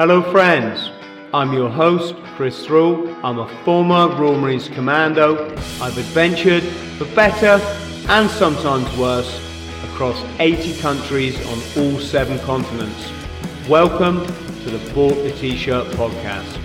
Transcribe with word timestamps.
Hello, 0.00 0.22
friends. 0.32 0.90
I'm 1.34 1.52
your 1.52 1.68
host, 1.68 2.14
Chris 2.34 2.64
Thrall. 2.64 3.14
I'm 3.22 3.38
a 3.38 3.46
former 3.66 4.08
Royal 4.08 4.40
Marines 4.40 4.66
Commando. 4.66 5.50
I've 5.78 5.98
adventured 5.98 6.62
for 6.96 7.04
better 7.14 7.62
and 8.08 8.30
sometimes 8.30 8.96
worse 8.96 9.30
across 9.84 10.18
80 10.38 10.80
countries 10.80 11.36
on 11.48 11.58
all 11.76 12.00
seven 12.00 12.38
continents. 12.38 13.12
Welcome 13.68 14.24
to 14.24 14.70
the 14.70 14.94
Bought 14.94 15.16
the 15.16 15.32
T-Shirt 15.32 15.88
podcast. 15.88 16.58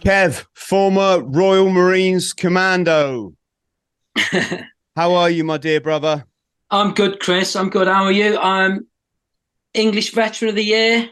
Kev, 0.00 0.44
former 0.54 1.22
Royal 1.22 1.70
Marines 1.70 2.32
Commando. 2.32 3.34
How 4.96 5.14
are 5.14 5.30
you, 5.30 5.44
my 5.44 5.58
dear 5.58 5.80
brother? 5.80 6.24
I'm 6.70 6.92
good, 6.92 7.20
Chris. 7.20 7.56
I'm 7.56 7.70
good. 7.70 7.88
How 7.88 8.04
are 8.04 8.12
you? 8.12 8.36
I'm 8.38 8.86
English 9.72 10.12
Veteran 10.12 10.50
of 10.50 10.54
the 10.54 10.64
Year. 10.64 11.08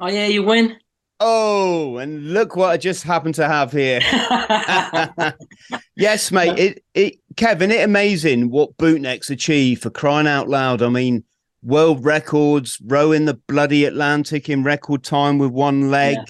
I 0.00 0.10
hear 0.10 0.28
you 0.28 0.42
win. 0.42 0.76
Oh, 1.20 1.96
and 1.98 2.34
look 2.34 2.56
what 2.56 2.70
I 2.70 2.76
just 2.76 3.04
happened 3.04 3.36
to 3.36 3.46
have 3.46 3.70
here. 3.70 4.00
yes, 5.96 6.32
mate. 6.32 6.58
It, 6.58 6.84
it, 6.94 7.14
Kevin, 7.36 7.70
it 7.70 7.84
amazing 7.84 8.50
what 8.50 8.76
bootnecks 8.76 9.30
achieve 9.30 9.80
for 9.80 9.90
crying 9.90 10.26
out 10.26 10.48
loud. 10.48 10.82
I 10.82 10.88
mean, 10.88 11.24
world 11.62 12.04
records, 12.04 12.78
rowing 12.84 13.24
the 13.24 13.34
bloody 13.34 13.84
Atlantic 13.84 14.50
in 14.50 14.64
record 14.64 15.04
time 15.04 15.38
with 15.38 15.52
one 15.52 15.90
leg, 15.90 16.16
yeah. 16.16 16.24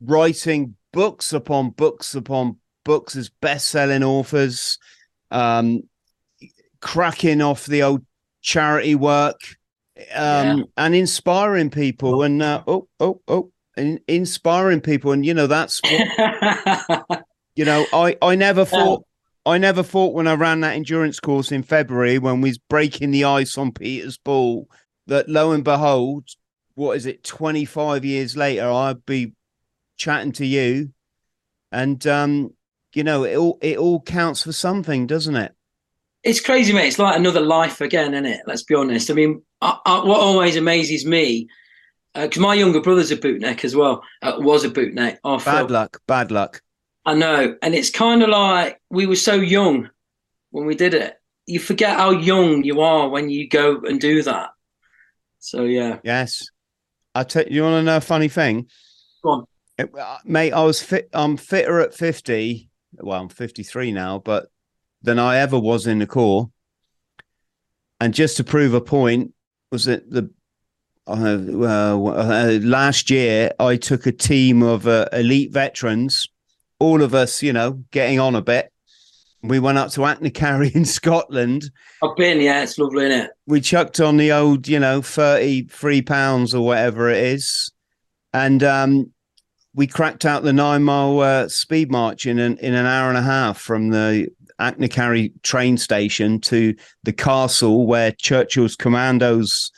writing 0.00 0.74
books 0.92 1.32
upon 1.32 1.70
books 1.70 2.14
upon 2.14 2.56
books 2.84 3.14
as 3.14 3.28
best-selling 3.28 4.02
authors, 4.02 4.78
um, 5.30 5.82
cracking 6.82 7.40
off 7.40 7.64
the 7.64 7.82
old 7.82 8.04
charity 8.42 8.94
work, 8.94 9.40
um, 10.14 10.58
yeah. 10.58 10.64
and 10.76 10.94
inspiring 10.94 11.70
people. 11.70 12.22
And 12.22 12.42
uh, 12.42 12.62
oh, 12.66 12.88
oh, 13.00 13.22
oh, 13.28 13.50
in, 13.76 14.00
inspiring 14.06 14.82
people. 14.82 15.12
And 15.12 15.24
you 15.24 15.32
know 15.32 15.46
that's 15.46 15.80
what, 15.82 17.24
you 17.56 17.64
know 17.64 17.86
I 17.92 18.16
I 18.20 18.34
never 18.34 18.66
thought. 18.66 19.04
I 19.44 19.58
never 19.58 19.82
thought 19.82 20.14
when 20.14 20.28
I 20.28 20.34
ran 20.34 20.60
that 20.60 20.76
endurance 20.76 21.18
course 21.18 21.50
in 21.50 21.64
February 21.64 22.16
when 22.18 22.40
we 22.40 22.50
was 22.50 22.58
breaking 22.58 23.10
the 23.10 23.24
ice 23.24 23.58
on 23.58 23.72
Peter's 23.72 24.16
Pool 24.16 24.68
that 25.08 25.28
lo 25.28 25.50
and 25.50 25.64
behold, 25.64 26.28
what 26.74 26.96
is 26.96 27.06
it, 27.06 27.24
25 27.24 28.04
years 28.04 28.36
later, 28.36 28.70
I'd 28.70 29.04
be 29.04 29.32
chatting 29.96 30.30
to 30.32 30.46
you, 30.46 30.92
and 31.70 32.06
um, 32.06 32.50
you 32.94 33.04
know, 33.04 33.24
it 33.24 33.36
all 33.36 33.58
it 33.60 33.78
all 33.78 34.00
counts 34.00 34.42
for 34.42 34.52
something, 34.52 35.06
doesn't 35.06 35.36
it? 35.36 35.54
It's 36.24 36.40
crazy, 36.40 36.72
mate. 36.72 36.86
It's 36.86 36.98
like 36.98 37.16
another 37.16 37.40
life 37.40 37.80
again, 37.80 38.14
isn't 38.14 38.26
it? 38.26 38.42
Let's 38.46 38.62
be 38.62 38.74
honest. 38.74 39.10
I 39.10 39.14
mean, 39.14 39.42
I, 39.60 39.78
I, 39.84 40.04
what 40.04 40.20
always 40.20 40.56
amazes 40.56 41.04
me, 41.04 41.48
because 42.14 42.38
uh, 42.38 42.40
my 42.40 42.54
younger 42.54 42.80
brother's 42.80 43.10
a 43.10 43.16
bootneck 43.16 43.64
as 43.64 43.74
well, 43.74 44.02
uh, 44.22 44.34
was 44.38 44.64
a 44.64 44.70
bootneck. 44.70 45.18
Oh, 45.24 45.38
bad 45.38 45.70
luck, 45.70 46.00
bad 46.06 46.30
luck. 46.30 46.62
I 47.04 47.14
know, 47.14 47.56
and 47.60 47.74
it's 47.74 47.90
kind 47.90 48.22
of 48.22 48.28
like 48.28 48.80
we 48.88 49.06
were 49.06 49.16
so 49.16 49.34
young 49.34 49.90
when 50.50 50.66
we 50.66 50.76
did 50.76 50.94
it. 50.94 51.16
You 51.46 51.58
forget 51.58 51.96
how 51.96 52.10
young 52.10 52.62
you 52.62 52.80
are 52.80 53.08
when 53.08 53.28
you 53.28 53.48
go 53.48 53.80
and 53.80 54.00
do 54.00 54.22
that. 54.22 54.50
So 55.40 55.64
yeah. 55.64 55.98
Yes. 56.04 56.48
I 57.14 57.24
tell 57.24 57.44
you, 57.46 57.64
want 57.64 57.80
to 57.80 57.82
know 57.82 57.96
a 57.96 58.00
funny 58.00 58.28
thing? 58.28 58.68
Go 59.24 59.30
on. 59.30 59.46
Uh, 59.78 60.18
mate, 60.24 60.52
I 60.52 60.62
was 60.62 60.80
fit. 60.80 61.08
I'm 61.12 61.36
fitter 61.36 61.80
at 61.80 61.94
50. 61.94 62.70
Well, 62.94 63.20
I'm 63.20 63.28
53 63.28 63.90
now, 63.90 64.18
but 64.18 64.51
than 65.02 65.18
I 65.18 65.38
ever 65.38 65.58
was 65.58 65.86
in 65.86 65.98
the 65.98 66.06
Corps. 66.06 66.50
And 68.00 68.14
just 68.14 68.36
to 68.38 68.44
prove 68.44 68.74
a 68.74 68.80
point, 68.80 69.32
was 69.70 69.84
that 69.84 70.10
the 70.10 70.30
uh, 71.06 71.14
uh, 71.14 72.58
last 72.62 73.10
year 73.10 73.50
I 73.58 73.76
took 73.76 74.06
a 74.06 74.12
team 74.12 74.62
of 74.62 74.86
uh, 74.86 75.06
elite 75.12 75.52
veterans, 75.52 76.28
all 76.78 77.02
of 77.02 77.14
us, 77.14 77.42
you 77.42 77.52
know, 77.52 77.82
getting 77.90 78.20
on 78.20 78.34
a 78.34 78.42
bit. 78.42 78.72
We 79.42 79.58
went 79.58 79.78
up 79.78 79.90
to 79.92 80.00
Achnacarry 80.00 80.72
in 80.74 80.84
Scotland. 80.84 81.70
I've 82.02 82.16
been, 82.16 82.40
yeah, 82.40 82.62
it's 82.62 82.78
lovely, 82.78 83.06
isn't 83.06 83.20
it? 83.26 83.30
We 83.46 83.60
chucked 83.60 83.98
on 83.98 84.16
the 84.16 84.32
old, 84.32 84.68
you 84.68 84.78
know, 84.78 85.02
33 85.02 86.02
pounds 86.02 86.54
or 86.54 86.64
whatever 86.64 87.08
it 87.08 87.24
is. 87.24 87.72
And 88.32 88.62
um, 88.62 89.12
we 89.74 89.86
cracked 89.86 90.24
out 90.24 90.42
the 90.42 90.52
nine 90.52 90.84
mile 90.84 91.20
uh, 91.20 91.48
speed 91.48 91.90
march 91.90 92.26
in 92.26 92.38
an 92.38 92.58
in 92.58 92.74
an 92.74 92.86
hour 92.86 93.08
and 93.08 93.18
a 93.18 93.22
half 93.22 93.58
from 93.58 93.90
the 93.90 94.28
Achnacarry 94.62 95.32
train 95.42 95.76
station 95.76 96.40
to 96.42 96.74
the 97.02 97.12
castle 97.12 97.86
where 97.86 98.12
Churchill's 98.12 98.76
commandos, 98.76 99.70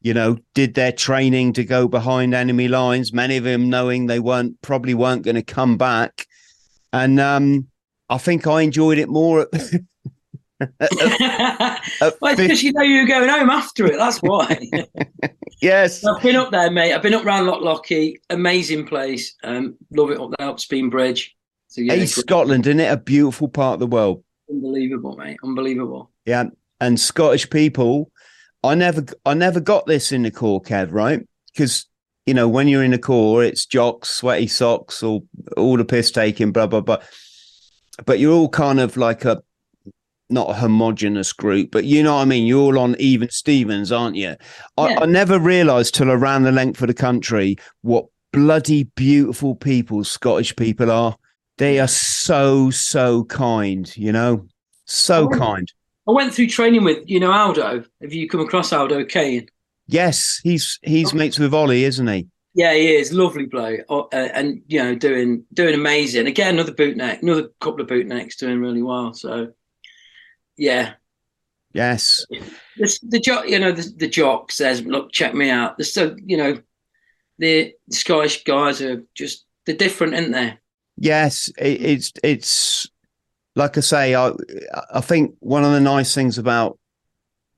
you 0.00 0.14
know, 0.14 0.38
did 0.54 0.74
their 0.74 0.92
training 0.92 1.52
to 1.52 1.64
go 1.64 1.86
behind 1.86 2.34
enemy 2.34 2.68
lines. 2.68 3.12
Many 3.12 3.36
of 3.36 3.44
them 3.44 3.68
knowing 3.68 4.06
they 4.06 4.20
weren't 4.20 4.60
probably 4.62 4.94
weren't 4.94 5.22
going 5.22 5.36
to 5.36 5.42
come 5.42 5.76
back, 5.76 6.26
and 6.92 7.20
um, 7.20 7.68
I 8.08 8.18
think 8.18 8.46
I 8.46 8.62
enjoyed 8.62 8.98
it 8.98 9.08
more. 9.08 9.42
At, 9.42 9.50
well, 12.20 12.36
because 12.36 12.62
you 12.62 12.72
know 12.72 12.82
you're 12.82 13.06
going 13.06 13.28
home 13.28 13.50
after 13.50 13.86
it. 13.86 13.96
That's 13.96 14.18
why. 14.18 14.58
yes, 15.60 16.04
I've 16.04 16.22
been 16.22 16.36
up 16.36 16.50
there, 16.50 16.70
mate. 16.70 16.94
I've 16.94 17.02
been 17.02 17.14
up 17.14 17.24
around 17.24 17.46
Loch 17.46 17.88
amazing 18.30 18.86
place. 18.86 19.34
Um, 19.42 19.76
love 19.90 20.10
it 20.10 20.20
up 20.20 20.30
there, 20.38 20.48
up 20.48 20.60
Spean 20.60 20.90
Bridge. 20.90 21.34
So, 21.72 21.80
yeah, 21.80 21.94
East 21.94 22.16
Scotland, 22.16 22.66
isn't 22.66 22.80
it? 22.80 22.92
A 22.92 22.98
beautiful 22.98 23.48
part 23.48 23.74
of 23.74 23.80
the 23.80 23.86
world. 23.86 24.22
Unbelievable, 24.50 25.16
mate. 25.16 25.38
Unbelievable. 25.42 26.10
Yeah, 26.26 26.44
and 26.82 27.00
Scottish 27.00 27.48
people. 27.48 28.10
I 28.62 28.74
never, 28.74 29.02
I 29.24 29.32
never 29.32 29.58
got 29.58 29.86
this 29.86 30.12
in 30.12 30.22
the 30.22 30.30
Corps, 30.30 30.60
Kev. 30.60 30.92
Right? 30.92 31.26
Because 31.46 31.86
you 32.26 32.34
know 32.34 32.46
when 32.46 32.68
you're 32.68 32.84
in 32.84 32.90
the 32.90 32.98
Corps, 32.98 33.42
it's 33.42 33.64
jocks, 33.64 34.10
sweaty 34.10 34.48
socks, 34.48 35.02
all 35.02 35.26
all 35.56 35.78
the 35.78 35.84
piss 35.86 36.10
taking, 36.10 36.52
blah 36.52 36.66
blah 36.66 36.82
blah. 36.82 36.98
But 38.04 38.18
you're 38.18 38.34
all 38.34 38.50
kind 38.50 38.78
of 38.78 38.98
like 38.98 39.24
a 39.24 39.42
not 40.28 40.50
a 40.50 40.54
homogenous 40.54 41.32
group, 41.32 41.70
but 41.70 41.84
you 41.86 42.02
know 42.02 42.16
what 42.16 42.22
I 42.22 42.26
mean. 42.26 42.46
You're 42.46 42.60
all 42.60 42.78
on 42.80 42.96
even 42.98 43.30
Stevens, 43.30 43.90
aren't 43.90 44.16
you? 44.16 44.36
I, 44.76 44.90
yeah. 44.90 45.00
I 45.00 45.06
never 45.06 45.38
realised 45.38 45.94
till 45.94 46.10
I 46.10 46.14
ran 46.14 46.42
the 46.42 46.52
length 46.52 46.82
of 46.82 46.88
the 46.88 46.94
country 46.94 47.56
what 47.80 48.04
bloody 48.30 48.84
beautiful 48.94 49.54
people 49.54 50.04
Scottish 50.04 50.54
people 50.54 50.90
are. 50.90 51.16
They 51.58 51.80
are 51.80 51.88
so 51.88 52.70
so 52.70 53.24
kind, 53.24 53.94
you 53.96 54.12
know, 54.12 54.46
so 54.86 55.24
I 55.24 55.26
went, 55.26 55.40
kind. 55.40 55.72
I 56.08 56.12
went 56.12 56.34
through 56.34 56.48
training 56.48 56.84
with 56.84 57.08
you 57.08 57.20
know 57.20 57.32
Aldo. 57.32 57.84
Have 58.00 58.12
you 58.12 58.28
come 58.28 58.40
across 58.40 58.72
Aldo 58.72 59.04
Kane? 59.04 59.48
Yes, 59.86 60.40
he's 60.42 60.78
he's 60.82 61.12
oh. 61.12 61.16
mates 61.16 61.38
with 61.38 61.54
Ollie, 61.54 61.84
isn't 61.84 62.06
he? 62.06 62.28
Yeah, 62.54 62.74
he 62.74 62.94
is 62.94 63.12
lovely 63.12 63.46
bloke, 63.46 63.80
uh, 63.88 64.06
and 64.12 64.62
you 64.66 64.82
know 64.82 64.94
doing 64.94 65.44
doing 65.54 65.74
amazing. 65.74 66.26
Again, 66.26 66.54
another 66.54 66.72
bootneck, 66.72 67.22
another 67.22 67.48
couple 67.60 67.80
of 67.80 67.86
bootnecks 67.86 68.36
doing 68.36 68.60
really 68.60 68.82
well. 68.82 69.14
So, 69.14 69.52
yeah, 70.58 70.94
yes. 71.72 72.26
The, 72.76 72.98
the 73.02 73.20
jock, 73.20 73.48
you 73.48 73.58
know, 73.58 73.72
the, 73.72 73.90
the 73.96 74.08
jock 74.08 74.52
says, 74.52 74.82
"Look, 74.82 75.12
check 75.12 75.34
me 75.34 75.48
out." 75.48 75.78
The 75.78 75.84
so 75.84 76.14
you 76.26 76.36
know, 76.36 76.60
the 77.38 77.74
Scottish 77.90 78.44
guys 78.44 78.82
are 78.82 79.02
just 79.14 79.46
they're 79.64 79.76
different, 79.76 80.14
aren't 80.14 80.32
they? 80.32 80.58
Yes, 80.96 81.50
it, 81.58 81.80
it's 81.80 82.12
it's 82.22 82.88
like 83.56 83.76
I 83.76 83.80
say. 83.80 84.14
I 84.14 84.32
I 84.92 85.00
think 85.00 85.34
one 85.40 85.64
of 85.64 85.72
the 85.72 85.80
nice 85.80 86.14
things 86.14 86.38
about 86.38 86.78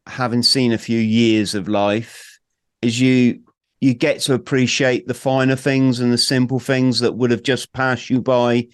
having 0.06 0.43
seen 0.43 0.72
a 0.72 0.78
few 0.78 0.99
years 0.99 1.55
of 1.55 1.69
life 1.69 2.39
is 2.83 3.00
you 3.00 3.41
you 3.81 3.95
get 3.95 4.21
to 4.21 4.34
appreciate 4.34 5.06
the 5.06 5.15
finer 5.15 5.56
things 5.56 6.00
and 6.00 6.12
the 6.12 6.19
simple 6.19 6.61
things 6.61 7.00
that 7.00 7.17
would 7.17 7.31
have 7.31 7.43
just 7.43 7.72
passed 7.72 8.11
you 8.11 8.21
by 8.21 8.67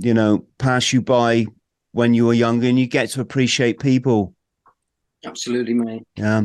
you 0.00 0.14
know 0.14 0.46
pass 0.58 0.92
you 0.92 1.02
by 1.02 1.46
when 1.92 2.14
you 2.14 2.26
were 2.26 2.34
younger 2.34 2.68
and 2.68 2.78
you 2.78 2.86
get 2.86 3.10
to 3.10 3.20
appreciate 3.20 3.78
people 3.78 4.34
absolutely 5.24 5.74
mate 5.74 6.02
yeah 6.16 6.42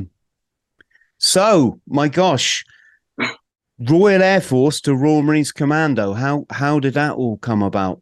so 1.17 1.79
my 1.87 2.07
gosh 2.07 2.63
Royal 3.79 4.21
Air 4.21 4.41
Force 4.41 4.81
to 4.81 4.95
Royal 4.95 5.21
Marines 5.21 5.51
Commando. 5.51 6.13
How 6.13 6.45
how 6.49 6.79
did 6.79 6.95
that 6.95 7.13
all 7.13 7.37
come 7.37 7.63
about? 7.63 8.01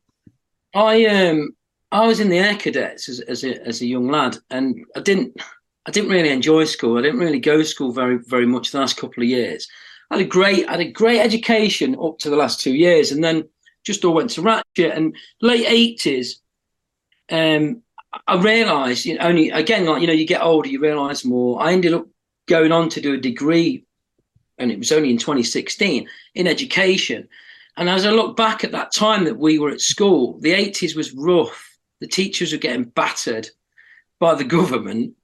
I 0.74 1.06
um 1.06 1.50
I 1.92 2.08
was 2.08 2.20
in 2.20 2.30
the 2.30 2.40
Air 2.40 2.56
Cadets 2.56 3.08
as, 3.08 3.20
as 3.22 3.44
a 3.44 3.62
as 3.66 3.82
a 3.82 3.86
young 3.86 4.10
lad, 4.10 4.38
and 4.50 4.84
I 4.96 5.02
didn't 5.02 5.40
I 5.86 5.92
didn't 5.92 6.10
really 6.10 6.30
enjoy 6.30 6.66
school. 6.66 6.98
I 6.98 7.02
didn't 7.02 7.20
really 7.20 7.40
go 7.40 7.58
to 7.58 7.66
school 7.66 7.92
very 7.92 8.18
very 8.18 8.48
much 8.48 8.72
the 8.72 8.80
last 8.80 8.98
couple 8.98 9.22
of 9.22 9.30
years. 9.30 9.68
I 10.10 10.18
had 10.18 10.26
a 10.26 10.30
great 10.30 10.68
I 10.68 10.72
had 10.72 10.80
a 10.80 10.92
great 10.92 11.20
education 11.20 11.96
up 12.02 12.18
to 12.20 12.30
the 12.30 12.36
last 12.36 12.60
two 12.60 12.74
years, 12.74 13.12
and 13.12 13.24
then 13.24 13.48
just 13.86 14.04
all 14.04 14.16
went 14.16 14.32
to 14.32 14.42
ratchet. 14.42 14.94
And 14.94 15.16
late 15.42 15.66
eighties, 15.68 16.42
um, 17.32 17.84
I 18.28 18.42
realised 18.42 19.06
you 19.06 19.16
know, 19.16 19.26
only 19.26 19.52
again 19.52 19.86
like 19.86 20.02
you 20.02 20.08
know 20.08 20.14
you 20.14 20.26
get 20.26 20.42
older, 20.42 20.70
you 20.70 20.82
realise 20.82 21.24
more. 21.24 21.62
I 21.62 21.74
ended 21.74 21.94
up 21.94 22.08
going 22.48 22.72
on 22.72 22.90
to 22.90 23.02
do 23.02 23.14
a 23.14 23.18
degree 23.18 23.86
and 24.57 24.71
it 24.71 24.80
was 24.80 24.92
only 24.92 25.09
in 25.09 25.18
2016 25.18 26.07
in 26.36 26.48
education. 26.48 27.27
And 27.77 27.89
as 27.89 28.06
I 28.06 28.12
look 28.12 28.36
back 28.36 28.63
at 28.63 28.71
that 28.71 28.94
time 28.94 29.25
that 29.25 29.38
we 29.38 29.59
were 29.59 29.69
at 29.69 29.81
school, 29.81 30.39
the 30.39 30.54
80s 30.54 30.95
was 30.95 31.13
rough. 31.13 31.77
The 32.00 32.07
teachers 32.07 32.51
were 32.51 32.57
getting 32.57 32.86
battered 32.86 33.50
by 34.19 34.36
the 34.36 34.44
government. 34.57 35.15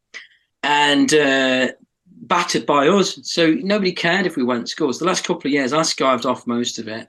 and 0.63 1.13
uh, 1.13 1.69
battered 2.05 2.65
by 2.65 2.87
us. 2.87 3.19
So 3.23 3.51
nobody 3.51 3.91
cared 3.91 4.25
if 4.25 4.35
we 4.35 4.43
went 4.43 4.65
to 4.65 4.71
schools. 4.71 4.99
The 4.99 5.05
last 5.05 5.25
couple 5.25 5.47
of 5.47 5.53
years, 5.53 5.73
I 5.73 5.81
skived 5.81 6.25
off 6.25 6.47
most 6.47 6.79
of 6.79 6.87
it. 6.87 7.07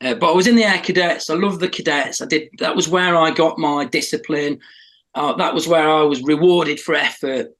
Uh, 0.00 0.14
but 0.14 0.30
I 0.30 0.34
was 0.34 0.46
in 0.46 0.56
the 0.56 0.64
air 0.64 0.78
cadets. 0.78 1.30
I 1.30 1.34
love 1.34 1.58
the 1.58 1.68
cadets. 1.68 2.20
I 2.20 2.26
did. 2.26 2.48
That 2.58 2.76
was 2.76 2.88
where 2.88 3.16
I 3.16 3.30
got 3.30 3.58
my 3.58 3.84
discipline. 3.84 4.60
Uh, 5.14 5.34
that 5.34 5.54
was 5.54 5.66
where 5.66 5.88
I 5.88 6.02
was 6.02 6.22
rewarded 6.22 6.80
for 6.80 6.94
effort. 6.94 7.54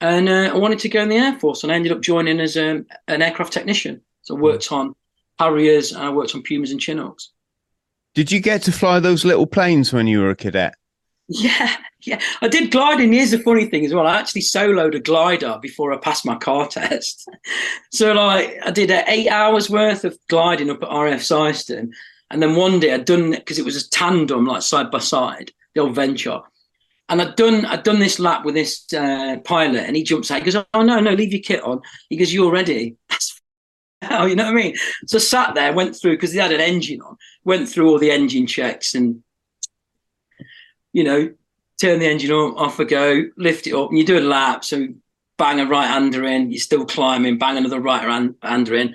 And 0.00 0.28
uh, 0.28 0.50
I 0.52 0.56
wanted 0.56 0.78
to 0.80 0.88
go 0.88 1.02
in 1.02 1.08
the 1.08 1.16
Air 1.16 1.38
Force, 1.38 1.62
and 1.62 1.72
I 1.72 1.74
ended 1.74 1.92
up 1.92 2.00
joining 2.00 2.40
as 2.40 2.56
um, 2.56 2.86
an 3.08 3.22
aircraft 3.22 3.52
technician. 3.52 4.00
So 4.22 4.36
I 4.36 4.40
worked 4.40 4.72
on 4.72 4.94
Harriers, 5.38 5.92
and 5.92 6.02
I 6.02 6.10
worked 6.10 6.34
on 6.34 6.42
Pumas 6.42 6.70
and 6.70 6.80
Chinooks. 6.80 7.30
Did 8.14 8.32
you 8.32 8.40
get 8.40 8.62
to 8.62 8.72
fly 8.72 8.98
those 8.98 9.24
little 9.24 9.46
planes 9.46 9.92
when 9.92 10.06
you 10.06 10.20
were 10.20 10.30
a 10.30 10.36
cadet? 10.36 10.74
Yeah, 11.28 11.76
yeah. 12.02 12.20
I 12.42 12.48
did 12.48 12.72
gliding. 12.72 13.12
Here's 13.12 13.30
the 13.30 13.38
funny 13.38 13.66
thing 13.66 13.84
as 13.84 13.94
well. 13.94 14.06
I 14.06 14.18
actually 14.18 14.42
soloed 14.42 14.96
a 14.96 15.00
glider 15.00 15.58
before 15.62 15.92
I 15.92 15.96
passed 15.96 16.26
my 16.26 16.36
car 16.36 16.66
test. 16.70 17.28
so 17.92 18.12
like 18.12 18.58
I 18.64 18.72
did 18.72 18.90
eight 18.90 19.28
hours 19.28 19.70
worth 19.70 20.04
of 20.04 20.18
gliding 20.28 20.70
up 20.70 20.82
at 20.82 20.88
RAF 20.90 21.20
Syerston. 21.20 21.90
And 22.32 22.42
then 22.42 22.56
one 22.56 22.80
day 22.80 22.92
I'd 22.92 23.04
done 23.04 23.32
it 23.32 23.40
because 23.40 23.60
it 23.60 23.64
was 23.64 23.76
a 23.76 23.90
tandem, 23.90 24.44
like 24.44 24.62
side 24.62 24.90
by 24.90 24.98
side, 24.98 25.52
the 25.74 25.82
old 25.82 25.94
venture. 25.94 26.40
And 27.10 27.20
I'd 27.20 27.36
done 27.36 27.66
I'd 27.66 27.82
done 27.82 27.98
this 27.98 28.18
lap 28.18 28.44
with 28.44 28.54
this 28.54 28.90
uh, 28.94 29.36
pilot, 29.44 29.84
and 29.86 29.96
he 29.96 30.02
jumps 30.02 30.30
out. 30.30 30.38
He 30.38 30.50
goes, 30.50 30.64
"Oh 30.72 30.82
no, 30.82 31.00
no, 31.00 31.12
leave 31.12 31.32
your 31.32 31.42
kit 31.42 31.62
on." 31.62 31.82
He 32.08 32.16
goes, 32.16 32.32
"You're 32.32 32.52
ready." 32.52 32.96
That's 33.10 33.40
how 34.02 34.24
you 34.26 34.36
know 34.36 34.44
what 34.44 34.52
I 34.52 34.54
mean. 34.54 34.76
So 35.06 35.18
I 35.18 35.20
sat 35.20 35.54
there, 35.54 35.72
went 35.72 35.96
through 35.96 36.12
because 36.12 36.32
he 36.32 36.38
had 36.38 36.52
an 36.52 36.60
engine 36.60 37.00
on, 37.02 37.16
went 37.44 37.68
through 37.68 37.90
all 37.90 37.98
the 37.98 38.10
engine 38.10 38.46
checks, 38.46 38.94
and 38.94 39.22
you 40.92 41.04
know, 41.04 41.32
turn 41.80 42.00
the 42.00 42.06
engine 42.06 42.32
on, 42.32 42.56
off 42.56 42.78
a 42.78 42.84
go, 42.84 43.24
lift 43.36 43.66
it 43.66 43.74
up, 43.74 43.90
and 43.90 43.98
you 43.98 44.04
do 44.04 44.18
a 44.18 44.20
lap. 44.20 44.64
So 44.64 44.88
bang 45.38 45.60
a 45.60 45.66
right 45.66 45.86
hander 45.86 46.24
in, 46.24 46.50
you're 46.50 46.60
still 46.60 46.84
climbing, 46.84 47.38
bang 47.38 47.56
another 47.56 47.80
right 47.80 48.34
hander 48.42 48.74
in, 48.74 48.94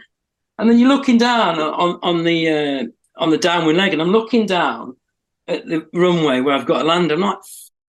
and 0.57 0.69
then 0.69 0.79
you're 0.79 0.89
looking 0.89 1.17
down 1.17 1.59
on 1.59 1.99
on 2.01 2.23
the 2.23 2.49
uh, 2.49 2.83
on 3.17 3.29
the 3.29 3.37
downwind 3.37 3.77
leg, 3.77 3.93
and 3.93 4.01
I'm 4.01 4.11
looking 4.11 4.45
down 4.45 4.97
at 5.47 5.65
the 5.67 5.87
runway 5.93 6.41
where 6.41 6.55
I've 6.55 6.65
got 6.65 6.79
to 6.79 6.87
land. 6.87 7.11
I'm 7.11 7.19
like, 7.19 7.37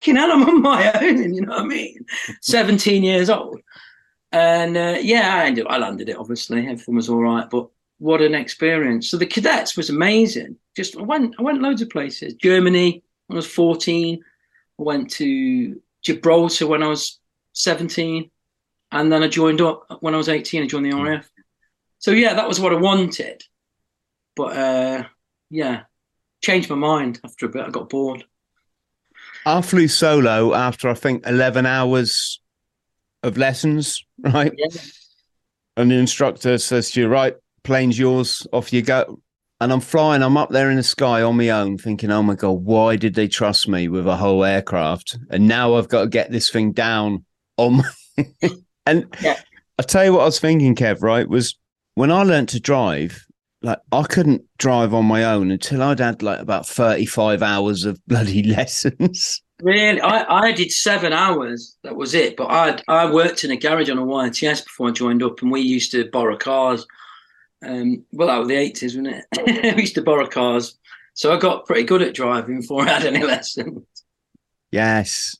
fucking 0.04 0.16
hell, 0.18 0.32
I'm 0.32 0.44
on 0.44 0.62
my 0.62 0.92
own. 1.02 1.34
You 1.34 1.42
know 1.42 1.54
what 1.54 1.62
I 1.62 1.66
mean? 1.66 2.06
17 2.42 3.04
years 3.04 3.30
old. 3.30 3.62
And 4.32 4.76
uh, 4.76 4.98
yeah, 5.02 5.36
I 5.36 5.46
ended, 5.46 5.68
I 5.70 5.78
landed 5.78 6.10
it. 6.10 6.18
Obviously, 6.18 6.62
everything 6.62 6.96
was 6.96 7.10
all 7.10 7.22
right. 7.22 7.50
But 7.50 7.68
what 8.00 8.22
an 8.22 8.36
experience! 8.36 9.10
So 9.10 9.18
the 9.18 9.28
cadets 9.28 9.78
was 9.78 9.90
amazing. 9.90 10.58
Just 10.76 10.98
I 10.98 11.04
went, 11.04 11.36
I 11.38 11.44
went 11.44 11.62
loads 11.62 11.82
of 11.82 11.90
places. 11.90 12.34
Germany 12.34 13.04
when 13.28 13.38
I 13.38 13.40
was 13.40 13.48
14. 13.48 14.20
I 14.80 14.84
went 14.84 15.12
to 15.12 15.80
Gibraltar 16.02 16.66
when 16.66 16.82
I 16.82 16.88
was 16.88 17.20
17, 17.54 18.30
and 18.92 19.12
then 19.12 19.22
I 19.24 19.28
joined 19.28 19.62
up 19.62 19.86
when 20.02 20.16
I 20.16 20.18
was 20.18 20.30
18. 20.30 20.64
I 20.64 20.68
joined 20.68 20.92
the 20.92 20.98
RAF. 20.98 21.30
So 22.00 22.12
yeah, 22.12 22.34
that 22.34 22.48
was 22.48 22.60
what 22.60 22.74
I 22.74 22.78
wanted. 22.78 23.44
But 24.36 24.58
uh, 24.58 25.04
yeah, 25.52 25.84
changed 26.42 26.72
my 26.72 26.76
mind 26.76 27.22
after 27.24 27.46
a 27.46 27.50
bit. 27.50 27.66
I 27.66 27.70
got 27.70 27.90
bored. 27.90 28.26
I 29.46 29.62
flew 29.62 29.88
solo 29.88 30.54
after 30.54 30.90
I 30.90 30.94
think 30.94 31.28
11 31.28 31.66
hours 31.66 32.40
of 33.24 33.38
lessons, 33.38 34.04
right? 34.20 34.54
Yeah. 34.56 34.82
And 35.76 35.92
the 35.92 35.96
instructor 35.96 36.58
says 36.58 36.92
to 36.92 37.02
you, 37.02 37.08
right, 37.08 37.36
plane's 37.64 37.98
yours, 37.98 38.46
off 38.54 38.72
you 38.72 38.82
go. 38.82 39.20
And 39.60 39.72
I'm 39.72 39.80
flying, 39.80 40.22
I'm 40.22 40.38
up 40.38 40.50
there 40.50 40.70
in 40.70 40.78
the 40.78 40.84
sky 40.84 41.22
on 41.22 41.38
my 41.38 41.50
own, 41.50 41.78
thinking, 41.78 42.12
oh 42.12 42.22
my 42.22 42.36
God, 42.36 42.64
why 42.64 42.98
did 42.98 43.16
they 43.16 43.28
trust 43.28 43.68
me 43.68 43.88
with 43.88 44.08
a 44.08 44.18
whole 44.18 44.44
aircraft? 44.44 45.18
And 45.30 45.48
now 45.48 45.76
I've 45.76 45.88
got 45.88 46.02
to 46.02 46.10
get 46.10 46.32
this 46.32 46.50
thing 46.50 46.74
down 46.74 47.26
on 47.58 47.78
my... 47.78 48.26
and 48.86 49.08
yeah. 49.22 49.40
I 49.80 49.84
tell 49.84 50.04
you 50.04 50.14
what 50.14 50.22
I 50.22 50.26
was 50.26 50.40
thinking, 50.40 50.76
Kev, 50.76 51.02
right, 51.02 51.28
was 51.28 51.58
when 51.96 52.12
I 52.12 52.24
learned 52.24 52.50
to 52.50 52.60
drive, 52.60 53.26
like 53.64 53.80
I 53.92 54.04
couldn't 54.04 54.44
drive 54.58 54.94
on 54.94 55.06
my 55.06 55.24
own 55.24 55.50
until 55.50 55.82
I'd 55.82 56.00
had 56.00 56.22
like 56.22 56.40
about 56.40 56.68
35 56.68 57.42
hours 57.42 57.86
of 57.86 58.00
bloody 58.08 58.44
lessons. 58.44 59.42
Really? 59.62 60.02
I, 60.02 60.48
I 60.48 60.52
did 60.52 60.72
seven 60.72 61.14
hours. 61.14 61.78
That 61.84 61.96
was 61.96 62.14
it. 62.14 62.36
But 62.36 62.52
I 62.52 62.82
I 62.88 63.12
worked 63.12 63.44
in 63.44 63.52
a 63.52 63.58
garage 63.58 63.90
on 63.90 63.98
a 63.98 64.06
YTS 64.06 64.66
before 64.66 64.90
I 64.90 64.92
joined 64.92 65.24
up 65.24 65.42
and 65.42 65.52
we 65.52 65.62
used 65.62 65.92
to 65.92 66.10
borrow 66.12 66.38
cars. 66.38 66.86
Um, 67.66 68.04
well, 68.12 68.28
that 68.28 68.40
was 68.40 68.50
the 68.50 68.56
80s, 68.56 68.84
wasn't 68.84 69.08
it? 69.08 69.76
we 69.78 69.82
used 69.82 69.96
to 69.96 70.02
borrow 70.02 70.28
cars. 70.28 70.78
So 71.14 71.34
I 71.34 71.38
got 71.38 71.66
pretty 71.66 71.84
good 71.84 72.02
at 72.02 72.14
driving 72.14 72.60
before 72.60 72.82
I 72.84 72.90
had 72.90 73.06
any 73.06 73.24
lessons. 73.26 73.86
Yes. 74.72 75.38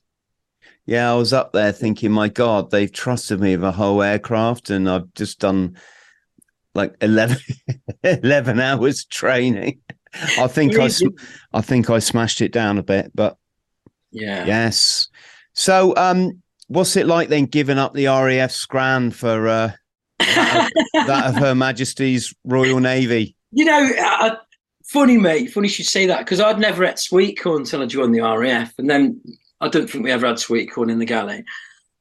Yeah, 0.86 1.12
I 1.12 1.16
was 1.16 1.32
up 1.32 1.52
there 1.52 1.72
thinking, 1.72 2.12
my 2.12 2.28
God, 2.28 2.70
they've 2.70 2.92
trusted 2.92 3.40
me 3.40 3.56
with 3.56 3.64
a 3.64 3.72
whole 3.72 4.02
aircraft 4.02 4.70
and 4.70 4.88
I've 4.88 5.12
just 5.14 5.40
done 5.40 5.76
like 6.74 6.94
11, 7.00 7.38
11 8.04 8.60
hours 8.60 9.04
training. 9.04 9.80
I 10.38 10.46
think 10.46 10.78
I, 10.78 10.88
I 11.52 11.60
think 11.60 11.90
I 11.90 11.98
smashed 11.98 12.40
it 12.40 12.52
down 12.52 12.78
a 12.78 12.82
bit, 12.82 13.10
but 13.14 13.36
yeah, 14.12 14.44
yes. 14.46 15.08
So, 15.54 15.94
um, 15.96 16.40
what's 16.68 16.96
it 16.96 17.06
like 17.06 17.28
then 17.28 17.46
giving 17.46 17.78
up 17.78 17.94
the 17.94 18.06
RAF 18.06 18.52
Scran 18.52 19.10
for 19.10 19.48
uh, 19.48 19.72
that, 20.20 20.70
of, 20.94 21.06
that 21.06 21.26
of 21.26 21.34
Her 21.36 21.54
Majesty's 21.54 22.32
Royal 22.44 22.78
Navy? 22.78 23.36
You 23.50 23.64
know, 23.64 23.90
uh, 24.00 24.36
funny 24.84 25.18
mate, 25.18 25.50
funny 25.50 25.66
you 25.66 25.72
should 25.72 25.86
say 25.86 26.06
that 26.06 26.20
because 26.20 26.40
I'd 26.40 26.60
never 26.60 26.84
had 26.84 26.98
sweet 26.98 27.40
corn 27.40 27.62
until 27.62 27.82
I 27.82 27.86
joined 27.86 28.14
the 28.14 28.20
RAF, 28.20 28.72
and 28.78 28.88
then 28.88 29.20
I 29.60 29.68
don't 29.68 29.90
think 29.90 30.04
we 30.04 30.12
ever 30.12 30.28
had 30.28 30.38
sweet 30.38 30.70
corn 30.72 30.90
in 30.90 31.00
the 31.00 31.06
galley. 31.06 31.44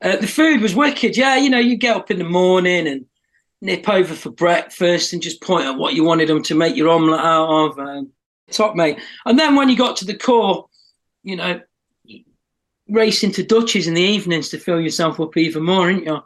Uh, 0.03 0.17
the 0.17 0.27
food 0.27 0.61
was 0.61 0.75
wicked. 0.75 1.17
Yeah, 1.17 1.37
you 1.37 1.49
know, 1.49 1.59
you 1.59 1.77
get 1.77 1.95
up 1.95 2.11
in 2.11 2.19
the 2.19 2.25
morning 2.25 2.87
and 2.87 3.05
nip 3.63 3.88
over 3.88 4.13
for 4.13 4.30
breakfast 4.30 5.13
and 5.13 5.21
just 5.21 5.42
point 5.42 5.65
at 5.65 5.77
what 5.77 5.94
you 5.94 6.04
wanted 6.04 6.27
them 6.27 6.44
to 6.44 6.54
make 6.54 6.75
your 6.75 6.89
omelette 6.89 7.21
out 7.21 7.50
of. 7.50 7.80
Um, 7.80 8.12
top 8.51 8.75
mate. 8.75 9.00
And 9.25 9.39
then 9.39 9.56
when 9.56 9.69
you 9.69 9.77
got 9.77 9.95
to 9.98 10.06
the 10.06 10.13
Corps, 10.13 10.68
you 11.24 11.38
know, 11.38 11.62
racing 12.89 13.31
to 13.31 13.44
Dutches 13.44 13.88
in 13.88 13.94
the 13.94 14.01
evenings 14.01 14.50
to 14.50 14.60
fill 14.60 14.81
yourself 14.81 15.19
up 15.19 15.38
even 15.38 15.63
more, 15.63 15.86
aren't 15.86 16.06
you? 16.06 16.19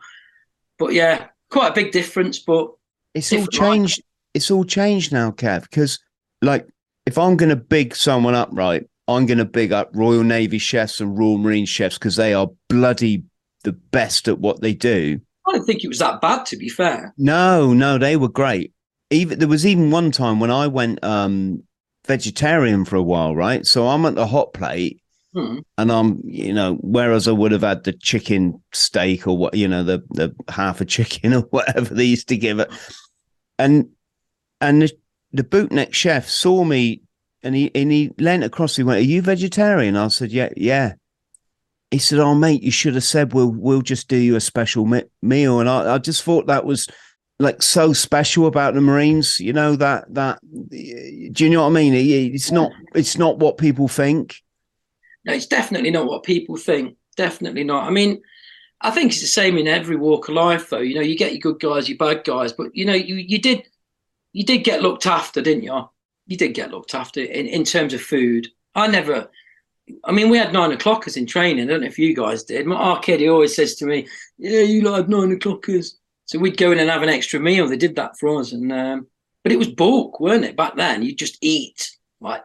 But 0.79 0.93
yeah, 0.93 1.27
quite 1.51 1.69
a 1.69 1.75
big 1.75 1.91
difference. 1.91 2.39
But 2.39 2.71
it's 3.13 3.31
all 3.31 3.45
changed. 3.47 3.99
Life. 3.99 4.05
It's 4.33 4.51
all 4.51 4.65
changed 4.65 5.13
now, 5.13 5.31
Kev. 5.31 5.61
Because 5.61 5.99
like, 6.41 6.67
if 7.05 7.19
I'm 7.19 7.37
going 7.37 7.49
to 7.49 7.55
big 7.55 7.95
someone 7.95 8.33
up, 8.33 8.49
right, 8.51 8.83
I'm 9.07 9.27
going 9.27 9.37
to 9.37 9.45
big 9.45 9.71
up 9.71 9.91
Royal 9.93 10.23
Navy 10.23 10.57
chefs 10.57 10.99
and 10.99 11.17
Royal 11.17 11.37
Marine 11.37 11.67
chefs 11.67 11.99
because 11.99 12.15
they 12.15 12.33
are 12.33 12.49
bloody 12.67 13.23
the 13.63 13.73
best 13.73 14.27
at 14.27 14.39
what 14.39 14.61
they 14.61 14.73
do. 14.73 15.21
I 15.47 15.53
don't 15.53 15.65
think 15.65 15.83
it 15.83 15.87
was 15.87 15.99
that 15.99 16.21
bad, 16.21 16.45
to 16.47 16.57
be 16.57 16.69
fair. 16.69 17.13
No, 17.17 17.73
no, 17.73 17.97
they 17.97 18.17
were 18.17 18.29
great. 18.29 18.73
Even 19.09 19.39
there 19.39 19.47
was 19.47 19.65
even 19.65 19.91
one 19.91 20.11
time 20.11 20.39
when 20.39 20.51
I 20.51 20.67
went 20.67 21.03
um, 21.03 21.63
vegetarian 22.05 22.83
for 22.83 22.97
a 22.97 23.03
while, 23.03 23.35
right? 23.35 23.65
So 23.65 23.87
I'm 23.87 24.05
at 24.05 24.15
the 24.15 24.27
hot 24.27 24.53
plate, 24.53 25.01
hmm. 25.33 25.59
and 25.77 25.91
I'm, 25.91 26.21
you 26.25 26.53
know, 26.53 26.75
whereas 26.81 27.27
I 27.27 27.31
would 27.31 27.53
have 27.53 27.61
had 27.61 27.85
the 27.85 27.93
chicken 27.93 28.61
steak 28.73 29.25
or 29.25 29.37
what, 29.37 29.53
you 29.53 29.67
know, 29.67 29.83
the 29.83 30.03
the 30.09 30.35
half 30.49 30.81
a 30.81 30.85
chicken 30.85 31.33
or 31.35 31.41
whatever 31.41 31.93
they 31.93 32.03
used 32.03 32.27
to 32.29 32.37
give 32.37 32.59
it, 32.59 32.69
and 33.57 33.89
and 34.59 34.81
the, 34.81 34.91
the 35.31 35.43
bootneck 35.43 35.93
chef 35.93 36.27
saw 36.27 36.63
me 36.63 37.01
and 37.43 37.55
he 37.55 37.71
and 37.73 37.91
he 37.91 38.11
leant 38.17 38.43
across. 38.43 38.75
He 38.75 38.83
went, 38.83 38.99
"Are 38.99 39.09
you 39.09 39.21
vegetarian?" 39.21 39.95
I 39.95 40.09
said, 40.09 40.31
"Yeah, 40.31 40.49
yeah." 40.57 40.93
He 41.91 41.99
said, 41.99 42.19
"Oh, 42.19 42.35
mate, 42.35 42.63
you 42.63 42.71
should 42.71 42.95
have 42.95 43.03
said 43.03 43.33
we'll 43.33 43.51
we'll 43.51 43.81
just 43.81 44.07
do 44.07 44.17
you 44.17 44.35
a 44.35 44.41
special 44.41 44.85
meal." 45.21 45.59
And 45.59 45.69
I, 45.69 45.95
I 45.95 45.97
just 45.97 46.23
thought 46.23 46.47
that 46.47 46.65
was 46.65 46.87
like 47.39 47.61
so 47.61 47.93
special 47.93 48.47
about 48.47 48.73
the 48.73 48.81
Marines. 48.81 49.39
You 49.39 49.53
know 49.53 49.75
that 49.75 50.13
that. 50.13 50.39
Do 50.41 51.43
you 51.43 51.49
know 51.49 51.61
what 51.61 51.69
I 51.69 51.73
mean? 51.73 51.93
It's 51.93 52.51
not 52.51 52.71
it's 52.93 53.17
not 53.17 53.39
what 53.39 53.57
people 53.57 53.87
think. 53.87 54.41
No, 55.25 55.33
it's 55.33 55.47
definitely 55.47 55.91
not 55.91 56.07
what 56.07 56.23
people 56.23 56.57
think. 56.57 56.97
Definitely 57.15 57.63
not. 57.63 57.87
I 57.87 57.89
mean, 57.89 58.21
I 58.81 58.91
think 58.91 59.11
it's 59.11 59.21
the 59.21 59.27
same 59.27 59.57
in 59.57 59.67
every 59.67 59.95
walk 59.95 60.29
of 60.29 60.35
life, 60.35 60.69
though. 60.69 60.79
You 60.79 60.95
know, 60.95 61.01
you 61.01 61.17
get 61.17 61.33
your 61.33 61.53
good 61.53 61.59
guys, 61.59 61.89
your 61.89 61.97
bad 61.97 62.23
guys, 62.23 62.53
but 62.53 62.75
you 62.75 62.85
know, 62.85 62.93
you 62.93 63.15
you 63.15 63.39
did 63.39 63.63
you 64.33 64.43
did 64.43 64.59
get 64.59 64.81
looked 64.81 65.05
after, 65.05 65.41
didn't 65.41 65.63
you? 65.63 65.89
You 66.27 66.37
did 66.37 66.53
get 66.53 66.71
looked 66.71 66.93
after 66.93 67.21
in 67.21 67.47
in 67.47 67.63
terms 67.63 67.93
of 67.93 68.01
food. 68.01 68.49
I 68.75 68.87
never 68.87 69.29
I 70.03 70.11
mean, 70.11 70.29
we 70.29 70.37
had 70.37 70.53
nine 70.53 70.71
o'clockers 70.71 71.17
in 71.17 71.25
training. 71.25 71.63
I 71.63 71.67
don't 71.67 71.81
know 71.81 71.87
if 71.87 71.99
you 71.99 72.13
guys 72.15 72.43
did. 72.43 72.65
My 72.65 72.75
our 72.75 72.99
kid, 72.99 73.19
he 73.19 73.29
always 73.29 73.55
says 73.55 73.75
to 73.75 73.85
me, 73.85 74.07
"Yeah, 74.37 74.61
you 74.61 74.81
like 74.81 75.07
nine 75.07 75.31
o'clockers." 75.31 75.95
So 76.25 76.39
we'd 76.39 76.57
go 76.57 76.71
in 76.71 76.79
and 76.79 76.89
have 76.89 77.03
an 77.03 77.09
extra 77.09 77.39
meal. 77.39 77.67
They 77.67 77.77
did 77.77 77.95
that 77.95 78.17
for 78.19 78.39
us, 78.39 78.51
and 78.51 78.71
um, 78.71 79.07
but 79.43 79.51
it 79.51 79.57
was 79.57 79.69
bulk, 79.69 80.19
weren't 80.19 80.45
it? 80.45 80.57
Back 80.57 80.75
then, 80.75 81.03
you 81.03 81.15
just 81.15 81.37
eat 81.41 81.91
like 82.19 82.43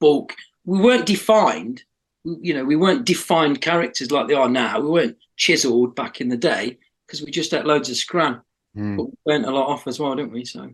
bulk. 0.00 0.34
We 0.64 0.80
weren't 0.80 1.06
defined. 1.06 1.82
You 2.24 2.52
know, 2.52 2.64
we 2.64 2.76
weren't 2.76 3.06
defined 3.06 3.62
characters 3.62 4.10
like 4.10 4.28
they 4.28 4.34
are 4.34 4.48
now. 4.48 4.80
We 4.80 4.90
weren't 4.90 5.16
chiseled 5.36 5.94
back 5.94 6.20
in 6.20 6.28
the 6.28 6.36
day 6.36 6.78
because 7.06 7.22
we 7.22 7.30
just 7.30 7.54
ate 7.54 7.64
loads 7.64 7.88
of 7.88 7.96
scran. 7.96 8.42
Mm. 8.76 8.98
But 8.98 9.06
we 9.06 9.16
went 9.24 9.46
a 9.46 9.50
lot 9.50 9.68
off 9.68 9.86
as 9.86 9.98
well, 9.98 10.14
didn't 10.14 10.32
we? 10.32 10.44
So 10.44 10.70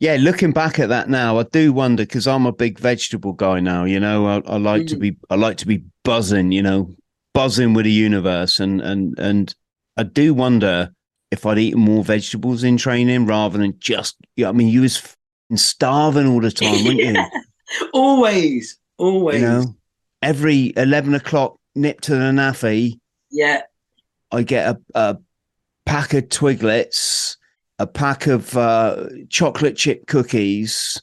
yeah, 0.00 0.16
looking 0.18 0.52
back 0.52 0.78
at 0.78 0.88
that 0.88 1.08
now, 1.08 1.38
I 1.38 1.44
do 1.44 1.72
wonder 1.72 2.04
because 2.04 2.26
I'm 2.26 2.46
a 2.46 2.52
big 2.52 2.78
vegetable 2.78 3.34
guy 3.34 3.60
now. 3.60 3.84
You 3.84 4.00
know, 4.00 4.26
I, 4.26 4.42
I 4.46 4.56
like 4.56 4.82
mm. 4.82 4.88
to 4.88 4.96
be 4.96 5.16
I 5.28 5.36
like 5.36 5.58
to 5.58 5.66
be 5.66 5.84
buzzing. 6.04 6.52
You 6.52 6.62
know, 6.62 6.90
buzzing 7.34 7.74
with 7.74 7.84
the 7.84 7.92
universe, 7.92 8.58
and 8.58 8.80
and 8.80 9.18
and 9.18 9.54
I 9.96 10.02
do 10.04 10.34
wonder 10.34 10.90
if 11.30 11.46
I'd 11.46 11.58
eaten 11.58 11.80
more 11.80 12.02
vegetables 12.02 12.64
in 12.64 12.76
training 12.76 13.26
rather 13.26 13.58
than 13.58 13.78
just. 13.78 14.16
Yeah, 14.36 14.48
I 14.48 14.52
mean, 14.52 14.68
you 14.68 14.80
was 14.80 15.16
starving 15.54 16.26
all 16.26 16.40
the 16.40 16.50
time, 16.50 16.84
weren't 16.84 16.98
you? 16.98 17.24
always, 17.92 18.78
always. 18.98 19.40
You 19.40 19.46
know, 19.46 19.76
every 20.22 20.72
eleven 20.76 21.14
o'clock 21.14 21.58
nip 21.74 22.00
to 22.02 22.12
the 22.12 22.20
NAAFI. 22.20 22.98
Yeah. 23.30 23.62
I 24.32 24.42
get 24.42 24.76
a, 24.76 24.80
a 24.94 25.18
pack 25.86 26.14
of 26.14 26.28
Twiglets, 26.28 27.36
a 27.80 27.86
pack 27.86 28.26
of 28.26 28.56
uh, 28.56 29.06
chocolate 29.30 29.74
chip 29.74 30.06
cookies, 30.06 31.00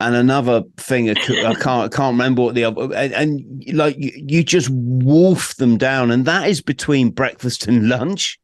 and 0.00 0.16
another 0.16 0.64
thing. 0.76 1.08
I 1.08 1.14
can't 1.14 1.66
I 1.66 1.88
can't 1.88 2.14
remember 2.14 2.42
what 2.42 2.56
the 2.56 2.64
other 2.64 2.92
and, 2.94 3.14
and 3.14 3.64
like 3.72 3.96
you, 3.96 4.10
you 4.14 4.42
just 4.42 4.68
wolf 4.70 5.54
them 5.56 5.78
down, 5.78 6.10
and 6.10 6.24
that 6.24 6.48
is 6.48 6.60
between 6.60 7.10
breakfast 7.10 7.68
and 7.68 7.88
lunch. 7.88 8.38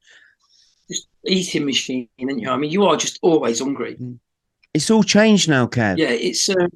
Just 0.89 1.09
eating 1.25 1.67
machine, 1.67 2.09
and 2.19 2.41
you 2.41 2.49
I 2.49 2.57
mean, 2.57 2.71
you 2.71 2.85
are 2.85 2.97
just 2.97 3.19
always 3.23 3.59
hungry. 3.59 3.99
It's 4.73 4.91
all 4.91 5.03
changed 5.03 5.49
now, 5.49 5.67
Kev. 5.67 5.99
Yeah, 5.99 6.11
it's 6.11 6.49
um, 6.49 6.69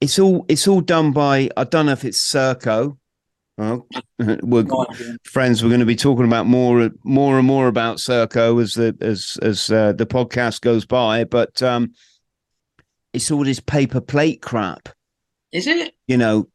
it's 0.00 0.18
all 0.18 0.44
it's 0.48 0.66
all 0.66 0.80
done 0.80 1.12
by 1.12 1.50
I 1.56 1.62
don't 1.64 1.86
know 1.86 1.92
if 1.92 2.04
it's 2.04 2.20
Serco. 2.20 2.98
Well, 3.58 3.86
we're 4.18 4.66
friends. 5.24 5.62
We're 5.62 5.70
going 5.70 5.80
to 5.80 5.86
be 5.86 5.96
talking 5.96 6.26
about 6.26 6.46
more, 6.46 6.90
more 7.04 7.38
and 7.38 7.46
more 7.46 7.68
about 7.68 7.98
Serco 7.98 8.62
as 8.62 8.74
the 8.74 8.96
as 9.00 9.38
as 9.42 9.70
uh, 9.70 9.92
the 9.92 10.06
podcast 10.06 10.60
goes 10.60 10.84
by. 10.84 11.24
But 11.24 11.62
um, 11.62 11.92
it's 13.12 13.30
all 13.30 13.44
this 13.44 13.60
paper 13.60 14.00
plate 14.00 14.42
crap. 14.42 14.90
Is 15.52 15.66
it? 15.66 15.94
You 16.06 16.18
know, 16.18 16.48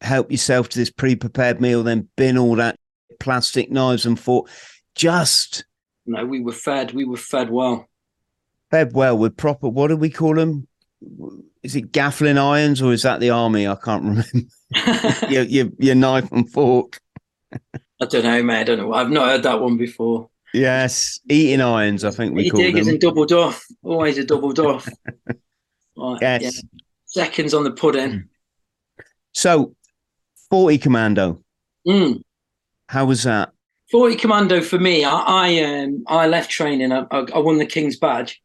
help 0.00 0.30
yourself 0.30 0.68
to 0.70 0.78
this 0.78 0.90
pre-prepared 0.90 1.60
meal, 1.60 1.82
then 1.82 2.08
bin 2.16 2.38
all 2.38 2.56
that 2.56 2.78
plastic 3.20 3.70
knives 3.70 4.06
and 4.06 4.18
fork. 4.18 4.48
Just 4.94 5.64
no, 6.06 6.24
we 6.24 6.40
were 6.40 6.52
fed. 6.52 6.92
We 6.92 7.04
were 7.04 7.16
fed 7.16 7.50
well. 7.50 7.88
Fed 8.70 8.94
well 8.94 9.18
with 9.18 9.36
proper. 9.36 9.68
What 9.68 9.88
do 9.88 9.96
we 9.96 10.10
call 10.10 10.34
them? 10.34 10.66
Is 11.66 11.74
it 11.74 11.90
gaffling 11.92 12.38
irons 12.38 12.80
or 12.80 12.92
is 12.92 13.02
that 13.02 13.18
the 13.18 13.30
army? 13.30 13.66
I 13.66 13.74
can't 13.74 14.04
remember. 14.04 15.28
your, 15.28 15.42
your 15.42 15.66
your 15.78 15.94
knife 15.96 16.30
and 16.30 16.48
fork. 16.52 17.00
I 17.52 18.04
don't 18.08 18.22
know, 18.22 18.40
mate. 18.42 18.60
I 18.60 18.64
don't 18.64 18.78
know. 18.78 18.92
I've 18.94 19.10
not 19.10 19.26
heard 19.28 19.42
that 19.42 19.60
one 19.60 19.76
before. 19.76 20.30
Yes, 20.54 21.18
eating 21.28 21.60
irons. 21.60 22.04
I 22.04 22.10
think 22.12 22.34
we 22.34 22.44
Eat 22.44 22.50
call 22.50 22.60
diggers 22.60 22.86
them. 22.86 22.92
and 22.94 23.00
double 23.00 23.26
duff. 23.26 23.64
Always 23.82 24.16
a 24.18 24.24
double 24.24 24.52
duff. 24.52 24.88
Right, 25.98 26.18
Yes. 26.20 26.42
yeah. 26.42 26.60
Seconds 27.06 27.52
on 27.54 27.64
the 27.64 27.70
pudding. 27.72 28.28
So, 29.32 29.74
forty 30.50 30.78
commando. 30.78 31.42
Mm. 31.88 32.20
How 32.88 33.06
was 33.06 33.22
that? 33.24 33.50
40 33.90 34.16
commando 34.16 34.60
for 34.60 34.78
me 34.80 35.04
i 35.04 35.10
i 35.46 35.62
um 35.64 36.02
i 36.08 36.26
left 36.26 36.50
training 36.50 36.90
i, 36.90 37.06
I, 37.12 37.24
I 37.34 37.38
won 37.38 37.58
the 37.58 37.66
king's 37.66 37.96
badge 37.96 38.42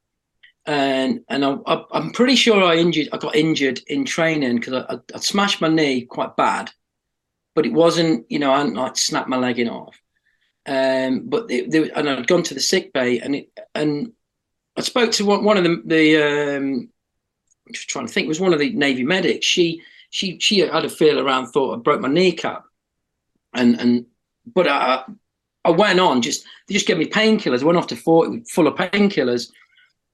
and 0.65 1.21
and 1.27 1.43
I, 1.43 1.57
i'm 1.91 2.11
pretty 2.11 2.35
sure 2.35 2.63
i 2.63 2.75
injured 2.75 3.09
i 3.11 3.17
got 3.17 3.35
injured 3.35 3.79
in 3.87 4.05
training 4.05 4.57
because 4.57 4.73
I, 4.73 4.93
I, 4.93 4.99
I 5.15 5.19
smashed 5.19 5.59
my 5.59 5.67
knee 5.67 6.05
quite 6.05 6.35
bad 6.35 6.71
but 7.55 7.65
it 7.65 7.73
wasn't 7.73 8.25
you 8.29 8.37
know 8.39 8.51
i 8.51 8.59
hadn't 8.59 8.75
like 8.75 8.95
snapped 8.95 9.29
my 9.29 9.37
leg 9.37 9.57
in 9.59 9.69
off 9.69 9.99
um 10.67 11.23
but 11.27 11.47
there, 11.47 11.89
and 11.95 12.09
i'd 12.09 12.27
gone 12.27 12.43
to 12.43 12.53
the 12.53 12.59
sick 12.59 12.93
bay 12.93 13.19
and 13.19 13.35
it 13.35 13.49
and 13.73 14.13
i 14.77 14.81
spoke 14.81 15.11
to 15.13 15.25
one, 15.25 15.43
one 15.43 15.57
of 15.57 15.63
the 15.63 15.81
the 15.85 16.57
um 16.57 16.89
I'm 17.71 17.73
just 17.73 17.89
trying 17.89 18.07
to 18.07 18.11
think 18.11 18.25
it 18.25 18.29
was 18.29 18.39
one 18.39 18.53
of 18.53 18.59
the 18.59 18.73
navy 18.73 19.03
medics. 19.03 19.45
She 19.45 19.81
she 20.09 20.39
she 20.39 20.59
had 20.59 20.83
a 20.85 20.89
feel 20.89 21.19
around 21.19 21.47
thought 21.47 21.73
i 21.73 21.81
broke 21.81 22.01
my 22.01 22.09
kneecap. 22.09 22.65
And 23.53 23.79
and 23.79 24.05
but 24.45 24.67
I, 24.67 25.03
I 25.63 25.71
went 25.71 25.99
on 25.99 26.21
just 26.21 26.45
they 26.67 26.73
just 26.73 26.87
gave 26.87 26.97
me 26.97 27.05
painkillers. 27.05 27.61
I 27.61 27.65
went 27.65 27.77
off 27.77 27.87
to 27.87 27.95
Fort 27.95 28.47
full 28.49 28.67
of 28.67 28.75
painkillers, 28.75 29.51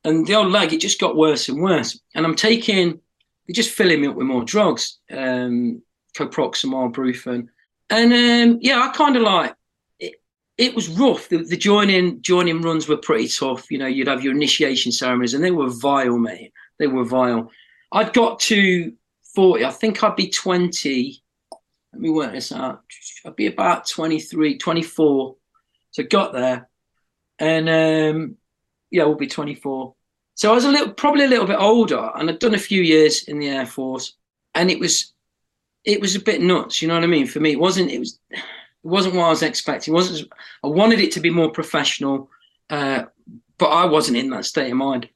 and 0.07 0.25
the 0.25 0.35
old 0.35 0.51
leg 0.51 0.73
it 0.73 0.81
just 0.81 0.99
got 0.99 1.15
worse 1.15 1.49
and 1.49 1.61
worse. 1.61 1.99
And 2.15 2.25
I'm 2.25 2.35
taking 2.35 2.99
they're 3.47 3.53
just 3.53 3.71
filling 3.71 4.01
me 4.01 4.07
up 4.07 4.15
with 4.15 4.27
more 4.27 4.43
drugs, 4.43 4.99
um, 5.11 5.81
coproxamol, 6.17 6.93
brufen, 6.93 7.47
and 7.89 8.13
um, 8.13 8.59
yeah, 8.61 8.81
I 8.81 8.95
kind 8.95 9.15
of 9.15 9.23
like 9.23 9.55
it. 9.99 10.15
It 10.57 10.75
was 10.75 10.89
rough. 10.89 11.29
The, 11.29 11.37
the 11.37 11.57
joining 11.57 12.21
joining 12.21 12.61
runs 12.61 12.87
were 12.87 12.97
pretty 12.97 13.27
tough. 13.27 13.69
You 13.71 13.77
know, 13.77 13.87
you'd 13.87 14.07
have 14.07 14.23
your 14.23 14.33
initiation 14.33 14.91
ceremonies, 14.91 15.33
and 15.33 15.43
they 15.43 15.51
were 15.51 15.69
vile, 15.69 16.17
mate. 16.17 16.51
They 16.79 16.87
were 16.87 17.05
vile. 17.05 17.51
I'd 17.91 18.13
got 18.13 18.39
to 18.41 18.91
forty. 19.35 19.63
I 19.63 19.71
think 19.71 20.03
I'd 20.03 20.15
be 20.15 20.29
twenty 20.29 21.23
let 21.97 22.01
me 22.01 22.09
work 22.11 22.31
this 22.31 22.51
out. 22.51 22.83
I'd 23.25 23.35
be 23.35 23.47
about 23.47 23.87
23, 23.87 24.59
24. 24.59 25.35
So 25.89 26.03
got 26.03 26.31
there, 26.31 26.69
and 27.39 27.67
um, 27.67 28.35
yeah, 28.91 29.05
we'll 29.05 29.15
be 29.15 29.25
24. 29.25 29.95
So 30.37 30.51
I 30.51 30.53
was 30.53 30.65
a 30.65 30.71
little, 30.71 30.93
probably 30.93 31.25
a 31.25 31.27
little 31.27 31.47
bit 31.47 31.57
older, 31.59 32.11
and 32.15 32.29
I'd 32.29 32.37
done 32.37 32.53
a 32.53 32.59
few 32.59 32.83
years 32.83 33.23
in 33.23 33.39
the 33.39 33.49
Air 33.49 33.65
Force, 33.65 34.13
and 34.53 34.69
it 34.69 34.79
was, 34.79 35.13
it 35.83 35.99
was 35.99 36.15
a 36.15 36.21
bit 36.21 36.41
nuts. 36.41 36.79
You 36.79 36.87
know 36.87 36.93
what 36.93 37.03
I 37.03 37.07
mean? 37.07 37.25
For 37.25 37.39
me, 37.39 37.53
it 37.53 37.59
wasn't. 37.59 37.89
It 37.89 37.97
was, 37.97 38.19
it 38.29 38.39
wasn't 38.83 39.15
what 39.15 39.25
I 39.25 39.29
was 39.29 39.41
expecting. 39.41 39.93
It 39.93 39.95
wasn't. 39.95 40.31
I 40.63 40.67
wanted 40.67 40.99
it 40.99 41.11
to 41.13 41.19
be 41.19 41.31
more 41.31 41.49
professional, 41.49 42.29
uh, 42.69 43.05
but 43.57 43.69
I 43.69 43.85
wasn't 43.85 44.17
in 44.17 44.29
that 44.29 44.45
state 44.45 44.69
of 44.69 44.77
mind. 44.77 45.09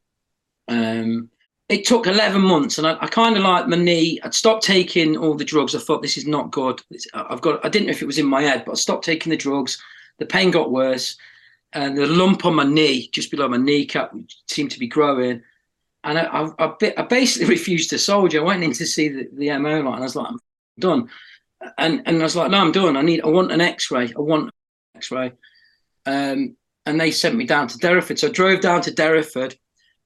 Um, 0.68 1.30
it 1.70 1.86
took 1.86 2.08
11 2.08 2.42
months 2.42 2.80
and 2.80 2.88
I, 2.88 2.98
I 3.00 3.08
kind 3.08 3.38
of 3.38 3.44
like 3.44 3.68
my 3.68 3.78
knee. 3.78 4.20
I'd 4.24 4.34
stopped 4.34 4.64
taking 4.64 5.16
all 5.16 5.36
the 5.36 5.46
drugs. 5.46 5.76
I 5.76 5.80
thought 5.80 6.02
this 6.02 6.18
is 6.18 6.28
not 6.28 6.52
good. 6.52 6.82
It's, 6.90 7.08
I've 7.14 7.42
got, 7.42 7.64
I 7.64 7.70
didn't 7.70 7.86
know 7.86 7.92
if 7.92 8.02
it 8.02 8.08
was 8.08 8.18
in 8.18 8.26
my 8.26 8.42
head, 8.42 8.64
but 8.66 8.74
I 8.74 8.76
stopped 8.76 9.06
taking 9.06 9.30
the 9.30 9.38
drugs. 9.38 9.82
The 10.18 10.26
pain 10.26 10.52
got 10.52 10.72
worse 10.72 11.16
and 11.74 11.98
the 11.98 12.08
lump 12.08 12.46
on 12.46 12.56
my 12.56 12.64
knee, 12.64 13.10
just 13.14 13.32
below 13.32 13.48
my 13.48 13.58
kneecap, 13.58 14.14
seemed 14.48 14.72
to 14.72 14.80
be 14.80 14.88
growing. 14.88 15.42
And 16.04 16.18
I, 16.18 16.24
I, 16.24 16.66
I, 16.66 16.94
I 16.98 17.02
basically 17.04 17.50
refused 17.56 17.90
to 17.92 18.00
soldier. 18.00 18.42
I 18.42 18.44
went 18.44 18.64
in 18.64 18.74
to 18.74 18.86
see 18.86 19.10
the, 19.10 19.30
the 19.34 19.58
MO 19.58 19.82
line. 19.82 20.00
I 20.00 20.02
was 20.02 20.16
like, 20.16 20.28
I'm 20.28 20.40
done. 20.80 21.10
And, 21.78 22.02
and 22.06 22.20
I 22.20 22.24
was 22.24 22.36
like, 22.36 22.52
no, 22.52 22.60
I'm 22.60 22.72
done. 22.72 22.98
I 22.98 23.02
need, 23.02 23.22
I 23.22 23.28
want 23.28 23.52
an 23.52 23.62
x-ray. 23.62 24.14
I 24.16 24.20
want 24.20 24.46
an 24.46 24.52
x-ray. 24.96 25.34
Um, 26.06 26.56
and 26.86 27.00
they 27.00 27.12
sent 27.12 27.36
me 27.36 27.46
down 27.46 27.68
to 27.68 27.78
Derriford. 27.78 28.20
So 28.20 28.28
I 28.28 28.32
drove 28.32 28.62
down 28.62 28.82
to 28.82 28.92
Derriford, 28.92 29.56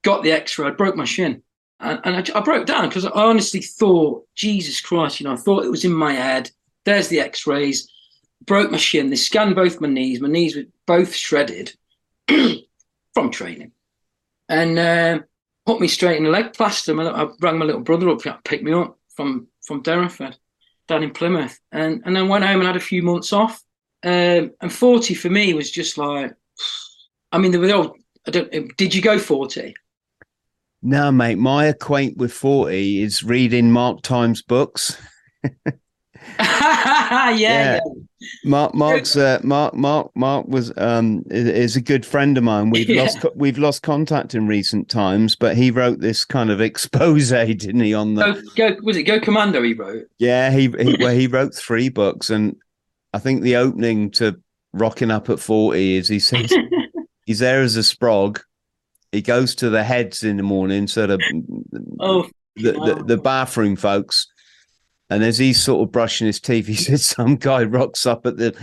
got 0.03 0.24
the 0.24 0.34
x-ray, 0.34 0.67
I 0.67 0.72
broke 0.72 0.95
my 0.95 1.05
shin 1.05 1.41
and, 1.79 2.00
and 2.03 2.15
I, 2.15 2.38
I, 2.38 2.41
broke 2.41 2.65
down 2.65 2.88
because 2.88 3.05
I 3.05 3.12
honestly 3.12 3.62
thought, 3.62 4.25
Jesus 4.36 4.79
Christ, 4.79 5.19
you 5.19 5.25
know, 5.25 5.34
I 5.34 5.38
thought 5.38 5.65
it 5.65 5.72
was 5.72 5.86
in 5.86 5.93
my 5.93 6.13
head. 6.13 6.51
There's 6.86 7.07
the 7.07 7.19
X-rays. 7.19 7.91
Broke 8.46 8.72
my 8.72 8.77
shin. 8.77 9.10
They 9.10 9.15
scanned 9.15 9.56
both 9.56 9.82
my 9.82 9.88
knees. 9.88 10.22
My 10.22 10.27
knees 10.27 10.56
were 10.56 10.65
both 10.86 11.15
shredded 11.15 11.74
from 12.27 13.32
training, 13.32 13.72
and 14.50 14.77
uh, 14.77 15.20
put 15.65 15.82
me 15.82 15.88
straight 15.88 16.18
in 16.18 16.25
the 16.25 16.30
leg 16.30 16.54
plaster. 16.54 16.94
My, 16.94 17.06
I 17.06 17.27
rang 17.42 17.58
my 17.58 17.65
little 17.65 17.82
brother 17.82 18.10
up 18.10 18.20
to 18.20 18.39
pick 18.44 18.62
me 18.63 18.74
up 18.74 18.98
from 19.15 19.48
from 19.65 19.84
Derriford, 19.84 20.36
down 20.88 21.04
in 21.04 21.12
Plymouth, 21.12 21.60
and 21.72 22.04
and 22.06 22.15
then 22.15 22.27
went 22.27 22.46
home 22.46 22.60
and 22.60 22.68
had 22.68 22.75
a 22.75 22.80
few 22.80 23.01
months 23.01 23.34
off. 23.34 23.63
Um, 24.04 24.51
and 24.62 24.72
forty 24.72 25.13
for 25.15 25.30
me 25.30 25.54
was 25.54 25.72
just 25.72 25.98
like, 25.98 26.34
I 27.32 27.38
mean, 27.38 27.51
there 27.51 27.62
were 27.62 27.74
all. 27.74 27.96
I 28.27 28.32
don't. 28.32 28.77
Did 28.77 28.94
you 28.94 29.01
go 29.01 29.18
forty? 29.18 29.75
No, 30.88 31.12
mate. 31.12 31.39
My 31.39 31.65
acquaint 31.65 32.18
with 32.18 32.32
40 32.32 33.01
is 33.01 33.24
reading 33.24 33.72
Mark 33.72 34.04
Times 34.04 34.44
books. 34.44 34.96
yeah, 36.39 37.32
yeah, 37.32 37.79
Mark, 38.44 38.74
Mark's, 38.74 39.15
uh, 39.15 39.39
Mark, 39.44 39.74
Mark, 39.74 40.12
Mark 40.15 40.48
was 40.48 40.72
um 40.77 41.24
is, 41.29 41.48
is, 41.48 41.75
a 41.75 41.82
good 41.82 42.05
friend 42.05 42.38
of 42.38 42.44
mine. 42.44 42.70
We've 42.70 42.89
yeah. 42.89 43.03
lost 43.03 43.25
we've 43.36 43.58
lost 43.58 43.84
contact 43.84 44.36
in 44.36 44.48
recent 44.48 44.89
times, 44.89 45.36
but 45.36 45.55
he 45.55 45.72
wrote 45.72 46.00
this 46.00 46.25
kind 46.25 46.50
of 46.50 46.62
expose, 46.62 47.29
didn't 47.29 47.79
he? 47.79 47.94
On 47.94 48.15
the 48.15 48.44
go, 48.55 48.72
go 48.72 48.77
was 48.84 48.98
it 48.98 49.03
Go 49.03 49.20
Commando? 49.20 49.62
He 49.62 49.74
wrote. 49.74 50.05
Yeah, 50.20 50.51
he, 50.51 50.70
he 50.70 50.98
well 51.00 51.15
he 51.15 51.27
wrote 51.27 51.53
three 51.53 51.89
books, 51.89 52.29
and 52.29 52.55
I 53.13 53.20
think 53.20 53.41
the 53.41 53.58
opening 53.58 54.12
to 54.12 54.39
Rocking 54.74 55.12
Up 55.12 55.29
at 55.29 55.39
Forty 55.39 55.96
is 55.96 56.08
he 56.08 56.20
says 56.20 56.51
he's 57.25 57.39
there 57.39 57.62
as 57.62 57.77
a 57.77 57.82
sprog 57.82 58.39
he 59.15 59.22
goes 59.22 59.55
to 59.55 59.70
the 59.70 59.84
heads 59.84 60.24
in 60.24 60.38
the 60.38 60.44
morning, 60.44 60.88
sort 60.88 61.10
of. 61.10 61.22
oh, 62.00 62.27
the, 62.58 62.74
the, 62.74 63.03
the 63.05 63.17
bathroom 63.17 63.75
folks, 63.75 64.27
and 65.09 65.24
as 65.24 65.38
he's 65.38 65.62
sort 65.62 65.83
of 65.83 65.91
brushing 65.91 66.27
his 66.27 66.39
teeth, 66.39 66.67
he 66.67 66.75
says 66.75 67.05
some 67.05 67.35
guy 67.35 67.63
rocks 67.63 68.05
up 68.05 68.25
at 68.25 68.38
the 68.38 68.55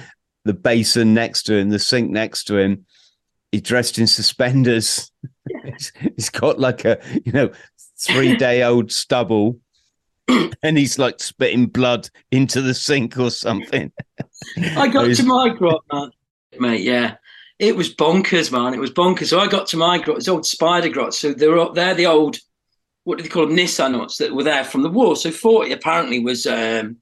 the 0.45 0.55
basin 0.55 1.15
next 1.15 1.45
to 1.45 1.55
him, 1.55 1.71
the 1.71 1.79
sink 1.79 2.11
next 2.11 2.45
to 2.45 2.59
him. 2.59 2.85
He's 3.53 3.63
dressed 3.63 3.99
in 3.99 4.07
suspenders. 4.07 5.13
he's, 5.65 5.93
he's 6.17 6.31
got 6.31 6.59
like 6.59 6.85
a 6.85 7.01
you 7.25 7.33
know 7.33 7.51
three 7.99 8.37
day 8.37 8.63
old 8.63 8.91
stubble. 8.91 9.59
and 10.63 10.79
he's 10.79 11.01
like 11.01 11.21
spitting 11.21 11.67
blood 11.67 12.09
into 12.31 12.63
the 12.63 12.75
sink 12.75 13.19
or 13.19 13.31
something. 13.31 13.91
I 14.77 14.87
got 14.89 15.05
to 15.17 15.23
my 15.25 15.49
grot, 15.49 15.83
man. 15.93 16.11
mate. 16.59 16.83
Yeah, 16.83 17.17
it 17.59 17.77
was 17.77 17.95
bonkers, 17.95 18.51
man. 18.51 18.75
It 18.75 18.81
was 18.81 18.91
bonkers. 18.91 19.27
So 19.27 19.41
I 19.41 19.47
got 19.47 19.67
to 19.69 19.77
my 19.77 19.99
grot, 19.99 20.19
it's 20.19 20.29
old 20.29 20.47
spider 20.47 20.89
grots. 20.89 21.19
So 21.19 21.33
they're 21.33 21.69
they're 21.75 21.95
the 21.95 22.07
old, 22.07 22.39
what 23.05 23.19
do 23.19 23.25
they 23.25 23.31
call 23.31 23.47
them, 23.47 23.57
Nissen 23.57 23.95
huts 23.95 24.19
that 24.19 24.35
were 24.35 24.45
there 24.45 24.65
from 24.65 24.83
the 24.83 24.91
war. 24.91 25.17
So 25.17 25.31
forty 25.31 25.73
apparently 25.73 26.21
was 26.21 26.47
um, 26.47 26.99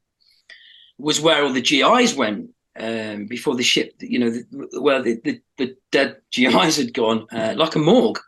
was 0.98 1.20
where 1.20 1.42
all 1.42 1.52
the 1.52 1.60
GIs 1.60 2.14
went 2.14 2.50
um, 2.78 3.26
before 3.26 3.54
the 3.54 3.62
ship, 3.62 3.94
you 4.00 4.18
know, 4.18 4.30
the, 4.30 4.80
where 4.80 5.02
the, 5.02 5.20
the, 5.24 5.40
the, 5.58 5.76
dead 5.90 6.16
GIs 6.30 6.76
had 6.76 6.94
gone, 6.94 7.26
uh, 7.32 7.54
like 7.56 7.74
a 7.74 7.78
morgue. 7.78 8.20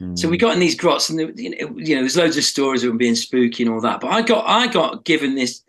Mm. 0.00 0.18
So 0.18 0.28
we 0.28 0.38
got 0.38 0.54
in 0.54 0.60
these 0.60 0.76
grots, 0.76 1.10
and 1.10 1.38
you 1.38 1.50
know, 1.50 1.76
you 1.76 1.94
know, 1.94 2.02
there's 2.02 2.16
loads 2.16 2.36
of 2.36 2.44
stories 2.44 2.82
of 2.82 2.88
them 2.88 2.98
being 2.98 3.16
spooky 3.16 3.62
and 3.62 3.72
all 3.72 3.80
that. 3.80 4.00
But 4.00 4.12
I 4.12 4.22
got, 4.22 4.46
I 4.46 4.66
got 4.68 5.04
given 5.04 5.34
this, 5.34 5.62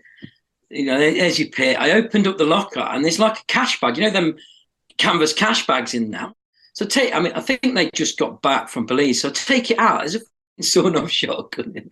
you 0.70 0.86
know, 0.86 0.98
as 0.98 1.39
you 1.39 1.50
pit. 1.50 1.79
I 1.79 1.91
opened 1.91 2.27
up 2.27 2.38
the 2.38 2.46
locker, 2.46 2.79
and 2.79 3.03
there's 3.03 3.20
like 3.20 3.39
a 3.39 3.46
cash 3.48 3.79
bag. 3.81 3.98
You 3.98 4.03
know, 4.03 4.10
them 4.12 4.38
canvas 4.98 5.34
cash 5.34 5.65
bags 5.67 5.93
in 5.93 6.10
now. 6.10 6.36
So 6.74 6.86
take, 6.86 7.13
I 7.13 7.20
mean, 7.20 7.34
I 7.34 7.41
think 7.41 7.75
they 7.75 7.89
just 7.91 8.17
got 8.17 8.41
back 8.41 8.70
from 8.70 8.86
Belize. 8.86 9.20
So 9.20 9.29
take 9.29 9.72
it 9.72 9.79
out. 9.79 10.00
There's 10.00 10.15
a 10.15 10.22
sawn 10.62 10.98
off 10.98 11.10
shotgun. 11.10 11.89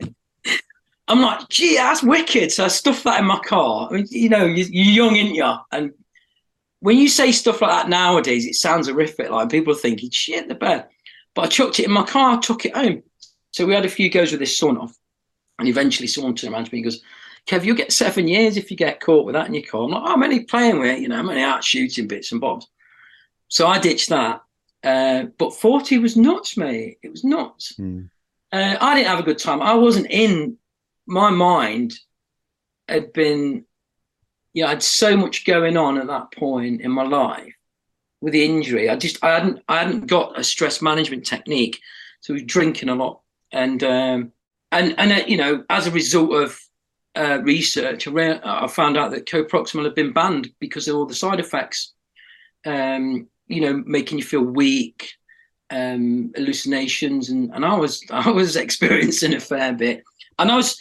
I'm 1.07 1.21
like, 1.21 1.49
gee, 1.49 1.75
that's 1.75 2.03
wicked. 2.03 2.51
So 2.51 2.65
I 2.65 2.67
stuffed 2.67 3.03
that 3.03 3.19
in 3.19 3.25
my 3.25 3.39
car. 3.39 3.89
I 3.89 3.95
mean, 3.95 4.07
you 4.09 4.29
know, 4.29 4.45
you, 4.45 4.65
you're 4.69 5.05
young, 5.05 5.15
ain't 5.15 5.35
you? 5.35 5.53
And 5.71 5.91
when 6.81 6.97
you 6.97 7.09
say 7.09 7.31
stuff 7.31 7.61
like 7.61 7.71
that 7.71 7.89
nowadays, 7.89 8.45
it 8.45 8.55
sounds 8.55 8.87
horrific. 8.87 9.29
Like 9.29 9.49
people 9.49 9.73
are 9.73 9.77
thinking, 9.77 10.11
shit, 10.11 10.47
the 10.47 10.55
bed. 10.55 10.87
But 11.33 11.45
I 11.45 11.47
chucked 11.47 11.79
it 11.79 11.85
in 11.85 11.91
my 11.91 12.03
car, 12.03 12.39
took 12.39 12.65
it 12.65 12.75
home. 12.75 13.03
So 13.51 13.65
we 13.65 13.73
had 13.73 13.85
a 13.85 13.89
few 13.89 14.09
goes 14.09 14.31
with 14.31 14.39
this 14.39 14.57
sawn 14.57 14.77
off. 14.77 14.95
And 15.57 15.67
eventually 15.67 16.07
someone 16.07 16.35
turned 16.35 16.53
around 16.53 16.65
to 16.65 16.73
me 16.73 16.79
and 16.79 16.85
goes, 16.85 17.01
Kev, 17.47 17.65
you'll 17.65 17.75
get 17.75 17.91
seven 17.91 18.27
years 18.27 18.55
if 18.55 18.69
you 18.69 18.77
get 18.77 19.01
caught 19.01 19.25
with 19.25 19.33
that 19.33 19.47
in 19.47 19.55
your 19.55 19.63
car. 19.63 19.83
I'm 19.83 19.91
like, 19.91 20.03
oh, 20.05 20.13
I'm 20.13 20.23
only 20.23 20.43
playing 20.43 20.79
with 20.79 20.91
it, 20.91 20.99
you 20.99 21.07
know, 21.07 21.17
I'm 21.17 21.29
only 21.29 21.41
out 21.41 21.63
shooting 21.63 22.07
bits 22.07 22.31
and 22.31 22.39
bobs. 22.39 22.67
So 23.47 23.65
I 23.65 23.79
ditched 23.79 24.09
that. 24.09 24.43
Uh, 24.83 25.23
but 25.37 25.55
40 25.55 25.97
was 25.97 26.15
nuts, 26.15 26.55
mate. 26.55 26.99
It 27.01 27.09
was 27.09 27.23
nuts. 27.23 27.73
Mm. 27.79 28.09
Uh, 28.51 28.75
I 28.79 28.95
didn't 28.95 29.07
have 29.07 29.19
a 29.19 29.23
good 29.23 29.37
time. 29.37 29.61
I 29.61 29.75
wasn't 29.75 30.07
in 30.09 30.57
my 31.05 31.29
mind 31.29 31.93
had 32.87 33.13
been, 33.13 33.65
you 34.53 34.63
know, 34.63 34.67
I 34.67 34.71
had 34.71 34.83
so 34.83 35.15
much 35.15 35.45
going 35.45 35.77
on 35.77 35.97
at 35.97 36.07
that 36.07 36.31
point 36.31 36.81
in 36.81 36.91
my 36.91 37.03
life 37.03 37.53
with 38.21 38.33
the 38.33 38.43
injury. 38.43 38.89
I 38.89 38.95
just, 38.95 39.23
I 39.23 39.33
hadn't, 39.33 39.63
I 39.67 39.79
hadn't 39.79 40.07
got 40.07 40.39
a 40.39 40.43
stress 40.43 40.81
management 40.81 41.25
technique. 41.25 41.79
So 42.21 42.33
I 42.33 42.35
was 42.35 42.43
drinking 42.43 42.89
a 42.89 42.95
lot. 42.95 43.21
And, 43.51 43.83
um, 43.83 44.31
and, 44.71 44.95
and, 44.97 45.11
uh, 45.11 45.25
you 45.27 45.37
know, 45.37 45.63
as 45.69 45.87
a 45.87 45.91
result 45.91 46.33
of 46.33 46.59
uh, 47.15 47.39
research, 47.43 48.07
I, 48.07 48.11
re- 48.11 48.39
I 48.43 48.67
found 48.67 48.97
out 48.97 49.11
that 49.11 49.27
coproxamol 49.27 49.85
had 49.85 49.95
been 49.95 50.13
banned 50.13 50.49
because 50.59 50.87
of 50.87 50.95
all 50.95 51.05
the 51.05 51.15
side 51.15 51.39
effects. 51.39 51.93
Um, 52.65 53.27
you 53.47 53.61
know, 53.61 53.83
making 53.85 54.19
you 54.19 54.23
feel 54.23 54.41
weak, 54.41 55.13
um, 55.71 56.31
hallucinations, 56.35 57.29
and 57.29 57.51
and 57.53 57.65
I 57.65 57.75
was 57.75 58.03
I 58.11 58.29
was 58.29 58.55
experiencing 58.55 59.33
a 59.33 59.39
fair 59.39 59.73
bit, 59.73 60.03
and 60.37 60.51
I 60.51 60.55
was 60.55 60.79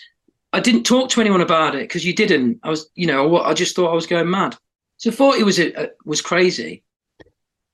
I 0.52 0.60
didn't 0.60 0.84
talk 0.84 1.10
to 1.10 1.20
anyone 1.20 1.40
about 1.40 1.74
it 1.74 1.82
because 1.82 2.06
you 2.06 2.14
didn't. 2.14 2.60
I 2.62 2.70
was, 2.70 2.88
you 2.94 3.06
know, 3.06 3.38
I 3.38 3.54
just 3.54 3.76
thought 3.76 3.90
I 3.90 3.94
was 3.94 4.06
going 4.06 4.30
mad. 4.30 4.56
So 4.96 5.10
I 5.10 5.14
thought 5.14 5.36
it 5.36 5.44
was 5.44 5.60
a, 5.60 5.90
was 6.04 6.20
crazy. 6.20 6.82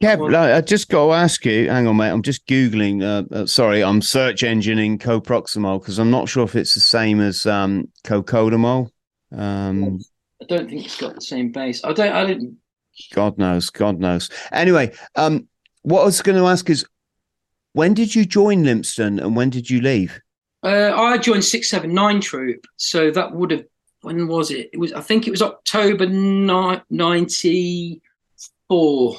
Yeah, 0.00 0.16
well, 0.16 0.36
I 0.36 0.60
just 0.60 0.90
got 0.90 1.06
to 1.06 1.12
ask 1.12 1.46
you. 1.46 1.70
Hang 1.70 1.86
on, 1.86 1.96
mate. 1.96 2.10
I'm 2.10 2.20
just 2.20 2.46
googling. 2.46 3.02
Uh, 3.02 3.34
uh, 3.34 3.46
sorry, 3.46 3.82
I'm 3.82 4.02
search 4.02 4.42
engineing 4.42 4.98
coproxamol 4.98 5.80
because 5.80 5.98
I'm 5.98 6.10
not 6.10 6.28
sure 6.28 6.44
if 6.44 6.56
it's 6.56 6.74
the 6.74 6.80
same 6.80 7.20
as 7.20 7.46
um, 7.46 7.88
cocodamol. 8.04 8.90
Um, 9.32 10.00
I 10.42 10.44
don't 10.46 10.68
think 10.68 10.84
it's 10.84 11.00
got 11.00 11.14
the 11.14 11.22
same 11.22 11.52
base. 11.52 11.82
I 11.84 11.92
don't. 11.92 12.12
I 12.12 12.26
didn't. 12.26 12.58
God 13.14 13.38
knows. 13.38 13.70
God 13.70 13.98
knows. 13.98 14.28
Anyway, 14.52 14.92
um, 15.16 15.48
what 15.82 16.02
I 16.02 16.04
was 16.04 16.20
going 16.20 16.36
to 16.36 16.48
ask 16.48 16.68
is, 16.68 16.84
when 17.74 17.92
did 17.92 18.14
you 18.14 18.24
join 18.24 18.64
Lympstone 18.64 19.20
and 19.20 19.36
when 19.36 19.50
did 19.50 19.68
you 19.68 19.82
leave? 19.82 20.20
Uh, 20.62 20.92
I 20.96 21.18
joined 21.18 21.44
six 21.44 21.68
seven 21.68 21.92
nine 21.92 22.22
troop, 22.22 22.64
so 22.76 23.10
that 23.10 23.32
would 23.32 23.50
have 23.50 23.64
when 24.00 24.26
was 24.26 24.50
it? 24.50 24.70
It 24.72 24.78
was 24.78 24.94
I 24.94 25.02
think 25.02 25.26
it 25.26 25.30
was 25.30 25.42
October 25.42 26.06
ninety 26.06 28.00
four. 28.68 29.16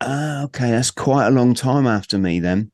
Ah, 0.00 0.44
okay, 0.44 0.70
that's 0.70 0.90
quite 0.90 1.26
a 1.26 1.30
long 1.30 1.52
time 1.54 1.86
after 1.86 2.16
me 2.16 2.40
then. 2.40 2.70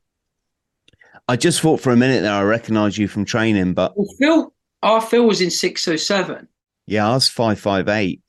I 1.27 1.35
just 1.35 1.59
thought 1.59 1.81
for 1.81 1.91
a 1.91 1.97
minute 1.97 2.21
there 2.21 2.31
I 2.31 2.43
recognised 2.43 2.97
you 2.97 3.07
from 3.07 3.25
training, 3.25 3.73
but 3.73 3.97
well, 3.97 4.07
Phil, 4.19 4.53
our 4.83 5.01
Phil 5.01 5.25
was 5.25 5.41
in 5.41 5.49
six 5.49 5.87
oh 5.87 5.95
seven. 5.95 6.47
Yeah, 6.85 7.09
I 7.09 7.13
was 7.13 7.27
five 7.27 7.59
five 7.59 7.89
eight. 7.89 8.21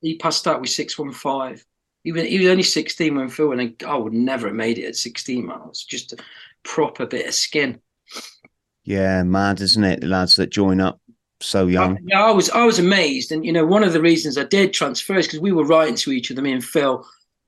He 0.00 0.16
passed 0.16 0.46
out 0.46 0.60
with 0.60 0.70
six 0.70 0.98
one 0.98 1.12
five. 1.12 1.66
He 2.04 2.12
was, 2.12 2.22
he 2.22 2.38
was 2.38 2.48
only 2.48 2.62
sixteen 2.62 3.16
when 3.16 3.28
Phil, 3.28 3.52
and 3.52 3.60
I, 3.60 3.86
I 3.86 3.96
would 3.96 4.12
never 4.12 4.46
have 4.48 4.56
made 4.56 4.78
it 4.78 4.86
at 4.86 4.96
sixteen. 4.96 5.46
Man, 5.46 5.60
it 5.60 5.68
was 5.68 5.84
just 5.84 6.12
a 6.12 6.16
proper 6.62 7.06
bit 7.06 7.26
of 7.26 7.34
skin. 7.34 7.80
Yeah, 8.84 9.22
mad, 9.22 9.60
isn't 9.60 9.84
it? 9.84 10.00
The 10.00 10.06
lads 10.06 10.36
that 10.36 10.50
join 10.50 10.80
up 10.80 11.00
so 11.40 11.66
young. 11.66 11.96
I, 11.96 12.00
yeah, 12.04 12.24
I 12.24 12.30
was 12.30 12.50
I 12.50 12.64
was 12.64 12.78
amazed, 12.78 13.32
and 13.32 13.44
you 13.44 13.52
know, 13.52 13.66
one 13.66 13.84
of 13.84 13.92
the 13.92 14.00
reasons 14.00 14.38
I 14.38 14.44
did 14.44 14.72
transfer 14.72 15.16
is 15.16 15.26
because 15.26 15.40
we 15.40 15.52
were 15.52 15.64
writing 15.64 15.96
to 15.96 16.12
each 16.12 16.30
other. 16.30 16.42
Me 16.42 16.52
and 16.52 16.64
Phil. 16.64 17.04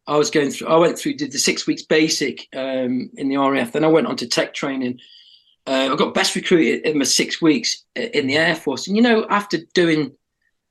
I 0.09 0.17
was 0.17 0.31
going 0.33 0.51
through. 0.51 0.67
I 0.67 0.77
went 0.77 0.99
through 0.99 1.15
did 1.15 1.31
the 1.31 1.39
six 1.39 1.65
weeks 1.65 1.83
basic 1.83 2.49
um, 2.57 3.09
in 3.15 3.29
the 3.29 3.37
RAF. 3.37 3.71
Then 3.71 3.85
I 3.85 3.89
went 3.89 4.09
on 4.09 4.17
to 4.17 4.27
tech 4.27 4.53
training. 4.53 4.99
Uh, 5.65 5.91
I 5.93 5.97
got 5.97 6.13
best 6.13 6.35
recruited 6.35 6.85
in 6.85 6.99
my 6.99 7.05
six 7.05 7.41
weeks 7.41 7.85
in 7.95 8.27
the 8.27 8.37
Air 8.37 8.57
Force, 8.57 8.89
and 8.89 8.97
you 8.97 9.03
know, 9.03 9.27
after 9.31 9.59
doing 9.75 10.13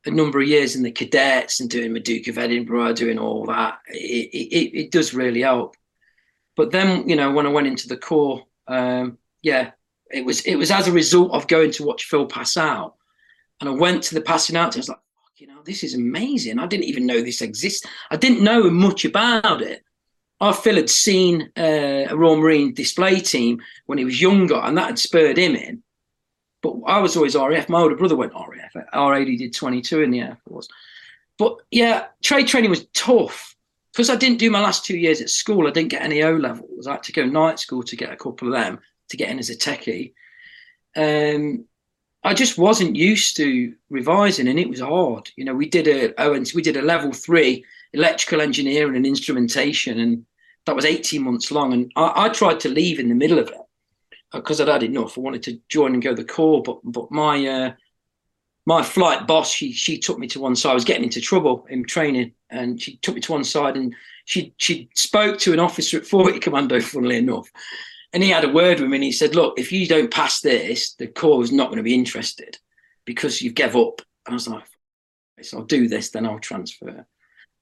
a 0.05 0.11
number 0.11 0.41
of 0.41 0.47
years 0.47 0.75
in 0.75 0.83
the 0.83 0.91
cadets 0.91 1.59
and 1.59 1.69
doing 1.69 1.93
the 1.93 1.99
Duke 1.99 2.27
of 2.27 2.37
Edinburgh, 2.37 2.93
doing 2.93 3.19
all 3.19 3.45
that, 3.45 3.79
it, 3.87 4.29
it, 4.33 4.79
it 4.79 4.91
does 4.91 5.13
really 5.13 5.41
help. 5.41 5.75
But 6.55 6.71
then, 6.71 7.07
you 7.07 7.15
know, 7.15 7.31
when 7.31 7.45
I 7.45 7.49
went 7.49 7.67
into 7.67 7.87
the 7.87 7.97
Corps, 7.97 8.45
um, 8.67 9.17
yeah, 9.41 9.71
it 10.11 10.25
was 10.25 10.41
it 10.41 10.55
was 10.55 10.71
as 10.71 10.87
a 10.87 10.91
result 10.91 11.31
of 11.31 11.47
going 11.47 11.71
to 11.71 11.85
watch 11.85 12.05
Phil 12.05 12.25
pass 12.25 12.57
out, 12.57 12.95
and 13.59 13.69
I 13.69 13.73
went 13.73 14.03
to 14.03 14.15
the 14.15 14.21
passing 14.21 14.55
out. 14.55 14.75
And 14.75 14.75
I 14.75 14.79
was 14.79 14.89
like, 14.89 14.99
you 15.37 15.47
know, 15.47 15.61
this 15.63 15.83
is 15.83 15.93
amazing. 15.93 16.59
I 16.59 16.67
didn't 16.67 16.85
even 16.85 17.05
know 17.05 17.21
this 17.21 17.41
exists. 17.41 17.85
I 18.09 18.17
didn't 18.17 18.43
know 18.43 18.69
much 18.69 19.05
about 19.05 19.61
it. 19.61 19.83
Our 20.39 20.53
Phil 20.53 20.75
had 20.75 20.89
seen 20.89 21.51
uh, 21.57 22.07
a 22.09 22.15
Royal 22.15 22.37
Marine 22.37 22.73
display 22.73 23.19
team 23.19 23.61
when 23.85 23.97
he 23.97 24.05
was 24.05 24.21
younger, 24.21 24.55
and 24.55 24.77
that 24.77 24.87
had 24.87 24.99
spurred 24.99 25.37
him 25.37 25.55
in. 25.55 25.83
But 26.61 26.75
I 26.85 26.99
was 26.99 27.15
always 27.17 27.35
RAF. 27.35 27.69
My 27.69 27.79
older 27.79 27.95
brother 27.95 28.15
went 28.15 28.33
RAF. 28.33 28.73
R80 28.93 29.37
did 29.37 29.53
22 29.53 30.01
in 30.01 30.11
the 30.11 30.21
Air 30.21 30.37
Force. 30.47 30.67
But 31.37 31.57
yeah, 31.71 32.05
trade 32.21 32.47
training 32.47 32.69
was 32.69 32.85
tough 32.93 33.55
because 33.91 34.09
I 34.09 34.15
didn't 34.15 34.37
do 34.37 34.51
my 34.51 34.61
last 34.61 34.85
two 34.85 34.97
years 34.97 35.21
at 35.21 35.29
school. 35.29 35.67
I 35.67 35.71
didn't 35.71 35.89
get 35.89 36.03
any 36.03 36.23
O 36.23 36.35
levels. 36.35 36.87
I 36.87 36.93
had 36.93 37.03
to 37.03 37.11
go 37.11 37.25
night 37.25 37.59
school 37.59 37.83
to 37.83 37.95
get 37.95 38.11
a 38.11 38.15
couple 38.15 38.47
of 38.47 38.53
them 38.53 38.79
to 39.09 39.17
get 39.17 39.29
in 39.29 39.39
as 39.39 39.49
a 39.49 39.55
techie. 39.55 40.13
Um, 40.95 41.65
I 42.23 42.35
just 42.35 42.57
wasn't 42.57 42.95
used 42.95 43.35
to 43.37 43.73
revising, 43.89 44.47
and 44.47 44.59
it 44.59 44.69
was 44.69 44.81
hard. 44.81 45.31
You 45.35 45.45
know, 45.45 45.55
we 45.55 45.67
did 45.67 45.87
a 45.87 46.13
oh, 46.21 46.33
and 46.33 46.49
we 46.53 46.61
did 46.61 46.77
a 46.77 46.81
level 46.83 47.11
three 47.11 47.65
electrical 47.93 48.41
engineering 48.41 48.95
and 48.95 49.05
instrumentation, 49.05 49.99
and 49.99 50.25
that 50.65 50.75
was 50.75 50.85
eighteen 50.85 51.23
months 51.23 51.49
long. 51.49 51.73
And 51.73 51.91
I, 51.95 52.25
I 52.25 52.29
tried 52.29 52.59
to 52.61 52.69
leave 52.69 52.99
in 52.99 53.09
the 53.09 53.15
middle 53.15 53.39
of 53.39 53.47
it 53.47 53.57
because 54.31 54.59
uh, 54.59 54.63
I'd 54.63 54.69
had 54.69 54.83
enough. 54.83 55.17
I 55.17 55.21
wanted 55.21 55.43
to 55.43 55.59
join 55.69 55.93
and 55.93 56.03
go 56.03 56.13
the 56.13 56.23
Corps, 56.23 56.63
but 56.63 56.79
but 56.83 57.11
my 57.11 57.45
uh, 57.45 57.73
my 58.65 58.83
flight 58.83 59.27
boss 59.27 59.51
she 59.51 59.71
she 59.71 59.97
took 59.97 60.19
me 60.19 60.27
to 60.27 60.39
one 60.39 60.55
side. 60.55 60.71
I 60.71 60.75
was 60.75 60.85
getting 60.85 61.03
into 61.03 61.21
trouble 61.21 61.65
in 61.69 61.85
training, 61.85 62.33
and 62.49 62.81
she 62.81 62.97
took 62.97 63.15
me 63.15 63.21
to 63.21 63.31
one 63.31 63.43
side 63.43 63.77
and 63.77 63.95
she 64.25 64.53
she 64.57 64.89
spoke 64.95 65.39
to 65.39 65.53
an 65.53 65.59
officer 65.59 65.97
at 65.97 66.05
40 66.05 66.39
Commando, 66.39 66.79
funnily 66.81 67.17
enough, 67.17 67.49
and 68.13 68.23
he 68.23 68.29
had 68.29 68.43
a 68.43 68.49
word 68.49 68.79
with 68.79 68.89
me 68.89 68.97
and 68.97 69.03
he 69.03 69.11
said, 69.11 69.35
Look, 69.35 69.57
if 69.57 69.71
you 69.71 69.87
don't 69.87 70.11
pass 70.11 70.41
this, 70.41 70.93
the 70.95 71.07
Corps 71.07 71.43
is 71.43 71.51
not 71.51 71.67
going 71.67 71.77
to 71.77 71.83
be 71.83 71.93
interested 71.93 72.57
because 73.05 73.41
you've 73.41 73.55
gave 73.55 73.75
up. 73.75 74.01
And 74.25 74.33
I 74.33 74.35
was 74.35 74.47
like, 74.47 74.63
so 75.41 75.57
I'll 75.57 75.63
do 75.63 75.87
this, 75.87 76.09
then 76.09 76.25
I'll 76.25 76.39
transfer. 76.39 77.05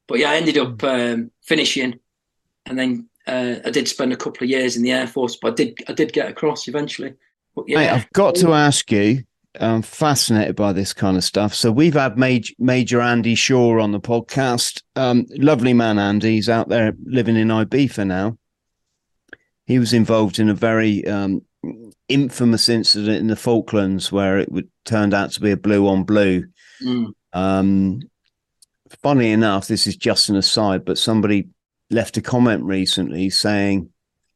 But 0.08 0.20
yeah, 0.20 0.32
I 0.32 0.36
ended 0.36 0.58
up 0.58 0.84
um, 0.84 1.32
finishing 1.44 2.00
and 2.66 2.78
then 2.78 3.10
uh, 3.30 3.60
I 3.66 3.70
did 3.70 3.88
spend 3.88 4.14
a 4.14 4.18
couple 4.18 4.44
of 4.44 4.50
years 4.50 4.76
in 4.76 4.84
the 4.84 4.92
Air 4.92 5.08
Force, 5.08 5.38
but 5.42 5.54
I 5.54 5.56
did 5.56 5.78
I 5.88 5.94
did 5.94 6.14
get 6.14 6.30
across 6.30 6.68
eventually. 6.68 7.14
But 7.56 7.66
yeah, 7.68 7.78
Mate, 7.78 7.90
I've 7.90 8.10
got 8.14 8.36
to 8.36 8.54
ask 8.54 8.92
you. 8.92 9.24
I'm 9.60 9.82
fascinated 9.82 10.56
by 10.56 10.74
this 10.74 10.94
kind 10.94 11.18
of 11.18 11.24
stuff. 11.24 11.56
So 11.56 11.72
we've 11.72 11.96
had 11.96 12.20
Major, 12.20 12.54
Major 12.60 13.02
Andy 13.02 13.34
Shaw 13.34 13.82
on 13.82 13.92
the 13.92 14.00
podcast. 14.00 14.84
Um, 14.96 15.26
lovely 15.32 15.74
man, 15.74 15.98
Andy. 15.98 16.36
He's 16.36 16.48
out 16.48 16.70
there 16.70 16.94
living 17.04 17.36
in 17.36 17.48
Ibiza 17.48 18.06
now 18.06 18.38
he 19.70 19.78
was 19.78 19.94
involved 19.94 20.40
in 20.40 20.50
a 20.50 20.56
very 20.56 21.06
um, 21.06 21.44
infamous 22.08 22.70
incident 22.70 23.18
in 23.18 23.28
the 23.28 23.36
Falklands 23.36 24.12
where 24.12 24.40
it 24.40 24.52
would, 24.52 24.68
turned 24.84 25.14
out 25.14 25.32
to 25.34 25.40
be 25.40 25.52
a 25.52 25.58
blue 25.58 25.88
on 25.88 26.04
blue. 26.04 26.44
Mm. 26.84 27.12
Um, 27.34 28.02
funny 29.04 29.30
enough, 29.30 29.68
this 29.68 29.86
is 29.86 29.96
just 29.96 30.28
an 30.28 30.36
aside, 30.36 30.86
but 30.86 30.98
somebody 30.98 31.50
left 31.90 32.18
a 32.18 32.22
comment 32.22 32.64
recently 32.64 33.30
saying 33.30 33.90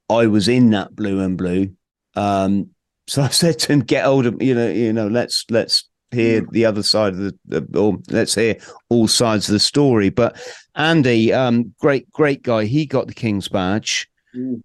I 0.10 0.28
was 0.28 0.48
in 0.48 0.70
that 0.72 0.96
blue 0.96 1.20
and 1.20 1.38
blue. 1.38 1.72
Um, 2.16 2.70
so 3.08 3.22
I 3.22 3.28
said 3.30 3.60
to 3.60 3.74
him, 3.74 3.80
"Get 3.82 4.06
older, 4.06 4.34
you 4.40 4.56
know, 4.56 4.70
you 4.70 4.94
know, 4.94 5.08
let's 5.08 5.46
let's 5.50 5.90
hear 6.12 6.42
mm. 6.42 6.52
the 6.52 6.66
other 6.66 6.84
side 6.84 7.14
of 7.14 7.20
the, 7.20 7.38
the, 7.46 7.80
or 7.80 7.98
let's 8.10 8.36
hear 8.36 8.58
all 8.90 9.08
sides 9.08 9.50
of 9.50 9.54
the 9.54 9.60
story." 9.60 10.10
But 10.10 10.40
Andy, 10.76 11.34
um, 11.34 11.74
great 11.80 12.12
great 12.12 12.44
guy, 12.44 12.66
he 12.66 12.86
got 12.86 13.08
the 13.08 13.14
King's 13.14 13.48
badge. 13.48 14.08
Mm 14.36 14.62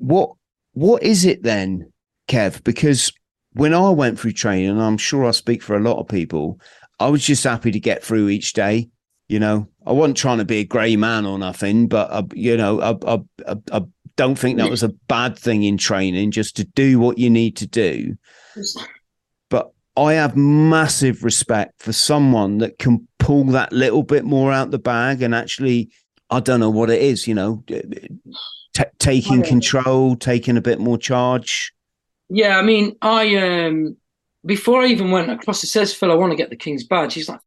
what 0.00 0.30
what 0.72 1.02
is 1.02 1.24
it 1.24 1.42
then, 1.42 1.92
Kev? 2.26 2.64
Because 2.64 3.12
when 3.52 3.74
I 3.74 3.90
went 3.90 4.18
through 4.18 4.32
training, 4.32 4.70
and 4.70 4.82
I'm 4.82 4.96
sure 4.96 5.24
I 5.24 5.30
speak 5.30 5.62
for 5.62 5.76
a 5.76 5.80
lot 5.80 5.98
of 5.98 6.08
people, 6.08 6.58
I 6.98 7.08
was 7.08 7.24
just 7.24 7.44
happy 7.44 7.70
to 7.70 7.80
get 7.80 8.02
through 8.02 8.30
each 8.30 8.54
day. 8.54 8.88
You 9.28 9.38
know, 9.38 9.68
I 9.86 9.92
wasn't 9.92 10.16
trying 10.16 10.38
to 10.38 10.44
be 10.44 10.58
a 10.58 10.64
grey 10.64 10.96
man 10.96 11.26
or 11.26 11.38
nothing, 11.38 11.88
but 11.88 12.10
I, 12.10 12.22
you 12.34 12.56
know, 12.56 12.80
I, 12.80 13.14
I, 13.14 13.20
I, 13.48 13.56
I 13.72 13.82
don't 14.16 14.38
think 14.38 14.58
that 14.58 14.70
was 14.70 14.82
a 14.82 14.90
bad 15.08 15.38
thing 15.38 15.62
in 15.62 15.78
training, 15.78 16.30
just 16.30 16.56
to 16.56 16.64
do 16.64 16.98
what 16.98 17.18
you 17.18 17.30
need 17.30 17.56
to 17.56 17.66
do. 17.66 18.16
But 19.48 19.72
I 19.96 20.14
have 20.14 20.36
massive 20.36 21.24
respect 21.24 21.80
for 21.82 21.92
someone 21.92 22.58
that 22.58 22.78
can 22.78 23.08
pull 23.18 23.44
that 23.44 23.72
little 23.72 24.02
bit 24.02 24.24
more 24.24 24.52
out 24.52 24.70
the 24.70 24.78
bag 24.78 25.22
and 25.22 25.34
actually, 25.34 25.90
I 26.28 26.40
don't 26.40 26.60
know 26.60 26.70
what 26.70 26.90
it 26.90 27.00
is, 27.00 27.26
you 27.26 27.34
know, 27.34 27.64
t- 27.66 28.84
taking 28.98 29.42
control, 29.42 30.16
taking 30.16 30.56
a 30.56 30.62
bit 30.62 30.78
more 30.78 30.98
charge. 30.98 31.72
Yeah, 32.28 32.58
I 32.58 32.62
mean, 32.62 32.96
I 33.02 33.36
um 33.36 33.96
before 34.44 34.82
I 34.82 34.86
even 34.86 35.10
went 35.10 35.30
across, 35.30 35.62
it 35.64 35.68
says, 35.68 35.92
Phil, 35.92 36.10
I 36.10 36.14
want 36.14 36.32
to 36.32 36.36
get 36.36 36.50
the 36.50 36.56
King's 36.56 36.84
badge. 36.84 37.14
He's 37.14 37.28
like, 37.28 37.40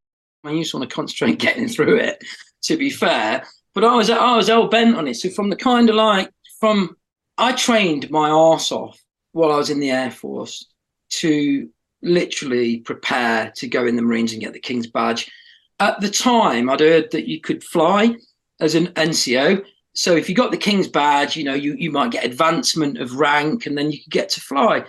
you 0.52 0.62
just 0.62 0.74
want 0.74 0.90
to 0.90 0.94
concentrate 0.96 1.40
getting 1.40 1.68
through 1.68 1.98
it, 1.98 2.24
to 2.64 2.78
be 2.78 2.90
fair. 2.90 3.46
But 3.74 3.84
I 3.84 3.96
was 3.96 4.10
I 4.10 4.36
was 4.36 4.50
all 4.50 4.68
bent 4.68 4.96
on 4.96 5.08
it. 5.08 5.16
So 5.16 5.30
from 5.30 5.50
the 5.50 5.56
kind 5.56 5.90
of 5.90 5.96
like 5.96 6.30
from 6.60 6.96
I 7.38 7.54
trained 7.54 8.10
my 8.12 8.30
arse 8.30 8.72
off 8.72 9.00
while 9.32 9.52
I 9.52 9.58
was 9.58 9.70
in 9.70 9.80
the 9.80 9.92
Air 9.92 10.12
Force 10.12 10.68
to 11.10 11.70
literally 12.02 12.78
prepare 12.80 13.52
to 13.56 13.68
go 13.68 13.86
in 13.86 13.96
the 13.96 14.02
Marines 14.02 14.34
and 14.34 14.42
get 14.42 14.54
the 14.54 14.60
King's 14.60 14.88
badge. 14.88 15.32
At 15.80 16.00
the 16.02 16.10
time, 16.10 16.70
I'd 16.70 16.80
heard 16.80 17.12
that 17.12 17.28
you 17.28 17.42
could 17.42 17.64
fly 17.64 18.16
as 18.60 18.76
an 18.76 18.88
NCO. 18.88 19.64
So 19.94 20.16
if 20.16 20.30
you 20.30 20.36
got 20.36 20.52
the 20.52 20.58
King's 20.58 20.88
badge, 20.88 21.36
you 21.36 21.44
know, 21.44 21.54
you, 21.54 21.76
you 21.78 21.92
might 21.92 22.12
get 22.12 22.26
advancement 22.26 23.00
of 23.00 23.16
rank 23.16 23.66
and 23.66 23.78
then 23.78 23.92
you 23.92 24.02
could 24.02 24.12
get 24.12 24.30
to 24.30 24.42
fly 24.42 24.86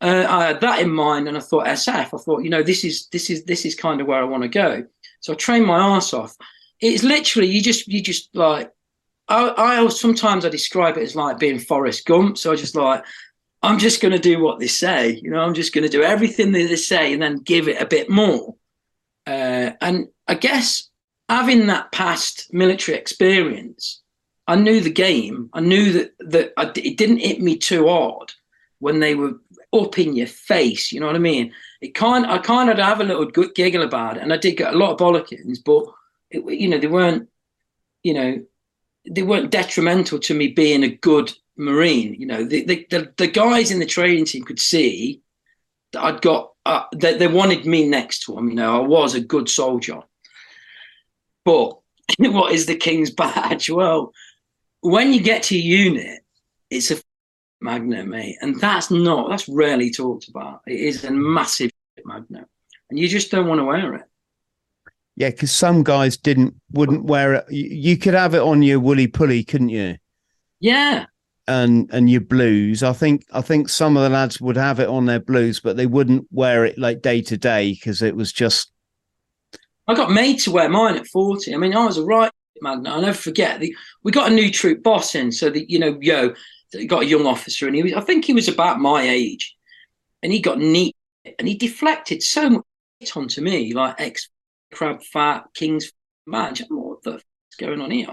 uh, 0.00 0.26
I 0.28 0.46
had 0.46 0.60
that 0.60 0.80
in 0.80 0.90
mind, 0.90 1.28
and 1.28 1.36
I 1.36 1.40
thought 1.40 1.66
SF. 1.66 2.14
I 2.14 2.18
thought, 2.18 2.44
you 2.44 2.50
know, 2.50 2.62
this 2.62 2.84
is 2.84 3.08
this 3.08 3.30
is 3.30 3.44
this 3.44 3.64
is 3.64 3.74
kind 3.74 4.00
of 4.00 4.06
where 4.06 4.20
I 4.20 4.24
want 4.24 4.44
to 4.44 4.48
go. 4.48 4.84
So 5.20 5.32
I 5.32 5.36
trained 5.36 5.66
my 5.66 5.78
ass 5.96 6.14
off. 6.14 6.36
It's 6.80 7.02
literally 7.02 7.48
you 7.48 7.60
just 7.60 7.88
you 7.88 8.00
just 8.00 8.34
like 8.34 8.72
I, 9.28 9.52
I 9.56 9.88
sometimes 9.88 10.44
I 10.44 10.48
describe 10.48 10.96
it 10.96 11.02
as 11.02 11.16
like 11.16 11.38
being 11.38 11.58
Forrest 11.58 12.06
Gump. 12.06 12.38
So 12.38 12.52
I 12.52 12.56
just 12.56 12.76
like 12.76 13.04
I'm 13.62 13.78
just 13.78 14.00
going 14.00 14.12
to 14.12 14.18
do 14.18 14.40
what 14.40 14.60
they 14.60 14.68
say. 14.68 15.20
You 15.22 15.30
know, 15.30 15.40
I'm 15.40 15.54
just 15.54 15.74
going 15.74 15.82
to 15.82 15.90
do 15.90 16.02
everything 16.02 16.52
that 16.52 16.68
they 16.68 16.76
say 16.76 17.12
and 17.12 17.20
then 17.20 17.38
give 17.38 17.68
it 17.68 17.82
a 17.82 17.86
bit 17.86 18.08
more. 18.08 18.54
Uh, 19.26 19.72
and 19.80 20.06
I 20.28 20.34
guess 20.34 20.88
having 21.28 21.66
that 21.66 21.90
past 21.92 22.52
military 22.52 22.96
experience, 22.96 24.02
I 24.46 24.54
knew 24.54 24.80
the 24.80 24.90
game. 24.90 25.50
I 25.52 25.60
knew 25.60 25.92
that 25.92 26.12
that 26.20 26.52
I, 26.56 26.70
it 26.76 26.96
didn't 26.96 27.18
hit 27.18 27.40
me 27.40 27.58
too 27.58 27.88
hard 27.88 28.32
when 28.78 29.00
they 29.00 29.14
were 29.14 29.34
up 29.72 29.98
in 29.98 30.16
your 30.16 30.26
face. 30.26 30.92
You 30.92 31.00
know 31.00 31.06
what 31.06 31.16
I 31.16 31.20
mean? 31.20 31.52
It 31.80 31.94
kind 31.94 32.26
I 32.26 32.38
kind 32.38 32.70
of 32.70 32.78
have 32.78 33.00
a 33.00 33.04
little 33.04 33.26
good 33.26 33.54
giggle 33.54 33.82
about 33.82 34.16
it, 34.16 34.22
and 34.22 34.32
I 34.32 34.36
did 34.36 34.56
get 34.56 34.74
a 34.74 34.76
lot 34.76 34.92
of 34.92 34.98
bollockings, 34.98 35.58
but 35.64 35.84
it, 36.30 36.44
you 36.52 36.68
know 36.68 36.78
they 36.78 36.86
weren't, 36.86 37.28
you 38.02 38.14
know, 38.14 38.44
they 39.08 39.22
weren't 39.22 39.50
detrimental 39.50 40.18
to 40.20 40.34
me 40.34 40.48
being 40.48 40.82
a 40.82 40.88
good 40.88 41.32
marine. 41.56 42.14
You 42.14 42.26
know, 42.26 42.44
the 42.44 42.64
the, 42.64 42.86
the, 42.90 43.12
the 43.16 43.26
guys 43.26 43.70
in 43.70 43.78
the 43.78 43.86
training 43.86 44.24
team 44.24 44.44
could 44.44 44.60
see 44.60 45.22
that 45.92 46.02
I'd 46.02 46.22
got 46.22 46.52
uh, 46.66 46.84
that 46.92 47.18
they 47.18 47.28
wanted 47.28 47.66
me 47.66 47.88
next 47.88 48.24
to 48.24 48.34
them. 48.34 48.48
You 48.48 48.56
know, 48.56 48.82
I 48.82 48.86
was 48.86 49.14
a 49.14 49.20
good 49.20 49.48
soldier, 49.48 50.00
but 51.44 51.78
what 52.18 52.52
is 52.52 52.66
the 52.66 52.76
king's 52.76 53.10
badge? 53.14 53.70
Well, 53.70 54.12
when 54.80 55.12
you 55.12 55.20
get 55.20 55.42
to 55.44 55.58
unit, 55.58 56.20
it's 56.70 56.90
a 56.90 56.96
magnet, 57.60 58.06
mate. 58.06 58.36
And 58.40 58.60
that's 58.60 58.90
not, 58.90 59.30
that's 59.30 59.48
rarely 59.48 59.90
talked 59.90 60.28
about. 60.28 60.62
It 60.66 60.80
is 60.80 61.04
a 61.04 61.10
massive 61.10 61.70
magnet. 62.04 62.46
And 62.90 62.98
you 62.98 63.08
just 63.08 63.30
don't 63.30 63.46
want 63.46 63.60
to 63.60 63.64
wear 63.64 63.94
it. 63.94 64.04
Yeah, 65.16 65.30
because 65.30 65.50
some 65.50 65.82
guys 65.82 66.16
didn't, 66.16 66.54
wouldn't 66.72 67.04
wear 67.04 67.34
it. 67.34 67.44
You 67.50 67.96
could 67.96 68.14
have 68.14 68.34
it 68.34 68.40
on 68.40 68.62
your 68.62 68.80
woolly 68.80 69.08
pulley, 69.08 69.42
couldn't 69.42 69.70
you? 69.70 69.96
Yeah. 70.60 71.06
And 71.46 71.88
and 71.92 72.10
your 72.10 72.20
blues. 72.20 72.82
I 72.82 72.92
think 72.92 73.24
I 73.32 73.40
think 73.40 73.70
some 73.70 73.96
of 73.96 74.02
the 74.02 74.10
lads 74.10 74.38
would 74.38 74.56
have 74.56 74.80
it 74.80 74.88
on 74.88 75.06
their 75.06 75.18
blues, 75.18 75.60
but 75.60 75.78
they 75.78 75.86
wouldn't 75.86 76.26
wear 76.30 76.66
it 76.66 76.76
like 76.76 77.00
day 77.00 77.22
to 77.22 77.38
day 77.38 77.72
because 77.72 78.02
it 78.02 78.14
was 78.14 78.34
just. 78.34 78.70
I 79.86 79.94
got 79.94 80.10
made 80.10 80.40
to 80.40 80.50
wear 80.50 80.68
mine 80.68 80.96
at 80.96 81.06
forty. 81.06 81.54
I 81.54 81.56
mean, 81.56 81.74
I 81.74 81.86
was 81.86 81.96
a 81.96 82.04
right 82.04 82.30
magnet. 82.60 82.92
I'll 82.92 83.00
never 83.00 83.16
forget. 83.16 83.60
The, 83.60 83.74
we 84.02 84.12
got 84.12 84.30
a 84.30 84.34
new 84.34 84.50
troop 84.50 84.82
boss 84.82 85.14
in, 85.14 85.32
so 85.32 85.48
that 85.48 85.70
you 85.70 85.78
know, 85.78 85.98
yo, 86.02 86.34
got 86.86 87.02
a 87.02 87.06
young 87.06 87.26
officer, 87.26 87.66
and 87.66 87.76
he 87.76 87.82
was, 87.82 87.92
I 87.94 88.00
think 88.00 88.24
he 88.24 88.32
was 88.32 88.48
about 88.48 88.80
my 88.80 89.02
age, 89.02 89.56
and 90.22 90.32
he 90.32 90.40
got 90.40 90.58
neat, 90.58 90.96
and 91.38 91.48
he 91.48 91.54
deflected 91.54 92.22
so 92.22 92.50
much 92.50 93.16
onto 93.16 93.40
me, 93.40 93.72
like 93.72 94.00
ex 94.00 94.28
crab 94.72 95.02
fat 95.02 95.46
king's 95.54 95.92
match. 96.26 96.62
What 96.68 97.02
the 97.02 97.14
is 97.14 97.22
going 97.58 97.80
on 97.80 97.90
here? 97.90 98.06
Do 98.06 98.12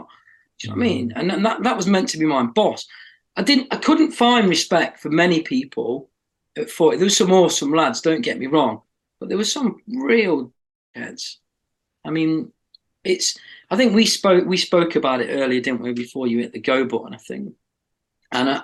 you 0.62 0.70
know 0.70 0.76
what 0.76 0.86
I 0.86 0.88
mean? 0.88 1.10
Mm. 1.10 1.14
And, 1.16 1.32
and 1.32 1.46
that 1.46 1.64
that 1.64 1.78
was 1.78 1.88
meant 1.88 2.10
to 2.10 2.18
be 2.18 2.26
my 2.26 2.44
boss. 2.44 2.88
I 3.36 3.44
didn't, 3.44 3.74
I 3.74 3.78
couldn't 3.78 4.12
find 4.12 4.48
respect 4.48 5.00
for 5.02 5.10
many 5.10 5.42
people 5.42 6.10
at 6.58 6.70
40. 6.70 6.98
There 6.98 7.06
was 7.06 7.18
some 7.18 7.34
awesome 7.34 7.74
lads, 7.74 8.00
don't 8.00 8.22
get 8.22 8.40
me 8.40 8.48
wrong, 8.48 8.82
but 9.20 9.28
there 9.28 9.38
were 9.38 9.44
some 9.44 9.82
real 9.88 10.54
heads. 10.94 11.40
I 12.06 12.12
mean, 12.12 12.54
it's. 13.04 13.38
I 13.70 13.76
think 13.76 13.94
we 13.94 14.06
spoke 14.06 14.46
we 14.46 14.58
spoke 14.58 14.96
about 14.96 15.22
it 15.22 15.30
earlier, 15.32 15.60
didn't 15.60 15.82
we? 15.82 15.94
Before 15.94 16.28
you 16.28 16.40
hit 16.40 16.54
the 16.54 16.60
go 16.60 16.86
button, 16.86 17.14
I 17.14 17.18
think 17.18 17.54
and 18.32 18.50
uh, 18.50 18.64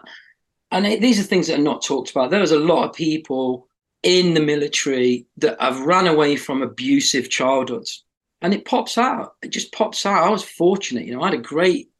and 0.71 0.87
it, 0.87 1.01
these 1.01 1.19
are 1.19 1.23
things 1.23 1.47
that 1.47 1.59
are 1.59 1.63
not 1.63 1.83
talked 1.83 2.11
about. 2.11 2.31
There's 2.31 2.51
a 2.51 2.59
lot 2.59 2.87
of 2.87 2.95
people 2.95 3.67
in 4.03 4.33
the 4.33 4.41
military 4.41 5.27
that 5.37 5.61
have 5.61 5.81
run 5.81 6.07
away 6.07 6.35
from 6.35 6.61
abusive 6.61 7.29
childhoods, 7.29 8.03
and 8.41 8.53
it 8.53 8.65
pops 8.65 8.97
out. 8.97 9.35
It 9.41 9.49
just 9.49 9.71
pops 9.71 10.05
out. 10.05 10.23
I 10.23 10.29
was 10.29 10.43
fortunate, 10.43 11.05
you 11.05 11.13
know. 11.13 11.21
I 11.21 11.29
had 11.31 11.39
a 11.39 11.43
great, 11.43 11.91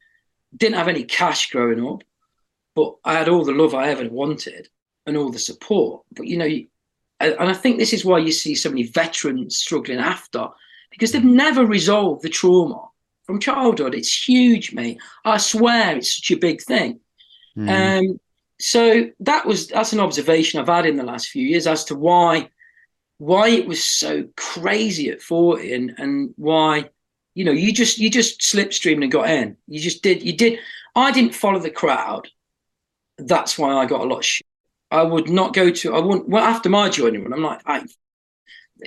didn't 0.56 0.78
have 0.78 0.88
any 0.88 1.04
cash 1.04 1.52
growing 1.52 1.86
up, 1.86 2.04
but 2.76 2.96
I 3.04 3.14
had 3.14 3.30
all 3.30 3.46
the 3.46 3.52
love 3.52 3.76
I 3.76 3.90
ever 3.90 4.08
wanted 4.10 4.70
and 5.06 5.18
all 5.18 5.32
the 5.32 5.40
support. 5.40 6.04
But 6.16 6.28
you 6.28 6.38
know, 6.38 6.48
and 7.20 7.50
I 7.50 7.54
think 7.54 7.78
this 7.78 7.94
is 7.94 8.06
why 8.06 8.20
you 8.20 8.32
see 8.32 8.56
so 8.56 8.70
many 8.70 8.84
veterans 8.84 9.58
struggling 9.58 10.00
after 10.00 10.48
because 10.90 11.12
they've 11.12 11.24
never 11.24 11.66
resolved 11.66 12.24
the 12.24 12.30
trauma 12.30 12.88
from 13.24 13.40
childhood. 13.40 13.96
It's 13.96 14.28
huge, 14.28 14.74
mate. 14.74 15.00
I 15.24 15.38
swear, 15.38 15.98
it's 15.98 16.16
such 16.18 16.32
a 16.32 16.36
big 16.40 16.62
thing. 16.62 17.00
Mm. 17.58 18.00
Um, 18.00 18.20
so 18.60 19.10
that 19.22 19.46
was 19.46 19.68
that's 19.68 19.94
an 19.94 20.00
observation 20.00 20.60
I've 20.60 20.68
had 20.68 20.86
in 20.86 20.98
the 20.98 21.04
last 21.04 21.30
few 21.30 21.46
years 21.46 21.68
as 21.68 21.84
to 21.86 21.96
why 21.96 22.50
why 23.18 23.50
it 23.50 23.68
was 23.68 23.84
so 23.84 24.28
crazy 24.36 25.10
at 25.10 25.22
40 25.22 25.74
and, 25.74 25.94
and 25.98 26.34
why 26.38 26.90
you 27.34 27.46
know 27.46 27.52
you 27.52 27.72
just 27.72 27.98
you 27.98 28.10
just 28.10 28.42
slipstreamed 28.42 29.04
and 29.04 29.12
got 29.12 29.30
in. 29.30 29.58
You 29.68 29.80
just 29.80 30.04
did 30.04 30.24
you 30.24 30.36
did 30.36 30.60
i 30.96 31.12
didn't 31.12 31.36
follow 31.36 31.60
the 31.60 31.72
crowd. 31.72 32.28
That's 33.18 33.58
why 33.58 33.74
i 33.74 33.86
got 33.86 34.02
a 34.02 34.06
lot 34.06 34.20
of 34.20 34.26
shit. 34.26 34.46
I 34.92 35.04
would 35.04 35.30
not 35.30 35.54
go 35.54 35.70
to 35.72 35.96
i 35.96 36.00
wouldn't 36.00 36.30
well 36.30 36.44
after 36.44 36.70
my 36.70 36.90
joining 36.90 37.24
run 37.24 37.34
i'm 37.34 37.44
like 37.44 37.62
I, 37.66 37.86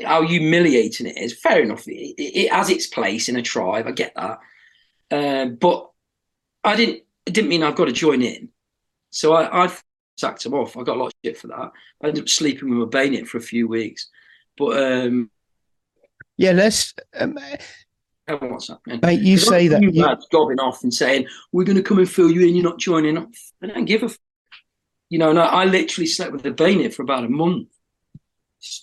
how 0.05 0.23
humiliating 0.23 1.07
it 1.07 1.19
is. 1.19 1.39
Fair 1.39 1.63
enough 1.63 1.87
it, 1.89 1.93
it, 1.93 2.45
it, 2.45 2.53
has 2.53 2.71
its 2.71 2.87
place 2.87 3.29
in 3.29 3.37
a 3.37 3.43
tribe 3.43 3.87
i 3.87 3.93
get 3.93 4.15
that. 4.15 4.39
Uh, 5.11 5.47
but 5.47 5.91
i 6.63 6.77
didn't 6.77 7.04
it 7.27 7.35
didn't 7.35 7.49
mean 7.49 7.63
i've 7.63 7.77
got 7.77 7.87
to 7.87 7.93
join 7.93 8.23
in 8.23 8.49
so 9.11 9.33
I, 9.33 9.67
I 9.67 9.77
sacked 10.17 10.45
him 10.45 10.55
off. 10.55 10.77
I 10.77 10.83
got 10.83 10.97
a 10.97 11.01
lot 11.01 11.07
of 11.07 11.13
shit 11.25 11.39
for 11.39 11.49
that. 11.49 11.73
I 12.03 12.09
ended 12.09 12.25
up 12.25 12.29
sleeping 12.29 12.69
with 12.69 12.79
my 12.79 12.87
bayonet 12.87 13.27
for 13.27 13.39
a 13.39 13.43
few 13.43 13.69
weeks. 13.69 14.09
But 14.57 14.83
um, 14.83 15.31
yeah, 16.37 16.53
let's. 16.53 16.95
Um, 17.19 17.39
what's 18.27 18.69
happening? 18.69 19.01
Mate, 19.03 19.21
you 19.21 19.39
say 19.39 19.69
that 19.69 19.83
you 19.83 20.05
are 20.05 20.19
gobbing 20.31 20.61
off 20.61 20.83
and 20.83 20.93
saying 20.93 21.27
we're 21.53 21.65
going 21.65 21.77
to 21.77 21.83
come 21.83 21.99
and 21.99 22.11
fill 22.11 22.31
you 22.31 22.47
in. 22.47 22.55
You're 22.55 22.65
not 22.65 22.79
joining. 22.79 23.19
I 23.63 23.67
don't 23.67 23.85
give 23.85 24.03
a. 24.03 24.07
F-. 24.07 24.19
You 25.11 25.19
know, 25.19 25.31
and 25.31 25.39
I, 25.39 25.47
I 25.47 25.65
literally 25.65 26.07
slept 26.07 26.33
with 26.33 26.43
the 26.43 26.51
bayonet 26.51 26.95
for 26.95 27.03
about 27.03 27.25
a 27.25 27.29
month. 27.29 27.69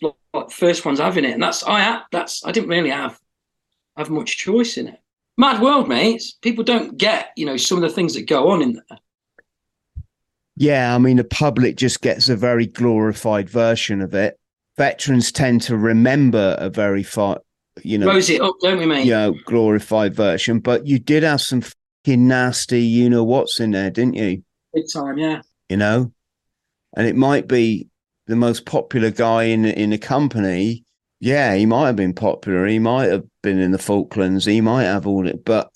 Like, 0.02 0.14
like 0.34 0.52
first 0.52 0.86
one's 0.86 1.00
having 1.00 1.26
it, 1.26 1.32
and 1.32 1.44
that's 1.44 1.64
I. 1.66 2.04
That's 2.12 2.46
I 2.46 2.52
didn't 2.52 2.70
really 2.70 2.92
have 2.92 3.20
have 3.98 4.10
much 4.10 4.38
choice 4.38 4.78
in 4.78 4.90
it. 4.90 5.00
Mad 5.42 5.60
world, 5.60 5.90
mates. 5.90 6.34
People 6.44 6.64
don't 6.64 7.00
get 7.00 7.32
you 7.36 7.48
know 7.48 7.58
some 7.58 7.80
of 7.80 7.82
the 7.82 7.90
things 7.90 8.14
that 8.14 8.30
go 8.30 8.52
on 8.52 8.62
in 8.62 8.74
there. 8.74 9.00
Yeah, 10.56 10.94
I 10.94 11.00
mean, 11.00 11.18
the 11.18 11.24
public 11.24 11.78
just 11.78 12.02
gets 12.02 12.30
a 12.30 12.36
very 12.36 12.68
glorified 12.68 13.50
version 13.50 14.02
of 14.02 14.14
it. 14.14 14.40
Veterans 14.78 15.32
tend 15.32 15.64
to 15.64 15.76
remember 15.76 16.56
a 16.60 16.70
very 16.70 17.02
far, 17.02 17.40
you 17.82 17.98
know, 17.98 18.06
rose 18.06 18.30
it 18.30 18.40
up, 18.40 18.54
don't 18.62 18.78
we, 18.78 18.86
mate? 18.86 19.08
Yeah, 19.08 19.26
you 19.26 19.32
know, 19.32 19.40
glorified 19.48 20.14
version. 20.14 20.60
But 20.60 20.86
you 20.86 21.00
did 21.00 21.24
have 21.24 21.42
some 21.42 21.62
fucking 21.62 22.28
nasty, 22.28 22.84
you 22.84 23.10
know, 23.10 23.24
what's 23.24 23.60
in 23.60 23.72
there, 23.72 23.90
didn't 23.90 24.14
you? 24.14 24.44
Big 24.76 24.86
time, 24.94 25.18
yeah. 25.18 25.42
You 25.70 25.78
know, 25.78 26.12
and 26.96 27.08
it 27.08 27.16
might 27.16 27.48
be 27.48 27.88
the 28.28 28.36
most 28.36 28.68
popular 28.68 29.10
guy 29.10 29.46
in 29.46 29.66
in 29.66 29.92
a 29.92 29.98
company. 29.98 30.86
Yeah, 31.22 31.54
he 31.54 31.68
might 31.68 31.86
have 31.86 31.96
been 31.96 32.16
popular. 32.16 32.66
He 32.66 32.80
might 32.80 33.12
have 33.12 33.26
been 33.44 33.60
in 33.60 33.70
the 33.70 33.78
Falklands. 33.78 34.46
He 34.46 34.60
might 34.60 34.86
have 34.86 35.06
all 35.06 35.28
it, 35.28 35.46
but 35.46 35.70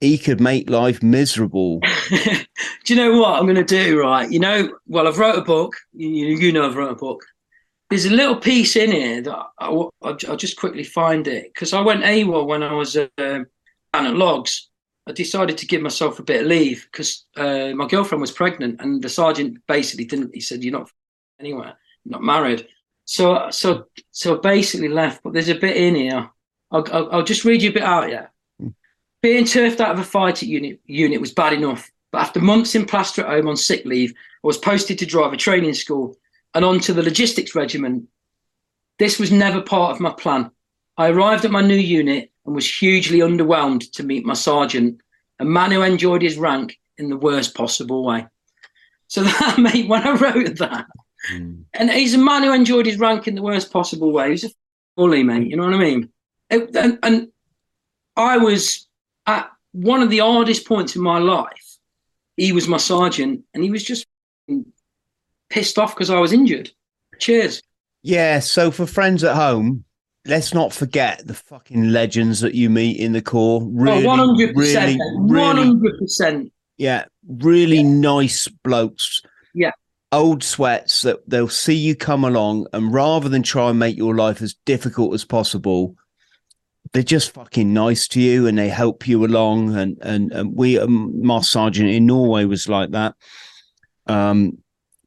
he 0.00 0.16
could 0.16 0.40
make 0.40 0.70
life 0.70 1.02
miserable. 1.02 1.80
do 2.08 2.46
you 2.86 2.96
know 2.96 3.20
what 3.20 3.38
I'm 3.38 3.44
going 3.44 3.56
to 3.56 3.64
do? 3.64 4.00
Right, 4.00 4.30
you 4.32 4.40
know, 4.40 4.72
well, 4.86 5.06
I've 5.06 5.18
wrote 5.18 5.36
a 5.36 5.42
book. 5.42 5.76
You, 5.92 6.08
you 6.08 6.52
know, 6.52 6.66
I've 6.66 6.74
wrote 6.74 6.92
a 6.92 6.96
book. 6.96 7.22
there's 7.90 8.06
a 8.06 8.10
little 8.10 8.36
piece 8.36 8.76
in 8.76 8.92
here 8.92 9.20
that 9.20 9.46
I, 9.58 9.68
will 9.68 9.92
just 10.38 10.56
quickly 10.56 10.84
find 10.84 11.28
it 11.28 11.52
because 11.52 11.74
I 11.74 11.82
went 11.82 12.02
AWOL 12.02 12.46
when 12.46 12.62
I 12.62 12.72
was 12.72 12.96
uh, 12.96 13.08
down 13.18 13.46
at 13.92 14.16
Logs. 14.16 14.70
I 15.06 15.12
decided 15.12 15.58
to 15.58 15.66
give 15.66 15.82
myself 15.82 16.18
a 16.18 16.22
bit 16.22 16.40
of 16.40 16.46
leave 16.46 16.88
because 16.90 17.26
uh, 17.36 17.72
my 17.74 17.86
girlfriend 17.86 18.22
was 18.22 18.32
pregnant, 18.32 18.80
and 18.80 19.02
the 19.02 19.10
sergeant 19.10 19.58
basically 19.68 20.06
didn't. 20.06 20.34
He 20.34 20.40
said, 20.40 20.64
"You're 20.64 20.78
not 20.78 20.90
anywhere, 21.38 21.74
not 22.06 22.22
married." 22.22 22.66
So, 23.04 23.50
so, 23.50 23.86
so 24.10 24.36
basically 24.36 24.88
left. 24.88 25.22
But 25.22 25.32
there's 25.32 25.48
a 25.48 25.54
bit 25.54 25.76
in 25.76 25.94
here. 25.94 26.30
I'll, 26.70 26.84
I'll, 26.92 27.12
I'll 27.12 27.24
just 27.24 27.44
read 27.44 27.62
you 27.62 27.70
a 27.70 27.74
bit 27.74 27.82
out. 27.82 28.10
Yeah, 28.10 28.26
mm. 28.60 28.74
being 29.22 29.44
turfed 29.44 29.80
out 29.80 29.92
of 29.92 30.00
a 30.00 30.04
fighting 30.04 30.48
unit 30.48 30.80
unit 30.86 31.20
was 31.20 31.32
bad 31.32 31.52
enough, 31.52 31.90
but 32.10 32.20
after 32.20 32.40
months 32.40 32.74
in 32.74 32.86
plaster 32.86 33.22
at 33.22 33.28
home 33.28 33.48
on 33.48 33.56
sick 33.56 33.84
leave, 33.84 34.12
I 34.12 34.46
was 34.46 34.58
posted 34.58 34.98
to 34.98 35.06
drive 35.06 35.32
a 35.32 35.36
training 35.36 35.74
school 35.74 36.16
and 36.54 36.64
on 36.64 36.80
to 36.80 36.92
the 36.92 37.02
logistics 37.02 37.54
regiment. 37.54 38.08
This 38.98 39.18
was 39.18 39.32
never 39.32 39.60
part 39.60 39.92
of 39.92 40.00
my 40.00 40.12
plan. 40.12 40.50
I 40.96 41.10
arrived 41.10 41.44
at 41.44 41.50
my 41.50 41.62
new 41.62 41.74
unit 41.74 42.30
and 42.46 42.54
was 42.54 42.72
hugely 42.72 43.18
underwhelmed 43.18 43.90
to 43.92 44.04
meet 44.04 44.24
my 44.24 44.34
sergeant, 44.34 45.00
a 45.40 45.44
man 45.44 45.72
who 45.72 45.82
enjoyed 45.82 46.22
his 46.22 46.36
rank 46.36 46.78
in 46.98 47.08
the 47.08 47.16
worst 47.16 47.54
possible 47.54 48.04
way. 48.04 48.26
So 49.08 49.22
that 49.24 49.58
mate, 49.58 49.88
when 49.88 50.06
I 50.06 50.12
wrote 50.12 50.58
that, 50.58 50.86
mm. 51.32 51.64
and 51.72 51.90
he's 51.90 52.14
a 52.14 52.18
man 52.18 52.42
who 52.42 52.52
enjoyed 52.52 52.86
his 52.86 52.98
rank 52.98 53.28
in 53.28 53.34
the 53.34 53.42
worst 53.42 53.72
possible 53.72 54.12
way. 54.12 54.30
He's 54.30 54.44
a 54.44 54.50
bully, 54.96 55.22
mate. 55.22 55.48
You 55.48 55.56
know 55.56 55.64
what 55.64 55.74
I 55.74 55.78
mean? 55.78 56.10
It, 56.50 56.74
and, 56.76 56.98
and 57.02 57.28
I 58.16 58.36
was 58.38 58.88
at 59.26 59.50
one 59.72 60.02
of 60.02 60.10
the 60.10 60.18
hardest 60.18 60.66
points 60.66 60.94
in 60.94 61.02
my 61.02 61.18
life. 61.18 61.78
He 62.36 62.52
was 62.52 62.68
my 62.68 62.76
sergeant, 62.76 63.44
and 63.54 63.62
he 63.62 63.70
was 63.70 63.84
just 63.84 64.06
pissed 65.50 65.78
off 65.78 65.94
because 65.94 66.10
I 66.10 66.18
was 66.18 66.32
injured. 66.32 66.70
Cheers. 67.18 67.62
Yeah. 68.02 68.40
So 68.40 68.70
for 68.70 68.86
friends 68.86 69.24
at 69.24 69.36
home, 69.36 69.84
let's 70.26 70.52
not 70.52 70.72
forget 70.72 71.26
the 71.26 71.34
fucking 71.34 71.90
legends 71.90 72.40
that 72.40 72.54
you 72.54 72.70
meet 72.70 72.98
in 72.98 73.12
the 73.12 73.22
Corps. 73.22 73.62
Oh, 73.62 73.70
really, 73.72 74.04
one 74.04 74.18
hundred 74.18 74.54
percent, 74.54 75.00
one 75.14 75.56
hundred 75.56 75.98
percent. 75.98 76.52
Yeah, 76.76 77.04
really 77.26 77.76
yeah. 77.76 77.88
nice 77.88 78.48
blokes. 78.48 79.22
Yeah. 79.54 79.70
Old 80.14 80.44
sweats 80.44 81.02
that 81.02 81.28
they'll 81.28 81.48
see 81.48 81.74
you 81.74 81.96
come 81.96 82.24
along, 82.24 82.68
and 82.72 82.94
rather 82.94 83.28
than 83.28 83.42
try 83.42 83.70
and 83.70 83.78
make 83.80 83.96
your 83.96 84.14
life 84.14 84.40
as 84.40 84.54
difficult 84.64 85.12
as 85.12 85.24
possible, 85.24 85.96
they're 86.92 87.02
just 87.02 87.32
fucking 87.32 87.72
nice 87.72 88.06
to 88.08 88.20
you 88.20 88.46
and 88.46 88.56
they 88.56 88.68
help 88.68 89.08
you 89.08 89.24
along. 89.24 89.74
And 89.76 89.98
and, 90.02 90.30
and 90.32 90.56
we, 90.56 90.78
um, 90.78 91.20
my 91.20 91.40
sergeant 91.40 91.90
in 91.90 92.06
Norway 92.06 92.44
was 92.44 92.68
like 92.68 92.92
that. 92.92 93.16
Um, 94.06 94.58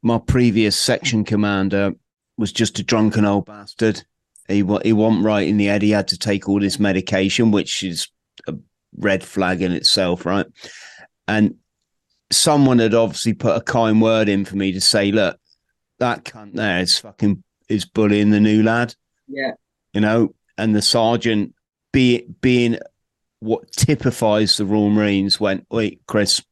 my 0.02 0.18
previous 0.18 0.78
section 0.78 1.24
commander 1.24 1.94
was 2.38 2.52
just 2.52 2.80
a 2.80 2.84
drunken 2.84 3.24
old 3.24 3.46
bastard. 3.46 4.04
He 4.50 4.58
he 4.84 4.94
wasn't 4.94 5.24
right 5.24 5.48
in 5.48 5.56
the 5.56 5.66
head. 5.68 5.84
He 5.84 5.92
had 5.92 6.10
to 6.10 6.18
take 6.18 6.50
all 6.50 6.60
this 6.60 6.80
medication, 6.80 7.52
which 7.52 7.82
is 7.82 8.10
a 8.48 8.56
red 8.98 9.24
flag 9.24 9.62
in 9.62 9.72
itself, 9.72 10.26
right? 10.26 10.48
And 11.30 11.56
someone 12.32 12.80
had 12.80 12.94
obviously 12.94 13.34
put 13.34 13.56
a 13.56 13.62
kind 13.62 14.02
word 14.02 14.30
in 14.30 14.46
for 14.46 14.56
me 14.56 14.72
to 14.74 14.82
say, 14.82 15.12
look, 15.12 15.40
that 16.00 16.24
cunt 16.26 16.54
there 16.54 16.80
is 16.80 17.00
fucking 17.00 17.44
is 17.70 17.86
bullying 17.86 18.30
the 18.32 18.40
new 18.40 18.64
lad. 18.64 18.94
Yeah. 19.28 19.52
You 19.94 20.02
know, 20.02 20.36
and 20.58 20.76
the 20.76 20.82
sergeant 20.82 21.54
be 21.92 22.26
being 22.42 22.78
what 23.40 23.72
typifies 23.72 24.58
the 24.58 24.66
Royal 24.66 24.90
Marines 24.90 25.40
went, 25.40 25.66
wait, 25.70 26.02
Chris, 26.08 26.44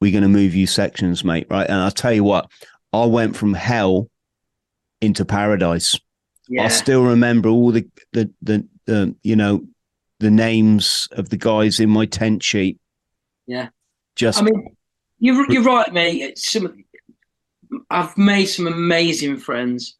we're 0.00 0.12
going 0.12 0.22
to 0.22 0.28
move 0.28 0.54
you 0.54 0.66
sections, 0.66 1.24
mate. 1.24 1.46
Right. 1.50 1.66
And 1.66 1.80
I'll 1.80 1.90
tell 1.90 2.12
you 2.12 2.24
what, 2.24 2.50
I 2.92 3.04
went 3.06 3.36
from 3.36 3.54
hell 3.54 4.08
into 5.00 5.24
paradise. 5.24 5.98
Yeah. 6.48 6.64
I 6.64 6.68
still 6.68 7.04
remember 7.04 7.48
all 7.48 7.72
the, 7.72 7.86
the, 8.12 8.30
the, 8.42 8.66
the, 8.86 9.14
you 9.22 9.36
know, 9.36 9.64
the 10.20 10.30
names 10.30 11.08
of 11.12 11.28
the 11.28 11.36
guys 11.36 11.78
in 11.78 11.90
my 11.90 12.06
tent 12.06 12.42
sheet. 12.42 12.78
Yeah. 13.46 13.68
Just, 14.16 14.40
I 14.40 14.44
mean, 14.44 14.76
you're, 15.18 15.50
you're 15.50 15.62
right, 15.62 15.92
mate. 15.92 16.38
Some, 16.38 16.84
I've 17.90 18.16
made 18.16 18.46
some 18.46 18.66
amazing 18.66 19.38
friends, 19.38 19.96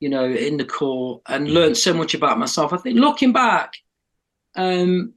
you 0.00 0.08
know, 0.08 0.24
in 0.24 0.56
the 0.56 0.64
Corps 0.64 1.20
and 1.26 1.50
learned 1.50 1.76
so 1.76 1.94
much 1.94 2.14
about 2.14 2.38
myself. 2.38 2.72
I 2.72 2.76
think 2.78 2.98
looking 2.98 3.32
back, 3.32 3.74
um, 4.56 5.14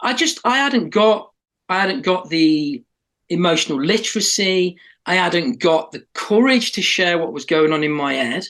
I 0.00 0.14
just, 0.14 0.40
I 0.44 0.58
hadn't 0.58 0.90
got, 0.90 1.32
I 1.68 1.80
hadn't 1.80 2.02
got 2.02 2.28
the, 2.28 2.82
emotional 3.30 3.82
literacy. 3.82 4.76
I 5.06 5.14
hadn't 5.14 5.60
got 5.60 5.92
the 5.92 6.04
courage 6.12 6.72
to 6.72 6.82
share 6.82 7.16
what 7.16 7.32
was 7.32 7.44
going 7.44 7.72
on 7.72 7.82
in 7.82 7.92
my 7.92 8.14
head. 8.14 8.44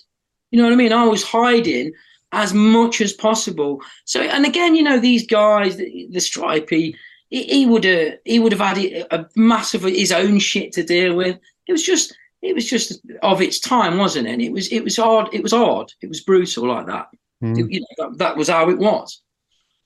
You 0.51 0.59
know 0.59 0.65
what 0.65 0.73
I 0.73 0.77
mean? 0.77 0.93
I 0.93 1.07
was 1.07 1.23
hiding 1.23 1.93
as 2.33 2.53
much 2.53 3.01
as 3.01 3.13
possible. 3.13 3.81
So, 4.05 4.23
and 4.23 4.45
again, 4.45 4.75
you 4.75 4.83
know, 4.83 4.99
these 4.99 5.27
guys, 5.27 5.77
the, 5.77 6.09
the 6.11 6.21
stripey, 6.21 6.97
he, 7.31 7.45
he 7.45 7.67
would 7.67 7.85
have 7.85 8.15
he 8.25 8.39
would 8.39 8.53
have 8.53 8.77
had 8.77 9.07
a 9.11 9.27
massive 9.37 9.83
his 9.83 10.13
own 10.13 10.39
shit 10.39 10.73
to 10.73 10.83
deal 10.83 11.15
with. 11.15 11.39
It 11.67 11.73
was 11.73 11.83
just 11.83 12.15
it 12.43 12.55
was 12.55 12.69
just 12.69 13.01
of 13.23 13.41
its 13.41 13.61
time, 13.61 13.97
wasn't 13.97 14.27
it? 14.27 14.33
And 14.33 14.43
it 14.43 14.53
was 14.53 14.71
it 14.73 14.85
was 14.85 14.97
hard. 14.97 15.29
It 15.33 15.43
was 15.43 15.53
hard. 15.53 15.93
It 16.03 16.09
was 16.09 16.21
brutal 16.21 16.67
like 16.67 16.87
that. 16.87 17.09
Mm. 17.43 17.59
It, 17.59 17.71
you 17.71 17.81
know, 17.81 17.87
that, 17.99 18.19
that 18.19 18.37
was 18.37 18.49
how 18.49 18.69
it 18.69 18.79
was. 18.79 19.23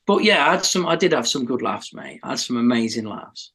But 0.06 0.24
yeah, 0.24 0.46
I 0.46 0.52
had 0.52 0.64
some. 0.64 0.86
I 0.86 0.96
did 0.96 1.12
have 1.12 1.28
some 1.28 1.44
good 1.44 1.62
laughs, 1.62 1.94
mate. 1.94 2.20
I 2.22 2.30
had 2.30 2.40
some 2.40 2.56
amazing 2.56 3.06
laughs. 3.06 3.52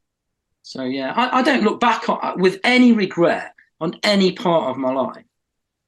So 0.62 0.84
yeah, 0.84 1.14
I, 1.16 1.40
I 1.40 1.42
don't 1.42 1.64
look 1.64 1.80
back 1.80 2.10
on, 2.10 2.40
with 2.40 2.60
any 2.64 2.92
regret 2.92 3.54
on 3.82 4.00
any 4.04 4.32
part 4.32 4.70
of 4.70 4.78
my 4.78 4.92
life, 4.92 5.24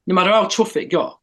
no 0.06 0.14
matter 0.14 0.30
how 0.30 0.46
tough 0.46 0.76
it 0.76 0.86
got. 0.86 1.18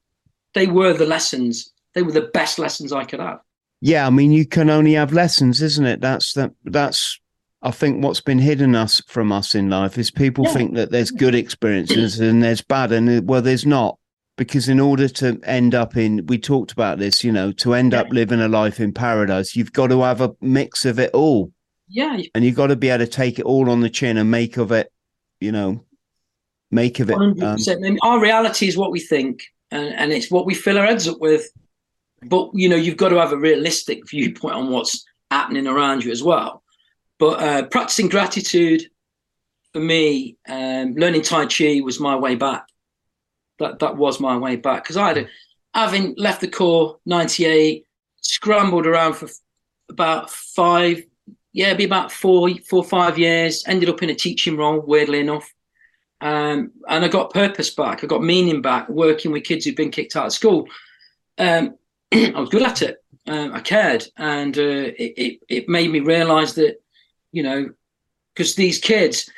They 0.54 0.68
were 0.68 0.94
the 0.94 1.06
lessons. 1.06 1.74
They 1.94 2.02
were 2.02 2.12
the 2.12 2.30
best 2.34 2.60
lessons 2.60 2.94
I 2.94 3.04
could 3.04 3.20
have. 3.20 3.42
Yeah, 3.82 4.06
I 4.06 4.10
mean, 4.10 4.32
you 4.32 4.46
can 4.46 4.70
only 4.70 4.94
have 4.94 5.14
lessons, 5.14 5.62
isn't 5.62 5.86
it? 5.86 6.02
That's 6.02 6.34
that. 6.34 6.52
That's 6.66 7.20
I 7.62 7.72
think 7.72 8.04
what's 8.04 8.22
been 8.22 8.40
hidden 8.40 8.76
us 8.76 9.02
from 9.08 9.32
us 9.32 9.56
in 9.56 9.70
life 9.70 9.98
is 9.98 10.12
people 10.12 10.46
yeah. 10.46 10.54
think 10.54 10.76
that 10.76 10.92
there's 10.92 11.12
good 11.12 11.36
experiences 11.36 12.20
and 12.20 12.42
there's 12.42 12.62
bad, 12.62 12.92
and 12.92 13.28
well, 13.28 13.42
there's 13.42 13.66
not. 13.66 13.98
Because 14.38 14.70
in 14.70 14.80
order 14.80 15.10
to 15.10 15.38
end 15.44 15.76
up 15.76 15.98
in, 15.98 16.26
we 16.28 16.38
talked 16.38 16.72
about 16.72 16.98
this, 16.98 17.26
you 17.26 17.32
know, 17.32 17.52
to 17.54 17.74
end 17.74 17.92
yeah. 17.92 18.00
up 18.00 18.08
living 18.10 18.40
a 18.40 18.48
life 18.48 18.80
in 18.80 18.94
paradise, 18.94 19.54
you've 19.54 19.74
got 19.74 19.88
to 19.88 20.02
have 20.02 20.22
a 20.22 20.34
mix 20.40 20.86
of 20.86 20.98
it 20.98 21.12
all. 21.14 21.52
Yeah. 21.90 22.22
And 22.34 22.46
you've 22.46 22.56
got 22.56 22.68
to 22.68 22.78
be 22.78 22.88
able 22.88 23.06
to 23.06 23.12
take 23.12 23.38
it 23.38 23.44
all 23.44 23.70
on 23.70 23.82
the 23.82 23.90
chin 23.90 24.16
and 24.16 24.32
make 24.32 24.56
of 24.56 24.72
it, 24.72 24.94
you 25.42 25.52
know, 25.52 25.84
make 26.72 27.02
of 27.02 27.10
it. 27.10 27.16
Um, 27.16 27.98
our 28.02 28.22
reality 28.22 28.70
is 28.70 28.78
what 28.78 28.92
we 28.92 29.02
think, 29.02 29.44
and, 29.72 29.94
and 29.94 30.14
it's 30.14 30.32
what 30.32 30.46
we 30.46 30.54
fill 30.54 30.78
our 30.78 30.86
heads 30.86 31.06
up 31.06 31.20
with. 31.20 31.50
But, 32.24 32.52
you 32.54 32.70
know, 32.70 32.76
you've 32.76 32.98
got 32.98 33.10
to 33.10 33.20
have 33.20 33.32
a 33.32 33.38
realistic 33.38 34.08
viewpoint 34.10 34.56
on 34.56 34.72
what's 34.72 35.06
happening 35.32 35.68
around 35.68 36.04
you 36.04 36.12
as 36.12 36.24
well. 36.24 36.64
But 37.18 37.42
uh, 37.42 37.66
practicing 37.68 38.10
gratitude 38.10 38.84
for 39.74 39.80
me, 39.80 40.38
um, 40.48 40.94
learning 40.96 41.22
Tai 41.22 41.46
Chi 41.48 41.82
was 41.82 42.00
my 42.00 42.16
way 42.16 42.36
back. 42.36 42.66
That 43.60 43.80
that 43.80 43.98
was 43.98 44.22
my 44.22 44.38
way 44.38 44.56
back 44.56 44.84
because 44.84 44.96
I 44.96 45.08
had, 45.10 45.18
a, 45.18 45.28
having 45.74 46.16
left 46.18 46.40
the 46.40 46.48
Corps 46.48 46.98
'98, 47.06 47.84
scrambled 48.22 48.88
around 48.88 49.16
for 49.16 49.28
about 49.90 50.30
five 50.30 51.04
yeah, 51.52 51.74
be 51.74 51.84
about 51.84 52.12
four, 52.12 52.50
four, 52.70 52.84
five 52.84 53.18
years. 53.18 53.64
Ended 53.68 53.90
up 53.90 54.04
in 54.04 54.10
a 54.10 54.16
teaching 54.16 54.56
role, 54.56 54.80
weirdly 54.80 55.20
enough. 55.20 55.52
Um, 56.22 56.72
and 56.88 57.04
I 57.04 57.08
got 57.08 57.34
purpose 57.34 57.70
back. 57.70 58.04
I 58.04 58.08
got 58.08 58.24
meaning 58.24 58.62
back, 58.62 58.88
working 58.90 59.32
with 59.32 59.46
kids 59.46 59.66
who've 59.66 59.76
been 59.76 59.92
kicked 59.92 60.16
out 60.16 60.28
of 60.28 60.34
school. 60.34 60.68
Um, 61.38 61.76
I 62.36 62.40
was 62.40 62.50
good 62.50 62.64
at 62.64 62.82
it. 62.82 63.04
Um, 63.28 63.54
I 63.54 63.60
cared, 63.60 64.08
and 64.18 64.58
uh, 64.58 64.62
it, 64.62 65.14
it, 65.18 65.40
it 65.48 65.70
made 65.70 65.92
me 65.92 66.00
realise 66.00 66.54
that, 66.54 66.82
you 67.32 67.44
know, 67.44 67.70
because 68.34 68.56
these 68.56 68.80
kids, 68.80 69.30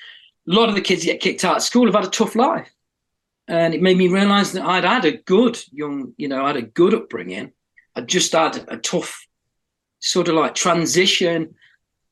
a 0.47 0.53
lot 0.53 0.69
of 0.69 0.75
the 0.75 0.81
kids 0.81 1.01
that 1.01 1.13
get 1.13 1.21
kicked 1.21 1.43
out 1.43 1.57
of 1.57 1.63
school 1.63 1.85
have 1.85 1.95
had 1.95 2.05
a 2.05 2.09
tough 2.09 2.35
life, 2.35 2.69
and 3.47 3.73
it 3.73 3.81
made 3.81 3.97
me 3.97 4.07
realise 4.07 4.51
that 4.51 4.65
I'd 4.65 4.85
had 4.85 5.05
a 5.05 5.17
good 5.17 5.59
young, 5.71 6.13
you 6.17 6.27
know, 6.27 6.43
I 6.43 6.47
had 6.47 6.57
a 6.57 6.61
good 6.61 6.93
upbringing. 6.93 7.51
I 7.95 8.01
just 8.01 8.31
had 8.31 8.63
a 8.69 8.77
tough 8.77 9.27
sort 9.99 10.29
of 10.29 10.35
like 10.35 10.55
transition 10.55 11.55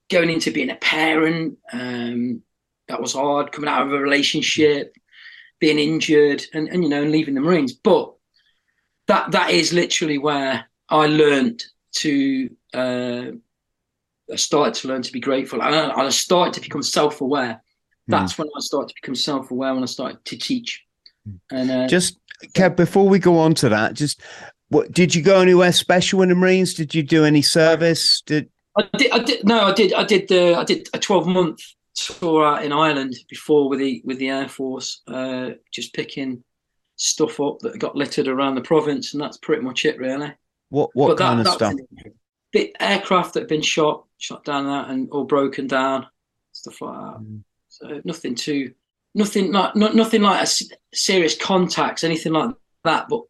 going 0.10 0.30
into 0.30 0.52
being 0.52 0.72
a 0.72 0.76
parent, 0.76 1.58
um, 1.72 2.42
that 2.90 3.02
was 3.02 3.14
hard. 3.14 3.52
Coming 3.52 3.70
out 3.70 3.86
of 3.86 3.94
a 3.94 4.00
relationship, 4.00 4.96
being 5.60 5.80
injured, 5.80 6.44
and, 6.54 6.68
and 6.68 6.84
you 6.84 6.90
know, 6.90 7.04
and 7.04 7.12
leaving 7.12 7.36
the 7.36 7.42
Marines. 7.42 7.74
But 7.74 8.14
that 9.10 9.32
that 9.32 9.50
is 9.50 9.74
literally 9.74 10.18
where 10.18 10.66
I 10.88 11.08
learned 11.08 11.64
to. 11.96 12.50
Uh, 12.74 13.24
I 14.32 14.36
started 14.36 14.76
to 14.76 14.88
learn 14.88 15.02
to 15.02 15.12
be 15.12 15.20
grateful, 15.20 15.62
and 15.64 15.76
I, 15.76 16.06
I 16.06 16.10
started 16.10 16.54
to 16.54 16.62
become 16.62 16.84
self-aware. 16.84 17.54
Hmm. 18.06 18.12
That's 18.12 18.34
mm. 18.34 18.40
when 18.40 18.48
I 18.56 18.60
started 18.60 18.90
to 18.90 18.96
become 19.02 19.16
self-aware 19.16 19.74
when 19.74 19.84
I 19.84 19.88
started 19.88 20.24
to 20.24 20.38
teach. 20.38 20.86
Hmm. 21.26 21.36
And 21.52 21.72
uh, 21.72 21.88
just 21.88 22.20
Kev, 22.54 22.76
before 22.76 23.10
we 23.10 23.20
go 23.20 23.40
on 23.40 23.56
to 23.56 23.70
that, 23.70 23.96
just 23.96 24.22
what 24.70 24.92
did 24.92 25.16
you 25.16 25.24
go 25.24 25.42
anywhere 25.42 25.72
special 25.72 26.22
in 26.22 26.30
the 26.30 26.36
Marines? 26.36 26.76
Did 26.76 26.94
you 26.94 27.02
do 27.02 27.26
any 27.26 27.42
service? 27.42 28.22
Did 28.22 28.50
I 28.78 28.88
did. 28.98 29.12
I 29.12 29.20
did. 29.20 29.44
No, 29.44 29.62
I 29.62 29.74
did. 29.74 29.94
I 29.94 30.04
did. 30.04 30.28
The, 30.28 30.56
I 30.56 30.64
did 30.64 30.88
a 30.94 31.00
twelve 31.00 31.26
month 31.26 31.60
tour 31.96 32.46
out 32.46 32.64
in 32.64 32.72
Ireland 32.72 33.16
before 33.28 33.68
with 33.68 33.80
the 33.80 34.02
with 34.06 34.20
the 34.20 34.30
Air 34.30 34.48
Force. 34.48 35.02
Uh, 35.08 35.52
just 35.74 35.96
picking 35.96 36.44
stuff 37.00 37.40
up 37.40 37.60
that 37.60 37.80
got 37.80 37.96
littered 37.96 38.28
around 38.28 38.56
the 38.56 38.62
province, 38.62 39.14
and 39.14 39.22
that's 39.22 39.38
pretty 39.38 39.64
much 39.64 39.86
it, 39.86 39.98
really. 39.98 40.32
What 40.70 40.92
what 40.94 41.08
but 41.08 41.18
kind 41.18 41.40
that, 41.40 41.48
of 41.48 41.54
stuff? 41.54 41.74
The 42.52 42.76
aircraft 42.80 43.34
that 43.34 43.42
had 43.42 43.50
been 43.50 43.62
shot, 43.62 44.06
shot 44.18 44.44
down 44.44 44.66
that, 44.68 44.90
and 44.90 45.10
all 45.12 45.24
broken 45.24 45.68
down, 45.68 46.08
stuff 46.52 46.82
like 46.82 46.94
that. 46.94 47.22
Mm. 47.22 47.44
So 47.70 48.02
nothing 48.04 48.36
too, 48.36 48.74
nothing 49.16 49.52
like 49.52 49.76
not 49.76 49.96
nothing 49.96 50.22
like 50.22 50.46
a 50.46 50.52
serious 50.94 51.36
contacts, 51.36 52.04
anything 52.04 52.34
like 52.34 52.54
that, 52.84 53.08
but 53.10 53.22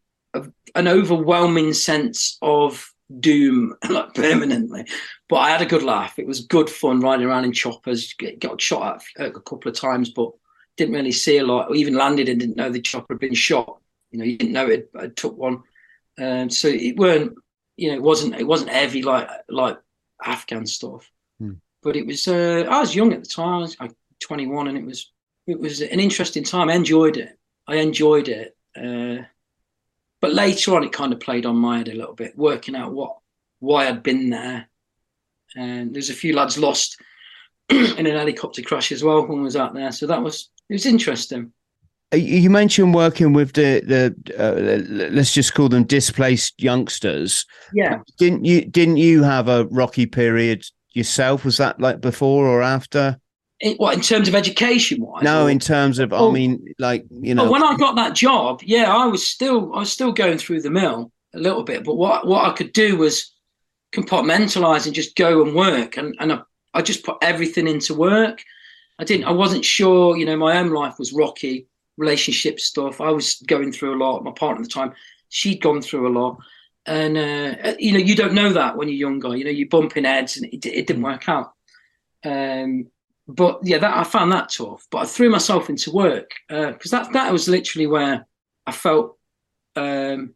an 0.76 0.88
overwhelming 0.88 1.74
sense 1.74 2.38
of 2.42 2.92
doom 3.20 3.76
like 3.90 4.14
permanently. 4.16 4.86
But 5.28 5.38
I 5.38 5.50
had 5.52 5.62
a 5.62 5.68
good 5.68 5.84
laugh. 5.84 6.18
It 6.18 6.28
was 6.28 6.42
good 6.42 6.70
fun 6.70 7.02
riding 7.02 7.28
around 7.28 7.46
in 7.46 7.54
choppers. 7.54 8.16
Got 8.40 8.62
shot 8.62 9.04
at 9.18 9.28
a 9.28 9.32
couple 9.32 9.70
of 9.70 9.76
times, 9.76 10.10
but 10.10 10.32
didn't 10.80 10.96
really 10.96 11.12
see 11.12 11.38
a 11.38 11.46
lot. 11.46 11.70
Or 11.70 11.76
even 11.76 11.94
landed 11.94 12.30
and 12.30 12.40
didn't 12.40 12.58
know 12.58 12.70
the 12.70 12.82
chopper 12.82 13.14
had 13.14 13.20
been 13.20 13.36
shot. 13.36 13.80
You 14.12 14.20
know, 14.20 14.26
you 14.26 14.38
didn't 14.38 14.54
know 14.54 14.68
it. 14.68 14.90
I 14.98 15.08
took 15.08 15.38
one, 15.38 15.62
um, 16.18 16.50
so 16.50 16.68
it 16.68 16.98
weren't. 16.98 17.36
You 17.78 17.90
know, 17.90 17.96
it 17.96 18.02
wasn't. 18.02 18.36
It 18.36 18.48
wasn't 18.48 18.72
heavy 18.72 19.04
like 19.04 19.30
like 19.50 19.78
Afghan 20.24 20.66
stuff. 20.66 21.10
Hmm. 21.40 21.54
But 21.84 21.96
it 21.96 22.08
was. 22.08 22.28
Uh, 22.28 22.66
I 22.68 22.80
was 22.80 22.96
young 22.96 23.14
at 23.14 23.24
the 23.24 23.30
time. 23.30 23.56
I 23.56 23.60
was 23.60 23.80
like 23.80 23.92
21, 24.22 24.70
and 24.70 24.78
it 24.78 24.86
was. 24.86 25.12
It 25.46 25.60
was 25.60 25.82
an 25.82 26.00
interesting 26.00 26.44
time. 26.44 26.70
I 26.70 26.74
enjoyed 26.74 27.18
it. 27.18 27.38
I 27.68 27.76
enjoyed 27.76 28.30
it. 28.30 28.56
Uh, 28.76 29.24
but 30.22 30.34
later 30.34 30.76
on, 30.76 30.84
it 30.84 30.92
kind 30.92 31.14
of 31.14 31.20
played 31.20 31.46
on 31.46 31.56
my 31.56 31.78
head 31.80 31.90
a 31.90 31.96
little 31.96 32.14
bit, 32.16 32.38
working 32.38 32.76
out 32.76 32.94
what 32.94 33.18
why 33.60 33.88
I'd 33.88 34.04
been 34.04 34.30
there. 34.30 34.70
And 35.56 35.94
there's 35.94 36.10
a 36.10 36.14
few 36.14 36.36
lads 36.36 36.58
lost 36.58 36.98
in 37.70 38.08
an 38.08 38.16
helicopter 38.16 38.62
crash 38.62 38.92
as 38.92 39.04
well 39.04 39.26
when 39.28 39.40
I 39.40 39.44
was 39.44 39.56
out 39.56 39.74
there. 39.74 39.92
So 39.92 40.08
that 40.08 40.24
was 40.24 40.50
it 40.70 40.74
was 40.74 40.86
interesting. 40.86 41.52
Uh, 42.14 42.18
you 42.18 42.50
mentioned 42.50 42.94
working 42.94 43.34
with 43.34 43.54
the 43.54 43.82
the 43.82 44.16
uh, 44.38 45.10
let's 45.12 45.34
just 45.34 45.54
call 45.54 45.70
them 45.70 45.84
displaced 45.84 46.62
youngsters. 46.62 47.46
Yeah. 47.74 48.00
Didn't 48.18 48.46
you 48.46 48.66
didn't 48.66 48.98
you 48.98 49.24
have 49.24 49.48
a 49.48 49.66
rocky 49.66 50.06
period 50.06 50.66
yourself? 50.94 51.46
Was 51.46 51.58
that 51.58 51.80
like 51.80 52.02
before 52.02 52.48
or 52.48 52.62
after? 52.62 53.20
In, 53.60 53.76
what 53.76 53.94
in 53.94 54.02
terms 54.02 54.28
of 54.28 54.36
education 54.36 55.02
wise? 55.02 55.24
No, 55.24 55.46
or? 55.46 55.50
in 55.50 55.60
terms 55.60 56.00
of 56.00 56.14
oh, 56.14 56.30
I 56.30 56.34
mean, 56.34 56.74
like 56.80 57.06
you 57.10 57.36
know. 57.36 57.52
when 57.52 57.64
I 57.64 57.76
got 57.78 57.96
that 57.98 58.16
job, 58.16 58.62
yeah, 58.64 58.92
I 58.92 59.06
was 59.06 59.28
still 59.28 59.74
I 59.76 59.80
was 59.80 59.92
still 59.92 60.12
going 60.12 60.38
through 60.38 60.62
the 60.62 60.72
mill 60.72 61.12
a 61.36 61.40
little 61.40 61.64
bit, 61.64 61.84
but 61.84 61.96
what 61.96 62.26
what 62.26 62.46
I 62.46 62.54
could 62.54 62.74
do 62.74 62.98
was 62.98 63.32
compartmentalize 63.92 64.86
and 64.86 64.96
just 64.96 65.16
go 65.16 65.44
and 65.44 65.54
work, 65.54 65.98
and 65.98 66.16
and 66.20 66.34
I, 66.34 66.40
I 66.74 66.82
just 66.82 67.04
put 67.04 67.18
everything 67.22 67.68
into 67.68 67.94
work. 67.94 68.44
I 69.00 69.06
didn't. 69.06 69.26
I 69.26 69.32
wasn't 69.32 69.66
sure. 69.66 70.18
You 70.18 70.26
know, 70.26 70.38
my 70.38 70.58
own 70.58 70.72
life 70.72 71.00
was 71.00 71.14
rocky, 71.14 71.68
relationship 71.98 72.60
stuff. 72.60 73.00
I 73.00 73.10
was 73.10 73.42
going 73.48 73.72
through 73.72 73.96
a 73.96 74.02
lot. 74.04 74.24
My 74.24 74.32
partner 74.32 74.62
at 74.62 74.68
the 74.68 74.74
time, 74.74 74.94
she'd 75.30 75.62
gone 75.62 75.82
through 75.82 76.08
a 76.08 76.16
lot, 76.20 76.38
and 76.86 77.18
uh, 77.18 77.76
you 77.80 77.94
know, 77.94 78.00
you 78.00 78.16
don't 78.16 78.34
know 78.34 78.52
that 78.54 78.76
when 78.76 78.90
you're 78.90 79.10
younger. 79.10 79.36
You 79.36 79.46
know, 79.46 79.52
you're 79.52 79.70
bumping 79.70 80.04
heads, 80.04 80.38
and 80.38 80.46
it, 80.54 80.66
it 80.66 80.86
didn't 80.88 81.04
work 81.04 81.30
out. 81.30 81.54
Um, 82.26 82.88
but 83.28 83.60
yeah, 83.64 83.78
that 83.78 83.96
I 83.98 84.04
found 84.04 84.32
that 84.34 84.50
tough. 84.50 84.86
But 84.92 85.00
I 85.00 85.06
threw 85.06 85.30
myself 85.30 85.70
into 85.70 85.92
work 85.92 86.32
because 86.50 86.94
uh, 86.94 87.04
that 87.04 87.14
that 87.14 87.32
was 87.32 87.48
literally 87.48 87.88
where 87.88 88.28
I 88.66 88.72
felt 88.72 89.18
um, 89.76 90.34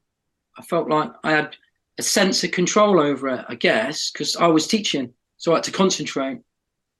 I 0.57 0.61
felt 0.61 0.89
like 0.89 1.11
I 1.23 1.31
had 1.31 1.57
a 1.97 2.03
sense 2.03 2.43
of 2.43 2.51
control 2.51 2.99
over 2.99 3.27
it. 3.29 3.45
I 3.49 3.55
guess 3.55 4.11
because 4.11 4.35
I 4.35 4.47
was 4.47 4.67
teaching, 4.67 5.13
so 5.37 5.51
I 5.51 5.55
had 5.55 5.63
to 5.65 5.71
concentrate, 5.71 6.39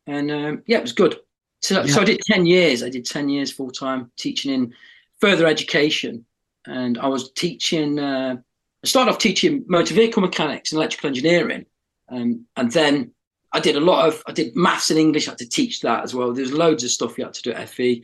and 0.08 0.30
um, 0.30 0.64
yeah, 0.66 0.80
it 0.80 0.84
was 0.84 0.94
good. 0.94 1.20
So, 1.64 1.82
yeah. 1.82 1.94
so 1.94 2.02
I 2.02 2.06
did 2.06 2.20
ten 2.30 2.46
years. 2.46 2.84
I 2.84 2.90
did 2.90 3.06
ten 3.06 3.30
years 3.30 3.52
full 3.52 3.72
time 3.72 4.12
teaching 4.18 4.54
in 4.54 4.74
further 5.20 5.48
education, 5.48 6.26
and 6.66 6.98
I 6.98 7.08
was 7.08 7.32
teaching. 7.32 8.00
Uh, 8.00 8.36
I 8.84 8.88
started 8.88 9.12
off 9.12 9.18
teaching 9.18 9.64
motor 9.68 9.94
vehicle 9.94 10.22
mechanics 10.22 10.72
and 10.72 10.78
electrical 10.78 11.08
engineering, 11.08 11.66
um, 12.10 12.46
and 12.58 12.70
then 12.72 13.12
I 13.54 13.62
did 13.62 13.78
a 13.78 13.80
lot 13.80 14.08
of 14.08 14.22
I 14.28 14.34
did 14.34 14.56
maths 14.58 14.90
and 14.90 15.00
English. 15.00 15.28
I 15.28 15.32
had 15.32 15.38
to 15.38 15.48
teach 15.48 15.80
that 15.82 16.04
as 16.04 16.14
well. 16.14 16.34
There's 16.34 16.52
loads 16.52 16.84
of 16.84 16.92
stuff 16.92 17.18
you 17.18 17.24
had 17.24 17.34
to 17.36 17.42
do 17.42 17.54
at 17.54 17.70
FE. 17.70 18.04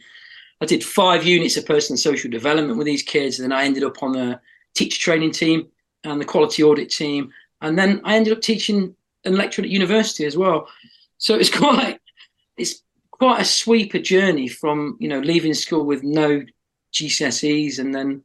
I 0.62 0.65
did 0.65 0.84
five 0.84 1.26
units 1.26 1.58
of 1.58 1.65
personal 1.65 1.98
social 1.98 2.32
development 2.32 2.78
with 2.78 2.88
these 2.88 3.04
kids, 3.04 3.39
and 3.39 3.52
then 3.52 3.58
I 3.58 3.65
ended 3.65 3.84
up 3.84 4.02
on 4.02 4.13
the 4.13 4.39
teacher 4.74 5.00
training 5.00 5.32
team 5.32 5.67
and 6.06 6.22
the 6.22 6.26
quality 6.26 6.63
audit 6.63 6.89
team, 6.91 7.32
and 7.62 7.78
then 7.78 8.00
I 8.06 8.15
ended 8.15 8.32
up 8.32 8.41
teaching 8.41 8.95
and 9.26 9.36
lecturing 9.36 9.65
at 9.65 9.72
university 9.72 10.26
as 10.26 10.38
well. 10.38 10.69
So 11.17 11.36
it's 11.36 11.50
quite 11.58 12.00
it's 12.56 12.84
quite 13.19 13.41
a 13.41 13.45
sweeper 13.45 13.99
journey 13.99 14.47
from 14.47 14.97
you 14.99 15.08
know 15.08 15.19
leaving 15.19 15.53
school 15.53 15.86
with 15.86 16.03
no 16.03 16.43
GCSEs 16.93 17.79
and 17.79 17.93
then 17.93 18.23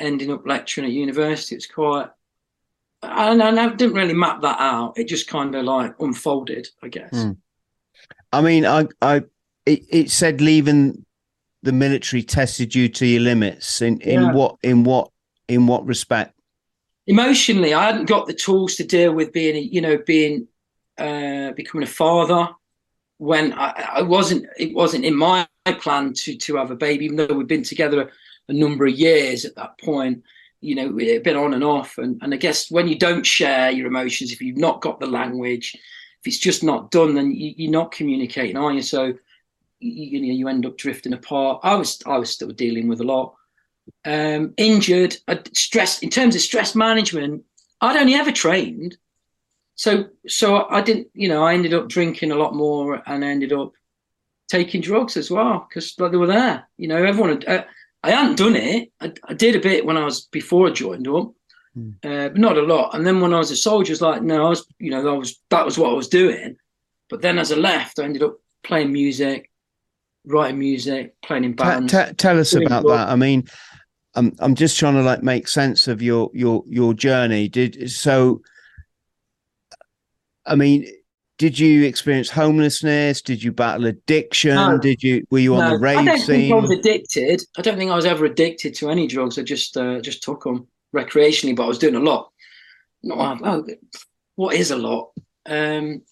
ending 0.00 0.32
up 0.32 0.46
lecturing 0.46 0.86
at 0.86 0.92
university. 0.92 1.54
It's 1.54 1.66
quite 1.66 2.08
and 3.02 3.42
I 3.42 3.68
didn't 3.74 3.94
really 3.94 4.14
map 4.14 4.42
that 4.42 4.60
out. 4.60 4.98
It 4.98 5.08
just 5.08 5.28
kind 5.28 5.54
of 5.54 5.64
like 5.64 5.94
unfolded, 6.00 6.68
I 6.82 6.88
guess. 6.88 7.12
Mm. 7.12 7.36
I 8.32 8.40
mean, 8.40 8.66
I, 8.66 8.86
I, 9.00 9.16
it, 9.66 9.82
it, 9.90 10.10
said 10.10 10.40
leaving 10.40 11.04
the 11.62 11.72
military 11.72 12.22
tested 12.22 12.74
you 12.74 12.88
to 12.90 13.06
your 13.06 13.20
limits. 13.20 13.82
In, 13.82 14.00
in 14.00 14.22
yeah. 14.22 14.32
what, 14.32 14.56
in 14.62 14.84
what, 14.84 15.10
in 15.48 15.66
what 15.66 15.86
respect? 15.86 16.34
Emotionally, 17.06 17.74
I 17.74 17.84
hadn't 17.84 18.06
got 18.06 18.26
the 18.26 18.34
tools 18.34 18.76
to 18.76 18.84
deal 18.84 19.12
with 19.12 19.32
being, 19.32 19.68
you 19.70 19.80
know, 19.80 19.98
being, 19.98 20.48
uh, 20.98 21.52
becoming 21.52 21.86
a 21.86 21.90
father. 21.90 22.48
When 23.18 23.52
I, 23.52 23.88
I 23.94 24.02
wasn't, 24.02 24.46
it 24.58 24.74
wasn't 24.74 25.04
in 25.04 25.16
my 25.16 25.46
plan 25.64 26.12
to 26.14 26.36
to 26.36 26.56
have 26.56 26.70
a 26.70 26.76
baby, 26.76 27.06
even 27.06 27.16
though 27.16 27.34
we'd 27.34 27.46
been 27.46 27.62
together 27.62 28.02
a, 28.02 28.08
a 28.48 28.52
number 28.52 28.86
of 28.86 28.94
years 28.94 29.44
at 29.44 29.56
that 29.56 29.78
point 29.78 30.22
you 30.64 30.74
know, 30.74 30.98
a 30.98 31.18
bit 31.18 31.36
on 31.36 31.52
and 31.52 31.62
off. 31.62 31.98
And, 31.98 32.18
and 32.22 32.32
I 32.32 32.38
guess 32.38 32.70
when 32.70 32.88
you 32.88 32.98
don't 32.98 33.24
share 33.26 33.70
your 33.70 33.86
emotions, 33.86 34.32
if 34.32 34.40
you've 34.40 34.56
not 34.56 34.80
got 34.80 34.98
the 34.98 35.06
language, 35.06 35.74
if 35.74 36.26
it's 36.26 36.38
just 36.38 36.64
not 36.64 36.90
done, 36.90 37.14
then 37.14 37.32
you, 37.32 37.68
are 37.68 37.72
not 37.72 37.92
communicating, 37.92 38.56
are 38.56 38.72
you? 38.72 38.80
So, 38.80 39.12
you, 39.80 40.20
you, 40.20 40.20
know, 40.20 40.32
you 40.32 40.48
end 40.48 40.64
up 40.64 40.78
drifting 40.78 41.12
apart. 41.12 41.60
I 41.62 41.74
was, 41.74 42.00
I 42.06 42.16
was 42.16 42.30
still 42.30 42.48
dealing 42.48 42.88
with 42.88 43.02
a 43.02 43.04
lot. 43.04 43.34
Um, 44.06 44.54
injured, 44.56 45.18
stress. 45.52 45.98
In 45.98 46.08
terms 46.08 46.34
of 46.34 46.40
stress 46.40 46.74
management, 46.74 47.44
I'd 47.82 47.98
only 47.98 48.14
ever 48.14 48.32
trained, 48.32 48.96
so 49.74 50.06
so 50.26 50.66
I 50.68 50.80
didn't. 50.80 51.08
You 51.14 51.28
know, 51.28 51.44
I 51.44 51.54
ended 51.54 51.74
up 51.74 51.88
drinking 51.88 52.30
a 52.30 52.36
lot 52.36 52.54
more, 52.54 53.02
and 53.06 53.24
I 53.24 53.28
ended 53.28 53.52
up 53.52 53.72
taking 54.48 54.80
drugs 54.80 55.16
as 55.16 55.30
well 55.30 55.66
because 55.68 55.94
they 55.96 56.16
were 56.16 56.26
there. 56.26 56.68
You 56.76 56.88
know, 56.88 57.02
everyone. 57.02 57.30
Had, 57.30 57.44
uh, 57.46 57.64
I 58.02 58.10
hadn't 58.10 58.36
done 58.36 58.54
it. 58.54 58.92
I, 59.00 59.12
I, 59.26 59.32
did 59.32 59.56
a 59.56 59.60
bit 59.60 59.86
when 59.86 59.96
I 59.96 60.04
was 60.04 60.26
before 60.26 60.68
I 60.68 60.72
joined 60.72 61.08
up, 61.08 61.32
mm. 61.76 61.94
uh, 62.04 62.28
but 62.28 62.36
not 62.36 62.58
a 62.58 62.62
lot. 62.62 62.94
And 62.94 63.06
then 63.06 63.20
when 63.22 63.32
I 63.32 63.38
was 63.38 63.50
a 63.50 63.56
soldier, 63.56 63.92
it's 63.92 64.02
like 64.02 64.22
no, 64.22 64.46
I 64.46 64.48
was 64.50 64.66
you 64.78 64.90
know 64.90 65.02
that 65.02 65.14
was 65.14 65.40
that 65.50 65.64
was 65.64 65.78
what 65.78 65.90
I 65.90 65.94
was 65.94 66.08
doing. 66.08 66.56
But 67.08 67.22
then 67.22 67.38
as 67.38 67.50
I 67.50 67.56
left, 67.56 67.98
I 67.98 68.04
ended 68.04 68.22
up 68.22 68.36
playing 68.62 68.92
music, 68.92 69.50
writing 70.26 70.58
music, 70.58 71.14
playing 71.22 71.44
in 71.44 71.54
bands. 71.54 71.92
T- 71.92 71.98
t- 71.98 72.12
tell 72.14 72.38
us 72.38 72.54
about 72.54 72.86
that. 72.86 73.08
I 73.08 73.16
mean, 73.16 73.48
I'm 74.14 74.36
I'm 74.38 74.54
just 74.54 74.78
trying 74.78 74.94
to 74.94 75.02
like 75.02 75.22
make 75.22 75.48
sense 75.48 75.88
of 75.88 76.02
your 76.02 76.30
your 76.32 76.62
your 76.68 76.94
journey. 76.94 77.48
Did 77.48 77.90
so. 77.90 78.42
I 80.46 80.54
mean, 80.54 80.86
did 81.38 81.58
you 81.58 81.84
experience 81.84 82.30
homelessness? 82.30 83.20
Did 83.22 83.42
you 83.42 83.52
battle 83.52 83.86
addiction? 83.86 84.54
No. 84.54 84.78
Did 84.78 85.02
you 85.02 85.26
were 85.30 85.38
you 85.38 85.54
no. 85.54 85.60
on 85.60 85.70
the 85.70 85.78
rave 85.78 85.98
I 85.98 86.04
don't 86.04 86.18
scene? 86.18 86.40
Think 86.40 86.52
I 86.52 86.60
was 86.60 86.70
addicted. 86.70 87.42
I 87.58 87.62
don't 87.62 87.76
think 87.76 87.90
I 87.90 87.96
was 87.96 88.06
ever 88.06 88.24
addicted 88.24 88.74
to 88.76 88.90
any 88.90 89.06
drugs. 89.06 89.38
I 89.38 89.42
just 89.42 89.76
uh, 89.76 90.00
just 90.00 90.22
took 90.22 90.44
them 90.44 90.68
recreationally, 90.94 91.56
but 91.56 91.64
I 91.64 91.68
was 91.68 91.78
doing 91.78 91.96
a 91.96 92.00
lot. 92.00 92.30
No, 93.02 93.16
oh, 93.18 93.66
what 94.36 94.54
is 94.54 94.70
a 94.70 94.76
lot? 94.76 95.10
Um, 95.46 96.02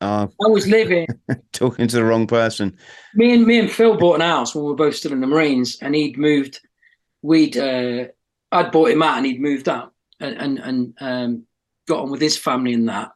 uh, 0.00 0.26
I 0.44 0.48
was 0.48 0.66
living 0.66 1.06
talking 1.52 1.86
to 1.86 1.96
the 1.96 2.04
wrong 2.04 2.26
person. 2.26 2.76
Me 3.14 3.34
and 3.34 3.46
me 3.46 3.58
and 3.58 3.70
Phil 3.70 3.96
bought 3.96 4.16
an 4.16 4.20
house 4.22 4.54
when 4.54 4.64
we 4.64 4.70
were 4.70 4.76
both 4.76 4.96
still 4.96 5.12
in 5.12 5.20
the 5.20 5.26
Marines, 5.26 5.78
and 5.80 5.94
he'd 5.94 6.18
moved. 6.18 6.60
We'd 7.22 7.56
uh, 7.56 8.06
I'd 8.50 8.72
bought 8.72 8.90
him 8.90 9.02
out, 9.02 9.18
and 9.18 9.26
he'd 9.26 9.40
moved 9.40 9.68
out, 9.68 9.92
and 10.20 10.36
and, 10.36 10.58
and 10.58 10.94
um, 11.00 11.46
got 11.86 12.00
on 12.00 12.10
with 12.10 12.20
his 12.20 12.36
family 12.36 12.72
and 12.72 12.88
that. 12.88 13.12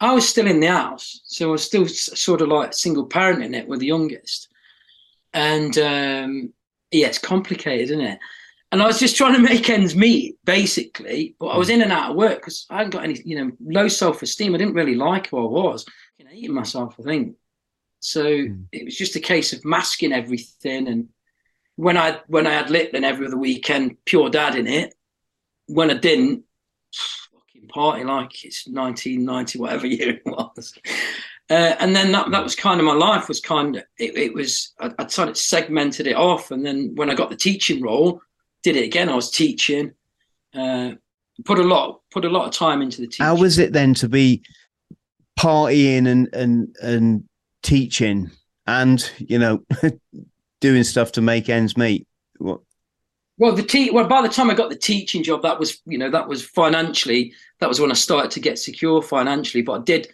I 0.00 0.12
was 0.12 0.28
still 0.28 0.46
in 0.46 0.60
the 0.60 0.66
house, 0.68 1.20
so 1.24 1.48
I 1.48 1.52
was 1.52 1.64
still 1.64 1.86
sort 1.86 2.40
of 2.40 2.48
like 2.48 2.74
single 2.74 3.08
parenting 3.08 3.54
it 3.54 3.68
with 3.68 3.80
the 3.80 3.86
youngest. 3.86 4.48
And 5.32 5.76
um, 5.78 6.52
yeah, 6.90 7.08
it's 7.08 7.18
complicated, 7.18 7.90
isn't 7.90 8.00
it? 8.00 8.18
And 8.72 8.82
I 8.82 8.86
was 8.86 8.98
just 8.98 9.16
trying 9.16 9.34
to 9.34 9.40
make 9.40 9.70
ends 9.70 9.94
meet, 9.94 10.36
basically. 10.44 11.36
But 11.38 11.46
I 11.46 11.58
was 11.58 11.70
in 11.70 11.82
and 11.82 11.92
out 11.92 12.10
of 12.10 12.16
work 12.16 12.40
because 12.40 12.66
I 12.68 12.78
hadn't 12.78 12.90
got 12.90 13.04
any, 13.04 13.20
you 13.24 13.36
know, 13.38 13.52
low 13.64 13.88
self 13.88 14.22
esteem. 14.22 14.54
I 14.54 14.58
didn't 14.58 14.74
really 14.74 14.96
like 14.96 15.28
who 15.28 15.38
I 15.38 15.48
was. 15.48 15.86
I 16.20 16.28
hating 16.30 16.54
myself, 16.54 16.96
I 16.98 17.02
think. 17.04 17.36
So 18.00 18.24
mm. 18.24 18.64
it 18.72 18.84
was 18.84 18.96
just 18.96 19.16
a 19.16 19.20
case 19.20 19.52
of 19.52 19.64
masking 19.64 20.12
everything. 20.12 20.88
And 20.88 21.08
when 21.76 21.96
I 21.96 22.20
when 22.26 22.46
I 22.46 22.52
had 22.52 22.70
lit, 22.70 22.92
then 22.92 23.04
every 23.04 23.26
other 23.26 23.38
weekend, 23.38 23.96
pure 24.04 24.28
dad 24.28 24.56
in 24.56 24.66
it. 24.66 24.94
When 25.66 25.90
I 25.90 25.94
didn't, 25.94 26.44
party 27.74 28.04
like 28.04 28.44
it's 28.44 28.66
1990, 28.66 29.58
whatever 29.58 29.86
year 29.88 30.10
it 30.10 30.22
was. 30.24 30.74
Uh, 31.50 31.76
and 31.78 31.94
then 31.94 32.12
that, 32.12 32.30
that 32.30 32.42
was 32.42 32.54
kind 32.54 32.80
of 32.80 32.86
my 32.86 32.94
life 32.94 33.28
was 33.28 33.40
kind 33.40 33.76
of, 33.76 33.82
it, 33.98 34.16
it 34.16 34.34
was, 34.34 34.72
I, 34.80 34.92
I 34.98 35.06
sort 35.08 35.28
of 35.28 35.36
segmented 35.36 36.06
it 36.06 36.16
off. 36.16 36.50
And 36.50 36.64
then 36.64 36.94
when 36.94 37.10
I 37.10 37.14
got 37.14 37.28
the 37.28 37.36
teaching 37.36 37.82
role, 37.82 38.22
did 38.62 38.76
it 38.76 38.84
again. 38.84 39.08
I 39.08 39.14
was 39.14 39.30
teaching. 39.30 39.92
Uh, 40.54 40.92
put 41.44 41.58
a 41.58 41.62
lot 41.62 42.00
put 42.10 42.24
a 42.24 42.28
lot 42.28 42.46
of 42.46 42.52
time 42.52 42.82
into 42.82 43.00
the 43.00 43.06
teaching. 43.06 43.26
How 43.26 43.36
was 43.36 43.58
it 43.58 43.72
then 43.72 43.94
to 43.94 44.08
be 44.08 44.42
partying 45.38 46.08
and 46.08 46.32
and 46.32 46.74
and 46.82 47.24
teaching 47.62 48.30
and 48.66 49.10
you 49.18 49.38
know 49.38 49.64
doing 50.60 50.84
stuff 50.84 51.12
to 51.12 51.20
make 51.20 51.48
ends 51.48 51.76
meet? 51.76 52.06
What? 52.38 52.60
Well, 53.36 53.52
the 53.52 53.62
te- 53.62 53.90
well 53.90 54.06
by 54.06 54.22
the 54.22 54.28
time 54.28 54.50
I 54.50 54.54
got 54.54 54.70
the 54.70 54.76
teaching 54.76 55.22
job, 55.22 55.42
that 55.42 55.58
was 55.58 55.80
you 55.86 55.98
know 55.98 56.10
that 56.10 56.28
was 56.28 56.44
financially 56.44 57.34
that 57.60 57.68
was 57.68 57.80
when 57.80 57.90
I 57.90 57.94
started 57.94 58.30
to 58.32 58.40
get 58.40 58.58
secure 58.58 59.02
financially. 59.02 59.62
But 59.62 59.80
I 59.80 59.84
did 59.84 60.08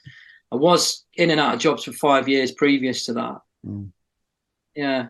I 0.53 0.57
was 0.57 1.05
in 1.14 1.31
and 1.31 1.41
out 1.41 1.55
of 1.55 1.61
jobs 1.61 1.85
for 1.85 1.93
five 1.93 2.29
years 2.29 2.53
previous 2.53 3.05
to 3.07 3.12
that. 3.14 3.41
Mm. 3.66 3.91
Yeah, 4.75 5.09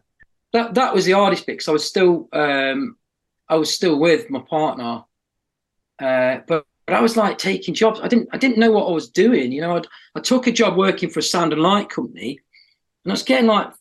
that 0.53 0.75
that 0.75 0.95
was 0.95 1.05
the 1.05 1.13
hardest 1.13 1.47
bit 1.47 1.55
because 1.55 1.69
I 1.69 1.73
was 1.73 1.85
still 1.85 2.29
um, 2.33 2.97
I 3.49 3.57
was 3.57 3.73
still 3.73 3.99
with 3.99 4.29
my 4.29 4.41
partner, 4.41 5.05
uh, 6.01 6.39
but 6.47 6.67
but 6.87 6.97
I 6.97 7.01
was 7.01 7.17
like 7.17 7.39
taking 7.39 7.75
jobs. 7.75 8.01
I 8.03 8.09
didn't 8.09 8.29
I 8.33 8.39
didn't 8.39 8.59
know 8.59 8.73
what 8.73 8.89
I 8.89 8.93
was 8.93 9.09
doing. 9.09 9.53
You 9.53 9.61
know, 9.61 9.77
I'd, 9.77 9.87
I 10.17 10.21
took 10.21 10.49
a 10.49 10.53
job 10.53 10.77
working 10.77 11.11
for 11.11 11.21
a 11.21 11.23
sound 11.23 11.53
and 11.53 11.63
light 11.63 11.89
company, 11.89 12.41
and 13.05 13.13
I 13.13 13.15
was 13.15 13.23
getting 13.23 13.47
like 13.47 13.73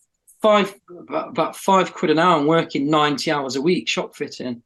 five 0.42 0.74
about, 1.10 1.56
five 1.56 1.94
quid 1.94 2.12
an 2.12 2.20
hour 2.20 2.38
and 2.40 2.48
working 2.48 2.90
ninety 2.90 3.32
hours 3.32 3.56
a 3.56 3.62
week 3.62 3.88
shop 3.88 4.16
fitting, 4.16 4.64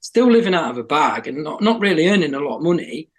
still 0.00 0.30
living 0.30 0.54
out 0.54 0.70
of 0.70 0.78
a 0.78 0.84
bag 0.84 1.26
and 1.26 1.42
not 1.42 1.62
not 1.62 1.80
really 1.80 2.08
earning 2.08 2.34
a 2.34 2.40
lot 2.40 2.58
of 2.58 2.62
money 2.62 3.10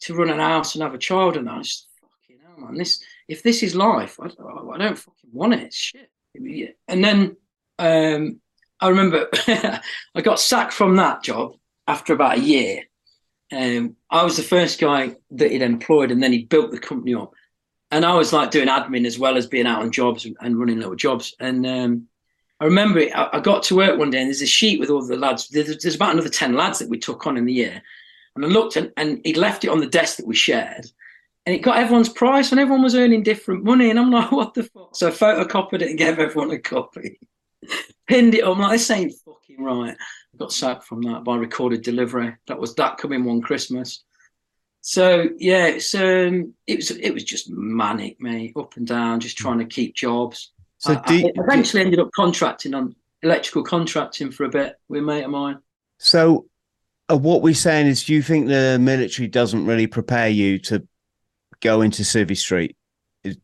to 0.00 0.14
run 0.14 0.30
an 0.30 0.38
house 0.38 0.74
and 0.74 0.82
have 0.82 0.94
a 0.94 0.98
child. 0.98 1.36
And 1.36 1.48
I 1.48 1.58
was 1.58 1.86
fucking 2.00 2.42
hell, 2.44 2.66
man. 2.66 2.78
This 2.78 3.02
if 3.28 3.42
this 3.42 3.62
is 3.62 3.74
life, 3.74 4.18
I, 4.20 4.26
I 4.26 4.78
don't 4.78 4.98
fucking 4.98 5.30
want 5.32 5.54
it. 5.54 5.74
Shit. 5.74 6.10
And 6.86 7.04
then 7.04 7.36
um, 7.78 8.40
I 8.80 8.88
remember 8.88 9.28
I 9.48 10.20
got 10.22 10.38
sacked 10.38 10.72
from 10.72 10.96
that 10.96 11.22
job 11.22 11.54
after 11.86 12.12
about 12.12 12.38
a 12.38 12.40
year 12.40 12.84
um, 13.52 13.96
I 14.10 14.24
was 14.24 14.36
the 14.36 14.42
first 14.42 14.80
guy 14.80 15.14
that 15.30 15.50
he'd 15.50 15.62
employed, 15.62 16.10
and 16.10 16.22
then 16.22 16.32
he 16.32 16.44
built 16.44 16.70
the 16.70 16.78
company 16.78 17.14
up. 17.14 17.32
And 17.90 18.04
I 18.04 18.14
was 18.14 18.32
like 18.32 18.50
doing 18.50 18.68
admin 18.68 19.06
as 19.06 19.18
well 19.18 19.36
as 19.36 19.46
being 19.46 19.66
out 19.66 19.82
on 19.82 19.90
jobs 19.90 20.26
and 20.40 20.58
running 20.58 20.78
little 20.78 20.94
jobs. 20.94 21.34
And 21.40 21.66
um, 21.66 22.08
I 22.60 22.64
remember 22.64 22.98
it, 22.98 23.16
I, 23.16 23.28
I, 23.34 23.40
got 23.40 23.62
to 23.64 23.76
work 23.76 23.98
one 23.98 24.10
day, 24.10 24.18
and 24.18 24.26
there's 24.26 24.42
a 24.42 24.46
sheet 24.46 24.80
with 24.80 24.90
all 24.90 25.04
the 25.04 25.16
lads. 25.16 25.48
There's, 25.48 25.78
there's, 25.78 25.94
about 25.94 26.12
another 26.12 26.28
ten 26.28 26.54
lads 26.54 26.80
that 26.80 26.88
we 26.88 26.98
took 26.98 27.26
on 27.26 27.36
in 27.36 27.44
the 27.44 27.52
year. 27.52 27.82
And 28.34 28.44
I 28.44 28.48
looked, 28.48 28.76
and, 28.76 28.92
and 28.96 29.20
he'd 29.24 29.36
left 29.36 29.64
it 29.64 29.70
on 29.70 29.80
the 29.80 29.86
desk 29.86 30.16
that 30.16 30.26
we 30.26 30.34
shared, 30.34 30.86
and 31.46 31.54
it 31.54 31.62
got 31.62 31.78
everyone's 31.78 32.08
price, 32.08 32.50
and 32.50 32.60
everyone 32.60 32.82
was 32.82 32.96
earning 32.96 33.22
different 33.22 33.64
money. 33.64 33.90
And 33.90 33.98
I'm 33.98 34.10
like, 34.10 34.32
what 34.32 34.54
the 34.54 34.64
fuck? 34.64 34.94
So 34.94 35.08
I 35.08 35.10
photocopied 35.10 35.82
it 35.82 35.90
and 35.90 35.98
gave 35.98 36.18
everyone 36.18 36.50
a 36.50 36.58
copy, 36.58 37.20
pinned 38.08 38.34
it 38.34 38.44
on. 38.44 38.58
like, 38.58 38.72
this 38.72 38.90
ain't 38.90 39.14
fucking 39.24 39.62
right 39.62 39.96
I 39.96 40.36
got 40.36 40.52
sacked 40.52 40.84
from 40.84 41.02
that 41.02 41.24
by 41.24 41.36
recorded 41.36 41.82
delivery. 41.82 42.34
That 42.48 42.60
was 42.60 42.74
that 42.74 42.98
coming 42.98 43.24
one 43.24 43.40
Christmas. 43.40 44.04
So 44.80 45.28
yeah, 45.38 45.66
it's 45.66 45.94
um, 45.94 46.54
it 46.66 46.76
was 46.76 46.90
it 46.90 47.12
was 47.12 47.24
just 47.24 47.50
manic, 47.50 48.20
mate, 48.20 48.54
up 48.56 48.76
and 48.76 48.86
down, 48.86 49.20
just 49.20 49.36
trying 49.36 49.58
to 49.58 49.64
keep 49.64 49.94
jobs. 49.94 50.52
So 50.78 50.94
I, 50.94 51.02
I 51.06 51.32
eventually 51.34 51.82
ended 51.82 51.98
up 52.00 52.10
contracting 52.14 52.74
on 52.74 52.94
electrical 53.22 53.64
contracting 53.64 54.30
for 54.30 54.44
a 54.44 54.48
bit 54.48 54.76
with 54.88 55.02
a 55.02 55.04
mate 55.04 55.24
of 55.24 55.30
mine. 55.30 55.58
So, 55.98 56.46
uh, 57.10 57.16
what 57.16 57.42
we're 57.42 57.54
saying 57.54 57.88
is, 57.88 58.04
do 58.04 58.14
you 58.14 58.22
think 58.22 58.46
the 58.46 58.78
military 58.80 59.28
doesn't 59.28 59.66
really 59.66 59.88
prepare 59.88 60.28
you 60.28 60.58
to 60.60 60.86
go 61.60 61.82
into 61.82 62.02
Civvy 62.02 62.36
Street? 62.36 62.76
Is 63.24 63.36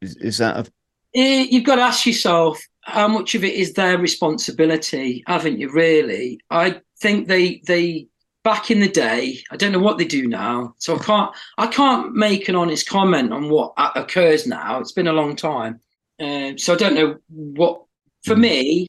is, 0.00 0.16
is 0.16 0.38
that 0.38 0.56
a... 0.56 0.72
Eh, 1.14 1.46
you've 1.50 1.64
got 1.64 1.76
to 1.76 1.82
ask 1.82 2.06
yourself 2.06 2.60
how 2.82 3.08
much 3.08 3.34
of 3.34 3.44
it 3.44 3.54
is 3.54 3.72
their 3.72 3.96
responsibility, 3.98 5.24
haven't 5.26 5.58
you? 5.58 5.70
Really, 5.72 6.40
I 6.50 6.80
think 7.00 7.28
they 7.28 7.62
they 7.66 8.08
back 8.44 8.70
in 8.70 8.80
the 8.80 8.88
day. 8.88 9.42
I 9.50 9.56
don't 9.56 9.72
know 9.72 9.78
what 9.78 9.98
they 9.98 10.04
do 10.04 10.26
now, 10.26 10.74
so 10.78 10.96
I 10.96 10.98
can't 10.98 11.30
I 11.58 11.66
can't 11.66 12.14
make 12.14 12.48
an 12.48 12.56
honest 12.56 12.88
comment 12.88 13.32
on 13.32 13.48
what 13.48 13.72
occurs 13.76 14.46
now. 14.46 14.80
It's 14.80 14.92
been 14.92 15.08
a 15.08 15.12
long 15.12 15.36
time, 15.36 15.80
uh, 16.20 16.52
so 16.56 16.74
I 16.74 16.76
don't 16.76 16.94
know 16.94 17.16
what. 17.28 17.84
For 18.24 18.36
me, 18.36 18.86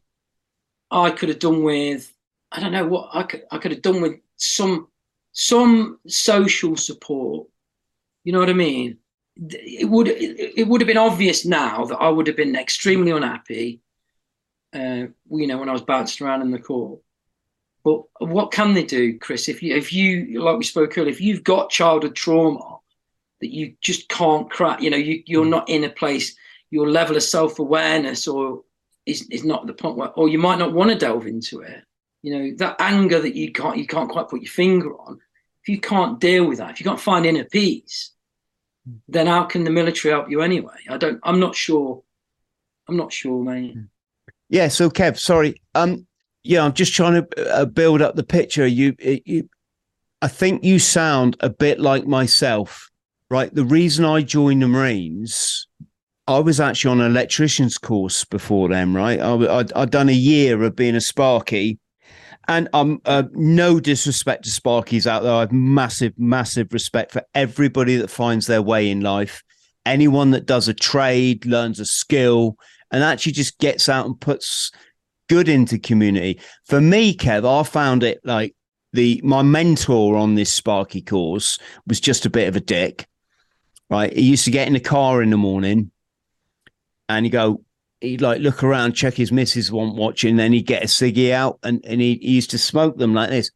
I 0.91 1.09
could 1.09 1.29
have 1.29 1.39
done 1.39 1.63
with 1.63 2.13
I 2.51 2.59
don't 2.59 2.71
know 2.71 2.85
what 2.85 3.09
I 3.13 3.23
could 3.23 3.43
I 3.51 3.57
could 3.57 3.71
have 3.71 3.81
done 3.81 4.01
with 4.01 4.19
some 4.37 4.87
some 5.31 5.99
social 6.07 6.75
support. 6.77 7.47
You 8.23 8.33
know 8.33 8.39
what 8.39 8.49
I 8.49 8.53
mean? 8.53 8.99
it 9.35 9.89
would 9.89 10.07
it 10.07 10.67
would 10.67 10.81
have 10.81 10.87
been 10.87 10.97
obvious 10.97 11.45
now 11.45 11.85
that 11.85 11.97
I 11.97 12.09
would 12.09 12.27
have 12.27 12.37
been 12.37 12.55
extremely 12.55 13.11
unhappy. 13.11 13.81
Uh, 14.73 15.07
you 15.29 15.47
know, 15.47 15.57
when 15.57 15.69
I 15.69 15.73
was 15.73 15.81
bouncing 15.81 16.25
around 16.25 16.41
in 16.41 16.51
the 16.51 16.59
Corps. 16.59 16.99
But 17.83 18.03
what 18.19 18.51
can 18.51 18.73
they 18.73 18.83
do, 18.83 19.17
Chris? 19.19 19.49
If 19.49 19.61
you 19.61 19.75
if 19.75 19.91
you 19.91 20.41
like 20.41 20.57
we 20.57 20.63
spoke 20.63 20.97
earlier, 20.97 21.11
if 21.11 21.21
you've 21.21 21.43
got 21.43 21.69
childhood 21.69 22.15
trauma 22.15 22.79
that 23.41 23.53
you 23.53 23.75
just 23.81 24.07
can't 24.07 24.49
crack, 24.49 24.81
you 24.81 24.89
know, 24.89 24.97
you 24.97 25.21
you're 25.25 25.45
not 25.45 25.69
in 25.69 25.83
a 25.83 25.89
place. 25.89 26.35
Your 26.71 26.89
level 26.89 27.15
of 27.15 27.23
self 27.23 27.59
awareness 27.59 28.27
or 28.27 28.63
is 29.05 29.27
is 29.29 29.43
not 29.43 29.67
the 29.67 29.73
point 29.73 29.97
where, 29.97 30.09
or 30.11 30.29
you 30.29 30.39
might 30.39 30.59
not 30.59 30.73
want 30.73 30.89
to 30.91 30.97
delve 30.97 31.27
into 31.27 31.59
it. 31.59 31.83
You 32.21 32.37
know, 32.37 32.55
that 32.57 32.77
anger 32.79 33.19
that 33.19 33.35
you 33.35 33.51
can't 33.51 33.77
you 33.77 33.85
can't 33.85 34.09
quite 34.09 34.29
put 34.29 34.41
your 34.41 34.51
finger 34.51 34.97
on. 34.97 35.19
If 35.61 35.69
you 35.69 35.79
can't 35.79 36.19
deal 36.19 36.45
with 36.45 36.57
that, 36.59 36.71
if 36.71 36.79
you 36.79 36.85
can't 36.85 36.99
find 36.99 37.25
inner 37.25 37.43
peace, 37.43 38.11
then 39.07 39.27
how 39.27 39.43
can 39.43 39.63
the 39.63 39.69
military 39.69 40.13
help 40.13 40.29
you 40.29 40.41
anyway? 40.41 40.75
I 40.89 40.97
don't. 40.97 41.19
I'm 41.23 41.39
not 41.39 41.55
sure. 41.55 42.03
I'm 42.87 42.97
not 42.97 43.13
sure, 43.13 43.43
mate. 43.43 43.75
Yeah. 44.49 44.67
So, 44.69 44.89
Kev, 44.89 45.17
sorry. 45.19 45.61
Um. 45.75 46.07
Yeah, 46.43 46.63
I'm 46.63 46.73
just 46.73 46.93
trying 46.93 47.25
to 47.25 47.55
uh, 47.55 47.65
build 47.65 48.01
up 48.01 48.15
the 48.15 48.23
picture. 48.23 48.67
You, 48.67 48.95
you, 48.99 49.49
I 50.21 50.27
think 50.27 50.63
you 50.63 50.77
sound 50.79 51.37
a 51.39 51.49
bit 51.49 51.79
like 51.79 52.05
myself, 52.05 52.89
right? 53.29 53.53
The 53.53 53.65
reason 53.65 54.03
I 54.03 54.21
joined 54.21 54.61
the 54.61 54.67
Marines, 54.67 55.67
I 56.27 56.39
was 56.39 56.59
actually 56.59 56.91
on 56.91 57.01
an 57.01 57.11
electrician's 57.11 57.77
course 57.77 58.25
before 58.25 58.67
them, 58.69 58.95
right? 58.95 59.19
I, 59.19 59.33
I'd, 59.33 59.73
I'd 59.73 59.91
done 59.91 60.09
a 60.09 60.13
year 60.13 60.61
of 60.63 60.75
being 60.75 60.95
a 60.95 61.01
Sparky 61.01 61.79
and 62.47 62.67
um, 62.73 63.01
uh, 63.05 63.23
no 63.31 63.79
disrespect 63.79 64.43
to 64.43 64.49
Sparkies 64.49 65.07
out 65.07 65.23
there. 65.23 65.31
I 65.31 65.41
have 65.41 65.51
massive, 65.51 66.13
massive 66.17 66.73
respect 66.73 67.11
for 67.11 67.23
everybody 67.33 67.95
that 67.97 68.09
finds 68.09 68.47
their 68.47 68.61
way 68.61 68.89
in 68.89 69.01
life. 69.01 69.43
Anyone 69.85 70.31
that 70.31 70.45
does 70.45 70.67
a 70.67 70.73
trade, 70.73 71.45
learns 71.45 71.79
a 71.79 71.85
skill, 71.85 72.57
and 72.91 73.03
actually 73.03 73.31
just 73.31 73.59
gets 73.59 73.87
out 73.89 74.05
and 74.05 74.19
puts 74.19 74.71
good 75.33 75.49
into 75.49 75.79
community. 75.79 76.39
For 76.65 76.79
me, 76.79 77.15
Kev, 77.15 77.43
I 77.43 77.63
found 77.63 78.03
it 78.03 78.19
like 78.23 78.55
the 78.91 79.19
my 79.23 79.41
mentor 79.41 80.15
on 80.15 80.35
this 80.35 80.53
Sparky 80.53 81.01
course 81.01 81.57
was 81.87 81.99
just 81.99 82.25
a 82.25 82.29
bit 82.29 82.47
of 82.47 82.55
a 82.55 82.59
dick. 82.59 83.07
Right, 83.89 84.13
he 84.13 84.21
used 84.21 84.45
to 84.45 84.51
get 84.51 84.67
in 84.67 84.73
the 84.73 84.79
car 84.79 85.21
in 85.21 85.29
the 85.29 85.37
morning, 85.37 85.91
and 87.09 87.25
he 87.25 87.29
go, 87.29 87.63
he'd 88.03 88.21
like 88.21 88.41
look 88.41 88.63
around, 88.63 88.93
check 88.93 89.15
his 89.15 89.31
missus 89.31 89.71
wasn't 89.71 89.97
watching, 89.97 90.35
then 90.35 90.53
he'd 90.53 90.67
get 90.67 90.83
a 90.83 90.87
ciggy 90.87 91.31
out 91.31 91.57
and, 91.63 91.83
and 91.85 92.01
he, 92.01 92.19
he 92.21 92.31
used 92.31 92.51
to 92.51 92.57
smoke 92.57 92.97
them 92.97 93.13
like 93.13 93.29
this. 93.29 93.49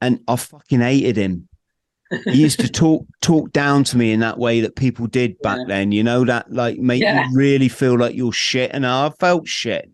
And 0.00 0.20
I 0.28 0.36
fucking 0.36 0.80
hated 0.80 1.16
him. 1.16 1.48
he 2.24 2.42
used 2.42 2.60
to 2.60 2.68
talk 2.68 3.04
talk 3.20 3.50
down 3.50 3.82
to 3.82 3.96
me 3.96 4.12
in 4.12 4.20
that 4.20 4.38
way 4.38 4.60
that 4.60 4.76
people 4.76 5.06
did 5.06 5.40
back 5.40 5.58
yeah. 5.60 5.64
then, 5.66 5.90
you 5.90 6.04
know, 6.04 6.24
that 6.24 6.52
like 6.52 6.78
make 6.78 7.02
yeah. 7.02 7.28
you 7.28 7.36
really 7.36 7.68
feel 7.68 7.98
like 7.98 8.14
you're 8.14 8.32
shit. 8.32 8.70
And 8.72 8.86
I 8.86 9.10
felt 9.18 9.48
shit. 9.48 9.90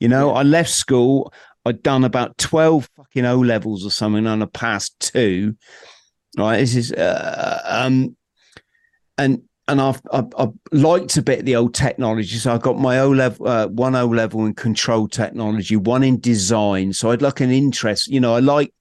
You 0.00 0.08
know, 0.08 0.32
yeah. 0.32 0.40
I 0.40 0.42
left 0.42 0.70
school, 0.70 1.32
I'd 1.64 1.82
done 1.82 2.04
about 2.04 2.38
12 2.38 2.88
fucking 2.96 3.26
O 3.26 3.38
levels 3.38 3.86
or 3.86 3.90
something, 3.90 4.26
and 4.26 4.42
I 4.42 4.46
passed 4.46 4.98
two. 4.98 5.56
Right. 6.36 6.58
This 6.58 6.76
is 6.76 6.92
uh, 6.92 7.60
um 7.64 8.16
and 9.18 9.42
and 9.68 9.80
I've, 9.80 10.00
I've, 10.12 10.32
I've, 10.36 10.52
liked 10.72 11.16
a 11.16 11.22
bit 11.22 11.44
the 11.44 11.54
old 11.54 11.74
technology. 11.74 12.38
So 12.38 12.52
I 12.52 12.58
got 12.58 12.78
my 12.78 12.98
O 12.98 13.10
level, 13.10 13.46
uh, 13.46 13.68
one 13.68 13.94
O 13.94 14.06
level 14.06 14.44
in 14.46 14.54
control 14.54 15.06
technology, 15.06 15.76
one 15.76 16.02
in 16.02 16.18
design. 16.18 16.92
So 16.92 17.12
I'd 17.12 17.22
like 17.22 17.40
an 17.40 17.52
interest. 17.52 18.08
You 18.08 18.18
know, 18.18 18.34
I 18.34 18.40
like 18.40 18.72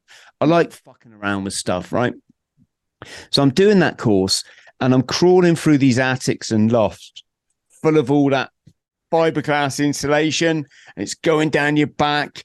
I 0.42 0.46
like 0.46 0.72
fucking 0.72 1.14
around 1.14 1.44
with 1.44 1.54
stuff, 1.54 1.92
right? 1.92 2.14
So 3.30 3.44
I'm 3.44 3.52
doing 3.52 3.80
that 3.80 3.98
course, 3.98 4.44
and 4.80 4.94
I'm 4.94 5.04
crawling 5.04 5.56
through 5.56 5.78
these 5.78 6.00
attics 6.00 6.52
and 6.52 6.72
lofts 6.72 7.24
full 7.82 7.98
of 7.98 8.12
all 8.12 8.30
that 8.30 8.52
fiberglass 9.12 9.84
insulation, 9.84 10.58
and 10.58 11.04
it's 11.04 11.16
going 11.16 11.50
down 11.50 11.78
your 11.78 11.88
back. 11.88 12.44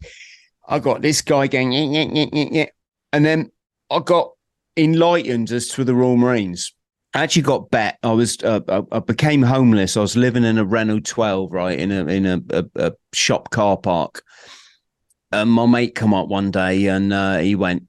I 0.67 0.79
got 0.79 1.03
this 1.03 1.21
guy 1.23 1.47
going, 1.47 1.73
yeah, 1.73 2.07
yeah, 2.11 2.27
yeah, 2.33 2.67
and 3.13 3.25
then 3.25 3.51
I 3.91 4.01
got 4.01 4.33
enlightened 4.77 5.51
as 5.53 5.69
to 5.69 5.85
the 5.85 5.95
Royal 5.95 6.17
Marines 6.17 6.73
I 7.15 7.23
actually 7.23 7.43
got 7.43 7.71
bet. 7.71 7.99
I 8.03 8.13
was 8.13 8.43
uh, 8.43 8.83
I, 8.91 8.99
became 8.99 9.43
homeless. 9.43 9.97
I 9.97 10.01
was 10.01 10.17
living 10.17 10.43
in 10.43 10.59
a 10.59 10.65
Renault 10.65 11.01
12, 11.01 11.53
right 11.53 11.79
in 11.79 11.93
a 11.93 12.07
in 12.07 12.27
a, 12.27 12.43
a, 12.51 12.65
a 12.75 12.93
shop 13.13 13.51
car 13.51 13.77
park. 13.77 14.23
And 15.31 15.51
my 15.51 15.67
mate 15.67 15.95
come 15.95 16.13
up 16.13 16.29
one 16.29 16.51
day 16.51 16.87
and 16.87 17.13
uh, 17.13 17.39
he 17.39 17.55
went, 17.55 17.87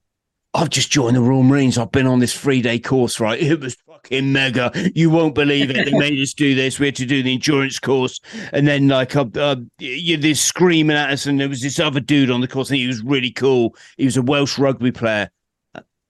I've 0.56 0.70
just 0.70 0.90
joined 0.90 1.16
the 1.16 1.20
Royal 1.20 1.42
Marines. 1.42 1.76
I've 1.76 1.92
been 1.92 2.06
on 2.06 2.18
this 2.18 2.34
three 2.36 2.62
day 2.62 2.78
course, 2.78 3.20
right? 3.20 3.38
It 3.38 3.60
was 3.60 3.76
fucking 3.86 4.32
mega. 4.32 4.72
You 4.94 5.10
won't 5.10 5.34
believe 5.34 5.70
it. 5.70 5.84
They 5.84 5.92
made 5.98 6.18
us 6.20 6.32
do 6.32 6.54
this. 6.54 6.78
We 6.78 6.86
had 6.86 6.96
to 6.96 7.04
do 7.04 7.22
the 7.22 7.34
endurance 7.34 7.78
course. 7.78 8.20
And 8.54 8.66
then, 8.66 8.88
like, 8.88 9.14
uh, 9.14 9.26
uh, 9.34 9.56
you're 9.78 10.18
this 10.18 10.40
screaming 10.40 10.96
at 10.96 11.10
us. 11.10 11.26
And 11.26 11.38
there 11.38 11.48
was 11.48 11.60
this 11.60 11.78
other 11.78 12.00
dude 12.00 12.30
on 12.30 12.40
the 12.40 12.48
course, 12.48 12.70
and 12.70 12.78
he 12.78 12.86
was 12.86 13.02
really 13.02 13.30
cool. 13.30 13.76
He 13.98 14.06
was 14.06 14.16
a 14.16 14.22
Welsh 14.22 14.58
rugby 14.58 14.92
player. 14.92 15.30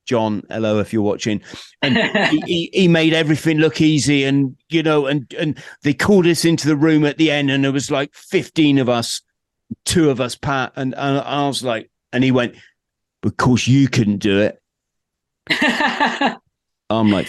John, 0.04 0.44
hello, 0.48 0.78
if 0.78 0.92
you're 0.92 1.02
watching. 1.02 1.42
And 1.82 1.96
he, 2.30 2.40
he, 2.46 2.70
he, 2.72 2.88
made 2.88 3.12
everything 3.12 3.58
look 3.58 3.80
easy. 3.80 4.22
And, 4.22 4.56
you 4.68 4.84
know, 4.84 5.06
and, 5.06 5.34
and 5.36 5.60
they 5.82 5.92
called 5.92 6.28
us 6.28 6.44
into 6.44 6.68
the 6.68 6.76
room 6.76 7.04
at 7.04 7.18
the 7.18 7.32
end, 7.32 7.50
and 7.50 7.64
there 7.64 7.72
was 7.72 7.90
like 7.90 8.14
15 8.14 8.78
of 8.78 8.88
us, 8.88 9.20
two 9.84 10.08
of 10.08 10.20
us, 10.20 10.36
Pat. 10.36 10.72
And, 10.76 10.94
and 10.94 11.18
I 11.18 11.48
was 11.48 11.64
like, 11.64 11.90
and 12.12 12.22
he 12.22 12.30
went, 12.30 12.54
of 13.26 13.36
course 13.36 13.66
you 13.66 13.88
couldn't 13.88 14.18
do 14.18 14.40
it. 14.40 14.62
I'm 16.88 17.10
like, 17.10 17.28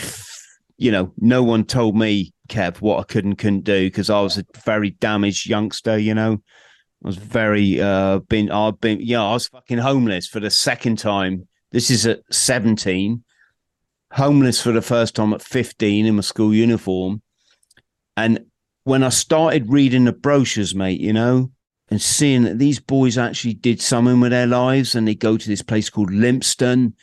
you 0.78 0.92
know, 0.92 1.12
no 1.18 1.44
one 1.44 1.66
told 1.66 1.98
me, 1.98 2.34
Kev, 2.50 2.82
what 2.82 3.00
I 3.00 3.04
could 3.04 3.26
and 3.26 3.38
couldn't 3.38 3.64
do 3.64 3.88
because 3.88 4.10
I 4.10 4.22
was 4.22 4.38
a 4.38 4.46
very 4.64 4.92
damaged 4.92 5.48
youngster, 5.48 5.98
you 5.98 6.14
know. 6.14 6.42
I 7.04 7.08
was 7.08 7.18
very 7.18 7.82
uh 7.82 8.20
been 8.20 8.52
I've 8.52 8.80
been 8.80 9.00
yeah, 9.02 9.24
I 9.24 9.34
was 9.34 9.48
fucking 9.48 9.80
homeless 9.80 10.28
for 10.28 10.40
the 10.40 10.50
second 10.50 10.98
time. 10.98 11.48
This 11.72 11.90
is 11.92 12.06
at 12.06 12.22
17. 12.32 13.24
Homeless 14.14 14.62
for 14.62 14.72
the 14.72 14.82
first 14.82 15.16
time 15.16 15.34
at 15.34 15.42
15 15.42 16.06
in 16.06 16.16
my 16.16 16.22
school 16.22 16.54
uniform. 16.54 17.22
And 18.16 18.46
when 18.84 19.04
I 19.04 19.10
started 19.10 19.70
reading 19.70 20.06
the 20.06 20.14
brochures, 20.14 20.74
mate, 20.74 21.02
you 21.02 21.12
know, 21.12 21.52
and 21.90 22.02
seeing 22.02 22.44
that 22.44 22.60
these 22.60 22.80
boys 22.80 23.18
actually 23.18 23.54
did 23.54 23.82
something 23.82 24.20
with 24.20 24.32
their 24.32 24.48
lives 24.48 24.96
and 24.96 25.08
they 25.08 25.16
go 25.16 25.38
to 25.38 25.48
this 25.48 25.62
place 25.62 25.90
called 25.90 26.12
Lympstone 26.12 26.94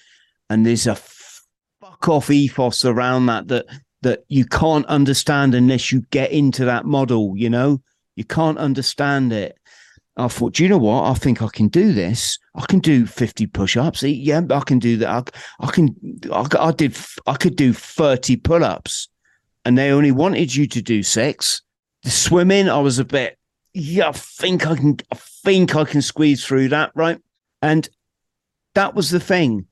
and 0.51 0.67
there's 0.67 0.87
a 0.87 0.95
fuck 0.95 2.09
off 2.09 2.31
ethos 2.31 2.85
around 2.85 3.27
that 3.27 3.49
that 3.49 3.67
that 4.05 4.25
you 4.29 4.45
can't 4.45 4.87
understand 4.87 5.55
unless 5.55 5.91
you 5.91 6.03
get 6.11 6.31
into 6.31 6.67
that 6.67 6.85
model, 6.85 7.33
you 7.37 7.49
know? 7.51 7.81
You 8.17 8.25
can't 8.25 8.59
understand 8.59 9.33
it. 9.33 9.59
I 10.17 10.29
thought, 10.29 10.55
do 10.55 10.63
you 10.63 10.69
know 10.69 10.79
what? 10.79 11.11
I 11.11 11.15
think 11.15 11.43
I 11.43 11.49
can 11.49 11.67
do 11.67 11.93
this. 11.93 12.39
I 12.55 12.67
can 12.67 12.79
do 12.79 13.07
50 13.07 13.49
push-ups. 13.49 14.05
Yeah, 14.05 14.43
I 14.51 14.61
can 14.61 14.79
do 14.79 14.99
that. 14.99 15.09
I, 15.09 15.67
I 15.67 15.71
can, 15.73 15.97
I, 16.31 16.47
I 16.61 16.71
did, 16.71 16.97
I 17.27 17.35
could 17.35 17.57
do 17.57 17.73
30 17.73 18.37
pull-ups 18.37 19.09
and 19.65 19.77
they 19.77 19.91
only 19.91 20.13
wanted 20.13 20.55
you 20.55 20.69
to 20.69 20.83
do 20.83 21.03
six. 21.03 21.63
The 22.05 22.11
swimming, 22.11 22.69
I 22.69 22.79
was 22.79 22.99
a 22.99 23.05
bit, 23.05 23.39
yeah, 23.75 24.09
I 24.09 24.13
think 24.13 24.67
I 24.67 24.77
can, 24.77 24.97
I 25.11 25.17
think 25.17 25.75
I 25.75 25.85
can 25.85 26.01
squeeze 26.01 26.45
through 26.45 26.69
that, 26.69 26.93
right? 26.95 27.21
And 27.61 27.89
that 28.75 28.95
was 28.95 29.11
the 29.11 29.21
thing. 29.21 29.67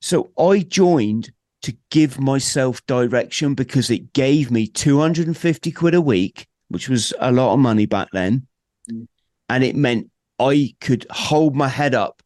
So 0.00 0.30
I 0.38 0.60
joined 0.60 1.32
to 1.62 1.74
give 1.90 2.20
myself 2.20 2.84
direction 2.86 3.54
because 3.54 3.88
it 3.88 4.12
gave 4.12 4.50
me 4.50 4.66
250 4.66 5.72
quid 5.72 5.94
a 5.94 6.00
week, 6.00 6.46
which 6.68 6.88
was 6.88 7.14
a 7.20 7.32
lot 7.32 7.54
of 7.54 7.60
money 7.60 7.86
back 7.86 8.08
then. 8.12 8.46
Mm. 8.90 9.06
And 9.48 9.64
it 9.64 9.76
meant 9.76 10.10
I 10.38 10.74
could 10.80 11.06
hold 11.10 11.56
my 11.56 11.68
head 11.68 11.94
up 11.94 12.22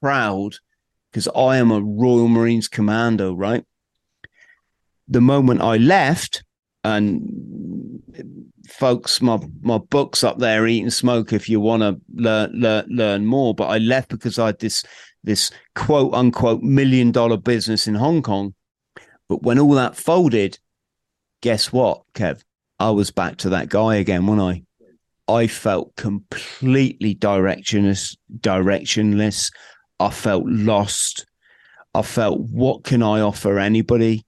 proud 0.00 0.56
because 1.10 1.28
I 1.28 1.58
am 1.58 1.70
a 1.70 1.80
Royal 1.80 2.28
Marines 2.28 2.68
commando, 2.68 3.34
right? 3.34 3.64
The 5.08 5.20
moment 5.20 5.60
I 5.60 5.76
left, 5.78 6.44
and 6.84 8.02
folks, 8.68 9.20
my 9.20 9.38
my 9.60 9.78
book's 9.78 10.22
up 10.22 10.38
there, 10.38 10.66
Eating 10.66 10.90
Smoke, 10.90 11.32
if 11.32 11.48
you 11.48 11.60
want 11.60 11.82
to 11.82 12.00
learn, 12.14 12.52
learn 12.52 12.86
learn 12.88 13.26
more. 13.26 13.54
But 13.54 13.68
I 13.68 13.78
left 13.78 14.10
because 14.10 14.38
I 14.38 14.46
had 14.46 14.58
this 14.58 14.84
this 15.24 15.50
quote 15.74 16.14
unquote 16.14 16.62
million 16.62 17.10
dollar 17.12 17.36
business 17.36 17.86
in 17.86 17.94
Hong 17.94 18.22
Kong. 18.22 18.54
But 19.28 19.42
when 19.42 19.58
all 19.58 19.72
that 19.72 19.96
folded, 19.96 20.58
guess 21.42 21.72
what, 21.72 22.02
Kev? 22.14 22.42
I 22.78 22.90
was 22.90 23.10
back 23.10 23.36
to 23.38 23.50
that 23.50 23.68
guy 23.68 23.96
again, 23.96 24.26
wasn't 24.26 24.64
I? 25.28 25.32
I 25.32 25.46
felt 25.46 25.94
completely 25.96 27.14
directionless, 27.14 28.16
directionless. 28.38 29.52
I 30.00 30.10
felt 30.10 30.44
lost. 30.46 31.26
I 31.94 32.02
felt, 32.02 32.40
what 32.40 32.84
can 32.84 33.02
I 33.02 33.20
offer 33.20 33.58
anybody? 33.58 34.24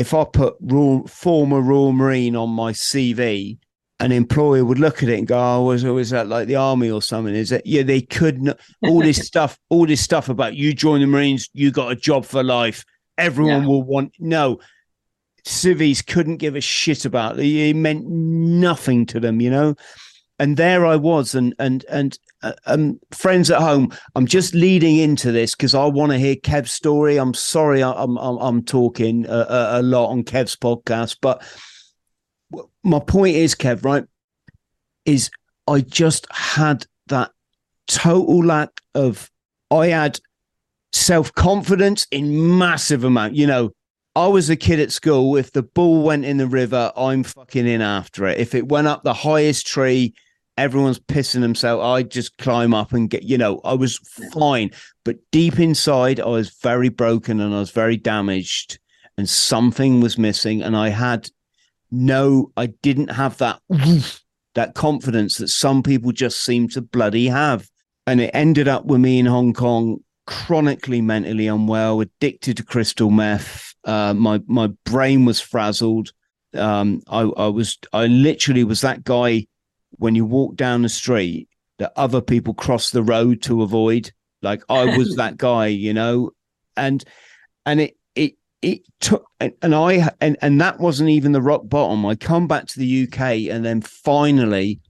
If 0.00 0.14
I 0.14 0.24
put 0.24 0.56
raw, 0.62 1.02
former 1.02 1.60
Royal 1.60 1.92
Marine 1.92 2.34
on 2.34 2.48
my 2.48 2.72
CV, 2.72 3.58
an 4.00 4.12
employer 4.12 4.64
would 4.64 4.78
look 4.78 5.02
at 5.02 5.10
it 5.10 5.18
and 5.18 5.26
go, 5.26 5.38
"Oh, 5.38 5.64
was 5.64 5.84
was 5.84 6.08
that 6.08 6.26
like 6.26 6.48
the 6.48 6.56
army 6.56 6.90
or 6.90 7.02
something?" 7.02 7.34
Is 7.34 7.52
it? 7.52 7.66
Yeah, 7.66 7.82
they 7.82 8.00
could 8.00 8.40
not. 8.40 8.58
All 8.82 9.00
this 9.00 9.18
stuff, 9.26 9.58
all 9.68 9.84
this 9.84 10.00
stuff 10.00 10.30
about 10.30 10.56
you 10.56 10.72
join 10.72 11.02
the 11.02 11.06
Marines, 11.06 11.50
you 11.52 11.70
got 11.70 11.92
a 11.92 11.96
job 11.96 12.24
for 12.24 12.42
life. 12.42 12.82
Everyone 13.18 13.64
yeah. 13.64 13.68
will 13.68 13.82
want. 13.82 14.14
No, 14.18 14.60
civvies 15.44 16.00
couldn't 16.00 16.38
give 16.38 16.56
a 16.56 16.62
shit 16.62 17.04
about 17.04 17.38
it. 17.38 17.44
It 17.44 17.76
meant 17.76 18.06
nothing 18.06 19.04
to 19.04 19.20
them, 19.20 19.42
you 19.42 19.50
know. 19.50 19.74
And 20.40 20.56
there 20.56 20.86
I 20.86 20.96
was, 20.96 21.34
and 21.34 21.54
and 21.58 21.84
and 21.90 22.18
uh, 22.42 22.52
um, 22.64 22.98
friends 23.10 23.50
at 23.50 23.60
home, 23.60 23.92
I'm 24.14 24.24
just 24.24 24.54
leading 24.54 24.96
into 24.96 25.30
this 25.32 25.54
because 25.54 25.74
I 25.74 25.84
want 25.84 26.12
to 26.12 26.18
hear 26.18 26.34
Kev's 26.34 26.72
story. 26.72 27.18
I'm 27.18 27.34
sorry, 27.34 27.82
I'm 27.82 28.16
I'm, 28.16 28.38
I'm 28.38 28.62
talking 28.64 29.26
a, 29.26 29.46
a, 29.72 29.82
lot 29.82 30.08
on 30.08 30.24
Kev's 30.24 30.56
podcast, 30.56 31.18
but 31.20 31.42
my 32.82 33.00
point 33.00 33.36
is, 33.36 33.54
Kev, 33.54 33.84
right? 33.84 34.04
Is 35.04 35.30
I 35.68 35.82
just 35.82 36.26
had 36.32 36.86
that 37.08 37.32
total 37.86 38.42
lack 38.42 38.70
of. 38.94 39.30
I 39.70 39.88
had 39.88 40.18
self 40.94 41.34
confidence 41.34 42.06
in 42.10 42.56
massive 42.56 43.04
amount. 43.04 43.34
You 43.34 43.46
know, 43.46 43.72
I 44.16 44.26
was 44.26 44.48
a 44.48 44.56
kid 44.56 44.80
at 44.80 44.90
school. 44.90 45.36
If 45.36 45.52
the 45.52 45.62
ball 45.62 46.02
went 46.02 46.24
in 46.24 46.38
the 46.38 46.46
river, 46.46 46.92
I'm 46.96 47.24
fucking 47.24 47.66
in 47.66 47.82
after 47.82 48.24
it. 48.24 48.38
If 48.38 48.54
it 48.54 48.68
went 48.68 48.86
up 48.86 49.04
the 49.04 49.12
highest 49.12 49.66
tree 49.66 50.14
everyone's 50.60 50.98
pissing 50.98 51.40
themselves. 51.40 51.82
I 51.82 52.02
just 52.02 52.36
climb 52.36 52.74
up 52.74 52.92
and 52.92 53.08
get, 53.08 53.22
you 53.22 53.38
know, 53.38 53.60
I 53.64 53.72
was 53.72 53.96
fine. 54.32 54.70
But 55.04 55.16
deep 55.32 55.58
inside, 55.58 56.20
I 56.20 56.26
was 56.26 56.50
very 56.62 56.90
broken 56.90 57.40
and 57.40 57.54
I 57.54 57.60
was 57.60 57.70
very 57.70 57.96
damaged 57.96 58.78
and 59.16 59.28
something 59.28 60.00
was 60.00 60.18
missing. 60.18 60.62
And 60.62 60.76
I 60.76 60.90
had 60.90 61.30
no, 61.90 62.52
I 62.58 62.66
didn't 62.66 63.08
have 63.08 63.38
that, 63.38 63.60
that 64.54 64.74
confidence 64.74 65.38
that 65.38 65.48
some 65.48 65.82
people 65.82 66.12
just 66.12 66.44
seem 66.44 66.68
to 66.68 66.82
bloody 66.82 67.28
have. 67.28 67.66
And 68.06 68.20
it 68.20 68.30
ended 68.34 68.68
up 68.68 68.84
with 68.84 69.00
me 69.00 69.18
in 69.18 69.26
Hong 69.26 69.54
Kong, 69.54 70.00
chronically 70.26 71.00
mentally 71.00 71.46
unwell, 71.46 72.02
addicted 72.02 72.58
to 72.58 72.64
crystal 72.64 73.10
meth. 73.10 73.74
Uh, 73.84 74.12
my, 74.12 74.42
my 74.46 74.68
brain 74.84 75.24
was 75.24 75.40
frazzled. 75.40 76.12
Um, 76.52 77.00
I, 77.08 77.20
I 77.20 77.46
was, 77.46 77.78
I 77.94 78.06
literally 78.06 78.64
was 78.64 78.82
that 78.82 79.04
guy 79.04 79.46
when 79.92 80.14
you 80.14 80.24
walk 80.24 80.56
down 80.56 80.82
the 80.82 80.88
street 80.88 81.48
that 81.78 81.92
other 81.96 82.20
people 82.20 82.54
cross 82.54 82.90
the 82.90 83.02
road 83.02 83.42
to 83.42 83.62
avoid. 83.62 84.12
Like 84.42 84.62
I 84.68 84.96
was 84.96 85.16
that 85.16 85.36
guy, 85.36 85.66
you 85.66 85.92
know, 85.92 86.30
and 86.76 87.02
and 87.66 87.80
it 87.80 87.96
it 88.14 88.34
it 88.62 88.82
took 89.00 89.26
and, 89.40 89.52
and 89.62 89.74
I 89.74 90.10
and 90.20 90.36
and 90.42 90.60
that 90.60 90.78
wasn't 90.78 91.10
even 91.10 91.32
the 91.32 91.42
rock 91.42 91.62
bottom. 91.64 92.04
I 92.06 92.14
come 92.14 92.46
back 92.46 92.66
to 92.66 92.78
the 92.78 93.04
UK 93.04 93.50
and 93.50 93.64
then 93.64 93.80
finally 93.80 94.80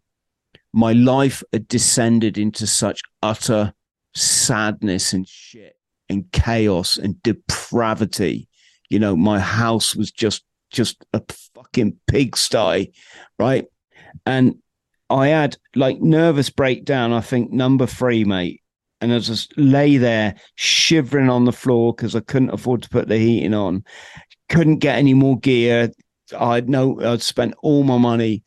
my 0.72 0.92
life 0.92 1.42
had 1.52 1.66
descended 1.68 2.38
into 2.38 2.66
such 2.66 3.00
utter 3.22 3.72
sadness 4.14 5.12
and 5.12 5.26
shit 5.26 5.76
and 6.08 6.30
chaos 6.32 6.96
and 6.96 7.22
depravity. 7.22 8.48
You 8.88 8.98
know, 8.98 9.16
my 9.16 9.38
house 9.38 9.94
was 9.94 10.10
just 10.10 10.44
just 10.70 11.04
a 11.12 11.22
fucking 11.54 11.96
pigsty, 12.08 12.92
right? 13.38 13.66
And 14.26 14.56
I 15.10 15.28
had 15.28 15.58
like 15.74 16.00
nervous 16.00 16.50
breakdown, 16.50 17.12
I 17.12 17.20
think 17.20 17.50
number 17.50 17.84
three, 17.84 18.24
mate. 18.24 18.62
And 19.00 19.12
I 19.12 19.18
just 19.18 19.56
lay 19.56 19.96
there 19.96 20.34
shivering 20.54 21.28
on 21.28 21.46
the 21.46 21.52
floor 21.52 21.94
because 21.94 22.14
I 22.14 22.20
couldn't 22.20 22.50
afford 22.50 22.82
to 22.82 22.88
put 22.90 23.08
the 23.08 23.16
heating 23.18 23.54
on. 23.54 23.82
Couldn't 24.48 24.78
get 24.78 24.96
any 24.96 25.14
more 25.14 25.38
gear. 25.38 25.90
I'd 26.38 26.68
no, 26.68 27.00
I'd 27.00 27.22
spent 27.22 27.54
all 27.62 27.82
my 27.82 27.98
money. 27.98 28.44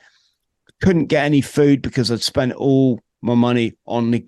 Couldn't 0.82 1.08
get 1.08 1.26
any 1.26 1.42
food 1.42 1.82
because 1.82 2.12
I'd 2.12 2.22
spent 2.22 2.54
all 2.54 3.00
my 3.22 3.36
money 3.36 3.74
on 3.86 4.12
the. 4.12 4.26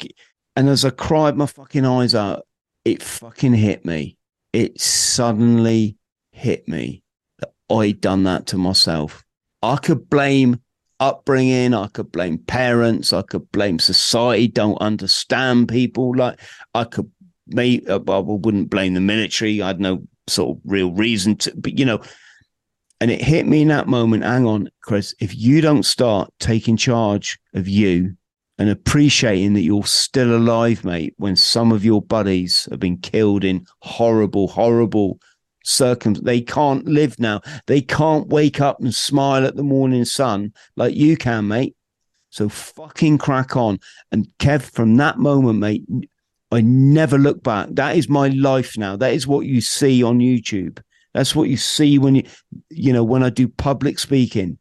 And 0.56 0.68
as 0.68 0.84
I 0.84 0.90
cried 0.90 1.38
my 1.38 1.46
fucking 1.46 1.86
eyes 1.86 2.16
out, 2.16 2.48
it 2.84 3.04
fucking 3.04 3.54
hit 3.54 3.86
me. 3.86 4.18
It 4.52 4.80
suddenly 4.82 5.98
hit 6.32 6.68
me 6.68 7.04
that 7.40 7.54
I'd 7.70 8.02
done 8.02 8.24
that 8.24 8.48
to 8.48 8.58
myself. 8.58 9.24
I 9.62 9.78
could 9.78 10.10
blame 10.10 10.62
upbringing. 11.00 11.74
I 11.74 11.88
could 11.88 12.12
blame 12.12 12.38
parents. 12.38 13.14
I 13.14 13.22
could 13.22 13.52
blame 13.52 13.80
society. 13.80 14.48
Don't 14.48 14.78
understand 14.78 15.70
people. 15.70 16.16
Like 16.16 16.40
I 16.74 16.84
could, 16.86 17.12
may 17.48 17.82
uh, 17.88 18.00
I 18.08 18.20
wouldn't 18.20 18.70
blame 18.70 18.94
the 18.94 19.02
military. 19.02 19.62
I 19.62 19.68
had 19.68 19.80
no 19.80 20.04
sort 20.28 20.58
of 20.58 20.62
real 20.66 20.92
reason 20.92 21.36
to, 21.38 21.54
but 21.56 21.78
you 21.78 21.86
know. 21.86 22.02
And 23.02 23.12
it 23.12 23.22
hit 23.22 23.46
me 23.46 23.62
in 23.62 23.68
that 23.68 23.90
moment. 23.90 24.24
Hang 24.24 24.46
on, 24.46 24.70
Chris. 24.82 25.14
If 25.20 25.36
you 25.36 25.60
don't 25.60 25.84
start 25.84 26.32
taking 26.40 26.78
charge 26.78 27.38
of 27.54 27.68
you 27.68 28.16
and 28.58 28.70
appreciating 28.70 29.54
that 29.54 29.64
you're 29.64 29.86
still 29.86 30.34
alive, 30.34 30.86
mate, 30.86 31.14
when 31.18 31.36
some 31.36 31.74
of 31.74 31.84
your 31.84 32.02
buddies 32.02 32.70
have 32.72 32.80
been 32.80 32.98
killed 32.98 33.44
in 33.44 33.66
horrible, 33.82 34.48
horrible 34.48 35.20
they 36.22 36.42
can't 36.42 36.86
live 36.86 37.20
now. 37.20 37.42
They 37.68 37.82
can't 37.82 38.28
wake 38.28 38.62
up 38.62 38.80
and 38.80 38.94
smile 38.94 39.46
at 39.46 39.56
the 39.56 39.64
morning 39.64 40.06
sun 40.06 40.54
like 40.76 40.96
you 40.96 41.18
can, 41.18 41.48
mate. 41.48 41.76
So 42.30 42.50
fucking 42.50 43.18
crack 43.18 43.56
on. 43.56 43.80
And 44.12 44.28
Kev, 44.40 44.62
from 44.62 44.98
that 44.98 45.18
moment, 45.18 45.60
mate, 45.60 45.86
I 46.52 46.62
never 46.62 47.18
look 47.18 47.42
back. 47.44 47.70
That 47.72 47.98
is 47.98 48.10
my 48.10 48.28
life 48.30 48.78
now. 48.78 48.96
That 48.96 49.14
is 49.14 49.26
what 49.26 49.46
you 49.46 49.62
see 49.62 50.04
on 50.04 50.20
YouTube. 50.20 50.82
That's 51.14 51.36
what 51.36 51.50
you 51.50 51.58
see 51.58 51.98
when 51.98 52.16
you, 52.16 52.24
you 52.70 52.94
know, 52.94 53.04
when 53.04 53.24
I 53.24 53.30
do 53.30 53.48
public 53.48 54.00
speaking. 54.00 54.58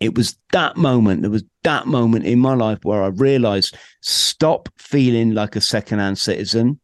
It 0.00 0.16
was 0.16 0.36
that 0.50 0.76
moment. 0.76 1.22
There 1.22 1.30
was 1.30 1.44
that 1.62 1.86
moment 1.86 2.24
in 2.24 2.40
my 2.40 2.54
life 2.54 2.80
where 2.82 3.02
I 3.04 3.08
realized 3.08 3.76
stop 4.00 4.68
feeling 4.76 5.34
like 5.34 5.54
a 5.54 5.60
secondhand 5.60 6.18
citizen, 6.18 6.80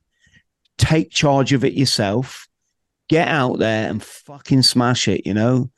take 0.78 1.10
charge 1.10 1.52
of 1.52 1.64
it 1.64 1.72
yourself, 1.72 2.47
get 3.08 3.28
out 3.28 3.58
there 3.58 3.88
and 3.88 4.02
fucking 4.02 4.62
smash 4.62 5.08
it, 5.08 5.26
you 5.26 5.34
know? 5.34 5.70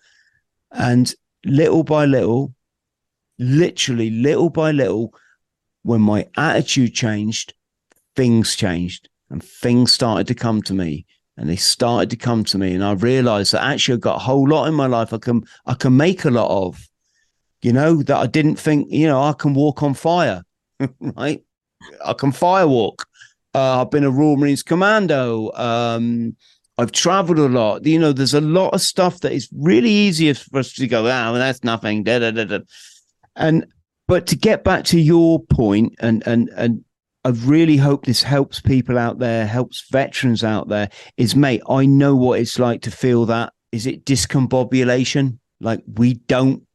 And 0.72 1.12
little 1.44 1.84
by 1.84 2.04
little, 2.04 2.54
literally 3.38 4.10
little 4.10 4.50
by 4.50 4.72
little, 4.72 5.14
when 5.82 6.00
my 6.00 6.28
attitude 6.36 6.94
changed, 6.94 7.54
things 8.14 8.54
changed 8.54 9.08
and 9.30 9.42
things 9.42 9.92
started 9.92 10.26
to 10.26 10.34
come 10.34 10.60
to 10.62 10.74
me 10.74 11.06
and 11.36 11.48
they 11.48 11.56
started 11.56 12.10
to 12.10 12.16
come 12.16 12.44
to 12.44 12.58
me. 12.58 12.74
And 12.74 12.84
I 12.84 12.92
realized 12.92 13.52
that 13.52 13.62
actually 13.62 13.94
I've 13.94 14.00
got 14.00 14.16
a 14.16 14.24
whole 14.24 14.46
lot 14.46 14.66
in 14.66 14.74
my 14.74 14.86
life 14.86 15.14
I 15.14 15.18
can 15.18 15.44
I 15.64 15.74
can 15.74 15.96
make 15.96 16.24
a 16.24 16.30
lot 16.30 16.50
of 16.50 16.86
you 17.62 17.72
know 17.72 18.02
that 18.02 18.16
I 18.16 18.26
didn't 18.26 18.56
think 18.56 18.88
you 18.90 19.06
know 19.06 19.22
I 19.22 19.32
can 19.32 19.54
walk 19.54 19.82
on 19.82 19.94
fire 19.94 20.42
right? 21.00 21.42
I 22.04 22.12
can 22.12 22.30
firewalk 22.30 23.04
uh, 23.54 23.82
I've 23.82 23.90
been 23.90 24.04
a 24.04 24.10
Royal 24.10 24.36
Marines 24.36 24.62
commando. 24.62 25.50
Um, 25.52 26.36
I've 26.80 26.92
traveled 26.92 27.38
a 27.38 27.48
lot 27.48 27.86
you 27.86 27.98
know 27.98 28.12
there's 28.12 28.34
a 28.34 28.40
lot 28.40 28.74
of 28.74 28.80
stuff 28.80 29.20
that 29.20 29.32
is 29.32 29.48
really 29.56 29.90
easier 29.90 30.34
for 30.34 30.58
us 30.58 30.72
to 30.74 30.86
go 30.86 31.00
ah 31.02 31.30
well, 31.30 31.34
that's 31.34 31.64
nothing 31.64 32.02
da, 32.02 32.18
da, 32.18 32.30
da, 32.30 32.44
da. 32.44 32.58
and 33.36 33.66
but 34.08 34.26
to 34.28 34.36
get 34.36 34.64
back 34.64 34.84
to 34.86 34.98
your 35.00 35.40
point 35.44 35.94
and 36.00 36.26
and 36.26 36.50
and 36.56 36.84
I 37.24 37.30
really 37.30 37.76
hope 37.76 38.06
this 38.06 38.22
helps 38.22 38.60
people 38.60 38.96
out 38.96 39.18
there, 39.18 39.46
helps 39.46 39.86
veterans 39.90 40.42
out 40.42 40.68
there. 40.68 40.88
Is 41.18 41.36
mate, 41.36 41.62
I 41.68 41.84
know 41.84 42.16
what 42.16 42.40
it's 42.40 42.58
like 42.58 42.80
to 42.82 42.90
feel 42.90 43.26
that. 43.26 43.52
Is 43.72 43.86
it 43.86 44.04
discombobulation? 44.04 45.38
Like 45.60 45.82
we 45.94 46.14
don't, 46.14 46.66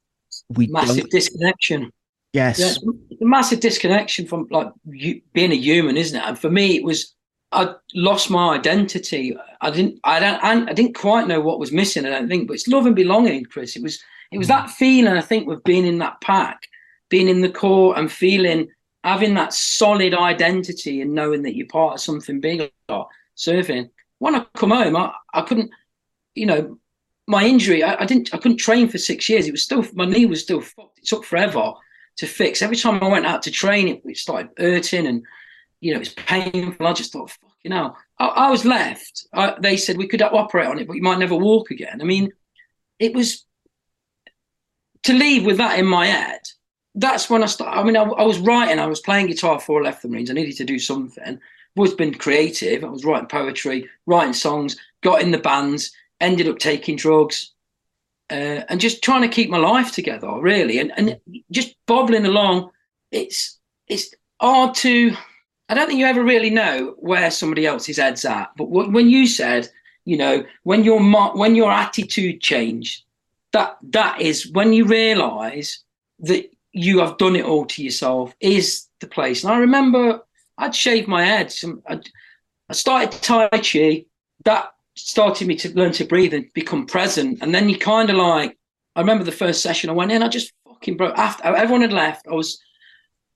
we 0.50 0.68
massive 0.68 0.98
don't. 0.98 1.12
disconnection. 1.12 1.92
Yes, 2.34 2.60
yeah, 2.60 2.92
massive 3.22 3.60
disconnection 3.60 4.28
from 4.28 4.46
like 4.52 4.68
you, 4.86 5.22
being 5.34 5.52
a 5.52 5.56
human, 5.56 5.98
isn't 5.98 6.20
it? 6.20 6.24
And 6.24 6.38
for 6.38 6.52
me, 6.52 6.76
it 6.76 6.84
was 6.84 7.16
I 7.52 7.74
lost 7.94 8.30
my 8.30 8.56
identity. 8.56 9.36
I 9.62 9.70
didn't, 9.70 10.00
I 10.04 10.20
don't, 10.20 10.70
I 10.70 10.74
didn't 10.74 10.96
quite 10.96 11.28
know 11.28 11.40
what 11.40 11.60
was 11.60 11.72
missing. 11.72 12.06
I 12.06 12.10
don't 12.10 12.28
think, 12.28 12.48
but 12.48 12.56
it's 12.56 12.68
love 12.68 12.86
and 12.86 12.96
belonging, 12.96 13.46
Chris. 13.46 13.76
It 13.76 13.84
was, 13.84 14.02
it 14.32 14.38
was 14.38 14.48
hmm. 14.48 14.54
that 14.54 14.70
feeling. 14.70 15.14
I 15.14 15.22
think 15.22 15.48
with 15.48 15.64
being 15.64 15.86
in 15.86 16.00
that 16.00 16.20
pack, 16.22 16.68
being 17.10 17.30
in 17.30 17.42
the 17.42 17.50
Corps, 17.50 17.98
and 17.98 18.12
feeling 18.12 18.68
having 19.04 19.36
that 19.36 19.54
solid 19.54 20.14
identity 20.16 21.02
and 21.02 21.14
knowing 21.14 21.44
that 21.44 21.56
you're 21.56 21.68
part 21.68 21.94
of 21.94 22.02
something 22.02 22.42
bigger, 22.42 22.70
surfing. 23.38 23.90
When 24.18 24.36
I 24.36 24.46
come 24.56 24.72
home, 24.72 24.96
I, 24.96 25.14
I 25.34 25.42
couldn't, 25.42 25.70
you 26.34 26.48
know, 26.48 26.80
my 27.28 27.46
injury, 27.46 27.84
I, 27.84 28.02
I, 28.02 28.06
didn't, 28.06 28.34
I 28.34 28.38
couldn't 28.38 28.58
train 28.58 28.90
for 28.90 28.98
six 28.98 29.30
years. 29.30 29.48
It 29.48 29.52
was 29.52 29.64
still, 29.64 29.86
my 29.94 30.06
knee 30.06 30.26
was 30.26 30.42
still 30.42 30.62
fucked. 30.62 30.98
It 30.98 31.06
took 31.06 31.24
forever 31.24 31.74
to 32.18 32.26
fix. 32.26 32.62
Every 32.62 32.78
time 32.78 33.02
I 33.04 33.08
went 33.08 33.28
out 33.28 33.44
to 33.44 33.52
train, 33.52 33.88
it, 33.88 34.02
it 34.06 34.18
started 34.18 34.50
hurting 34.58 35.06
and, 35.06 35.24
you 35.86 35.94
know, 35.94 36.00
it's 36.00 36.14
painful. 36.16 36.88
I 36.88 36.94
just 36.94 37.14
thought, 37.14 37.32
you 37.64 37.70
know, 37.70 37.96
I, 38.20 38.26
I 38.26 38.52
was 38.52 38.66
left. 38.66 39.28
I, 39.34 39.56
they 39.60 39.78
said 39.78 39.98
we 39.98 40.08
could 40.08 40.22
operate 40.22 40.68
on 40.68 40.80
it, 40.80 40.88
but 40.88 40.96
you 40.96 41.02
might 41.02 41.20
never 41.20 41.36
walk 41.36 41.72
again. 41.72 42.02
I 42.02 42.06
mean, 42.06 42.32
it 43.00 43.14
was 43.14 43.46
to 45.04 45.14
leave 45.14 45.46
with 45.46 45.58
that 45.58 45.80
in 45.80 45.86
my 45.86 46.08
head 46.08 46.42
that's 46.96 47.30
when 47.30 47.44
I 47.44 47.48
started. 47.48 47.78
I 47.78 47.84
mean, 47.84 47.98
I, 47.98 48.04
I, 48.04 48.24
was 48.24 48.40
writing, 48.40 48.80
I 48.80 48.88
was 48.88 49.02
playing 49.02 49.28
guitar 49.28 49.56
before 49.56 49.82
I 49.82 49.84
left 49.84 50.02
the 50.02 50.08
Marines. 50.08 50.32
I 50.32 50.34
needed 50.34 50.56
to 50.58 50.64
do 50.64 50.80
something. 50.80 51.40
I've 51.78 51.98
been 51.98 52.14
creative. 52.14 52.84
I 52.84 52.88
was 52.88 53.04
writing 53.04 53.28
poetry, 53.28 53.90
writing 54.06 54.34
songs, 54.34 54.78
got 55.02 55.22
in 55.22 55.32
the 55.32 55.38
bands, 55.38 55.92
ended 56.22 56.48
up 56.48 56.58
taking 56.58 56.96
drugs, 56.96 57.52
uh, 58.32 58.64
and 58.70 58.80
just 58.80 59.04
trying 59.04 59.24
to 59.24 59.28
keep 59.28 59.50
my 59.50 59.58
life 59.58 59.92
together, 59.92 60.32
really. 60.40 60.80
And, 60.80 60.94
and 60.96 61.20
just 61.52 61.76
bobbling 61.86 62.26
along. 62.26 62.72
It's 63.12 63.60
it's 63.88 64.16
hard 64.42 64.74
to. 64.76 65.16
I 65.68 65.74
don't 65.74 65.88
think 65.88 66.00
you 66.00 66.06
ever 66.06 66.24
really 66.24 66.50
know 66.50 66.96
where 66.98 67.32
somebody 67.32 67.66
else's 67.66 67.98
head's 67.98 68.26
at. 68.26 68.52
But 68.58 68.70
when 68.70 69.10
you 69.10 69.26
said, 69.28 69.70
you 70.06 70.18
know, 70.18 70.46
when 70.64 70.84
your 70.84 71.02
when 71.34 71.56
your 71.56 71.72
attitude 71.72 72.42
changed, 72.42 73.04
that 73.52 73.78
that 73.90 74.22
is 74.22 74.52
when 74.52 74.74
you 74.74 74.86
realise 74.86 75.84
that 76.20 76.52
you 76.72 77.00
have 77.00 77.18
done 77.18 77.36
it 77.36 77.46
all 77.46 77.66
to 77.66 77.84
yourself 77.84 78.36
is 78.40 78.88
the 79.00 79.08
place. 79.08 79.44
And 79.44 79.54
I 79.54 79.58
remember 79.58 80.22
I'd 80.58 80.76
shaved 80.76 81.08
my 81.08 81.24
head. 81.24 81.52
Some, 81.52 81.82
I'd, 81.88 82.08
I 82.70 82.74
started 82.74 83.12
Tai 83.22 83.50
Chi. 83.50 84.06
That 84.44 84.72
started 84.96 85.48
me 85.48 85.56
to 85.58 85.74
learn 85.74 85.92
to 85.94 86.06
breathe 86.06 86.34
and 86.34 86.52
become 86.54 86.86
present. 86.86 87.40
And 87.42 87.54
then 87.54 87.70
you 87.70 87.78
kind 87.78 88.10
of 88.10 88.18
like, 88.18 88.58
I 88.96 89.02
remember 89.02 89.24
the 89.24 89.32
first 89.32 89.62
session 89.62 89.90
I 89.90 89.94
went 89.94 90.12
in, 90.12 90.24
I 90.24 90.28
just 90.28 90.54
fucking 90.68 90.98
broke. 90.98 91.18
After 91.18 91.44
everyone 91.44 91.82
had 91.82 91.94
left, 91.94 92.28
I 92.28 92.34
was, 92.34 92.60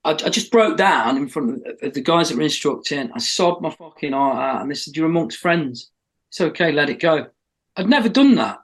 I, 0.04 0.12
I 0.12 0.28
just 0.30 0.50
broke 0.50 0.76
down 0.76 1.16
in 1.16 1.28
front 1.28 1.66
of 1.82 1.94
the 1.94 2.00
guys 2.00 2.28
that 2.28 2.36
were 2.36 2.42
instructing. 2.42 3.10
I 3.12 3.18
sobbed 3.18 3.62
my 3.62 3.70
fucking 3.70 4.12
heart 4.12 4.38
out, 4.38 4.62
and 4.62 4.70
they 4.70 4.74
said, 4.74 4.96
"You're 4.96 5.06
amongst 5.06 5.38
friends. 5.38 5.90
It's 6.30 6.40
okay, 6.40 6.72
let 6.72 6.90
it 6.90 7.00
go." 7.00 7.28
I'd 7.76 7.88
never 7.88 8.08
done 8.08 8.34
that. 8.36 8.58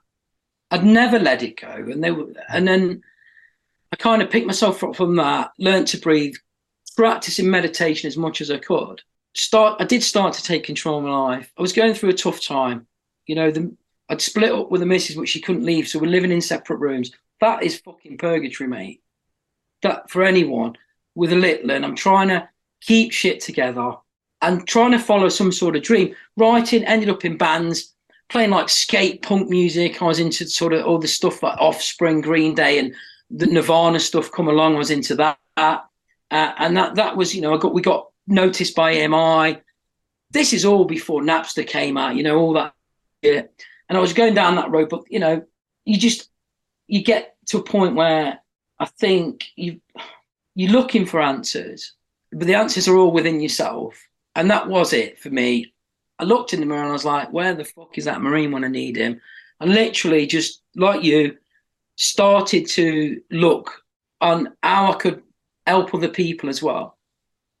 I'd 0.71 0.83
never 0.83 1.19
let 1.19 1.43
it 1.43 1.59
go, 1.59 1.69
and 1.69 2.03
they 2.03 2.11
were, 2.11 2.33
and 2.49 2.67
then 2.67 3.03
I 3.91 3.95
kind 3.95 4.21
of 4.21 4.29
picked 4.29 4.47
myself 4.47 4.83
up 4.83 4.95
from 4.95 5.15
that, 5.15 5.51
learned 5.59 5.87
to 5.87 5.97
breathe, 5.97 6.35
practicing 6.95 7.49
meditation 7.49 8.07
as 8.07 8.17
much 8.17 8.41
as 8.41 8.51
I 8.51 8.57
could. 8.57 9.01
Start. 9.33 9.79
I 9.79 9.85
did 9.85 10.03
start 10.03 10.33
to 10.33 10.43
take 10.43 10.63
control 10.63 10.97
of 10.97 11.03
my 11.05 11.11
life. 11.11 11.51
I 11.57 11.61
was 11.61 11.73
going 11.73 11.93
through 11.93 12.09
a 12.09 12.13
tough 12.13 12.41
time. 12.41 12.87
You 13.27 13.35
know, 13.35 13.51
the, 13.51 13.75
I'd 14.09 14.21
split 14.21 14.51
up 14.51 14.71
with 14.71 14.81
the 14.81 14.87
missus, 14.87 15.15
which 15.15 15.29
she 15.29 15.41
couldn't 15.41 15.65
leave, 15.65 15.87
so 15.87 15.99
we're 15.99 16.07
living 16.07 16.31
in 16.31 16.41
separate 16.41 16.77
rooms. 16.77 17.11
That 17.39 17.61
is 17.63 17.79
fucking 17.79 18.17
purgatory, 18.17 18.67
mate. 18.67 19.03
That 19.83 20.09
for 20.09 20.23
anyone 20.23 20.75
with 21.17 21.33
a 21.33 21.35
little, 21.35 21.71
and 21.71 21.83
I'm 21.83 21.95
trying 21.95 22.27
to 22.27 22.47
keep 22.79 23.11
shit 23.11 23.39
together 23.39 23.93
and 24.43 24.67
trying 24.67 24.91
to 24.91 24.99
follow 24.99 25.29
some 25.29 25.51
sort 25.51 25.75
of 25.75 25.81
dream. 25.81 26.15
Writing 26.37 26.85
ended 26.85 27.09
up 27.09 27.25
in 27.25 27.37
bands, 27.37 27.95
playing 28.29 28.51
like 28.51 28.69
skate 28.69 29.23
punk 29.23 29.49
music. 29.49 29.99
I 29.99 30.05
was 30.05 30.19
into 30.19 30.47
sort 30.47 30.73
of 30.73 30.85
all 30.85 30.99
the 30.99 31.07
stuff 31.07 31.41
like 31.41 31.59
Offspring, 31.59 32.21
Green 32.21 32.53
Day, 32.53 32.77
and 32.77 32.93
the 33.31 33.47
Nirvana 33.47 33.99
stuff 33.99 34.31
come 34.31 34.47
along. 34.47 34.75
I 34.75 34.77
was 34.77 34.91
into 34.91 35.15
that, 35.15 35.39
uh, 35.57 35.79
and 36.29 36.77
that 36.77 36.95
that 36.95 37.17
was 37.17 37.35
you 37.35 37.41
know 37.41 37.55
I 37.55 37.57
got 37.57 37.73
we 37.73 37.81
got 37.81 38.09
noticed 38.27 38.75
by 38.75 38.93
EMI. 38.93 39.59
This 40.29 40.53
is 40.53 40.65
all 40.65 40.85
before 40.85 41.21
Napster 41.21 41.65
came 41.65 41.97
out, 41.97 42.15
you 42.15 42.21
know, 42.21 42.37
all 42.37 42.53
that. 42.53 42.73
Yeah. 43.23 43.43
And 43.89 43.97
I 43.97 44.01
was 44.01 44.13
going 44.13 44.35
down 44.35 44.55
that 44.57 44.69
road, 44.69 44.89
but 44.89 45.03
you 45.09 45.19
know, 45.19 45.43
you 45.83 45.97
just 45.97 46.29
you 46.85 47.03
get 47.03 47.37
to 47.47 47.57
a 47.57 47.63
point 47.63 47.95
where 47.95 48.39
I 48.77 48.85
think 48.85 49.45
you 49.55 49.81
you're 50.57 50.71
looking 50.71 51.05
for 51.05 51.21
answers, 51.21 51.93
but 52.31 52.47
the 52.47 52.55
answers 52.55 52.87
are 52.87 52.97
all 52.97 53.11
within 53.11 53.39
yourself, 53.39 53.95
and 54.35 54.49
that 54.49 54.67
was 54.67 54.91
it 54.91 55.19
for 55.19 55.29
me. 55.29 55.71
I 56.17 56.23
looked 56.23 56.51
in 56.51 56.59
the 56.59 56.65
mirror 56.65 56.81
and 56.81 56.89
I 56.89 56.93
was 56.93 57.05
like, 57.05 57.31
"Where 57.31 57.53
the 57.53 57.63
fuck 57.63 57.95
is 57.95 58.05
that 58.05 58.23
Marine 58.23 58.51
when 58.51 58.63
I 58.63 58.69
need 58.69 58.97
him?" 58.97 59.21
And 59.59 59.71
literally, 59.71 60.25
just 60.25 60.63
like 60.75 61.03
you, 61.03 61.37
started 61.95 62.65
to 62.69 63.21
look 63.29 63.83
on 64.19 64.55
how 64.63 64.93
I 64.93 64.95
could 64.95 65.21
help 65.67 65.93
other 65.93 66.09
people 66.09 66.49
as 66.49 66.63
well. 66.63 66.97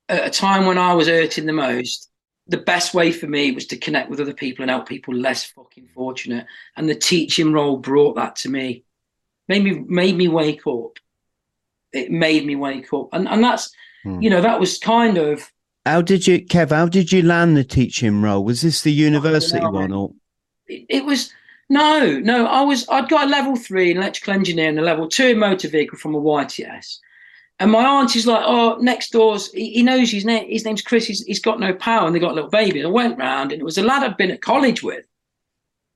At 0.09 0.25
a 0.25 0.31
time 0.31 0.65
when 0.65 0.79
I 0.79 0.95
was 0.95 1.07
hurting 1.07 1.45
the 1.45 1.53
most, 1.53 2.09
the 2.47 2.57
best 2.57 2.95
way 2.95 3.11
for 3.11 3.27
me 3.27 3.51
was 3.51 3.67
to 3.67 3.77
connect 3.77 4.09
with 4.09 4.19
other 4.19 4.33
people 4.33 4.63
and 4.63 4.71
help 4.71 4.87
people 4.87 5.13
less 5.13 5.43
fucking 5.43 5.89
fortunate. 5.93 6.47
And 6.75 6.89
the 6.89 6.95
teaching 6.95 7.53
role 7.53 7.77
brought 7.77 8.15
that 8.15 8.37
to 8.37 8.49
me. 8.49 8.85
Made 9.47 9.63
me 9.63 9.83
made 9.87 10.17
me 10.17 10.27
wake 10.27 10.65
up. 10.65 10.97
It 11.93 12.11
made 12.11 12.45
me 12.45 12.55
wake 12.55 12.93
up. 12.93 13.09
And 13.13 13.27
and 13.27 13.43
that's 13.43 13.71
hmm. 14.03 14.21
you 14.21 14.29
know, 14.29 14.41
that 14.41 14.59
was 14.59 14.77
kind 14.77 15.17
of 15.17 15.51
how 15.85 16.01
did 16.01 16.27
you 16.27 16.39
Kev, 16.39 16.71
how 16.71 16.87
did 16.87 17.11
you 17.11 17.21
land 17.21 17.55
the 17.55 17.63
teaching 17.63 18.21
role? 18.21 18.43
Was 18.43 18.61
this 18.61 18.81
the 18.81 18.91
university 18.91 19.65
one 19.65 19.93
or 19.93 20.11
it, 20.67 20.85
it 20.89 21.05
was 21.05 21.31
no, 21.69 22.19
no, 22.19 22.45
I 22.47 22.61
was 22.61 22.87
I'd 22.89 23.09
got 23.09 23.27
a 23.27 23.29
level 23.29 23.55
three 23.55 23.91
in 23.91 23.97
electrical 23.97 24.33
engineering, 24.33 24.77
and 24.77 24.79
a 24.79 24.83
level 24.83 25.07
two 25.07 25.27
in 25.27 25.39
motor 25.39 25.67
vehicle 25.67 25.97
from 25.97 26.15
a 26.15 26.21
YTS. 26.21 26.99
And 27.59 27.71
my 27.71 27.83
aunt 27.83 28.15
is 28.15 28.27
like, 28.27 28.43
oh, 28.45 28.77
next 28.79 29.11
door's 29.11 29.51
he, 29.51 29.71
he 29.71 29.83
knows 29.83 30.11
his 30.11 30.25
name. 30.25 30.47
His 30.49 30.63
name's 30.63 30.81
Chris. 30.81 31.07
He's, 31.07 31.23
he's 31.23 31.41
got 31.41 31.59
no 31.59 31.73
power, 31.73 32.05
and 32.05 32.15
they 32.15 32.19
got 32.19 32.31
a 32.31 32.35
little 32.35 32.49
baby. 32.49 32.79
And 32.79 32.87
I 32.87 32.91
went 32.91 33.17
round, 33.17 33.51
and 33.51 33.59
it 33.59 33.65
was 33.65 33.77
a 33.77 33.83
lad 33.83 34.03
I'd 34.03 34.15
been 34.15 34.31
at 34.31 34.41
college 34.41 34.83
with 34.83 35.05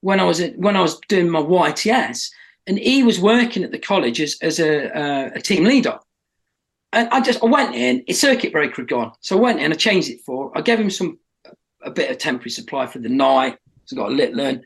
when 0.02 0.20
I 0.20 0.24
was 0.24 0.42
at, 0.42 0.58
when 0.58 0.76
I 0.76 0.82
was 0.82 1.00
doing 1.08 1.30
my 1.30 1.40
YTS, 1.40 2.32
and 2.68 2.78
he 2.78 3.04
was 3.04 3.20
working 3.20 3.64
at 3.64 3.72
the 3.72 3.80
college 3.80 4.22
as, 4.22 4.38
as 4.42 4.60
a, 4.60 4.96
uh, 4.98 5.30
a 5.36 5.42
team 5.42 5.64
leader. 5.64 6.00
and 6.94 7.10
I 7.10 7.22
just 7.22 7.44
I 7.44 7.48
went 7.48 7.76
in. 7.76 8.04
His 8.08 8.20
circuit 8.20 8.52
breaker 8.52 8.82
had 8.82 8.90
gone, 8.90 9.14
so 9.22 9.38
I 9.38 9.42
went 9.42 9.60
in. 9.60 9.72
I 9.72 9.76
changed 9.76 10.10
it 10.10 10.22
for. 10.22 10.56
I 10.58 10.62
gave 10.62 10.80
him 10.80 10.90
some 10.90 11.20
a 11.84 11.92
bit 11.92 12.12
of 12.12 12.18
temporary 12.18 12.52
supply 12.52 12.86
for 12.86 13.00
the 13.00 13.10
night. 13.10 13.58
So 13.86 13.96
I 13.96 14.00
got 14.00 14.12
a 14.12 14.16
little 14.16 14.40
in. 14.40 14.64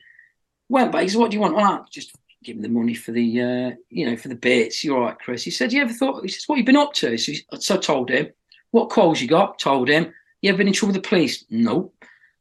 Went 0.70 0.91
back. 0.91 1.04
He 1.04 1.10
said, 1.10 1.20
"What 1.20 1.32
do 1.32 1.36
you 1.36 1.41
want?" 1.41 1.56
Well, 1.56 1.66
I 1.66 1.80
just 1.89 2.12
give 2.43 2.58
him 2.58 2.62
the 2.62 2.70
money 2.70 2.93
for 2.93 3.12
the 3.12 3.41
uh, 3.41 3.72
you 3.89 4.06
know 4.06 4.18
for 4.18 4.28
the 4.28 4.36
bits. 4.36 4.84
You're 4.84 5.02
right, 5.02 5.18
Chris. 5.18 5.43
He 5.43 5.52
said, 5.52 5.72
"You 5.72 5.82
ever 5.82 5.93
thought?" 5.93 6.22
He 6.24 6.30
says, 6.30 6.43
"What 6.48 6.58
you 6.58 6.64
been 6.64 6.76
up 6.76 6.93
to?" 6.96 7.18
So, 7.18 7.32
he, 7.32 7.41
so 7.60 7.76
I 7.76 7.78
told 7.78 8.10
him 8.10 8.28
what 8.72 8.89
calls 8.89 9.22
you 9.22 9.28
got. 9.28 9.60
Told 9.60 9.88
him. 9.89 10.14
You 10.41 10.50
ever 10.50 10.58
been 10.58 10.68
in 10.68 10.74
trouble 10.74 10.93
with 10.93 11.02
the 11.02 11.10
police? 11.10 11.46
No. 11.50 11.93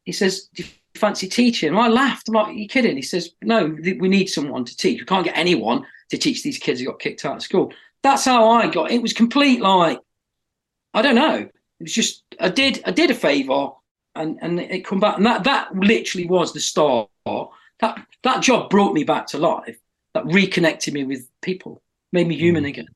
He 0.05 0.13
says, 0.13 0.49
"Do 0.55 0.63
you 0.63 0.69
fancy 0.97 1.29
teaching?" 1.29 1.77
I 1.77 1.89
laughed. 1.89 2.29
I'm 2.29 2.35
like, 2.35 2.49
Are 2.49 2.53
"You 2.53 2.69
kidding?" 2.69 2.97
He 2.97 3.03
says, 3.03 3.31
"No, 3.43 3.77
we 3.83 4.09
need 4.09 4.29
someone 4.29 4.65
to 4.65 4.77
teach. 4.77 5.01
We 5.01 5.07
can't 5.07 5.25
get 5.25 5.37
anyone 5.37 5.87
to 6.11 6.19
teach 6.19 6.43
these 6.43 6.59
kids 6.59 6.81
who 6.81 6.87
got 6.87 7.01
kicked 7.01 7.25
out 7.25 7.37
of 7.37 7.43
school." 7.43 7.73
That's 8.03 8.25
how 8.27 8.49
I 8.51 8.69
got. 8.69 8.91
It 8.91 9.03
was 9.03 9.13
complete 9.13 9.61
like 9.61 9.99
I 10.93 11.03
don't 11.03 11.17
know. 11.17 11.37
It 11.37 11.53
was 11.81 11.93
just 11.93 12.23
I 12.41 12.49
did 12.49 12.83
I 12.87 12.93
did 12.93 13.11
a 13.11 13.15
favour 13.15 13.71
and 14.15 14.39
and 14.41 14.61
it 14.61 14.87
come 14.87 15.01
back 15.01 15.17
and 15.17 15.27
that 15.27 15.45
that 15.45 15.75
literally 15.75 16.27
was 16.27 16.53
the 16.53 16.61
start. 16.61 17.09
That 17.81 18.07
that 18.23 18.43
job 18.43 18.71
brought 18.71 18.95
me 18.95 19.05
back 19.05 19.27
to 19.29 19.39
life. 19.39 19.77
That 20.15 20.27
reconnected 20.27 20.95
me 20.95 21.05
with 21.05 21.29
people, 21.43 21.83
made 22.13 22.29
me 22.29 22.37
human 22.37 22.65
mm. 22.65 22.69
again. 22.69 22.89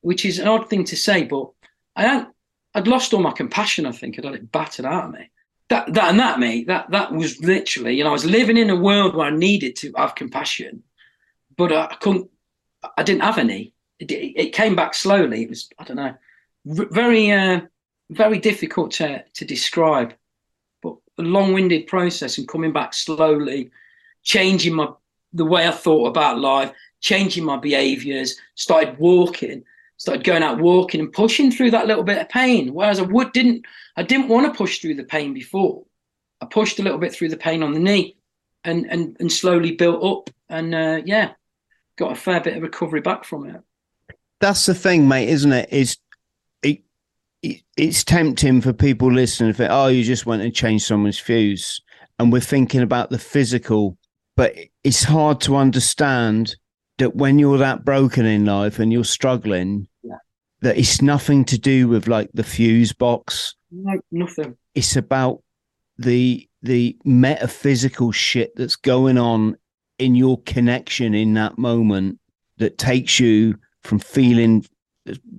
Which 0.00 0.24
is 0.24 0.38
an 0.38 0.48
odd 0.48 0.70
thing 0.70 0.84
to 0.84 0.96
say, 0.96 1.24
but 1.24 1.50
I 1.94 2.02
hadn't 2.02 2.34
I'd 2.74 2.88
lost 2.88 3.12
all 3.12 3.20
my 3.20 3.32
compassion. 3.32 3.84
I 3.84 3.92
think 3.92 4.18
I'd 4.18 4.24
had 4.24 4.34
it 4.34 4.52
battered 4.52 4.86
out 4.86 5.06
of 5.06 5.12
me. 5.12 5.30
That 5.70 5.94
that 5.94 6.10
and 6.10 6.20
that 6.20 6.38
mate. 6.38 6.66
That 6.66 6.90
that 6.90 7.12
was 7.12 7.40
literally. 7.40 7.94
You 7.96 8.04
know, 8.04 8.10
I 8.10 8.12
was 8.12 8.24
living 8.24 8.58
in 8.58 8.70
a 8.70 8.76
world 8.76 9.14
where 9.14 9.28
I 9.28 9.30
needed 9.30 9.74
to 9.76 9.92
have 9.96 10.14
compassion, 10.14 10.82
but 11.56 11.72
I, 11.72 11.86
I 11.86 11.94
couldn't. 11.94 12.30
I 12.96 13.02
didn't 13.02 13.22
have 13.22 13.38
any 13.38 13.72
it, 14.00 14.10
it 14.12 14.52
came 14.52 14.74
back 14.74 14.94
slowly. 14.94 15.42
It 15.42 15.50
was 15.50 15.68
I 15.78 15.84
don't 15.84 15.96
know, 15.96 16.14
very 16.64 17.30
uh, 17.30 17.60
very 18.10 18.38
difficult 18.38 18.90
to 18.92 19.22
to 19.34 19.44
describe, 19.44 20.14
but 20.82 20.96
a 21.18 21.22
long-winded 21.22 21.86
process 21.86 22.38
and 22.38 22.48
coming 22.48 22.72
back 22.72 22.94
slowly, 22.94 23.70
changing 24.22 24.74
my 24.74 24.88
the 25.32 25.44
way 25.44 25.68
I 25.68 25.72
thought 25.72 26.08
about 26.08 26.40
life, 26.40 26.72
changing 27.00 27.44
my 27.44 27.56
behaviours, 27.56 28.36
started 28.54 28.98
walking, 28.98 29.62
started 30.00 30.24
going 30.24 30.42
out 30.42 30.58
walking 30.58 31.00
and 31.00 31.12
pushing 31.12 31.50
through 31.50 31.70
that 31.70 31.86
little 31.86 32.02
bit 32.02 32.18
of 32.18 32.28
pain. 32.28 32.72
Whereas 32.72 32.98
I 32.98 33.02
would 33.02 33.32
didn't 33.32 33.66
I 33.96 34.02
didn't 34.02 34.28
want 34.28 34.46
to 34.46 34.56
push 34.56 34.78
through 34.78 34.94
the 34.94 35.04
pain 35.04 35.34
before. 35.34 35.84
I 36.40 36.46
pushed 36.46 36.78
a 36.78 36.82
little 36.82 36.98
bit 36.98 37.12
through 37.14 37.28
the 37.28 37.36
pain 37.36 37.62
on 37.62 37.72
the 37.72 37.80
knee, 37.80 38.16
and 38.64 38.86
and 38.90 39.16
and 39.20 39.30
slowly 39.30 39.72
built 39.72 40.02
up, 40.02 40.34
and 40.48 40.74
uh, 40.74 41.02
yeah, 41.04 41.32
got 41.96 42.12
a 42.12 42.16
fair 42.16 42.40
bit 42.40 42.56
of 42.56 42.62
recovery 42.62 43.00
back 43.00 43.24
from 43.24 43.48
it 43.48 43.62
that's 44.40 44.66
the 44.66 44.74
thing, 44.74 45.06
mate, 45.06 45.28
isn't 45.28 45.52
it? 45.52 45.68
Is 45.70 45.98
it, 46.62 46.82
it, 47.42 47.62
it's 47.76 48.02
tempting 48.02 48.60
for 48.62 48.72
people 48.72 49.12
listening 49.12 49.52
to 49.52 49.56
think, 49.56 49.70
oh, 49.70 49.86
you 49.86 50.02
just 50.02 50.26
went 50.26 50.42
and 50.42 50.54
changed 50.54 50.86
someone's 50.86 51.18
fuse. 51.18 51.80
And 52.18 52.32
we're 52.32 52.40
thinking 52.40 52.80
about 52.80 53.10
the 53.10 53.18
physical, 53.18 53.96
but 54.36 54.54
it's 54.82 55.04
hard 55.04 55.40
to 55.42 55.56
understand 55.56 56.56
that 56.98 57.16
when 57.16 57.38
you're 57.38 57.58
that 57.58 57.84
broken 57.84 58.26
in 58.26 58.44
life 58.44 58.78
and 58.78 58.92
you're 58.92 59.04
struggling. 59.04 59.86
That 60.60 60.78
it's 60.78 61.00
nothing 61.02 61.44
to 61.46 61.58
do 61.58 61.88
with 61.88 62.06
like 62.06 62.30
the 62.34 62.44
fuse 62.44 62.92
box. 62.92 63.54
No, 63.70 64.00
nothing. 64.10 64.56
It's 64.74 64.96
about 64.96 65.42
the 65.98 66.48
the 66.62 66.96
metaphysical 67.04 68.12
shit 68.12 68.54
that's 68.56 68.76
going 68.76 69.18
on 69.18 69.56
in 69.98 70.14
your 70.14 70.40
connection 70.42 71.14
in 71.14 71.34
that 71.34 71.58
moment 71.58 72.18
that 72.58 72.78
takes 72.78 73.20
you 73.20 73.56
from 73.82 73.98
feeling 73.98 74.64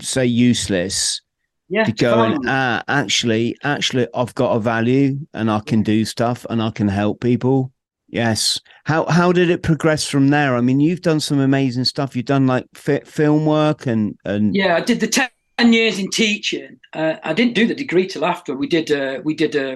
say 0.01 0.25
useless 0.25 1.21
yeah, 1.69 1.83
to 1.83 1.91
going 1.91 2.37
ah 2.47 2.83
actually 2.87 3.55
actually 3.63 4.07
i've 4.13 4.35
got 4.35 4.55
a 4.55 4.59
value 4.59 5.17
and 5.33 5.49
i 5.49 5.59
can 5.59 5.83
do 5.83 6.03
stuff 6.03 6.45
and 6.49 6.61
i 6.61 6.69
can 6.71 6.87
help 6.87 7.21
people 7.21 7.71
yes 8.11 8.59
how 8.85 9.05
how 9.05 9.31
did 9.31 9.49
it 9.49 9.63
progress 9.63 10.07
from 10.07 10.27
there 10.29 10.55
i 10.55 10.61
mean 10.61 10.79
you've 10.79 11.01
done 11.01 11.19
some 11.19 11.39
amazing 11.39 11.85
stuff 11.85 12.15
you've 12.15 12.25
done 12.25 12.45
like 12.45 12.65
fit 12.73 13.07
film 13.07 13.45
work 13.45 13.85
and 13.85 14.17
and 14.25 14.55
yeah 14.55 14.75
i 14.75 14.81
did 14.81 14.99
the 14.99 15.07
10 15.07 15.73
years 15.73 15.97
in 15.97 16.09
teaching 16.09 16.79
uh, 16.93 17.15
i 17.23 17.33
didn't 17.33 17.55
do 17.55 17.67
the 17.67 17.75
degree 17.75 18.07
till 18.07 18.25
after 18.25 18.55
we 18.55 18.67
did 18.67 18.91
uh, 18.91 19.19
we 19.23 19.33
did 19.33 19.55
a 19.55 19.73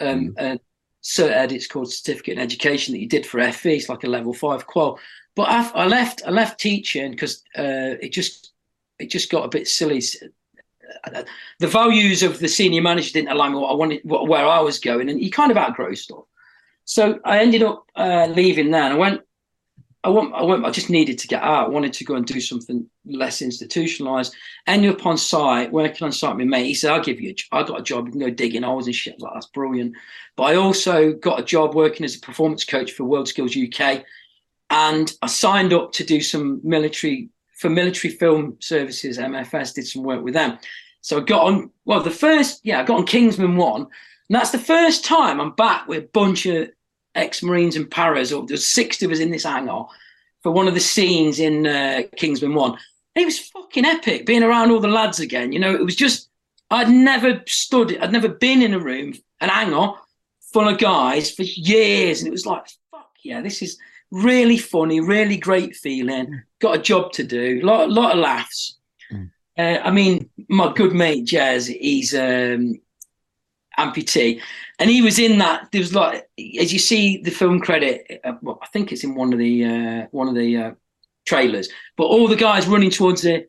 um, 0.00 0.34
mm. 0.34 0.34
a 0.38 0.58
cert 1.02 1.30
ed 1.30 1.52
it's 1.52 1.66
called 1.66 1.92
certificate 1.92 2.36
in 2.36 2.42
education 2.42 2.92
that 2.92 3.00
you 3.00 3.08
did 3.08 3.26
for 3.26 3.40
fe 3.52 3.76
it's 3.76 3.88
like 3.88 4.04
a 4.04 4.08
level 4.08 4.32
five 4.32 4.66
qual 4.66 4.98
but 5.36 5.48
I, 5.48 5.70
I 5.74 5.86
left. 5.86 6.22
I 6.26 6.30
left 6.30 6.60
teaching 6.60 7.12
because 7.12 7.42
uh, 7.56 7.96
it 8.00 8.12
just 8.12 8.52
it 8.98 9.10
just 9.10 9.30
got 9.30 9.44
a 9.44 9.48
bit 9.48 9.68
silly. 9.68 10.02
The 11.60 11.66
values 11.66 12.22
of 12.22 12.40
the 12.40 12.48
senior 12.48 12.82
manager 12.82 13.12
didn't 13.12 13.30
align 13.30 13.52
with 13.52 13.62
what 13.62 13.70
I 13.70 13.74
wanted, 13.74 14.00
where 14.04 14.44
I 14.44 14.60
was 14.60 14.78
going, 14.78 15.08
and 15.08 15.22
you 15.22 15.30
kind 15.30 15.50
of 15.50 15.56
outgrow 15.56 15.94
stuff. 15.94 16.24
So 16.84 17.20
I 17.24 17.40
ended 17.40 17.62
up 17.62 17.84
uh, 17.96 18.28
leaving 18.34 18.70
there, 18.70 18.82
and 18.82 18.94
I 18.94 18.96
went. 18.96 19.20
I 20.02 20.08
went, 20.08 20.32
I 20.32 20.42
went. 20.42 20.64
I 20.64 20.70
just 20.70 20.88
needed 20.88 21.18
to 21.18 21.28
get 21.28 21.42
out. 21.42 21.66
I 21.66 21.68
wanted 21.68 21.92
to 21.92 22.04
go 22.04 22.14
and 22.14 22.24
do 22.24 22.40
something 22.40 22.88
less 23.04 23.42
institutionalized. 23.42 24.34
Ended 24.66 24.94
up 24.94 25.04
on 25.04 25.18
site, 25.18 25.70
working 25.72 26.06
on 26.06 26.12
site 26.12 26.36
with 26.36 26.46
me. 26.46 26.64
He 26.64 26.74
said, 26.74 26.90
"I'll 26.90 27.02
give 27.02 27.20
you. 27.20 27.34
A, 27.52 27.56
I 27.56 27.62
got 27.64 27.80
a 27.80 27.82
job. 27.82 28.06
You 28.06 28.12
can 28.12 28.20
go 28.20 28.30
digging 28.30 28.62
holes 28.62 28.86
and 28.86 28.94
shit 28.94 29.20
like 29.20 29.34
that's 29.34 29.46
brilliant." 29.46 29.94
But 30.36 30.44
I 30.44 30.54
also 30.54 31.12
got 31.12 31.40
a 31.40 31.44
job 31.44 31.74
working 31.74 32.04
as 32.04 32.16
a 32.16 32.20
performance 32.20 32.64
coach 32.64 32.92
for 32.92 33.04
World 33.04 33.28
Skills 33.28 33.56
UK 33.56 34.04
and 34.70 35.12
I 35.20 35.26
signed 35.26 35.72
up 35.72 35.92
to 35.92 36.04
do 36.04 36.20
some 36.20 36.60
military 36.62 37.28
for 37.58 37.68
military 37.68 38.14
film 38.14 38.56
services. 38.60 39.18
MFS 39.18 39.74
did 39.74 39.86
some 39.86 40.02
work 40.02 40.22
with 40.22 40.34
them. 40.34 40.58
So 41.02 41.18
I 41.18 41.20
got 41.20 41.44
on. 41.44 41.70
Well, 41.84 42.02
the 42.02 42.10
first, 42.10 42.60
yeah, 42.62 42.80
I 42.80 42.84
got 42.84 42.98
on 42.98 43.06
Kingsman 43.06 43.56
One, 43.56 43.88
and 44.30 44.36
that's 44.36 44.52
the 44.52 44.58
first 44.58 45.04
time 45.04 45.40
I'm 45.40 45.50
back 45.50 45.88
with 45.88 46.04
a 46.04 46.08
bunch 46.12 46.46
of 46.46 46.70
ex-marines 47.16 47.74
and 47.74 47.90
paras. 47.90 48.32
Or 48.32 48.46
there's 48.46 48.64
60 48.64 49.04
of 49.04 49.10
us 49.10 49.18
in 49.18 49.32
this 49.32 49.42
hangar 49.42 49.82
for 50.44 50.52
one 50.52 50.68
of 50.68 50.74
the 50.74 50.80
scenes 50.80 51.40
in 51.40 51.66
uh, 51.66 52.02
Kingsman 52.16 52.54
One. 52.54 52.78
It 53.16 53.24
was 53.24 53.40
fucking 53.40 53.84
epic 53.84 54.26
being 54.26 54.44
around 54.44 54.70
all 54.70 54.78
the 54.78 54.86
lads 54.86 55.18
again. 55.18 55.50
You 55.50 55.58
know, 55.58 55.74
it 55.74 55.84
was 55.84 55.96
just 55.96 56.28
I'd 56.70 56.88
never 56.88 57.42
stood, 57.48 57.98
I'd 57.98 58.12
never 58.12 58.28
been 58.28 58.62
in 58.62 58.72
a 58.72 58.78
room, 58.78 59.14
an 59.40 59.48
hangar 59.48 59.94
full 60.52 60.68
of 60.68 60.78
guys 60.78 61.32
for 61.32 61.42
years, 61.42 62.20
and 62.20 62.28
it 62.28 62.30
was 62.30 62.46
like, 62.46 62.68
fuck 62.92 63.10
yeah, 63.24 63.40
this 63.40 63.62
is 63.62 63.78
really 64.12 64.58
funny, 64.58 65.00
really 65.00 65.38
great 65.38 65.74
feeling. 65.74 66.26
Mm. 66.26 66.42
Got 66.60 66.76
a 66.76 66.82
job 66.82 67.10
to 67.14 67.24
do, 67.24 67.60
lot 67.62 67.90
lot 67.90 68.12
of 68.12 68.18
laughs. 68.18 68.78
Mm. 69.12 69.30
Uh, 69.58 69.80
I 69.82 69.90
mean, 69.90 70.30
my 70.48 70.72
good 70.72 70.92
mate 70.92 71.26
Jez, 71.26 71.66
he's 71.66 72.14
um, 72.14 72.80
amputee, 73.80 74.40
and 74.78 74.90
he 74.90 75.02
was 75.02 75.18
in 75.18 75.38
that. 75.38 75.70
There 75.72 75.80
was 75.80 75.94
like, 75.94 76.28
as 76.60 76.72
you 76.72 76.78
see 76.78 77.22
the 77.22 77.30
film 77.30 77.60
credit, 77.60 78.20
uh, 78.24 78.32
well, 78.42 78.58
I 78.62 78.66
think 78.66 78.92
it's 78.92 79.04
in 79.04 79.14
one 79.14 79.32
of 79.32 79.38
the 79.38 79.64
uh, 79.64 80.06
one 80.10 80.28
of 80.28 80.34
the 80.34 80.56
uh, 80.56 80.70
trailers, 81.26 81.68
but 81.96 82.04
all 82.04 82.28
the 82.28 82.36
guys 82.36 82.66
running 82.66 82.90
towards 82.90 83.22
the 83.22 83.46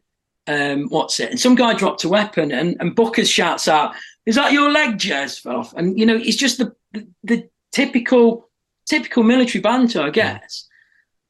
um, 0.47 0.87
what's 0.89 1.19
it, 1.19 1.31
and 1.31 1.39
some 1.39 1.55
guy 1.55 1.73
dropped 1.73 2.03
a 2.03 2.09
weapon, 2.09 2.51
and 2.51 2.77
and 2.79 2.95
Booker 2.95 3.25
shouts 3.25 3.67
out, 3.67 3.93
"Is 4.25 4.35
that 4.35 4.51
your 4.51 4.71
leg, 4.71 4.97
Jez?" 4.97 5.39
Fell 5.39 5.71
and 5.75 5.97
you 5.97 6.05
know, 6.05 6.17
it's 6.17 6.37
just 6.37 6.57
the, 6.57 6.75
the, 6.93 7.07
the 7.23 7.49
typical 7.71 8.49
typical 8.85 9.23
military 9.23 9.61
banter, 9.61 10.01
I 10.01 10.09
guess. 10.09 10.67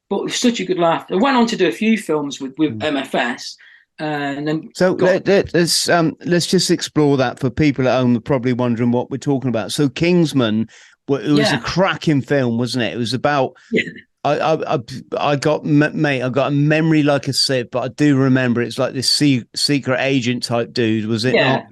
But 0.10 0.20
it 0.20 0.24
was 0.24 0.36
such 0.36 0.60
a 0.60 0.66
good 0.66 0.80
laugh. 0.80 1.06
I 1.10 1.16
went 1.16 1.38
on 1.38 1.48
to 1.48 1.56
do 1.56 1.68
a 1.68 1.72
few 1.72 1.98
films 1.98 2.42
with 2.42 2.58
with 2.58 2.80
mm. 2.80 2.92
MFS. 2.92 3.56
Uh, 4.02 4.34
and 4.38 4.48
then 4.48 4.70
so 4.76 4.96
got... 4.96 5.28
let, 5.28 5.54
us 5.54 5.88
um, 5.88 6.16
let's 6.26 6.48
just 6.48 6.72
explore 6.72 7.18
that 7.18 7.40
for 7.40 7.50
people 7.50 7.88
at 7.88 8.00
home. 8.00 8.14
That 8.14 8.20
are 8.20 8.22
probably 8.22 8.54
wondering 8.54 8.92
what 8.92 9.12
we're 9.12 9.18
talking 9.18 9.50
about. 9.50 9.72
So 9.72 9.90
Kingsman, 9.90 10.68
it 11.10 11.32
was 11.32 11.52
yeah. 11.52 11.60
a 11.60 11.62
cracking 11.62 12.22
film, 12.22 12.58
wasn't 12.58 12.84
it? 12.84 12.94
It 12.94 12.98
was 12.98 13.14
about. 13.14 13.54
Yeah. 13.72 13.84
I, 14.24 14.54
I 14.76 14.80
I 15.18 15.36
got 15.36 15.66
mate. 15.66 16.22
I 16.22 16.30
got 16.30 16.50
a 16.50 16.56
memory 16.56 17.02
like 17.02 17.28
a 17.28 17.34
sieve, 17.34 17.72
but 17.72 17.84
I 17.84 17.88
do 17.88 18.18
remember 18.18 18.62
it's 18.62 18.78
like 18.78 18.94
this 18.94 19.10
secret 19.10 20.00
agent 20.00 20.44
type 20.44 20.74
dude, 20.74 21.08
was 21.08 21.26
it 21.26 21.34
yeah. 21.34 21.56
not? 21.56 21.64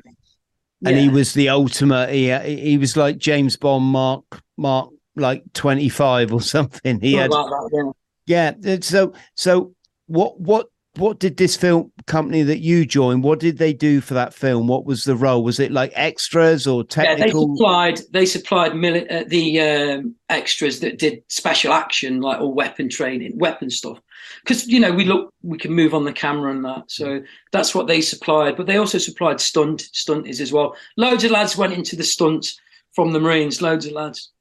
And 0.85 0.95
yeah. 0.95 1.01
he 1.03 1.09
was 1.09 1.33
the 1.33 1.49
ultimate. 1.49 2.09
He 2.09 2.33
he 2.33 2.77
was 2.79 2.97
like 2.97 3.19
James 3.19 3.55
Bond, 3.55 3.85
Mark 3.85 4.23
Mark 4.57 4.89
like 5.19 5.43
25 5.53 6.33
or 6.33 6.41
something. 6.55 6.99
He 6.99 7.13
had, 7.13 7.31
that, 7.31 7.93
yeah. 8.25 8.53
yeah. 8.61 8.77
So, 8.81 9.13
so 9.35 9.73
what, 10.07 10.39
what, 10.39 10.67
what 10.95 11.19
did 11.19 11.37
this 11.37 11.55
film 11.55 11.91
company 12.07 12.41
that 12.43 12.59
you 12.59 12.85
joined? 12.85 13.23
What 13.23 13.39
did 13.39 13.57
they 13.57 13.73
do 13.73 14.01
for 14.01 14.15
that 14.15 14.33
film? 14.33 14.67
What 14.67 14.85
was 14.85 15.03
the 15.03 15.15
role? 15.15 15.43
Was 15.43 15.59
it 15.59 15.71
like 15.71 15.91
extras 15.95 16.67
or 16.67 16.83
technical? 16.83 17.17
Yeah, 17.17 17.25
they 17.25 17.55
supplied 17.55 17.99
they 18.11 18.25
supplied 18.25 18.71
mili- 18.73 19.11
uh, 19.11 19.23
the 19.27 19.61
um, 19.61 20.15
extras 20.29 20.79
that 20.79 20.97
did 20.97 21.23
special 21.27 21.73
action, 21.73 22.21
like 22.21 22.41
all 22.41 22.53
weapon 22.53 22.89
training, 22.89 23.37
weapon 23.37 23.69
stuff. 23.69 23.99
Because 24.43 24.67
you 24.67 24.79
know 24.79 24.91
we 24.91 25.05
look, 25.05 25.33
we 25.43 25.57
can 25.57 25.73
move 25.73 25.93
on 25.93 26.05
the 26.05 26.13
camera 26.13 26.51
and 26.51 26.65
that. 26.65 26.91
So 26.91 27.21
that's 27.51 27.73
what 27.73 27.87
they 27.87 28.01
supplied. 28.01 28.57
But 28.57 28.65
they 28.65 28.77
also 28.77 28.97
supplied 28.97 29.39
stunt 29.39 29.89
stunters 29.93 30.41
as 30.41 30.51
well. 30.51 30.75
Loads 30.97 31.23
of 31.23 31.31
lads 31.31 31.55
went 31.55 31.73
into 31.73 31.95
the 31.95 32.03
stunts 32.03 32.59
from 32.93 33.13
the 33.13 33.19
Marines. 33.19 33.61
Loads 33.61 33.85
of 33.85 33.93
lads 33.93 34.31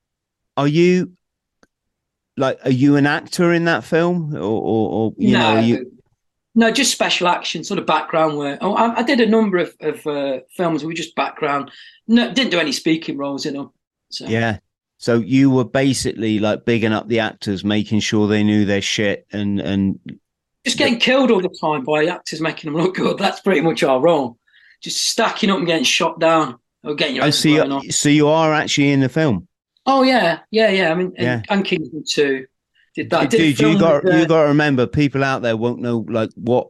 are 0.58 0.68
you 0.68 1.12
like 2.36 2.58
are 2.64 2.70
you 2.70 2.96
an 2.96 3.06
actor 3.06 3.52
in 3.52 3.64
that 3.64 3.84
film 3.84 4.34
or 4.34 4.40
or, 4.40 4.90
or 4.90 5.12
you 5.16 5.32
no, 5.32 5.54
know 5.54 5.60
you 5.60 5.97
No, 6.58 6.72
just 6.72 6.90
special 6.90 7.28
action, 7.28 7.62
sort 7.62 7.78
of 7.78 7.86
background 7.86 8.36
work. 8.36 8.58
Oh, 8.62 8.74
I, 8.74 8.96
I 8.96 9.02
did 9.04 9.20
a 9.20 9.26
number 9.26 9.58
of, 9.58 9.72
of 9.78 10.04
uh, 10.08 10.40
films 10.50 10.82
where 10.82 10.88
we 10.88 10.94
just 10.94 11.14
background. 11.14 11.70
No, 12.08 12.34
didn't 12.34 12.50
do 12.50 12.58
any 12.58 12.72
speaking 12.72 13.16
roles 13.16 13.46
in 13.46 13.54
them. 13.54 13.70
So. 14.10 14.26
Yeah. 14.26 14.58
So 14.96 15.18
you 15.18 15.50
were 15.50 15.64
basically 15.64 16.40
like 16.40 16.64
bigging 16.64 16.92
up 16.92 17.06
the 17.06 17.20
actors, 17.20 17.62
making 17.62 18.00
sure 18.00 18.26
they 18.26 18.42
knew 18.42 18.64
their 18.64 18.82
shit, 18.82 19.24
and 19.30 19.60
and 19.60 20.00
just 20.64 20.78
getting 20.78 20.98
killed 20.98 21.30
all 21.30 21.40
the 21.40 21.56
time 21.60 21.84
by 21.84 22.06
actors 22.06 22.40
making 22.40 22.72
them 22.72 22.82
look 22.82 22.96
good. 22.96 23.18
That's 23.18 23.38
pretty 23.38 23.60
much 23.60 23.84
our 23.84 24.00
role. 24.00 24.36
Just 24.82 25.06
stacking 25.06 25.50
up 25.50 25.58
and 25.58 25.66
getting 25.68 25.84
shot 25.84 26.18
down 26.18 26.58
or 26.82 26.96
getting 26.96 27.14
your. 27.14 27.26
Oh, 27.26 27.30
so 27.30 27.48
you, 27.48 27.92
so 27.92 28.08
you 28.08 28.26
are 28.26 28.52
actually 28.52 28.90
in 28.90 28.98
the 28.98 29.08
film. 29.08 29.46
Oh 29.86 30.02
yeah, 30.02 30.40
yeah, 30.50 30.70
yeah. 30.70 30.90
I 30.90 30.96
mean, 30.96 31.12
yeah. 31.16 31.34
and, 31.34 31.46
and 31.50 31.64
Kingsman 31.64 32.02
too. 32.04 32.48
Did 32.98 33.10
that? 33.10 33.30
Dude, 33.30 33.60
you 33.60 33.78
got 33.78 34.04
uh, 34.04 34.16
you 34.16 34.26
got 34.26 34.42
to 34.42 34.48
remember, 34.48 34.84
people 34.84 35.22
out 35.22 35.42
there 35.42 35.56
won't 35.56 35.78
know 35.78 36.04
like 36.08 36.30
what 36.34 36.66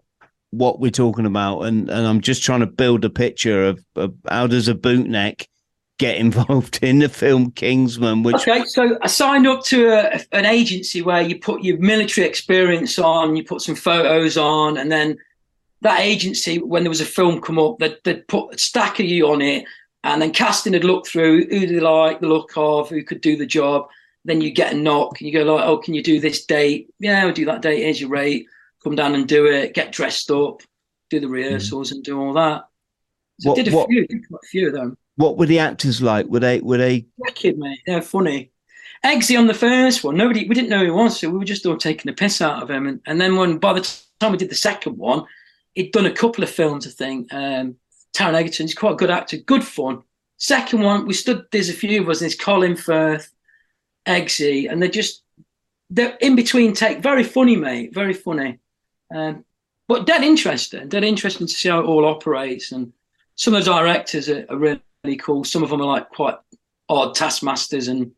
what 0.51 0.79
we're 0.79 0.91
talking 0.91 1.25
about, 1.25 1.63
and 1.63 1.89
and 1.89 2.07
I'm 2.07 2.21
just 2.21 2.43
trying 2.43 2.61
to 2.61 2.67
build 2.67 3.03
a 3.07 3.09
picture 3.09 3.65
of, 3.65 3.83
of 3.97 4.13
how 4.29 4.47
does 4.47 4.69
a 4.69 4.75
bootneck 4.75 5.47
get 5.99 6.17
involved 6.27 6.81
in 6.83 6.99
the 6.99 7.09
film 7.09 7.51
Kingsman. 7.53 8.25
Which 8.25 8.47
okay, 8.47 8.63
so 8.67 8.99
I 9.01 9.07
signed 9.07 9.47
up 9.47 9.65
to 9.65 9.89
a, 9.89 10.21
an 10.33 10.45
agency 10.45 11.01
where 11.01 11.23
you 11.23 11.39
put 11.39 11.65
your 11.65 11.79
military 11.79 12.27
experience 12.27 12.99
on, 12.99 13.35
you 13.35 13.43
put 13.43 13.63
some 13.63 13.75
photos 13.75 14.37
on, 14.37 14.77
and 14.77 14.93
then 14.93 15.17
that 15.81 16.01
agency, 16.01 16.59
when 16.59 16.83
there 16.83 16.91
was 16.91 17.01
a 17.01 17.07
film 17.07 17.41
come 17.41 17.59
up, 17.59 17.79
they'd, 17.79 17.97
they'd 18.05 18.29
put 18.29 18.55
a 18.55 18.59
stack 18.59 19.01
of 19.01 19.07
you 19.07 19.29
on 19.33 19.41
it, 19.41 19.65
and 20.05 20.21
then 20.21 20.33
casting 20.33 20.75
had 20.75 20.85
looked 20.85 21.09
through 21.09 21.47
who 21.47 21.67
they 21.67 21.81
like 21.81 22.21
the 22.21 22.29
look 22.29 22.53
of, 22.55 22.91
who 22.91 23.03
could 23.03 23.23
do 23.23 23.35
the 23.35 23.47
job. 23.47 23.89
Then 24.29 24.41
you 24.41 24.51
get 24.53 24.75
a 24.75 24.77
knock, 24.77 25.19
and 25.19 25.27
you 25.27 25.33
go 25.33 25.43
like, 25.43 25.65
"Oh, 25.67 25.79
can 25.79 25.95
you 25.95 26.03
do 26.03 26.21
this 26.21 26.45
date? 26.45 26.91
Yeah, 27.01 27.25
we'll 27.25 27.33
do 27.33 27.47
that 27.47 27.63
date. 27.63 27.83
Here's 27.83 28.01
your 28.01 28.11
rate. 28.11 28.47
Come 28.85 28.95
down 28.95 29.15
and 29.15 29.27
do 29.27 29.47
it. 29.47 29.75
Get 29.75 29.91
dressed 29.91 30.31
up, 30.31 30.61
do 31.11 31.19
the 31.19 31.29
rehearsals, 31.29 31.91
mm. 31.91 31.97
and 31.97 32.05
do 32.05 32.21
all 32.21 32.35
that." 32.35 32.69
So 33.41 33.51
what, 33.51 33.59
I 33.59 33.63
did 33.63 33.73
a 33.73 33.77
what, 33.77 33.89
few, 33.89 34.07
did 34.07 34.29
quite 34.29 34.41
a 34.45 34.47
few 34.47 34.67
of 34.69 34.75
them. 34.75 34.99
What 35.17 35.39
were 35.39 35.47
the 35.47 35.59
actors 35.59 36.03
like? 36.03 36.27
Were 36.27 36.41
they 36.41 36.61
were 36.61 36.77
they 36.77 37.07
wicked, 37.17 37.59
mate? 37.59 37.81
They're 37.87 38.03
funny. 38.03 38.53
Eggsy 39.05 39.39
on 39.39 39.47
the 39.47 39.55
first 39.55 40.05
one, 40.05 40.17
nobody 40.17 40.47
we 40.49 40.55
didn't 40.55 40.71
know 40.71 40.81
who 40.81 40.85
he 40.85 40.91
was, 40.91 41.19
so 41.19 41.31
we 41.31 41.39
were 41.39 41.45
just 41.45 41.65
all 41.65 41.77
taking 41.77 42.11
the 42.11 42.17
piss 42.17 42.43
out 42.43 42.63
of 42.63 42.71
him. 42.71 42.87
And, 42.87 43.01
and 43.07 43.21
then 43.21 43.37
when 43.37 43.59
by 43.59 43.73
the 43.73 43.99
time 44.21 44.33
we 44.33 44.39
did 44.39 44.51
the 44.51 44.57
second 44.57 44.99
one, 44.99 45.25
he'd 45.75 45.93
done 45.93 46.07
a 46.07 46.13
couple 46.13 46.45
of 46.45 46.51
films, 46.51 46.87
I 46.87 46.91
think. 46.91 47.33
Um, 47.33 47.77
Taron 48.13 48.35
Egerton, 48.35 48.67
he's 48.67 48.75
quite 48.75 48.93
a 48.93 48.97
good 48.97 49.11
actor, 49.11 49.37
good 49.39 49.65
fun. 49.65 50.03
Second 50.39 50.83
one, 50.83 51.07
we 51.07 51.15
stood. 51.15 51.47
There's 51.53 51.69
a 51.69 51.75
few 51.75 52.03
of 52.03 52.09
us. 52.09 52.21
There's 52.21 52.35
Colin 52.35 52.77
Firth, 52.77 53.31
Eggsy, 54.07 54.71
and 54.71 54.81
they're 54.81 54.89
just 54.89 55.23
they're 55.91 56.17
in 56.21 56.37
between 56.37 56.75
take. 56.75 57.01
Very 57.01 57.25
funny, 57.25 57.57
mate. 57.57 57.95
Very 57.95 58.15
funny. 58.15 58.59
Um, 59.15 59.45
but 59.89 60.07
dead 60.07 60.23
interesting. 60.23 60.89
Dead 60.89 61.05
interesting 61.05 61.47
to 61.47 61.53
see 61.53 61.69
how 61.71 61.81
it 61.81 61.87
all 61.87 62.05
operates. 62.05 62.73
And 62.73 62.93
some 63.37 63.55
of 63.55 63.65
the 63.65 63.71
directors 63.71 64.29
are, 64.29 64.45
are 64.51 64.59
really 64.59 65.17
cool. 65.19 65.45
Some 65.45 65.63
of 65.63 65.71
them 65.71 65.81
are 65.81 65.87
like 65.87 66.11
quite 66.11 66.37
odd 66.89 67.15
taskmasters 67.15 67.89
and, 67.89 68.13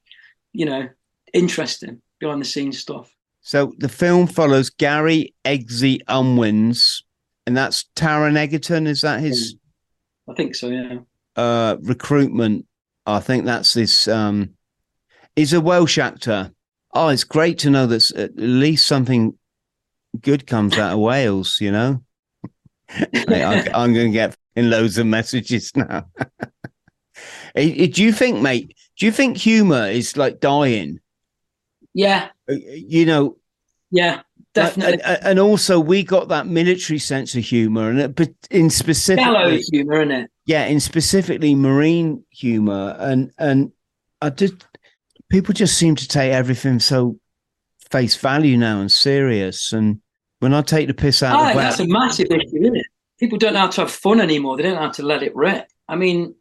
you 0.52 0.66
know, 0.66 0.88
interesting 1.32 2.02
behind 2.18 2.40
the 2.40 2.46
scenes 2.46 2.78
stuff. 2.78 3.14
So 3.42 3.72
the 3.78 3.88
film 3.88 4.26
follows 4.26 4.68
Gary 4.68 5.34
Eggsy 5.44 6.04
Unwins, 6.08 7.02
and 7.46 7.56
that's 7.56 7.86
Taron 7.96 8.36
Egerton. 8.36 8.86
Is 8.86 9.00
that 9.00 9.20
his? 9.20 9.56
I 10.28 10.34
think 10.34 10.54
so. 10.54 10.68
Yeah. 10.68 10.98
Uh, 11.36 11.76
recruitment. 11.80 12.66
I 13.06 13.20
think 13.20 13.46
that's 13.46 13.72
this. 13.72 14.08
Um, 14.08 14.54
he's 15.40 15.52
a 15.54 15.60
Welsh 15.60 15.96
actor. 15.96 16.52
Oh, 16.92 17.08
it's 17.08 17.24
great 17.24 17.58
to 17.60 17.70
know 17.70 17.86
that 17.86 18.10
at 18.12 18.36
least 18.36 18.86
something 18.86 19.38
good 20.20 20.46
comes 20.46 20.76
out 20.76 20.92
of 20.92 20.98
Wales. 20.98 21.58
You 21.60 21.72
know, 21.72 22.02
I, 22.90 23.68
I'm 23.74 23.94
going 23.94 24.08
to 24.08 24.12
get 24.12 24.36
in 24.54 24.70
loads 24.70 24.98
of 24.98 25.06
messages 25.06 25.72
now. 25.76 26.06
Do 27.54 27.62
you 27.64 28.12
think, 28.12 28.40
mate? 28.40 28.76
Do 28.98 29.06
you 29.06 29.12
think 29.12 29.38
humor 29.38 29.86
is 29.86 30.16
like 30.16 30.40
dying? 30.40 31.00
Yeah. 31.94 32.28
Uh, 32.48 32.54
you 32.54 33.06
know. 33.06 33.38
Yeah, 33.90 34.20
definitely. 34.54 35.02
And, 35.02 35.18
and 35.24 35.38
also, 35.38 35.80
we 35.80 36.04
got 36.04 36.28
that 36.28 36.46
military 36.46 36.98
sense 36.98 37.34
of 37.34 37.42
humor, 37.42 37.90
and 37.90 38.14
but 38.14 38.30
in 38.50 38.70
specific 38.70 39.24
humor, 39.72 40.00
isn't 40.02 40.10
it? 40.12 40.30
Yeah, 40.44 40.66
in 40.66 40.78
specifically 40.78 41.56
marine 41.56 42.22
humor, 42.30 42.94
and 43.00 43.32
and 43.36 43.72
I 44.22 44.30
just 44.30 44.64
people 45.30 45.54
just 45.54 45.78
seem 45.78 45.94
to 45.94 46.06
take 46.06 46.32
everything 46.32 46.78
so 46.78 47.18
face 47.90 48.16
value 48.16 48.58
now 48.58 48.80
and 48.80 48.92
serious. 48.92 49.72
And 49.72 50.00
when 50.40 50.52
I 50.52 50.62
take 50.62 50.88
the 50.88 50.94
piss 50.94 51.22
out, 51.22 51.40
oh, 51.40 51.48
of 51.48 51.56
that's 51.56 51.80
a 51.80 51.86
massive 51.86 52.26
issue, 52.30 52.60
isn't 52.60 52.76
it? 52.76 52.86
People 53.18 53.38
don't 53.38 53.54
know 53.54 53.60
how 53.60 53.68
to 53.68 53.80
have 53.82 53.90
fun 53.90 54.20
anymore. 54.20 54.56
They 54.56 54.64
don't 54.64 54.74
know 54.74 54.80
how 54.80 54.90
to 54.90 55.02
let 55.02 55.22
it 55.22 55.34
rip. 55.34 55.68
I 55.88 55.96
mean, 55.96 56.34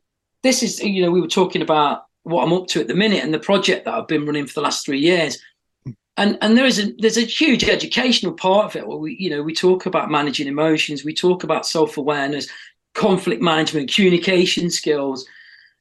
this 0.44 0.64
is 0.64 0.82
you 0.82 1.02
know 1.02 1.12
we 1.12 1.22
were 1.22 1.28
talking 1.28 1.62
about 1.62 2.04
what 2.24 2.44
I'm 2.44 2.54
up 2.54 2.68
to 2.68 2.82
at 2.82 2.88
the 2.88 2.96
minute 2.96 3.24
and 3.24 3.34
the 3.34 3.40
project 3.40 3.86
that 3.86 3.94
I've 3.94 4.08
been 4.08 4.26
running 4.26 4.46
for 4.46 4.54
the 4.54 4.62
last 4.62 4.86
three 4.86 5.00
years. 5.00 5.42
And 6.18 6.38
and 6.42 6.58
there 6.58 6.66
is 6.66 6.80
a 6.80 6.94
there's 7.00 7.18
a 7.18 7.22
huge 7.22 7.64
educational 7.64 8.34
part 8.34 8.66
of 8.66 8.76
it 8.76 8.88
where 8.88 8.98
we 8.98 9.16
you 9.20 9.30
know 9.30 9.42
we 9.42 9.54
talk 9.54 9.86
about 9.86 10.12
managing 10.12 10.48
emotions, 10.48 11.04
we 11.04 11.14
talk 11.14 11.44
about 11.44 11.66
self 11.66 11.98
awareness, 11.98 12.48
conflict 12.94 13.42
management, 13.42 13.94
communication 13.94 14.70
skills, 14.70 15.26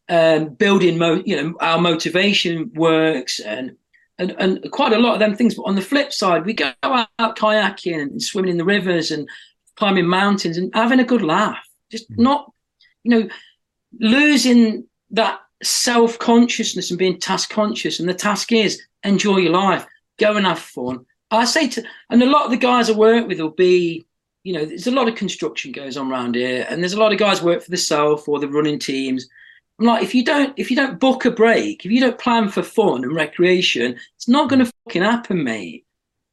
um, 0.08 0.50
building 0.50 0.98
mo- 0.98 1.22
you 1.24 1.36
know 1.36 1.54
our 1.60 1.78
motivation 1.80 2.70
works 2.74 3.40
and 3.40 3.76
and 4.18 4.34
and 4.38 4.70
quite 4.72 4.92
a 4.92 4.98
lot 4.98 5.14
of 5.14 5.20
them 5.20 5.36
things. 5.36 5.54
But 5.54 5.64
on 5.64 5.74
the 5.74 5.82
flip 5.82 6.12
side, 6.12 6.44
we 6.44 6.52
go 6.52 6.72
out 6.82 7.08
kayaking 7.18 8.00
and 8.00 8.22
swimming 8.22 8.52
in 8.52 8.58
the 8.58 8.64
rivers 8.64 9.10
and 9.10 9.28
climbing 9.76 10.06
mountains 10.06 10.56
and 10.56 10.74
having 10.74 11.00
a 11.00 11.04
good 11.04 11.22
laugh. 11.22 11.64
Just 11.90 12.10
mm-hmm. 12.10 12.22
not 12.22 12.52
you 13.04 13.10
know 13.10 13.28
losing 14.00 14.86
that 15.10 15.40
self 15.62 16.18
consciousness 16.18 16.90
and 16.90 16.98
being 16.98 17.18
task 17.18 17.50
conscious. 17.50 18.00
And 18.00 18.08
the 18.08 18.14
task 18.14 18.52
is 18.52 18.80
enjoy 19.04 19.38
your 19.38 19.52
life, 19.52 19.86
go 20.18 20.36
and 20.36 20.46
have 20.46 20.58
fun. 20.58 21.04
I 21.30 21.44
say 21.44 21.68
to, 21.68 21.84
and 22.10 22.22
a 22.22 22.30
lot 22.30 22.46
of 22.46 22.50
the 22.50 22.56
guys 22.56 22.88
I 22.88 22.94
work 22.94 23.28
with 23.28 23.40
will 23.40 23.50
be, 23.50 24.06
you 24.44 24.54
know, 24.54 24.64
there's 24.64 24.86
a 24.86 24.92
lot 24.92 25.08
of 25.08 25.14
construction 25.14 25.72
goes 25.72 25.96
on 25.96 26.10
around 26.10 26.36
here, 26.36 26.66
and 26.68 26.82
there's 26.82 26.94
a 26.94 26.98
lot 26.98 27.12
of 27.12 27.18
guys 27.18 27.42
work 27.42 27.62
for 27.62 27.70
the 27.70 27.76
self 27.76 28.28
or 28.28 28.38
the 28.38 28.48
running 28.48 28.78
teams. 28.78 29.28
I'm 29.78 29.86
like, 29.86 30.02
if 30.02 30.14
you 30.14 30.24
don't, 30.24 30.52
if 30.56 30.70
you 30.70 30.76
don't 30.76 30.98
book 30.98 31.24
a 31.24 31.30
break, 31.30 31.84
if 31.84 31.92
you 31.92 32.00
don't 32.00 32.18
plan 32.18 32.48
for 32.48 32.62
fun 32.62 33.04
and 33.04 33.14
recreation, 33.14 33.96
it's 34.16 34.28
not 34.28 34.48
going 34.48 34.58
to 34.58 34.64
mm. 34.64 34.72
fucking 34.84 35.02
happen, 35.02 35.44
mate. 35.44 35.86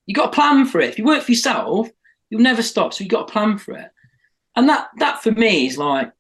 You 0.08 0.16
got 0.16 0.32
to 0.32 0.36
plan 0.36 0.66
for 0.66 0.82
it. 0.82 0.90
If 0.90 0.98
you 0.98 1.06
work 1.06 1.24
for 1.24 1.32
yourself, 1.32 1.90
you'll 2.30 2.42
never 2.42 2.64
stop. 2.64 2.94
So 2.94 3.04
you 3.04 3.10
got 3.10 3.28
to 3.28 3.34
plan 3.34 3.58
for 3.58 3.76
it. 3.76 3.90
And 4.56 4.70
that, 4.70 4.90
that 4.98 5.22
for 5.22 5.32
me 5.32 5.68
is 5.68 5.78
like, 5.78 6.12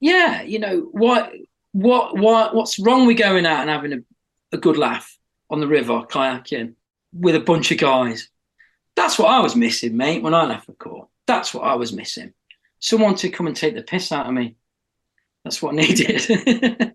yeah, 0.00 0.42
you 0.42 0.58
know, 0.58 0.88
what, 0.92 1.32
what, 1.72 2.16
what, 2.16 2.54
what's 2.54 2.78
wrong 2.78 3.06
with 3.06 3.18
going 3.18 3.46
out 3.46 3.60
and 3.60 3.70
having 3.70 3.92
a, 3.92 4.56
a 4.56 4.58
good 4.58 4.76
laugh 4.76 5.16
on 5.48 5.60
the 5.60 5.66
river 5.66 6.02
kayaking 6.02 6.74
with 7.12 7.34
a 7.34 7.40
bunch 7.40 7.70
of 7.70 7.78
guys? 7.78 8.28
That's 8.96 9.18
what 9.18 9.28
I 9.28 9.40
was 9.40 9.56
missing, 9.56 9.96
mate, 9.96 10.22
when 10.22 10.34
I 10.34 10.44
left 10.44 10.66
the 10.66 10.72
Corps. 10.74 11.08
That's 11.26 11.54
what 11.54 11.64
I 11.64 11.74
was 11.74 11.92
missing. 11.92 12.32
Someone 12.80 13.14
to 13.16 13.30
come 13.30 13.46
and 13.46 13.56
take 13.56 13.74
the 13.74 13.82
piss 13.82 14.12
out 14.12 14.26
of 14.26 14.34
me. 14.34 14.56
That's 15.44 15.62
what 15.62 15.74
needed. 15.74 16.94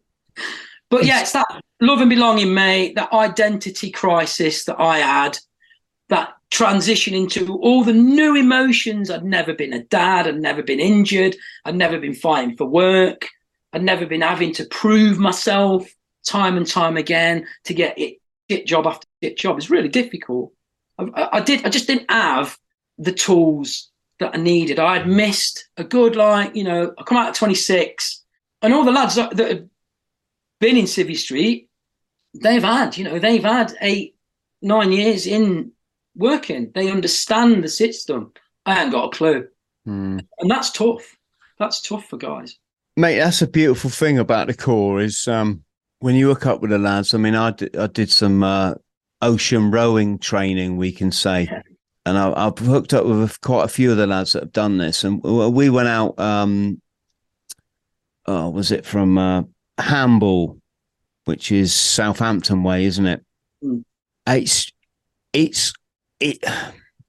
but 0.90 1.06
yeah, 1.06 1.22
it's 1.22 1.34
that 1.34 1.62
love 1.82 2.02
and 2.02 2.10
belonging, 2.10 2.54
mate, 2.54 2.96
that 2.96 3.14
identity 3.14 3.92
crisis 3.92 4.66
that 4.66 4.80
I 4.80 5.00
had, 5.00 5.38
that 6.10 6.34
transition 6.52 7.14
into 7.14 7.58
all 7.58 7.84
the 7.84 7.94
new 7.94 8.36
emotions. 8.36 9.10
I'd 9.10 9.24
never 9.24 9.54
been 9.54 9.74
a 9.74 9.84
dad, 9.84 10.28
I'd 10.28 10.40
never 10.40 10.64
been 10.64 10.80
injured, 10.80 11.36
I'd 11.66 11.76
never 11.76 12.00
been 12.00 12.16
fighting 12.16 12.56
for 12.56 12.66
work, 12.66 13.28
I'd 13.74 13.84
never 13.84 14.06
been 14.06 14.22
having 14.22 14.54
to 14.54 14.66
prove 14.66 15.18
myself 15.18 15.88
time 16.26 16.58
and 16.58 16.68
time 16.68 16.98
again 16.98 17.46
to 17.66 17.74
get 17.74 17.98
it 18.00 18.20
shit 18.50 18.68
job 18.68 18.88
after 18.88 19.08
shit 19.24 19.38
job. 19.38 19.58
It's 19.58 19.70
really 19.70 19.90
difficult. 19.90 20.54
I, 20.98 21.30
I 21.34 21.42
did 21.42 21.66
I 21.66 21.70
just 21.70 21.88
didn't 21.88 22.10
have 22.10 22.58
the 22.98 23.12
tools 23.12 23.92
that 24.20 24.36
I 24.36 24.38
needed. 24.38 24.80
I 24.80 24.98
had 24.98 25.08
missed 25.08 25.68
a 25.78 25.84
good 25.84 26.16
like, 26.16 26.56
you 26.56 26.64
know, 26.64 26.94
I 26.98 27.04
come 27.04 27.18
out 27.18 27.30
at 27.30 27.36
26 27.36 28.24
and 28.66 28.74
all 28.74 28.84
the 28.84 28.92
lads 28.92 29.14
that, 29.16 29.38
that 29.38 29.50
have 29.50 29.66
been 30.60 30.76
in 30.76 30.86
Civvy 30.86 31.16
Street, 31.16 31.70
they've 32.34 32.64
had, 32.64 32.98
you 32.98 33.04
know, 33.04 33.20
they've 33.20 33.44
had 33.44 33.74
eight, 33.82 34.16
nine 34.64 34.92
years 34.92 35.28
in 35.28 35.72
working. 36.16 36.72
They 36.74 36.90
understand 36.90 37.64
the 37.64 37.70
system. 37.70 38.34
I 38.66 38.74
haven't 38.74 38.94
got 38.94 39.14
a 39.14 39.18
clue, 39.18 39.48
mm. 39.88 40.26
and 40.40 40.52
that's 40.52 40.72
tough. 40.72 41.16
That's 41.60 41.80
tough 41.80 42.06
for 42.06 42.18
guys. 42.18 42.58
Mate, 42.98 43.20
that's 43.20 43.44
a 43.44 43.48
beautiful 43.48 43.92
thing 43.92 44.18
about 44.18 44.48
the 44.48 44.56
Corps 44.56 45.02
is 45.02 45.28
um, 45.28 45.64
when 46.00 46.16
you 46.16 46.30
hook 46.30 46.48
up 46.48 46.62
with 46.62 46.72
the 46.72 46.80
lads. 46.80 47.14
I 47.14 47.20
mean, 47.20 47.36
I 47.36 47.52
did, 47.52 47.78
I 47.78 47.86
did 47.86 48.10
some 48.10 48.44
uh, 48.44 48.74
ocean 49.22 49.70
rowing 49.70 50.18
training, 50.18 50.78
we 50.78 50.92
can 50.92 51.12
say, 51.12 51.48
and 52.08 52.18
I, 52.18 52.46
have 52.46 52.58
hooked 52.58 52.96
up 52.96 53.06
with 53.06 53.40
quite 53.42 53.66
a 53.66 53.68
few 53.68 53.92
of 53.92 53.98
the 53.98 54.08
lads 54.08 54.32
that 54.32 54.44
have 54.44 54.52
done 54.52 54.80
this. 54.80 55.04
And 55.04 55.22
we 55.22 55.70
went 55.70 55.88
out. 55.88 56.20
Um, 56.20 56.82
oh, 58.26 58.50
was 58.50 58.72
it 58.72 58.86
from 58.86 59.18
uh, 59.18 59.44
Hamble, 59.78 60.60
which 61.26 61.52
is 61.52 61.74
Southampton 61.74 62.64
way, 62.64 62.86
isn't 62.86 63.06
it? 63.06 63.26
Mm. 63.64 63.84
It's 64.28 64.72
it's 65.34 65.74
it 66.20 66.44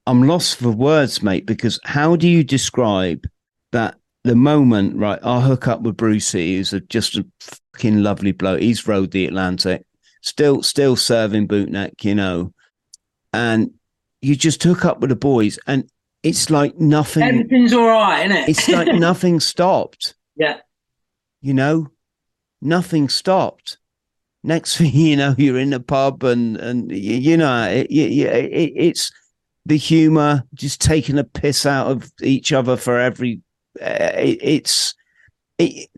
I'm 0.05 0.23
lost 0.23 0.57
for 0.57 0.71
words, 0.71 1.21
mate, 1.21 1.45
because 1.45 1.79
how 1.83 2.15
do 2.15 2.27
you 2.27 2.43
describe 2.43 3.25
that 3.71 3.95
the 4.23 4.35
moment, 4.35 4.95
right? 4.95 5.19
I'll 5.23 5.41
hook 5.41 5.67
up 5.67 5.81
with 5.81 5.97
Brucey, 5.97 6.57
who's 6.57 6.73
a, 6.73 6.79
just 6.81 7.17
a 7.17 7.25
fucking 7.39 8.03
lovely 8.03 8.31
bloke. 8.31 8.61
He's 8.61 8.87
rowed 8.87 9.11
the 9.11 9.25
Atlantic, 9.25 9.85
still 10.21 10.61
still 10.63 10.95
serving 10.95 11.47
bootneck, 11.47 12.03
you 12.03 12.15
know. 12.15 12.53
And 13.33 13.71
you 14.21 14.35
just 14.35 14.63
hook 14.63 14.85
up 14.85 14.99
with 14.99 15.09
the 15.09 15.15
boys 15.15 15.59
and 15.67 15.89
it's 16.23 16.49
like 16.49 16.77
nothing 16.77 17.23
Everything's 17.23 17.73
all 17.73 17.87
right, 17.87 18.25
isn't 18.25 18.37
it? 18.37 18.49
it's 18.49 18.67
like 18.67 18.87
nothing 18.95 19.39
stopped. 19.39 20.15
yeah. 20.35 20.57
You 21.47 21.53
know? 21.53 21.87
Nothing 22.61 23.07
stopped. 23.07 23.77
Next 24.43 24.75
thing 24.77 24.91
you 24.93 25.15
know, 25.15 25.33
you're 25.37 25.57
in 25.57 25.69
the 25.69 25.79
pub 25.79 26.23
and 26.23 26.57
and 26.57 26.91
you 26.91 27.37
know 27.37 27.69
it, 27.69 27.87
it, 27.89 28.53
it, 28.53 28.73
it's 28.75 29.11
the 29.65 29.77
humor, 29.77 30.43
just 30.53 30.81
taking 30.81 31.17
a 31.17 31.23
piss 31.23 31.65
out 31.65 31.87
of 31.87 32.11
each 32.21 32.51
other 32.51 32.75
for 32.75 32.99
every. 32.99 33.41
Uh, 33.81 34.11
it, 34.15 34.39
it's 34.41 34.93
it, 35.57 35.89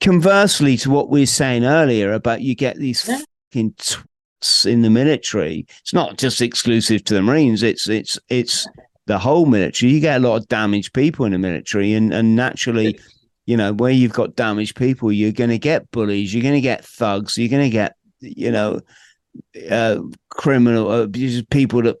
conversely 0.00 0.76
to 0.78 0.90
what 0.90 1.08
we 1.08 1.20
were 1.20 1.26
saying 1.26 1.64
earlier 1.64 2.12
about 2.12 2.42
you 2.42 2.54
get 2.54 2.76
these 2.76 3.06
Yeah. 3.06 3.20
fucking 3.52 3.72
twats 3.72 4.66
in 4.66 4.82
the 4.82 4.90
military. 4.90 5.66
It's 5.80 5.94
not 5.94 6.18
just 6.18 6.40
exclusive 6.40 7.04
to 7.04 7.14
the 7.14 7.22
Marines. 7.22 7.62
It's 7.62 7.88
it's 7.88 8.18
it's 8.28 8.66
the 9.06 9.18
whole 9.18 9.46
military. 9.46 9.92
You 9.92 10.00
get 10.00 10.20
a 10.20 10.28
lot 10.28 10.36
of 10.36 10.48
damaged 10.48 10.92
people 10.92 11.24
in 11.24 11.32
the 11.32 11.38
military, 11.38 11.94
and 11.94 12.12
and 12.12 12.36
naturally, 12.36 12.98
you 13.50 13.56
know, 13.56 13.72
where 13.72 13.90
you've 13.90 14.12
got 14.12 14.36
damaged 14.36 14.76
people, 14.76 15.10
you're 15.10 15.32
going 15.32 15.50
to 15.50 15.58
get 15.58 15.90
bullies. 15.90 16.32
You're 16.32 16.42
going 16.44 16.54
to 16.54 16.60
get 16.60 16.84
thugs. 16.84 17.36
You're 17.36 17.48
going 17.48 17.64
to 17.64 17.70
get 17.70 17.96
you 18.20 18.50
know, 18.50 18.80
uh, 19.70 20.00
criminal 20.28 20.88
uh, 20.90 21.08
people 21.50 21.82
that 21.82 21.96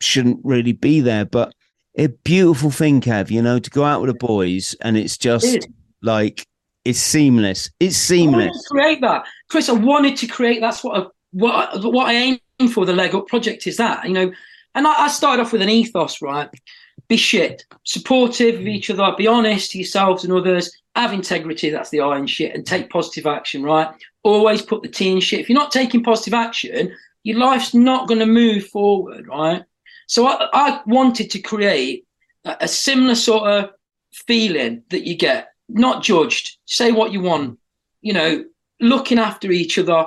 shouldn't 0.00 0.40
really 0.44 0.72
be 0.72 1.00
there. 1.00 1.24
But 1.24 1.52
a 1.96 2.08
beautiful 2.08 2.70
thing, 2.70 3.00
Kev, 3.00 3.30
you 3.30 3.42
know, 3.42 3.58
to 3.58 3.70
go 3.70 3.84
out 3.84 4.00
with 4.00 4.10
the 4.10 4.26
boys, 4.26 4.74
and 4.80 4.96
it's 4.96 5.18
just 5.18 5.44
It 5.44 5.66
like 6.02 6.46
it's 6.84 7.00
seamless. 7.00 7.70
It's 7.80 7.96
seamless. 7.96 8.52
to 8.52 8.68
create 8.70 9.00
that, 9.02 9.26
Chris. 9.50 9.68
I 9.68 9.72
wanted 9.72 10.16
to 10.18 10.26
create. 10.26 10.60
That's 10.60 10.82
what 10.82 11.02
I, 11.02 11.06
what 11.32 11.52
I, 11.52 11.86
what 11.86 12.06
I 12.06 12.12
aim 12.14 12.68
for. 12.72 12.86
The 12.86 12.94
leg 12.94 13.14
up 13.14 13.26
project 13.26 13.66
is 13.66 13.76
that 13.76 14.06
you 14.06 14.14
know, 14.14 14.32
and 14.74 14.86
I, 14.86 15.04
I 15.04 15.08
started 15.08 15.42
off 15.42 15.52
with 15.52 15.62
an 15.62 15.68
ethos, 15.68 16.22
right? 16.22 16.48
Be 17.08 17.16
shit, 17.16 17.64
supportive 17.84 18.56
of 18.56 18.62
mm. 18.62 18.68
each 18.68 18.90
other, 18.90 19.14
be 19.16 19.26
honest 19.26 19.70
to 19.70 19.78
yourselves 19.78 20.24
and 20.24 20.32
others, 20.32 20.70
have 20.94 21.12
integrity. 21.12 21.70
That's 21.70 21.90
the 21.90 22.00
iron 22.00 22.26
shit, 22.26 22.54
and 22.54 22.66
take 22.66 22.90
positive 22.90 23.26
action, 23.26 23.62
right? 23.62 23.88
Always 24.22 24.62
put 24.62 24.82
the 24.82 24.88
T 24.88 25.10
in 25.10 25.20
shit. 25.20 25.40
If 25.40 25.48
you're 25.48 25.58
not 25.58 25.72
taking 25.72 26.02
positive 26.02 26.34
action, 26.34 26.94
your 27.22 27.38
life's 27.38 27.72
not 27.72 28.08
going 28.08 28.20
to 28.20 28.26
move 28.26 28.66
forward, 28.66 29.26
right? 29.26 29.64
So 30.06 30.26
I, 30.26 30.48
I 30.52 30.80
wanted 30.86 31.30
to 31.30 31.38
create 31.38 32.06
a, 32.44 32.56
a 32.60 32.68
similar 32.68 33.14
sort 33.14 33.48
of 33.48 33.70
feeling 34.12 34.82
that 34.90 35.06
you 35.06 35.16
get, 35.16 35.48
not 35.68 36.02
judged. 36.02 36.58
Say 36.66 36.92
what 36.92 37.12
you 37.12 37.20
want, 37.20 37.58
you 38.00 38.12
know, 38.12 38.44
looking 38.80 39.18
after 39.18 39.50
each 39.50 39.78
other. 39.78 40.06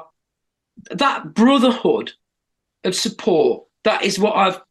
That 0.89 1.33
brotherhood 1.33 2.13
of 2.83 2.95
support. 2.95 3.65
That 3.83 4.03
is 4.03 4.19
what 4.19 4.35
I've. 4.35 4.61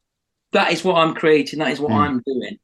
That 0.52 0.72
is 0.72 0.84
what 0.84 0.96
I'm 0.96 1.14
creating. 1.14 1.58
That 1.60 1.70
is 1.72 1.80
what 1.80 1.92
Mm. 1.92 1.96
I'm 2.00 2.22
doing. 2.26 2.58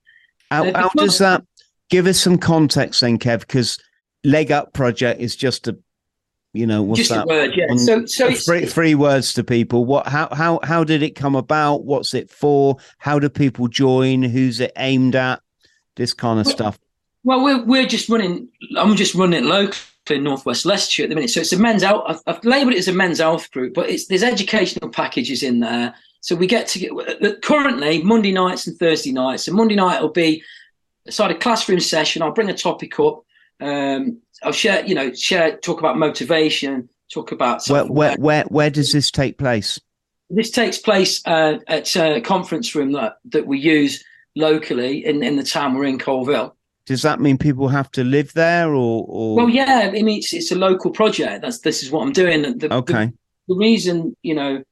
How, 0.50 0.64
Uh, 0.66 0.78
how 0.78 0.88
does 0.96 1.18
that 1.18 1.42
give 1.90 2.06
us 2.06 2.18
some 2.20 2.38
context 2.38 3.00
then, 3.00 3.18
Kev? 3.18 3.40
Because 3.40 3.78
leg 4.24 4.50
up 4.50 4.72
project 4.72 5.20
is 5.20 5.36
just 5.36 5.68
a, 5.68 5.76
you 6.52 6.66
know, 6.66 6.82
what's 6.82 6.98
Just 6.98 7.10
that? 7.10 7.24
a 7.24 7.26
word, 7.26 7.52
yeah. 7.56 7.66
One- 7.68 7.78
So, 7.78 8.06
so 8.06 8.28
it's, 8.28 8.44
three, 8.44 8.64
three 8.66 8.94
words 8.94 9.34
to 9.34 9.44
people. 9.44 9.84
What? 9.84 10.06
How? 10.08 10.28
How? 10.32 10.58
How 10.62 10.84
did 10.84 11.02
it 11.02 11.14
come 11.14 11.34
about? 11.36 11.84
What's 11.84 12.14
it 12.14 12.30
for? 12.30 12.78
How 12.98 13.18
do 13.18 13.28
people 13.28 13.68
join? 13.68 14.22
Who's 14.22 14.60
it 14.60 14.72
aimed 14.76 15.14
at? 15.16 15.40
This 15.96 16.12
kind 16.12 16.40
of 16.40 16.46
Well, 16.46 16.54
stuff. 16.54 16.78
Well, 17.24 17.42
we're 17.44 17.62
we're 17.64 17.86
just 17.86 18.08
running. 18.08 18.48
I'm 18.76 18.96
just 18.96 19.14
running 19.14 19.44
it 19.44 19.46
locally 19.46 19.76
in 20.10 20.22
Northwest 20.24 20.64
Leicestershire 20.64 21.04
at 21.04 21.08
the 21.10 21.14
minute. 21.16 21.30
So 21.30 21.40
it's 21.40 21.52
a 21.52 21.58
men's 21.58 21.82
health. 21.82 22.04
I've, 22.06 22.20
I've 22.26 22.44
labelled 22.44 22.74
it 22.74 22.78
as 22.78 22.88
a 22.88 22.92
men's 22.92 23.18
health 23.18 23.50
group, 23.50 23.74
but 23.74 23.90
it's 23.90 24.06
there's 24.06 24.22
educational 24.22 24.88
packages 24.90 25.42
in 25.42 25.60
there. 25.60 25.94
So 26.26 26.34
we 26.34 26.48
get 26.48 26.66
to 26.66 26.80
get 26.80 27.42
currently 27.42 28.02
Monday 28.02 28.32
nights 28.32 28.66
and 28.66 28.76
Thursday 28.76 29.12
nights. 29.12 29.46
And 29.46 29.56
Monday 29.56 29.76
night 29.76 30.02
will 30.02 30.08
be 30.08 30.42
a 31.06 31.12
sort 31.12 31.30
of 31.30 31.38
classroom 31.38 31.78
session. 31.78 32.20
I'll 32.20 32.32
bring 32.32 32.50
a 32.50 32.56
topic 32.56 32.98
up. 32.98 33.22
Um, 33.60 34.20
I'll 34.42 34.50
share, 34.50 34.84
you 34.84 34.96
know, 34.96 35.12
share, 35.12 35.56
talk 35.58 35.78
about 35.78 35.98
motivation, 35.98 36.88
talk 37.14 37.30
about 37.30 37.64
Where, 37.68 37.84
where, 37.84 38.16
where, 38.16 38.42
where 38.48 38.70
does 38.70 38.92
this 38.92 39.12
take 39.12 39.38
place? 39.38 39.80
This 40.28 40.50
takes 40.50 40.78
place 40.78 41.24
uh, 41.26 41.58
at 41.68 41.94
a 41.94 42.20
conference 42.20 42.74
room 42.74 42.90
that, 42.94 43.18
that 43.26 43.46
we 43.46 43.60
use 43.60 44.02
locally 44.34 45.06
in, 45.06 45.22
in 45.22 45.36
the 45.36 45.44
town 45.44 45.76
we're 45.76 45.84
in, 45.84 45.96
Coalville. 45.96 46.54
Does 46.86 47.02
that 47.02 47.20
mean 47.20 47.38
people 47.38 47.68
have 47.68 47.88
to 47.92 48.02
live 48.02 48.32
there, 48.32 48.70
or? 48.74 49.06
or... 49.08 49.36
Well, 49.36 49.48
yeah, 49.48 49.82
I 49.84 49.90
mean, 49.92 50.08
it's, 50.08 50.34
it's 50.34 50.50
a 50.50 50.56
local 50.56 50.90
project. 50.90 51.42
That's 51.42 51.60
this 51.60 51.84
is 51.84 51.92
what 51.92 52.02
I'm 52.02 52.12
doing. 52.12 52.42
The, 52.42 52.52
the- 52.54 52.74
Okay. 52.74 53.12
the 53.46 53.54
reason, 53.54 54.16
you 54.24 54.34
know, 54.34 54.64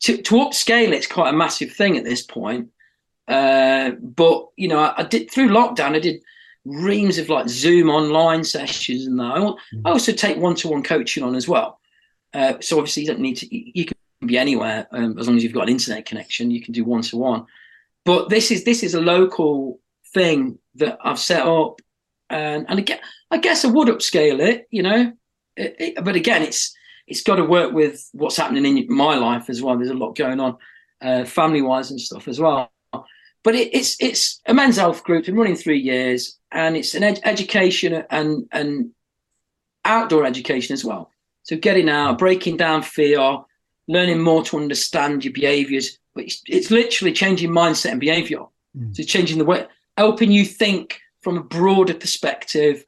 to, 0.00 0.22
to 0.22 0.34
upscale 0.36 0.92
it's 0.92 1.06
quite 1.06 1.32
a 1.32 1.36
massive 1.36 1.72
thing 1.72 1.96
at 1.96 2.04
this 2.04 2.22
point. 2.22 2.70
Uh, 3.28 3.90
but 3.90 4.48
you 4.56 4.68
know, 4.68 4.78
I, 4.78 4.94
I 4.98 5.02
did 5.02 5.30
through 5.30 5.48
lockdown. 5.48 5.94
I 5.94 6.00
did 6.00 6.22
reams 6.64 7.18
of 7.18 7.28
like 7.28 7.48
Zoom 7.48 7.90
online 7.90 8.44
sessions 8.44 9.06
and 9.06 9.18
that. 9.18 9.24
I, 9.24 9.88
I 9.88 9.92
also 9.92 10.12
take 10.12 10.36
one-to-one 10.36 10.82
coaching 10.82 11.22
on 11.22 11.34
as 11.34 11.48
well. 11.48 11.80
Uh, 12.34 12.54
so 12.60 12.78
obviously, 12.78 13.02
you 13.02 13.08
don't 13.08 13.20
need 13.20 13.36
to. 13.38 13.56
You, 13.56 13.72
you 13.74 13.84
can 13.86 13.96
be 14.26 14.38
anywhere 14.38 14.86
um, 14.92 15.18
as 15.18 15.26
long 15.26 15.36
as 15.36 15.42
you've 15.42 15.52
got 15.52 15.64
an 15.64 15.70
internet 15.70 16.06
connection. 16.06 16.50
You 16.50 16.62
can 16.62 16.72
do 16.72 16.84
one-to-one. 16.84 17.46
But 18.04 18.28
this 18.28 18.50
is 18.50 18.64
this 18.64 18.82
is 18.82 18.94
a 18.94 19.00
local 19.00 19.80
thing 20.12 20.58
that 20.76 20.98
I've 21.02 21.18
set 21.18 21.46
up, 21.46 21.80
and 22.30 22.66
and 22.68 22.78
again, 22.78 23.00
I 23.30 23.38
guess 23.38 23.64
I 23.64 23.68
would 23.68 23.88
upscale 23.88 24.40
it. 24.40 24.68
You 24.70 24.82
know, 24.82 25.12
it, 25.56 25.76
it, 25.78 26.04
but 26.04 26.14
again, 26.14 26.42
it's 26.42 26.75
it's 27.06 27.22
got 27.22 27.36
to 27.36 27.44
work 27.44 27.72
with 27.72 28.08
what's 28.12 28.36
happening 28.36 28.78
in 28.78 28.86
my 28.94 29.14
life 29.16 29.48
as 29.48 29.62
well. 29.62 29.76
There's 29.76 29.90
a 29.90 29.94
lot 29.94 30.16
going 30.16 30.40
on, 30.40 30.56
uh, 31.00 31.24
family 31.24 31.62
wise 31.62 31.90
and 31.90 32.00
stuff 32.00 32.28
as 32.28 32.40
well. 32.40 32.70
But 33.44 33.54
it, 33.54 33.72
it's 33.72 33.96
it's 34.00 34.40
a 34.46 34.54
men's 34.54 34.76
health 34.76 35.04
group. 35.04 35.26
Been 35.26 35.36
running 35.36 35.54
three 35.54 35.78
years, 35.78 36.36
and 36.50 36.76
it's 36.76 36.94
an 36.94 37.04
ed- 37.04 37.20
education 37.24 38.04
and 38.10 38.48
and 38.50 38.90
outdoor 39.84 40.26
education 40.26 40.74
as 40.74 40.84
well. 40.84 41.12
So 41.44 41.56
getting 41.56 41.88
out, 41.88 42.18
breaking 42.18 42.56
down 42.56 42.82
fear, 42.82 43.38
learning 43.86 44.20
more 44.20 44.42
to 44.46 44.56
understand 44.56 45.24
your 45.24 45.32
behaviours. 45.32 45.98
But 46.12 46.24
it's, 46.24 46.42
it's 46.46 46.72
literally 46.72 47.12
changing 47.12 47.50
mindset 47.50 47.92
and 47.92 48.00
behaviour. 48.00 48.40
Mm. 48.76 48.96
So 48.96 49.04
changing 49.04 49.38
the 49.38 49.44
way, 49.44 49.64
helping 49.96 50.32
you 50.32 50.44
think 50.44 51.00
from 51.20 51.36
a 51.36 51.42
broader 51.42 51.94
perspective, 51.94 52.84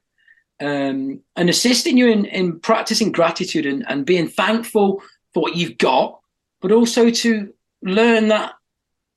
um, 0.60 1.20
and 1.36 1.48
assisting 1.48 1.96
you 1.96 2.08
in, 2.08 2.24
in 2.26 2.58
practicing 2.60 3.12
gratitude 3.12 3.66
and, 3.66 3.84
and 3.88 4.04
being 4.04 4.28
thankful 4.28 5.02
for 5.32 5.42
what 5.42 5.56
you've 5.56 5.78
got, 5.78 6.20
but 6.60 6.72
also 6.72 7.10
to 7.10 7.52
learn 7.82 8.28
that 8.28 8.54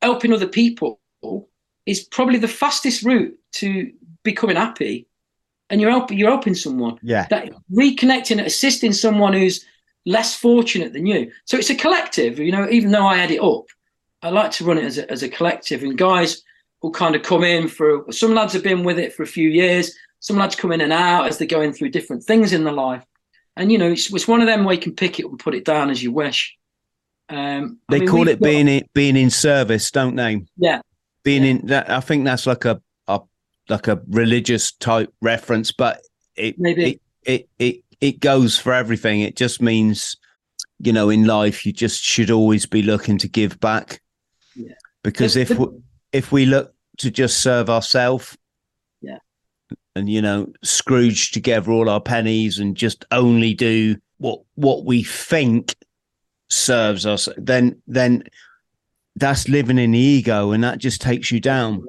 helping 0.02 0.34
other 0.34 0.48
people 0.48 1.00
is 1.86 2.04
probably 2.04 2.38
the 2.38 2.48
fastest 2.48 3.04
route 3.04 3.38
to 3.54 3.92
becoming 4.24 4.56
happy. 4.56 5.08
And 5.70 5.80
you're 5.80 5.92
helping 5.92 6.18
you're 6.18 6.30
helping 6.30 6.54
someone. 6.54 6.98
Yeah. 7.02 7.28
That 7.30 7.52
reconnecting, 7.74 8.44
assisting 8.44 8.92
someone 8.92 9.34
who's 9.34 9.66
less 10.06 10.36
fortunate 10.36 10.94
than 10.94 11.06
you. 11.06 11.32
So 11.46 11.58
it's 11.58 11.70
a 11.70 11.76
collective, 11.76 12.40
you 12.40 12.52
know, 12.52 12.68
even 12.70 12.92
though 12.92 13.06
I 13.06 13.20
add 13.20 13.32
it 13.32 13.42
up, 13.42 13.66
I 14.22 14.30
like 14.30 14.52
to 14.52 14.66
run 14.66 14.78
it 14.78 14.84
as 14.84 14.98
a, 14.98 15.10
as 15.10 15.24
a 15.24 15.30
collective. 15.30 15.82
And 15.82 15.98
guys 15.98 16.44
will 16.82 16.92
kind 16.92 17.16
of 17.16 17.24
come 17.24 17.44
in 17.44 17.68
for 17.68 18.06
some 18.12 18.34
lads 18.34 18.54
have 18.54 18.64
been 18.64 18.84
with 18.84 19.00
it 19.00 19.14
for 19.14 19.24
a 19.24 19.28
few 19.28 19.50
years, 19.50 19.96
some 20.22 20.38
lads 20.38 20.56
come 20.56 20.72
in 20.72 20.80
and 20.82 20.94
out 20.94 21.28
as 21.28 21.38
they're 21.38 21.48
going 21.48 21.74
through 21.74 21.90
different 21.90 22.24
things 22.24 22.54
in 22.54 22.64
their 22.64 22.74
life. 22.74 23.04
And 23.58 23.72
you 23.72 23.78
know, 23.78 23.92
it's, 23.92 24.12
it's 24.14 24.28
one 24.28 24.40
of 24.40 24.48
them 24.48 24.64
where 24.64 24.76
you 24.76 24.80
can 24.82 24.96
pick 24.96 25.20
it 25.20 25.26
and 25.26 25.38
put 25.38 25.54
it 25.56 25.66
down 25.66 25.90
as 25.90 26.02
you 26.02 26.12
wish. 26.14 26.58
Um, 27.30 27.80
I 27.90 27.94
They 27.94 28.00
mean, 28.02 28.10
call 28.10 28.28
it 28.30 28.40
got- 28.40 28.46
being 28.48 28.68
in, 28.68 28.84
being 28.94 29.18
in 29.18 29.30
service, 29.30 29.92
don't 29.92 30.16
they? 30.16 30.42
Yeah. 30.58 30.82
Being 31.24 31.44
Yeah. 31.44 31.50
in 31.52 31.66
that, 31.68 31.90
I 31.90 32.00
think 32.00 32.24
that's 32.26 32.48
like 32.48 32.64
a, 32.66 32.82
a 33.08 33.20
like 33.70 33.88
a 33.88 34.02
religious 34.08 34.72
type 34.72 35.14
reference, 35.22 35.72
but 35.72 36.02
it 36.36 36.58
Maybe. 36.58 36.84
it, 36.84 37.02
it 37.24 37.50
it 37.60 37.84
it 38.00 38.20
goes 38.20 38.58
for 38.58 38.74
everything. 38.74 39.22
It 39.22 39.36
just 39.36 39.62
means, 39.62 40.18
you 40.80 40.92
know, 40.94 41.10
in 41.10 41.26
life 41.26 41.66
you 41.66 41.72
just 41.74 42.02
should 42.04 42.32
always 42.32 42.66
be 42.66 42.82
looking 42.82 43.18
to 43.20 43.28
give 43.28 43.60
back. 43.60 44.02
Yeah. 44.56 44.74
Because 45.04 45.34
The- 45.36 45.42
if 45.42 45.48
the- 45.50 45.56
we, 45.60 45.68
if 46.14 46.32
we 46.32 46.46
look 46.46 46.74
to 46.98 47.10
just 47.12 47.40
serve 47.42 47.70
ourselves. 47.70 48.38
And 49.96 50.10
you 50.10 50.22
know, 50.22 50.48
scrooge 50.64 51.32
together 51.32 51.72
all 51.72 51.90
our 51.90 52.02
pennies 52.02 52.60
and 52.60 52.76
just 52.76 53.06
only 53.12 53.54
do 53.54 53.96
what 54.18 54.42
what 54.56 54.86
we 54.86 55.04
think 55.04 55.76
serves 56.50 57.06
us, 57.06 57.28
then 57.38 57.82
then 57.88 58.24
that's 59.16 59.50
living 59.50 59.78
in 59.78 59.92
the 59.92 60.00
ego, 60.00 60.52
and 60.52 60.64
that 60.64 60.78
just 60.78 61.02
takes 61.02 61.32
you 61.32 61.40
down. 61.40 61.84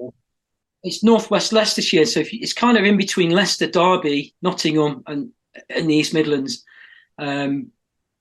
It's 0.83 1.05
northwest 1.05 1.53
Leicestershire, 1.53 2.07
so 2.07 2.21
if 2.21 2.33
you, 2.33 2.41
it's 2.43 2.53
kind 2.53 2.77
of 2.77 2.85
in 2.85 2.97
between 2.97 3.31
Leicester, 3.31 3.69
Derby, 3.69 4.35
Nottingham, 4.43 5.03
and 5.07 5.31
and 5.69 5.89
the 5.89 5.95
East 5.95 6.15
Midlands, 6.15 6.65
um, 7.19 7.69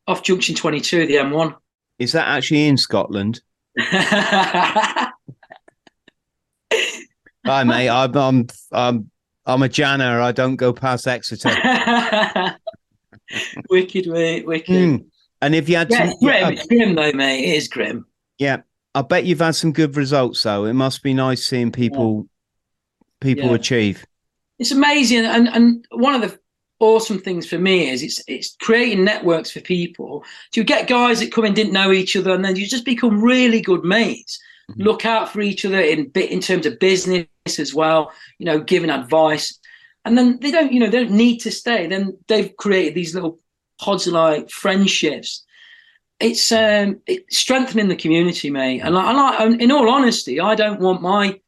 off 0.07 0.23
Junction 0.23 0.53
22, 0.55 1.07
the 1.07 1.15
M1. 1.15 1.55
Is 1.97 2.11
that 2.11 2.27
actually 2.27 2.67
in 2.67 2.77
Scotland? 2.77 3.41
Hi, 7.45 7.63
mate. 7.63 7.89
I'm 7.89 8.15
I'm 8.15 8.47
I'm 8.71 9.10
I'm 9.53 9.63
a 9.63 9.69
janner. 9.69 10.19
I 10.21 10.31
don't 10.31 10.55
go 10.55 10.73
past 10.73 11.07
Exeter. 11.07 11.49
wicked, 13.69 14.07
mate. 14.07 14.45
Wicked. 14.45 14.75
Mm. 14.75 15.05
And 15.41 15.55
if 15.55 15.67
you 15.69 15.75
had 15.77 15.89
Yeah, 15.89 16.05
to, 16.05 16.11
it's 16.11 16.19
grim. 16.23 16.33
yeah, 16.41 16.49
It's 16.49 16.67
grim, 16.67 16.95
though, 16.95 17.11
mate. 17.13 17.43
It 17.43 17.55
is 17.55 17.67
grim. 17.67 18.05
yeah, 18.37 18.57
I 18.93 19.01
bet 19.01 19.25
you've 19.25 19.39
had 19.39 19.55
some 19.55 19.71
good 19.71 19.95
results 19.95 20.43
though. 20.43 20.65
It 20.65 20.73
must 20.73 21.01
be 21.03 21.13
nice 21.13 21.45
seeing 21.45 21.71
people 21.71 22.27
people 23.19 23.49
Yeah. 23.49 23.55
achieve. 23.55 24.05
It's 24.59 24.71
amazing, 24.71 25.25
and 25.25 25.47
and 25.49 25.85
one 25.91 26.13
of 26.15 26.21
the 26.21 26.37
awesome 26.79 27.19
things 27.19 27.47
for 27.47 27.57
me 27.57 27.89
is 27.89 28.03
it's 28.03 28.21
it's 28.27 28.55
creating 28.61 29.03
networks 29.03 29.51
for 29.51 29.61
people. 29.61 30.23
So 30.51 30.61
you 30.61 30.63
get 30.65 30.87
guys 30.87 31.19
that 31.19 31.31
come 31.31 31.45
in 31.45 31.53
didn't 31.53 31.73
know 31.73 31.91
each 31.91 32.15
other, 32.15 32.31
and 32.33 32.43
then 32.45 32.55
you 32.55 32.67
just 32.67 32.85
become 32.85 33.21
really 33.23 33.61
good 33.61 33.83
mates. 33.83 34.39
Mhm. 34.71 34.83
Look 34.83 35.05
out 35.05 35.29
for 35.31 35.41
each 35.41 35.65
other 35.65 35.79
in 35.79 36.09
bit 36.09 36.31
in 36.31 36.41
terms 36.41 36.65
of 36.65 36.79
business 36.79 37.27
as 37.59 37.73
well. 37.73 38.11
You 38.39 38.45
know, 38.45 38.59
giving 38.59 38.89
advice, 38.89 39.57
and 40.05 40.17
then 40.17 40.39
they 40.41 40.51
don't 40.51 40.71
you 40.71 40.79
know 40.79 40.89
they 40.89 41.03
don't 41.03 41.11
need 41.11 41.39
to 41.39 41.51
stay. 41.51 41.87
Then 41.87 42.17
they've 42.27 42.55
created 42.57 42.95
these 42.95 43.13
little 43.13 43.39
pods 43.79 44.07
like 44.07 44.49
friendships. 44.49 45.43
It's 46.19 46.51
um 46.51 47.01
it's 47.07 47.37
strengthening 47.37 47.87
the 47.87 47.95
community, 47.95 48.49
mate. 48.49 48.81
And 48.81 48.95
like, 48.95 49.39
and 49.39 49.61
in 49.61 49.71
all 49.71 49.89
honesty, 49.89 50.39
I 50.39 50.55
don't 50.55 50.79
want 50.79 51.01
my 51.01 51.39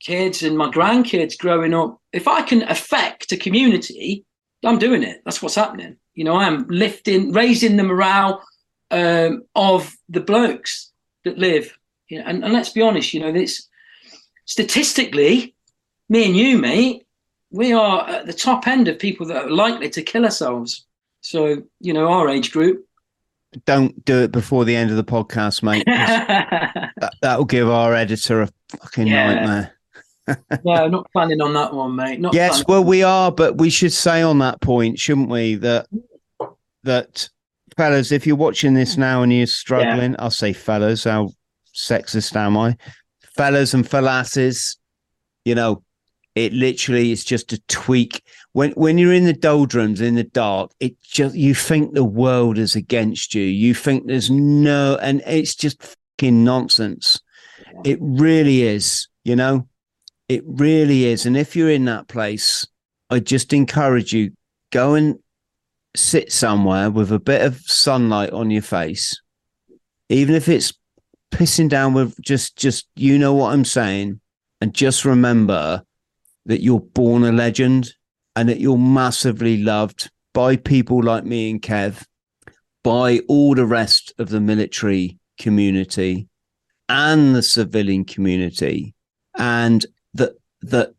kids 0.00 0.42
and 0.42 0.56
my 0.56 0.68
grandkids 0.68 1.36
growing 1.38 1.74
up, 1.74 2.00
if 2.12 2.28
I 2.28 2.42
can 2.42 2.62
affect 2.62 3.32
a 3.32 3.36
community, 3.36 4.24
I'm 4.64 4.78
doing 4.78 5.02
it. 5.02 5.22
That's 5.24 5.42
what's 5.42 5.54
happening. 5.54 5.96
You 6.14 6.24
know, 6.24 6.34
I 6.34 6.46
am 6.46 6.66
lifting, 6.68 7.32
raising 7.32 7.76
the 7.76 7.82
morale 7.82 8.42
um, 8.90 9.42
of 9.54 9.94
the 10.08 10.20
blokes 10.20 10.92
that 11.24 11.38
live. 11.38 11.75
You 12.08 12.18
know, 12.18 12.24
and, 12.26 12.44
and 12.44 12.52
let's 12.52 12.70
be 12.70 12.82
honest, 12.82 13.12
you 13.14 13.20
know, 13.20 13.32
this 13.32 13.68
statistically, 14.44 15.54
me 16.08 16.26
and 16.26 16.36
you, 16.36 16.58
mate, 16.58 17.06
we 17.50 17.72
are 17.72 18.08
at 18.08 18.26
the 18.26 18.32
top 18.32 18.66
end 18.66 18.88
of 18.88 18.98
people 18.98 19.26
that 19.26 19.44
are 19.44 19.50
likely 19.50 19.88
to 19.90 20.02
kill 20.02 20.24
ourselves. 20.24 20.86
So, 21.20 21.62
you 21.80 21.92
know, 21.92 22.08
our 22.08 22.28
age 22.28 22.52
group. 22.52 22.86
Don't 23.64 24.04
do 24.04 24.22
it 24.22 24.32
before 24.32 24.64
the 24.64 24.76
end 24.76 24.90
of 24.90 24.96
the 24.96 25.04
podcast, 25.04 25.62
mate. 25.62 25.84
that, 25.86 27.14
that'll 27.22 27.44
give 27.44 27.68
our 27.68 27.94
editor 27.94 28.42
a 28.42 28.48
fucking 28.70 29.06
Yeah. 29.06 29.34
nightmare. 29.34 29.72
no, 30.64 30.88
not 30.88 31.10
planning 31.12 31.40
on 31.40 31.54
that 31.54 31.72
one, 31.72 31.94
mate. 31.96 32.20
Not 32.20 32.34
Yes, 32.34 32.62
planning- 32.62 32.64
well, 32.68 32.84
we 32.84 33.02
are, 33.02 33.32
but 33.32 33.58
we 33.58 33.70
should 33.70 33.92
say 33.92 34.22
on 34.22 34.38
that 34.40 34.60
point, 34.60 34.98
shouldn't 34.98 35.30
we, 35.30 35.54
that 35.56 35.86
that 36.82 37.28
fellas, 37.76 38.12
if 38.12 38.26
you're 38.26 38.36
watching 38.36 38.74
this 38.74 38.96
now 38.96 39.22
and 39.22 39.32
you're 39.32 39.46
struggling, 39.46 40.14
I'll 40.18 40.30
say 40.30 40.52
fellas, 40.52 41.04
how 41.04 41.30
sexist 41.76 42.34
am 42.34 42.56
I? 42.56 42.76
Fellas 43.36 43.74
and 43.74 43.84
fellasses, 43.84 44.76
you 45.44 45.54
know, 45.54 45.82
it 46.34 46.52
literally 46.52 47.12
is 47.12 47.24
just 47.24 47.52
a 47.52 47.62
tweak. 47.68 48.22
When 48.52 48.72
when 48.72 48.98
you're 48.98 49.12
in 49.12 49.24
the 49.24 49.32
doldrums, 49.32 50.00
in 50.00 50.14
the 50.14 50.24
dark, 50.24 50.70
it 50.80 51.00
just 51.02 51.34
you 51.34 51.54
think 51.54 51.92
the 51.94 52.04
world 52.04 52.58
is 52.58 52.74
against 52.74 53.34
you. 53.34 53.42
You 53.42 53.74
think 53.74 54.06
there's 54.06 54.30
no, 54.30 54.98
and 55.00 55.22
it's 55.26 55.54
just 55.54 55.82
fucking 55.82 56.44
nonsense. 56.44 57.20
It 57.84 57.98
really 58.00 58.62
is, 58.62 59.08
you 59.24 59.36
know. 59.36 59.68
It 60.28 60.42
really 60.44 61.04
is. 61.04 61.24
And 61.24 61.36
if 61.36 61.54
you're 61.54 61.70
in 61.70 61.84
that 61.84 62.08
place, 62.08 62.66
I 63.10 63.20
just 63.20 63.52
encourage 63.52 64.12
you 64.12 64.32
go 64.72 64.94
and 64.94 65.18
sit 65.94 66.32
somewhere 66.32 66.90
with 66.90 67.12
a 67.12 67.20
bit 67.20 67.42
of 67.42 67.60
sunlight 67.60 68.30
on 68.30 68.50
your 68.50 68.62
face, 68.62 69.20
even 70.08 70.34
if 70.34 70.48
it's 70.48 70.74
pissing 71.36 71.68
down 71.68 71.92
with 71.92 72.18
just 72.22 72.56
just 72.56 72.88
you 72.96 73.18
know 73.18 73.34
what 73.34 73.52
I'm 73.52 73.64
saying, 73.64 74.20
and 74.62 74.72
just 74.72 75.04
remember 75.04 75.82
that 76.46 76.62
you're 76.62 76.80
born 76.80 77.24
a 77.24 77.32
legend 77.32 77.92
and 78.34 78.48
that 78.48 78.58
you're 78.58 78.78
massively 78.78 79.58
loved 79.58 80.10
by 80.32 80.56
people 80.56 81.02
like 81.02 81.24
me 81.24 81.50
and 81.50 81.60
Kev, 81.60 82.06
by 82.82 83.20
all 83.28 83.54
the 83.54 83.66
rest 83.66 84.14
of 84.18 84.30
the 84.30 84.40
military 84.40 85.18
community 85.38 86.28
and 86.88 87.34
the 87.34 87.42
civilian 87.42 88.06
community, 88.06 88.94
and 89.36 89.84
that 90.14 90.32
that 90.62 90.94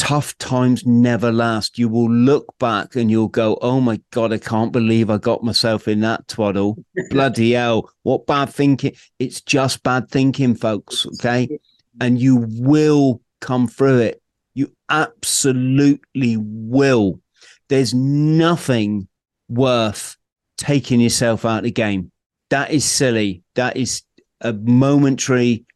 tough 0.00 0.36
times 0.38 0.86
never 0.86 1.30
last. 1.30 1.78
You 1.78 1.86
will 1.90 2.10
look 2.10 2.58
back 2.58 2.96
and 2.96 3.10
you'll 3.10 3.28
go, 3.28 3.58
"Oh 3.60 3.82
my 3.82 4.00
god, 4.12 4.32
I 4.32 4.38
can't 4.38 4.72
believe 4.72 5.10
I 5.10 5.18
got 5.18 5.44
myself 5.44 5.86
in 5.86 6.00
that 6.00 6.26
twaddle." 6.26 6.82
Bloody 7.10 7.52
hell! 7.52 7.90
What 8.02 8.26
bad 8.26 8.48
thinking? 8.48 8.94
It's 9.18 9.42
just 9.42 9.82
bad 9.82 10.08
thinking, 10.10 10.54
folks. 10.54 11.06
Okay, 11.06 11.58
and 12.00 12.18
you 12.18 12.46
will 12.48 13.20
come 13.42 13.68
through 13.68 13.98
it. 13.98 14.22
You 14.54 14.72
absolutely 14.88 16.38
will. 16.38 17.20
There's 17.68 17.92
nothing 17.92 19.06
worth 19.50 20.16
taking 20.56 21.00
yourself 21.00 21.44
out 21.44 21.58
of 21.58 21.64
the 21.64 21.72
game. 21.72 22.10
That 22.48 22.70
is 22.70 22.86
silly. 22.86 23.42
That 23.54 23.76
is 23.76 24.02
a 24.40 24.54
momentary, 24.54 25.66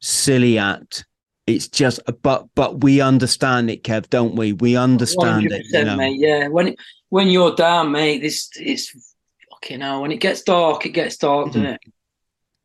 silly 0.00 0.58
act. 0.58 1.06
It's 1.48 1.68
just, 1.68 2.00
but 2.22 2.46
but 2.54 2.82
we 2.82 3.00
understand 3.00 3.70
it, 3.70 3.82
Kev, 3.84 4.08
don't 4.10 4.36
we? 4.36 4.52
We 4.52 4.76
understand 4.76 5.50
it. 5.50 5.66
You 5.70 5.84
know? 5.84 5.96
mate. 5.96 6.18
Yeah, 6.18 6.48
when 6.48 6.68
it, 6.68 6.78
when 7.08 7.28
you're 7.28 7.54
down, 7.54 7.92
mate, 7.92 8.20
this 8.22 8.50
it's 8.56 8.92
fucking 9.50 9.80
hell. 9.80 10.02
When 10.02 10.12
it 10.12 10.20
gets 10.20 10.42
dark, 10.42 10.84
it 10.86 10.90
gets 10.90 11.16
dark, 11.16 11.48
doesn't 11.48 11.62
Mm-hmm. 11.62 11.72
it? 11.72 11.80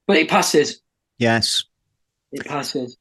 But 0.05 0.17
it 0.17 0.29
passes. 0.29 0.81
Yes. 1.17 1.63
It 2.31 2.45
passes. 2.45 2.97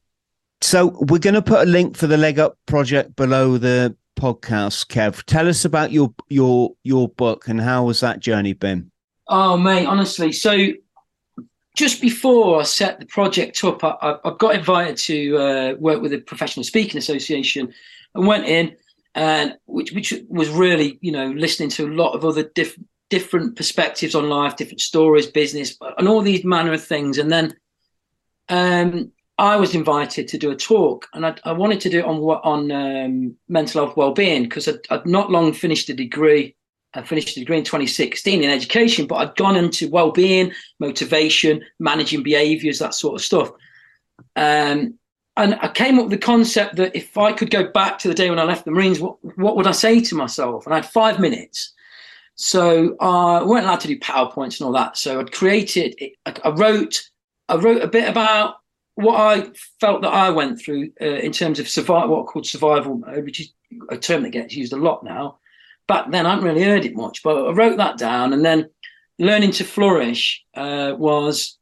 So 0.60 0.96
we're 1.00 1.18
going 1.18 1.34
to 1.34 1.42
put 1.42 1.66
a 1.66 1.70
link 1.70 1.96
for 1.96 2.06
the 2.06 2.16
Leg 2.16 2.38
Up 2.38 2.56
project 2.66 3.16
below 3.16 3.58
the 3.58 3.96
podcast. 4.16 4.86
Kev, 4.86 5.24
tell 5.24 5.48
us 5.48 5.64
about 5.64 5.90
your 5.90 6.14
your 6.28 6.74
your 6.84 7.08
book 7.08 7.48
and 7.48 7.60
how 7.60 7.84
was 7.84 7.98
that 8.00 8.20
journey 8.20 8.52
been? 8.52 8.92
Oh, 9.26 9.56
mate, 9.56 9.86
honestly. 9.86 10.30
So 10.30 10.68
just 11.74 12.00
before 12.00 12.60
I 12.60 12.64
set 12.64 13.00
the 13.00 13.06
project 13.06 13.62
up, 13.64 13.82
I, 13.82 14.16
I, 14.24 14.34
got 14.38 14.54
invited 14.54 14.96
to 14.98 15.36
uh, 15.38 15.74
work 15.78 16.02
with 16.02 16.10
the 16.10 16.18
Professional 16.18 16.64
Speaking 16.64 16.98
Association 16.98 17.72
and 18.14 18.26
went 18.26 18.44
in, 18.44 18.76
and 19.14 19.56
which 19.66 19.92
which 19.92 20.14
was 20.28 20.50
really, 20.50 20.98
you 21.00 21.12
know, 21.12 21.28
listening 21.28 21.70
to 21.70 21.86
a 21.86 21.94
lot 21.94 22.12
of 22.12 22.24
other 22.24 22.44
diff- 22.54 22.78
different 23.08 23.56
perspectives 23.56 24.14
on 24.14 24.28
life, 24.28 24.56
different 24.56 24.80
stories, 24.80 25.26
business, 25.26 25.76
and 25.98 26.08
all 26.08 26.20
these 26.20 26.44
manner 26.44 26.72
of 26.72 26.84
things. 26.84 27.18
And 27.18 27.32
then 27.32 27.54
um, 28.48 29.10
I 29.38 29.56
was 29.56 29.74
invited 29.74 30.28
to 30.28 30.38
do 30.38 30.50
a 30.50 30.56
talk, 30.56 31.08
and 31.14 31.24
I, 31.24 31.34
I 31.44 31.52
wanted 31.52 31.80
to 31.82 31.90
do 31.90 32.00
it 32.00 32.04
on 32.04 32.18
on 32.18 32.70
um, 32.70 33.36
mental 33.48 33.84
health 33.84 33.96
well-being 33.96 34.44
because 34.44 34.68
I'd, 34.68 34.80
I'd 34.90 35.06
not 35.06 35.30
long 35.30 35.54
finished 35.54 35.88
a 35.88 35.94
degree. 35.94 36.54
I 36.95 37.03
finished 37.03 37.36
a 37.36 37.40
degree 37.40 37.59
in 37.59 37.64
2016 37.64 38.43
in 38.43 38.51
education, 38.51 39.07
but 39.07 39.16
I'd 39.16 39.36
gone 39.36 39.57
into 39.57 39.88
well-being, 39.88 40.53
motivation, 40.78 41.64
managing 41.78 42.22
behaviours, 42.22 42.78
that 42.78 42.95
sort 42.95 43.14
of 43.14 43.24
stuff. 43.24 43.51
Um, 44.36 44.99
and 45.36 45.55
I 45.62 45.68
came 45.68 45.99
up 45.99 46.05
with 46.05 46.11
the 46.11 46.18
concept 46.18 46.76
that 46.76 46.95
if 46.95 47.16
I 47.16 47.32
could 47.32 47.51
go 47.51 47.64
back 47.64 47.99
to 48.01 48.09
the 48.09 48.14
day 48.14 48.28
when 48.28 48.39
I 48.39 48.44
left 48.44 48.66
the 48.66 48.70
Marines, 48.70 49.01
what, 49.01 49.16
what 49.39 49.56
would 49.56 49.66
I 49.66 49.73
say 49.73 50.01
to 50.01 50.14
myself? 50.14 50.66
And 50.66 50.74
I 50.74 50.78
had 50.78 50.86
five 50.86 51.19
minutes. 51.19 51.73
So 52.35 52.97
uh, 53.01 53.40
I 53.40 53.44
weren't 53.44 53.64
allowed 53.64 53.81
to 53.81 53.89
do 53.89 53.98
PowerPoints 53.98 54.60
and 54.60 54.66
all 54.66 54.73
that. 54.73 54.98
So 54.98 55.20
I'd 55.20 55.32
created, 55.32 55.97
I, 56.27 56.35
I 56.44 56.51
wrote, 56.51 57.09
I 57.48 57.56
wrote 57.56 57.82
a 57.82 57.89
bit 57.89 58.09
about 58.09 58.56
what 58.94 59.19
I 59.19 59.51
felt 59.81 60.02
that 60.02 60.12
I 60.12 60.28
went 60.28 60.60
through 60.60 60.93
uh, 61.01 61.05
in 61.06 61.32
terms 61.32 61.59
of 61.59 61.69
survival, 61.69 62.16
what 62.16 62.23
I 62.23 62.27
called 62.27 62.47
survival 62.47 62.98
mode, 62.98 63.24
which 63.24 63.40
is 63.40 63.52
a 63.89 63.97
term 63.97 64.23
that 64.24 64.31
gets 64.31 64.55
used 64.55 64.74
a 64.74 64.77
lot 64.77 65.02
now. 65.02 65.39
Back 65.93 66.10
then, 66.10 66.24
I 66.24 66.31
hadn't 66.31 66.47
really 66.47 66.62
heard 66.62 66.86
it 66.86 66.97
much, 66.97 67.23
but 67.23 67.36
I 67.48 67.52
wrote 67.52 67.77
that 67.77 67.98
down. 67.98 68.32
And 68.32 68.43
then 68.43 68.70
learning 69.19 69.51
to 69.59 69.64
flourish 69.64 70.43
uh, 70.56 70.94
was 70.97 71.59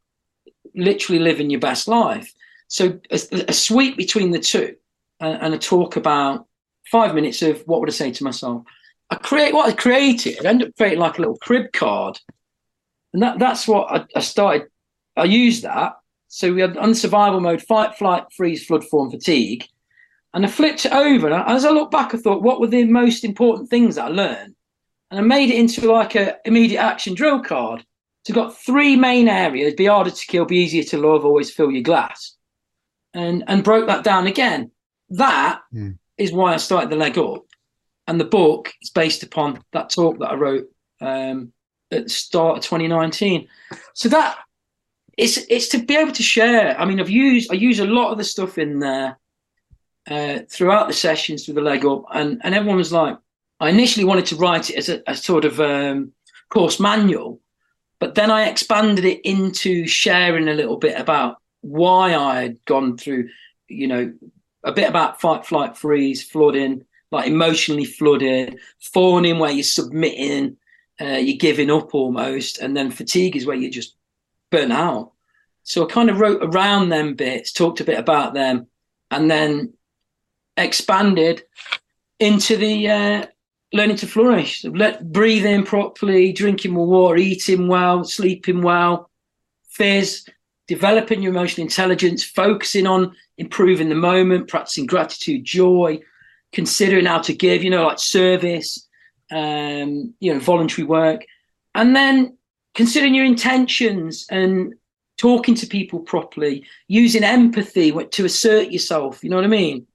literally 0.73 1.21
living 1.21 1.51
your 1.51 1.59
best 1.59 1.89
life. 1.89 2.33
So 2.69 3.01
a, 3.11 3.19
a 3.49 3.53
sweep 3.53 3.97
between 3.97 4.31
the 4.31 4.39
two, 4.39 4.77
uh, 5.21 5.37
and 5.41 5.53
a 5.53 5.59
talk 5.59 5.97
about 5.97 6.47
five 6.93 7.13
minutes 7.13 7.43
of 7.43 7.61
what 7.67 7.81
would 7.81 7.89
I 7.89 7.93
say 7.93 8.13
to 8.13 8.23
myself. 8.23 8.63
I 9.11 9.17
create 9.17 9.53
what 9.53 9.69
I 9.69 9.73
created. 9.73 10.47
I 10.47 10.51
ended 10.51 10.69
up 10.69 10.77
creating 10.77 11.01
like 11.01 11.19
a 11.19 11.23
little 11.23 11.39
crib 11.39 11.73
card, 11.73 12.21
and 13.13 13.23
that 13.25 13.41
that's 13.41 13.67
what 13.67 13.91
I, 13.91 14.07
I 14.15 14.21
started. 14.21 14.69
I 15.17 15.25
used 15.25 15.65
that. 15.65 15.95
So 16.29 16.55
we 16.55 16.61
had 16.61 16.77
on 16.77 16.95
survival 16.95 17.41
mode: 17.41 17.63
fight, 17.63 17.99
flight, 17.99 18.27
freeze, 18.37 18.65
flood, 18.65 18.85
form, 18.85 19.11
fatigue. 19.11 19.67
And 20.33 20.47
I 20.47 20.49
flipped 20.49 20.87
it 20.87 20.93
over, 20.93 21.29
and 21.29 21.43
as 21.49 21.65
I 21.65 21.71
look 21.71 21.91
back, 21.91 22.15
I 22.15 22.19
thought, 22.19 22.43
what 22.43 22.61
were 22.61 22.69
the 22.69 22.85
most 22.85 23.25
important 23.25 23.69
things 23.69 23.97
that 23.97 24.05
I 24.05 24.09
learned? 24.09 24.55
And 25.11 25.19
I 25.19 25.23
made 25.23 25.51
it 25.51 25.59
into 25.59 25.91
like 25.91 26.15
a 26.15 26.37
immediate 26.45 26.81
action 26.81 27.15
drill 27.15 27.41
card. 27.43 27.85
So 28.25 28.35
got 28.35 28.57
three 28.57 28.95
main 28.95 29.29
areas: 29.29 29.75
be 29.75 29.87
harder 29.87 30.11
to 30.11 30.27
kill, 30.27 30.45
be 30.45 30.59
easier 30.59 30.85
to 30.85 30.99
love, 30.99 31.25
always 31.25 31.51
fill 31.51 31.73
your 31.73 31.83
glass, 31.83 32.37
and 33.13 33.43
and 33.49 33.65
broke 33.65 33.89
that 33.89 34.05
down 34.05 34.29
again. 34.29 34.71
That 35.09 35.63
is 36.17 36.31
Hmm. 36.31 36.37
why 36.37 36.55
I 36.55 36.59
started 36.59 36.91
the 36.91 36.97
leg 36.97 37.19
up, 37.19 37.45
and 38.07 38.21
the 38.21 38.25
book 38.25 38.73
is 38.83 38.91
based 38.91 39.25
upon 39.25 39.65
that 39.73 39.91
talk 39.91 40.21
that 40.21 40.31
I 40.31 40.35
wrote 40.35 40.69
um, 41.01 41.53
at 41.91 42.05
the 42.05 42.09
start 42.09 42.59
of 42.59 42.65
2019. 42.65 43.49
So 43.95 44.09
that 44.11 44.39
it's 45.19 45.39
it's 45.49 45.69
to 45.71 45.79
be 45.79 45.97
able 45.97 46.13
to 46.13 46.23
share. 46.23 46.79
I 46.79 46.85
mean, 46.85 47.01
I've 47.01 47.11
used 47.11 47.51
I 47.51 47.55
use 47.55 47.81
a 47.81 47.85
lot 47.85 48.13
of 48.13 48.19
the 48.19 48.25
stuff 48.25 48.59
in 48.59 48.79
there 48.79 49.19
uh, 50.09 50.41
throughout 50.49 50.89
the 50.89 50.95
sessions 50.95 51.47
with 51.47 51.57
the 51.57 51.63
leg 51.63 51.85
up, 51.85 52.05
and 52.13 52.41
and 52.45 52.55
everyone 52.55 52.79
was 52.79 52.93
like, 52.93 53.17
I 53.59 53.69
initially 53.69 54.05
wanted 54.05 54.27
to 54.27 54.37
write 54.37 54.71
it 54.71 54.77
as 54.77 54.89
a, 54.89 55.03
a 55.07 55.15
sort 55.15 55.45
of 55.45 55.61
um, 55.61 56.13
course 56.49 56.81
manual, 56.81 57.41
but 57.99 58.15
then 58.15 58.31
I 58.31 58.49
expanded 58.49 59.05
it 59.05 59.21
into 59.29 59.87
sharing 59.87 60.49
a 60.49 60.55
little 60.55 60.79
bit 60.79 60.99
about 60.99 61.37
why 61.61 62.15
I 62.15 62.43
had 62.43 62.65
gone 62.65 62.97
through, 62.97 63.29
you 63.69 63.87
know, 63.87 64.13
a 64.65 64.73
bit 64.73 64.89
about 64.89 65.21
fight, 65.21 65.45
flight, 65.45 65.77
freeze, 65.77 66.23
flooding, 66.23 66.85
like 67.11 67.27
emotionally 67.27 67.85
flooded, 67.85 68.59
fawning 68.79 69.39
where 69.39 69.51
you're 69.51 69.63
submitting, 69.63 70.57
uh, 71.01 71.19
you're 71.19 71.37
giving 71.37 71.71
up 71.71 71.95
almost, 71.95 72.59
and 72.59 72.77
then 72.77 72.91
fatigue 72.91 73.37
is 73.37 73.47
where 73.47 73.57
you're 73.57 73.71
just 73.71 73.95
burn 74.51 74.73
out. 74.73 75.13
So 75.63 75.87
I 75.87 75.93
kind 75.93 76.11
of 76.11 76.19
wrote 76.19 76.43
around 76.43 76.89
them 76.89 77.15
bits, 77.15 77.53
talked 77.53 77.81
a 77.81 77.85
bit 77.85 77.99
about 77.99 78.35
them, 78.35 78.67
and 79.11 79.31
then 79.31 79.75
expanded 80.65 81.43
into 82.19 82.57
the 82.57 82.91
uh, 82.91 83.27
learning 83.73 83.97
to 83.97 84.07
flourish. 84.07 84.65
Let 84.65 85.13
breathing 85.13 85.65
properly, 85.65 86.33
drinking 86.33 86.73
more 86.73 86.87
water, 86.87 87.17
eating 87.17 87.69
well, 87.69 88.05
sleeping 88.05 88.63
well, 88.63 89.11
fears, 89.69 90.27
developing 90.69 91.23
your 91.23 91.33
emotional 91.33 91.65
intelligence, 91.65 92.25
focusing 92.25 92.87
on 92.87 93.15
improving 93.39 93.89
the 93.89 93.95
moment, 93.95 94.49
practicing 94.49 94.87
gratitude, 94.87 95.45
joy, 95.45 96.01
considering 96.53 97.07
how 97.07 97.19
to 97.19 97.35
give, 97.35 97.63
you 97.63 97.71
know, 97.71 97.87
like 97.87 97.99
service, 97.99 98.89
um, 99.31 100.15
you 100.21 100.33
know, 100.33 100.41
voluntary 100.41 100.87
work, 100.87 101.25
and 101.75 101.95
then 101.95 102.37
considering 102.75 103.15
your 103.15 103.25
intentions 103.25 104.27
and 104.31 104.75
talking 105.17 105.55
to 105.55 105.67
people 105.67 106.01
properly, 106.01 106.65
using 106.89 107.23
empathy 107.23 107.93
to 107.93 108.25
assert 108.25 108.71
yourself. 108.71 109.23
You 109.23 109.31
know 109.31 109.37
what 109.37 109.45
I 109.45 109.49
mean? 109.49 109.87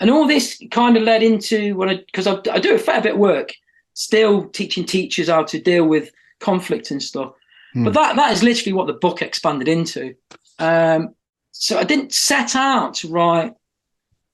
And 0.00 0.10
all 0.10 0.26
this 0.26 0.62
kind 0.70 0.96
of 0.96 1.02
led 1.02 1.22
into 1.22 1.74
when 1.76 1.88
I, 1.88 1.96
because 1.96 2.26
I, 2.26 2.38
I, 2.52 2.60
do 2.60 2.74
a 2.74 2.78
fair 2.78 3.00
bit 3.00 3.14
of 3.14 3.18
work, 3.18 3.52
still 3.94 4.48
teaching 4.48 4.84
teachers 4.84 5.28
how 5.28 5.42
to 5.44 5.60
deal 5.60 5.86
with 5.86 6.12
conflict 6.40 6.90
and 6.90 7.02
stuff. 7.02 7.32
Mm. 7.74 7.84
But 7.84 7.94
that 7.94 8.16
that 8.16 8.32
is 8.32 8.42
literally 8.42 8.72
what 8.72 8.86
the 8.86 8.92
book 8.92 9.22
expanded 9.22 9.68
into. 9.68 10.14
Um, 10.58 11.14
so 11.52 11.78
I 11.78 11.84
didn't 11.84 12.12
set 12.12 12.54
out 12.54 12.94
to 12.94 13.08
write 13.08 13.54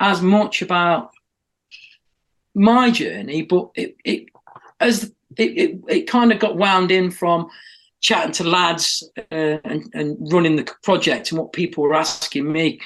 as 0.01 0.21
much 0.21 0.61
about 0.61 1.11
my 2.55 2.91
journey, 2.91 3.43
but 3.43 3.71
it, 3.75 3.97
it 4.05 4.27
as 4.81 5.05
it, 5.37 5.59
it, 5.59 5.81
it 5.89 6.03
kind 6.03 6.33
of 6.33 6.39
got 6.39 6.57
wound 6.57 6.91
in 6.91 7.11
from 7.11 7.49
chatting 8.01 8.33
to 8.33 8.45
lads 8.45 9.03
uh, 9.33 9.59
and, 9.65 9.91
and 9.95 10.17
running 10.33 10.57
the 10.57 10.71
project 10.83 11.31
and 11.31 11.39
what 11.39 11.55
people 11.55 11.83
were 11.83 11.95
asking 11.95 12.53
me 12.53 12.79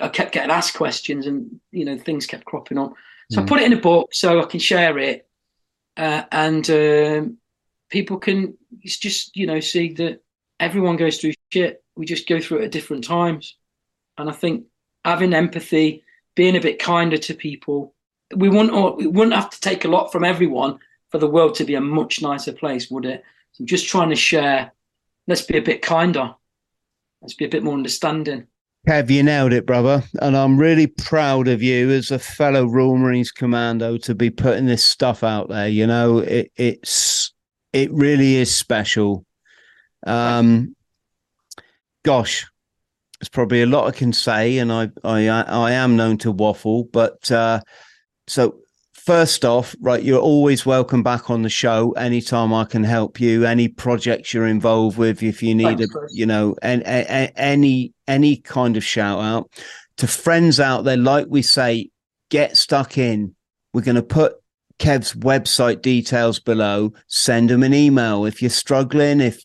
I 0.00 0.08
kept 0.08 0.32
getting 0.32 0.50
asked 0.50 0.74
questions, 0.74 1.26
and 1.26 1.60
you 1.70 1.84
know 1.84 1.98
things 1.98 2.26
kept 2.26 2.44
cropping 2.44 2.78
up. 2.78 2.94
So 3.30 3.40
mm. 3.40 3.44
I 3.44 3.46
put 3.46 3.60
it 3.60 3.66
in 3.66 3.78
a 3.78 3.80
book 3.80 4.14
so 4.14 4.40
I 4.40 4.44
can 4.44 4.60
share 4.60 4.98
it, 4.98 5.28
uh, 5.96 6.22
and 6.32 6.68
um, 6.70 7.38
people 7.90 8.18
can 8.18 8.56
just 8.84 9.36
you 9.36 9.46
know 9.46 9.60
see 9.60 9.92
that 9.94 10.22
everyone 10.60 10.96
goes 10.96 11.18
through 11.18 11.34
shit. 11.52 11.82
We 11.96 12.06
just 12.06 12.28
go 12.28 12.40
through 12.40 12.58
it 12.58 12.64
at 12.64 12.72
different 12.72 13.04
times, 13.04 13.56
and 14.18 14.28
I 14.28 14.32
think 14.32 14.66
having 15.04 15.34
empathy, 15.34 16.02
being 16.34 16.56
a 16.56 16.60
bit 16.60 16.78
kinder 16.78 17.18
to 17.18 17.34
people, 17.34 17.94
we 18.34 18.48
wouldn't 18.48 18.96
we 18.96 19.06
wouldn't 19.06 19.36
have 19.36 19.50
to 19.50 19.60
take 19.60 19.84
a 19.84 19.88
lot 19.88 20.10
from 20.12 20.24
everyone 20.24 20.78
for 21.10 21.18
the 21.18 21.28
world 21.28 21.54
to 21.56 21.64
be 21.64 21.74
a 21.74 21.80
much 21.80 22.22
nicer 22.22 22.52
place, 22.52 22.90
would 22.90 23.04
it? 23.04 23.22
So 23.52 23.62
I'm 23.62 23.66
just 23.66 23.86
trying 23.86 24.10
to 24.10 24.16
share. 24.16 24.72
Let's 25.26 25.42
be 25.42 25.56
a 25.56 25.62
bit 25.62 25.80
kinder. 25.80 26.34
Let's 27.22 27.34
be 27.34 27.44
a 27.44 27.48
bit 27.48 27.62
more 27.62 27.74
understanding. 27.74 28.48
Kev, 28.86 29.08
you 29.08 29.22
nailed 29.22 29.54
it, 29.54 29.66
brother. 29.66 30.02
And 30.20 30.36
I'm 30.36 30.58
really 30.58 30.86
proud 30.86 31.48
of 31.48 31.62
you 31.62 31.90
as 31.90 32.10
a 32.10 32.18
fellow 32.18 32.66
Royal 32.66 32.98
Marines 32.98 33.32
commando 33.32 33.96
to 33.98 34.14
be 34.14 34.30
putting 34.30 34.66
this 34.66 34.84
stuff 34.84 35.24
out 35.24 35.48
there. 35.48 35.68
You 35.68 35.86
know, 35.86 36.18
it, 36.18 36.50
it's 36.56 37.32
it 37.72 37.90
really 37.92 38.36
is 38.36 38.54
special. 38.54 39.24
Um, 40.06 40.76
gosh, 42.04 42.46
there's 43.18 43.30
probably 43.30 43.62
a 43.62 43.66
lot 43.66 43.88
I 43.88 43.96
can 43.96 44.12
say, 44.12 44.58
and 44.58 44.70
I 44.70 44.90
I 45.02 45.28
I 45.28 45.72
am 45.72 45.96
known 45.96 46.18
to 46.18 46.30
waffle, 46.30 46.84
but 46.84 47.30
uh, 47.32 47.60
so 48.26 48.58
first 49.04 49.44
off, 49.44 49.74
right, 49.80 50.02
you're 50.02 50.20
always 50.20 50.64
welcome 50.64 51.02
back 51.02 51.30
on 51.30 51.42
the 51.42 51.48
show 51.48 51.92
anytime 51.92 52.52
I 52.52 52.64
can 52.64 52.84
help 52.84 53.20
you. 53.20 53.44
Any 53.44 53.68
projects 53.68 54.32
you're 54.32 54.46
involved 54.46 54.96
with, 54.96 55.22
if 55.22 55.42
you 55.42 55.54
need 55.54 55.78
Thanks, 55.78 55.84
a, 55.84 55.88
Chris. 55.88 56.14
you 56.14 56.26
know, 56.26 56.56
and 56.62 56.82
any 56.84 57.92
any 58.06 58.36
kind 58.36 58.76
of 58.76 58.84
shout 58.84 59.20
out 59.20 59.50
to 59.98 60.06
friends 60.06 60.58
out 60.58 60.84
there, 60.84 60.96
like 60.96 61.26
we 61.28 61.42
say, 61.42 61.90
get 62.30 62.56
stuck 62.56 62.98
in. 62.98 63.34
We're 63.72 63.82
going 63.82 63.96
to 63.96 64.02
put 64.02 64.34
Kev's 64.78 65.14
website 65.14 65.82
details 65.82 66.38
below. 66.40 66.92
Send 67.06 67.50
him 67.50 67.62
an 67.62 67.74
email 67.74 68.24
if 68.24 68.40
you're 68.40 68.50
struggling. 68.50 69.20
If 69.20 69.42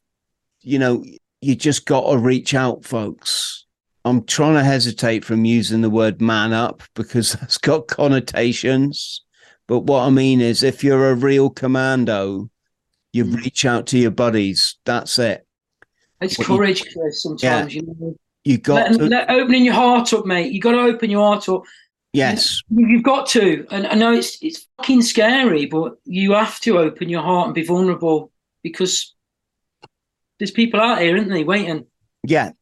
you 0.61 0.79
know, 0.79 1.03
you 1.41 1.55
just 1.55 1.85
got 1.85 2.09
to 2.11 2.17
reach 2.17 2.53
out, 2.53 2.85
folks. 2.85 3.65
I'm 4.05 4.23
trying 4.23 4.55
to 4.55 4.63
hesitate 4.63 5.25
from 5.25 5.43
using 5.45 5.81
the 5.81 5.89
word 5.89 6.21
man 6.21 6.53
up 6.53 6.81
because 6.95 7.33
that's 7.39 7.57
got 7.57 7.87
connotations. 7.87 9.23
But 9.69 9.81
what 9.81 10.01
I 10.01 10.09
mean 10.09 10.41
is, 10.41 10.63
if 10.63 10.83
you're 10.83 11.11
a 11.11 11.13
real 11.13 11.51
commando, 11.51 12.49
you 13.13 13.23
mm. 13.23 13.35
reach 13.35 13.65
out 13.65 13.85
to 13.87 13.99
your 13.99 14.09
buddies. 14.09 14.77
That's 14.83 15.19
it. 15.19 15.45
It's 16.21 16.39
what 16.39 16.47
courage, 16.47 16.83
you, 16.83 16.91
Chris. 16.99 17.21
Sometimes 17.21 17.75
yeah, 17.75 17.81
you 17.81 17.95
know. 17.99 18.15
You 18.43 18.57
got 18.57 18.89
let, 18.89 18.97
to, 18.97 19.05
let, 19.05 19.29
opening 19.29 19.63
your 19.63 19.75
heart 19.75 20.11
up, 20.11 20.25
mate. 20.25 20.51
You 20.51 20.59
got 20.59 20.71
to 20.71 20.79
open 20.79 21.11
your 21.11 21.23
heart 21.23 21.47
up. 21.49 21.65
Yes, 22.13 22.63
you, 22.71 22.95
have 22.95 23.03
got 23.03 23.27
to. 23.27 23.67
And 23.69 23.85
I 23.85 23.93
know 23.93 24.11
it's 24.11 24.41
it's 24.41 24.65
fucking 24.77 25.03
scary, 25.03 25.67
but 25.67 25.97
you 26.03 26.31
have 26.31 26.59
to 26.61 26.79
open 26.79 27.07
your 27.07 27.21
heart 27.21 27.45
and 27.45 27.53
be 27.53 27.63
vulnerable 27.63 28.31
because 28.63 29.13
there's 30.39 30.49
people 30.49 30.81
out 30.81 30.99
here, 30.99 31.15
isn't 31.15 31.29
they, 31.29 31.43
waiting? 31.43 31.85
Yeah, 32.23 32.53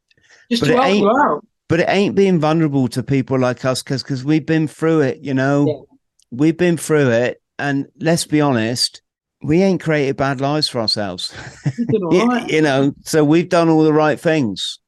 just 0.52 0.62
but 0.64 0.68
to 0.68 0.82
help 0.82 0.94
you 0.98 1.10
out. 1.10 1.48
But 1.70 1.80
it 1.80 1.88
ain't 1.88 2.16
being 2.16 2.42
vulnerable 2.42 2.90
to 2.90 3.02
people 3.02 3.40
like 3.40 3.64
us 3.64 3.82
because 3.82 4.04
because 4.04 4.26
we've 4.26 4.46
been 4.46 4.68
through 4.68 5.02
it, 5.02 5.20
you 5.20 5.34
know. 5.34 5.68
Yeah 5.68 5.87
we've 6.32 6.58
been 6.58 6.78
through 6.78 7.12
it, 7.12 7.42
and 7.60 7.88
let's 8.00 8.26
be 8.26 8.42
honest, 8.42 9.02
we 9.42 9.62
ain't 9.62 9.82
created 9.82 10.18
bad 10.18 10.42
lives 10.42 10.68
for 10.68 10.80
ourselves. 10.80 11.34
you 11.78 12.62
know, 12.62 12.94
so 13.04 13.24
we've 13.24 13.50
done 13.50 13.70
all 13.70 13.84
the 13.84 13.94
right 13.94 14.20
things. 14.20 14.80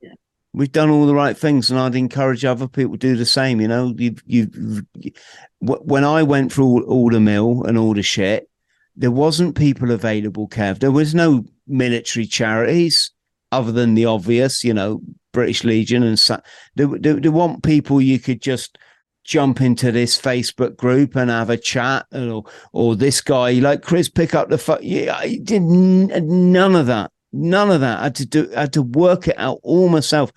Yeah. 0.00 0.12
We've 0.52 0.72
done 0.72 0.90
all 0.90 1.06
the 1.06 1.14
right 1.14 1.36
things, 1.36 1.70
and 1.70 1.78
I'd 1.78 1.94
encourage 1.94 2.44
other 2.44 2.68
people 2.68 2.94
to 2.94 2.98
do 2.98 3.16
the 3.16 3.26
same. 3.26 3.60
You 3.60 3.68
know, 3.68 3.94
you 3.96 4.16
you 4.26 4.82
when 5.60 6.04
I 6.04 6.22
went 6.22 6.52
through 6.52 6.64
all, 6.64 6.82
all 6.82 7.10
the 7.10 7.20
mill 7.20 7.64
and 7.64 7.76
all 7.76 7.94
the 7.94 8.02
shit, 8.02 8.48
there 8.96 9.10
wasn't 9.10 9.56
people 9.56 9.90
available, 9.90 10.48
Kev. 10.48 10.80
There 10.80 10.90
was 10.90 11.14
no 11.14 11.44
military 11.66 12.26
charities 12.26 13.12
other 13.52 13.72
than 13.72 13.94
the 13.94 14.04
obvious, 14.04 14.64
you 14.64 14.74
know, 14.74 15.00
British 15.32 15.64
Legion 15.64 16.02
and 16.02 16.18
so, 16.18 16.40
they, 16.74 16.84
they, 16.84 17.12
they 17.12 17.28
want 17.28 17.62
people 17.62 18.00
you 18.00 18.18
could 18.18 18.42
just 18.42 18.76
jump 19.28 19.60
into 19.60 19.92
this 19.92 20.20
Facebook 20.20 20.76
group 20.76 21.14
and 21.14 21.30
have 21.30 21.50
a 21.50 21.56
chat, 21.56 22.06
or 22.12 22.44
or 22.72 22.96
this 22.96 23.20
guy 23.20 23.52
like 23.52 23.82
Chris 23.82 24.08
pick 24.08 24.34
up 24.34 24.48
the 24.48 24.58
phone. 24.58 24.80
Yeah, 24.82 25.16
I 25.16 25.38
did 25.44 25.62
none 25.62 26.74
of 26.74 26.86
that. 26.86 27.12
None 27.32 27.70
of 27.70 27.82
that. 27.82 28.00
I 28.00 28.04
had 28.04 28.14
to 28.16 28.26
do. 28.26 28.50
I 28.56 28.60
had 28.62 28.72
to 28.72 28.82
work 28.82 29.28
it 29.28 29.38
out 29.38 29.60
all 29.62 29.88
myself. 29.88 30.32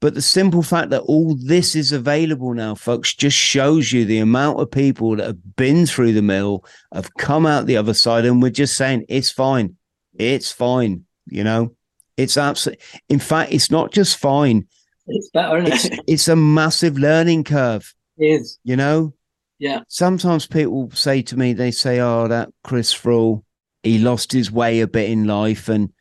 But 0.00 0.14
the 0.14 0.22
simple 0.22 0.62
fact 0.62 0.90
that 0.90 1.02
all 1.02 1.36
this 1.36 1.76
is 1.76 1.92
available 1.92 2.54
now, 2.54 2.74
folks, 2.74 3.14
just 3.14 3.36
shows 3.36 3.92
you 3.92 4.04
the 4.04 4.18
amount 4.18 4.60
of 4.60 4.70
people 4.70 5.16
that 5.16 5.26
have 5.26 5.56
been 5.56 5.86
through 5.86 6.12
the 6.12 6.22
mill, 6.22 6.64
have 6.92 7.14
come 7.14 7.46
out 7.46 7.66
the 7.66 7.76
other 7.76 7.94
side, 7.94 8.24
and 8.24 8.42
we're 8.42 8.50
just 8.50 8.76
saying 8.76 9.04
it's 9.08 9.30
fine. 9.30 9.76
It's 10.14 10.50
fine. 10.52 11.04
You 11.26 11.44
know, 11.44 11.74
it's 12.16 12.36
absolutely. 12.36 12.84
In 13.08 13.18
fact, 13.18 13.52
it's 13.52 13.70
not 13.70 13.92
just 13.92 14.18
fine 14.18 14.66
it's 15.14 15.30
better, 15.30 15.58
it? 15.58 16.00
it's, 16.06 16.28
a 16.28 16.36
massive 16.36 16.98
learning 16.98 17.44
curve. 17.44 17.94
It 18.18 18.40
is. 18.40 18.58
You 18.64 18.76
know? 18.76 19.14
Yeah. 19.58 19.80
Sometimes 19.88 20.46
people 20.46 20.90
say 20.92 21.22
to 21.22 21.36
me, 21.36 21.52
they 21.52 21.70
say, 21.70 22.00
Oh, 22.00 22.28
that 22.28 22.50
Chris 22.64 22.92
Thrall, 22.92 23.44
he 23.82 23.98
lost 23.98 24.32
his 24.32 24.50
way 24.50 24.80
a 24.80 24.86
bit 24.86 25.10
in 25.10 25.26
life 25.26 25.68
and 25.68 25.92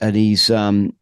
and 0.00 0.16
he's 0.16 0.50
um 0.50 0.94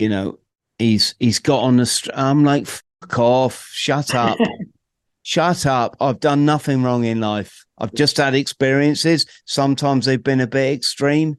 you 0.00 0.08
know, 0.08 0.38
he's 0.78 1.14
he's 1.20 1.38
got 1.38 1.60
on 1.60 1.76
the 1.76 1.86
str-. 1.86 2.10
I'm 2.14 2.42
like, 2.42 2.66
fuck 2.66 3.18
off, 3.18 3.68
shut 3.72 4.14
up. 4.14 4.38
shut 5.22 5.66
up. 5.66 5.96
I've 6.00 6.20
done 6.20 6.44
nothing 6.44 6.82
wrong 6.82 7.04
in 7.04 7.20
life. 7.20 7.64
I've 7.78 7.94
just 7.94 8.16
had 8.16 8.34
experiences. 8.34 9.26
Sometimes 9.46 10.06
they've 10.06 10.22
been 10.22 10.40
a 10.40 10.46
bit 10.46 10.72
extreme. 10.74 11.38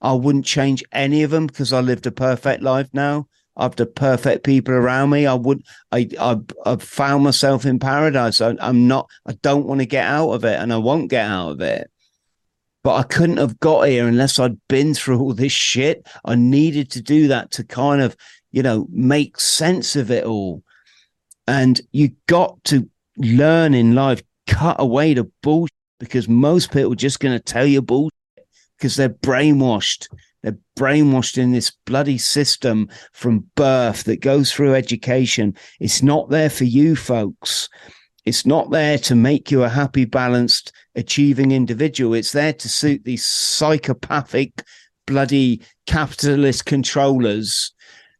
I 0.00 0.12
wouldn't 0.12 0.44
change 0.44 0.84
any 0.92 1.22
of 1.22 1.30
them 1.30 1.46
because 1.46 1.72
I 1.72 1.80
lived 1.80 2.06
a 2.06 2.12
perfect 2.12 2.62
life 2.62 2.88
now. 2.92 3.28
I've 3.56 3.76
the 3.76 3.86
perfect 3.86 4.44
people 4.44 4.74
around 4.74 5.10
me. 5.10 5.26
I 5.26 5.34
would, 5.34 5.62
I, 5.90 6.08
I, 6.20 6.36
I've 6.64 6.82
found 6.82 7.24
myself 7.24 7.64
in 7.64 7.78
paradise. 7.78 8.40
I, 8.40 8.54
I'm 8.60 8.86
not, 8.86 9.08
I 9.26 9.32
don't 9.42 9.66
want 9.66 9.80
to 9.80 9.86
get 9.86 10.04
out 10.04 10.30
of 10.30 10.44
it 10.44 10.60
and 10.60 10.72
I 10.72 10.76
won't 10.76 11.10
get 11.10 11.24
out 11.24 11.52
of 11.52 11.60
it. 11.60 11.90
But 12.84 12.96
I 12.96 13.02
couldn't 13.02 13.38
have 13.38 13.58
got 13.58 13.88
here 13.88 14.06
unless 14.06 14.38
I'd 14.38 14.58
been 14.68 14.94
through 14.94 15.20
all 15.20 15.34
this 15.34 15.52
shit. 15.52 16.06
I 16.24 16.34
needed 16.34 16.90
to 16.92 17.02
do 17.02 17.28
that 17.28 17.50
to 17.52 17.64
kind 17.64 18.02
of, 18.02 18.16
you 18.52 18.62
know, 18.62 18.86
make 18.90 19.40
sense 19.40 19.96
of 19.96 20.10
it 20.10 20.24
all. 20.24 20.62
And 21.48 21.80
you 21.92 22.10
got 22.26 22.62
to 22.64 22.88
learn 23.16 23.72
in 23.72 23.94
life, 23.94 24.22
cut 24.46 24.76
away 24.78 25.14
the 25.14 25.30
bullshit 25.42 25.72
because 25.98 26.28
most 26.28 26.72
people 26.72 26.92
are 26.92 26.96
just 26.96 27.20
going 27.20 27.36
to 27.36 27.42
tell 27.42 27.66
you 27.66 27.80
bullshit 27.80 28.12
because 28.76 28.96
they're 28.96 29.08
brainwashed. 29.08 30.08
They're 30.42 30.58
brainwashed 30.78 31.38
in 31.38 31.52
this 31.52 31.72
bloody 31.86 32.18
system 32.18 32.88
from 33.12 33.46
birth 33.54 34.04
that 34.04 34.20
goes 34.20 34.52
through 34.52 34.74
education. 34.74 35.56
It's 35.80 36.02
not 36.02 36.30
there 36.30 36.50
for 36.50 36.64
you, 36.64 36.96
folks. 36.96 37.68
It's 38.24 38.44
not 38.44 38.70
there 38.70 38.98
to 38.98 39.14
make 39.14 39.50
you 39.50 39.62
a 39.62 39.68
happy, 39.68 40.04
balanced, 40.04 40.72
achieving 40.96 41.52
individual. 41.52 42.14
It's 42.14 42.32
there 42.32 42.52
to 42.52 42.68
suit 42.68 43.04
these 43.04 43.24
psychopathic, 43.24 44.64
bloody 45.06 45.62
capitalist 45.86 46.64
controllers, 46.64 47.72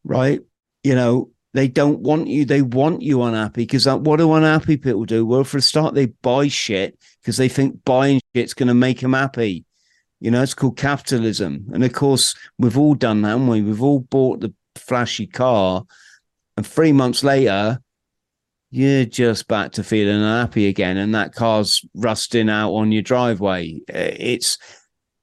right? 0.04 0.40
You 0.84 0.94
know, 0.94 1.30
they 1.54 1.68
don't 1.68 2.00
want 2.00 2.28
you. 2.28 2.44
They 2.44 2.62
want 2.62 3.02
you 3.02 3.22
unhappy 3.22 3.62
because 3.62 3.86
what 3.86 4.18
do 4.18 4.32
unhappy 4.32 4.76
people 4.76 5.06
do? 5.06 5.26
Well, 5.26 5.42
for 5.42 5.58
a 5.58 5.62
start, 5.62 5.94
they 5.94 6.06
buy 6.06 6.48
shit 6.48 6.98
because 7.20 7.36
they 7.36 7.48
think 7.48 7.82
buying 7.84 8.20
shit's 8.34 8.54
going 8.54 8.68
to 8.68 8.74
make 8.74 9.00
them 9.00 9.14
happy. 9.14 9.64
You 10.20 10.30
know, 10.30 10.42
it's 10.42 10.54
called 10.54 10.76
capitalism. 10.76 11.66
And 11.72 11.84
of 11.84 11.92
course, 11.92 12.34
we've 12.58 12.78
all 12.78 12.94
done 12.94 13.22
that, 13.22 13.28
haven't 13.28 13.48
we? 13.48 13.62
We've 13.62 13.82
all 13.82 14.00
bought 14.00 14.40
the 14.40 14.54
flashy 14.74 15.26
car. 15.26 15.84
And 16.56 16.66
three 16.66 16.92
months 16.92 17.22
later, 17.22 17.80
you're 18.70 19.04
just 19.04 19.46
back 19.46 19.72
to 19.72 19.84
feeling 19.84 20.16
unhappy 20.16 20.68
again. 20.68 20.96
And 20.96 21.14
that 21.14 21.34
car's 21.34 21.84
rusting 21.94 22.48
out 22.48 22.72
on 22.72 22.92
your 22.92 23.02
driveway. 23.02 23.80
Uh, 23.88 24.16
it's, 24.16 24.58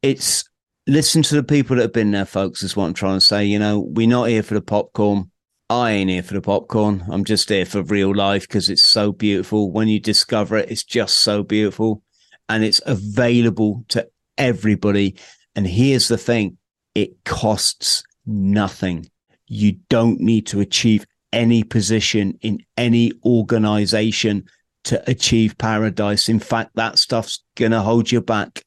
it's, 0.01 0.43
listen 0.85 1.23
to 1.23 1.35
the 1.35 1.43
people 1.43 1.75
that 1.75 1.83
have 1.83 1.93
been 1.93 2.11
there, 2.11 2.25
folks, 2.25 2.61
is 2.61 2.75
what 2.75 2.85
I'm 2.85 2.93
trying 2.93 3.17
to 3.17 3.25
say. 3.25 3.45
You 3.45 3.59
know, 3.59 3.79
we're 3.79 4.07
not 4.07 4.29
here 4.29 4.43
for 4.43 4.53
the 4.53 4.61
popcorn. 4.61 5.31
I 5.69 5.91
ain't 5.91 6.09
here 6.09 6.23
for 6.23 6.35
the 6.35 6.41
popcorn. 6.41 7.03
I'm 7.09 7.23
just 7.23 7.49
here 7.49 7.65
for 7.65 7.81
real 7.81 8.13
life 8.13 8.43
because 8.43 8.69
it's 8.69 8.83
so 8.83 9.11
beautiful. 9.11 9.71
When 9.71 9.87
you 9.87 9.99
discover 9.99 10.57
it, 10.57 10.69
it's 10.69 10.83
just 10.83 11.19
so 11.19 11.41
beautiful 11.41 12.03
and 12.47 12.63
it's 12.63 12.81
available 12.85 13.85
to 13.89 14.07
everybody. 14.37 15.15
And 15.55 15.67
here's 15.67 16.07
the 16.07 16.17
thing 16.17 16.57
it 16.95 17.23
costs 17.25 18.03
nothing. 18.25 19.09
You 19.47 19.73
don't 19.89 20.19
need 20.19 20.47
to 20.47 20.59
achieve 20.59 21.05
any 21.31 21.63
position 21.63 22.37
in 22.41 22.59
any 22.77 23.11
organization 23.25 24.45
to 24.85 25.09
achieve 25.09 25.57
paradise. 25.57 26.29
In 26.29 26.39
fact, 26.39 26.71
that 26.75 26.99
stuff's 26.99 27.43
going 27.55 27.71
to 27.71 27.81
hold 27.81 28.11
you 28.11 28.21
back. 28.21 28.63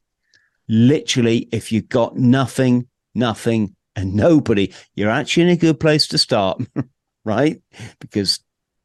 Literally, 0.69 1.49
if 1.53 1.71
you've 1.71 1.89
got 1.89 2.17
nothing, 2.17 2.89
nothing, 3.15 3.77
and 3.95 4.15
nobody, 4.15 4.73
you're 4.95 5.11
actually 5.11 5.45
in 5.45 5.49
a 5.51 5.57
good 5.57 5.81
place 5.81 6.07
to 6.09 6.19
start. 6.19 6.61
right? 7.25 7.61
Because, 8.01 8.41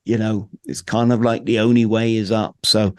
you 0.06 0.18
know, 0.18 0.50
it's 0.66 0.82
kind 0.82 1.14
of 1.14 1.22
like 1.22 1.46
the 1.46 1.60
only 1.60 1.86
way 1.86 2.16
is 2.16 2.32
up. 2.32 2.56
So, 2.64 2.96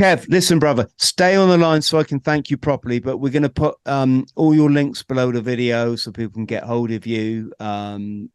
Kev, 0.00 0.26
listen, 0.30 0.58
brother, 0.58 0.88
stay 0.96 1.36
on 1.36 1.50
the 1.50 1.58
line 1.58 1.82
so 1.82 1.98
I 1.98 2.04
can 2.04 2.20
thank 2.20 2.48
you 2.48 2.56
properly. 2.56 3.00
But 3.00 3.18
we're 3.18 3.32
going 3.32 3.42
to 3.42 3.50
put 3.50 3.74
um, 3.84 4.24
all 4.34 4.54
your 4.54 4.70
links 4.70 5.02
below 5.02 5.30
the 5.30 5.42
video 5.42 5.94
so 5.94 6.10
people 6.10 6.32
can 6.32 6.46
get 6.46 6.62
hold 6.62 6.90
of 6.90 7.06
you, 7.06 7.52
um, 7.60 8.30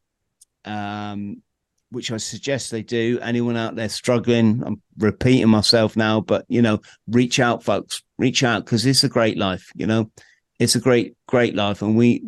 um, 0.66 1.42
which 1.90 2.12
I 2.12 2.18
suggest 2.18 2.70
they 2.70 2.84
do. 2.84 3.18
Anyone 3.20 3.58
out 3.58 3.76
there 3.76 3.90
struggling, 3.90 4.62
I'm 4.64 4.80
repeating 5.00 5.50
myself 5.50 5.98
now, 5.98 6.22
but 6.22 6.46
you 6.50 6.62
know, 6.62 6.82
reach 7.08 7.40
out, 7.40 7.64
folks, 7.64 8.04
reach 8.20 8.44
out 8.44 8.64
because 8.64 8.86
it's 8.86 9.04
a 9.04 9.10
great 9.10 9.40
life. 9.40 9.72
You 9.74 9.88
know, 9.88 10.12
it's 10.60 10.76
a 10.76 10.80
great, 10.80 11.16
great 11.28 11.56
life, 11.56 11.82
and 11.82 11.98
we, 11.98 12.24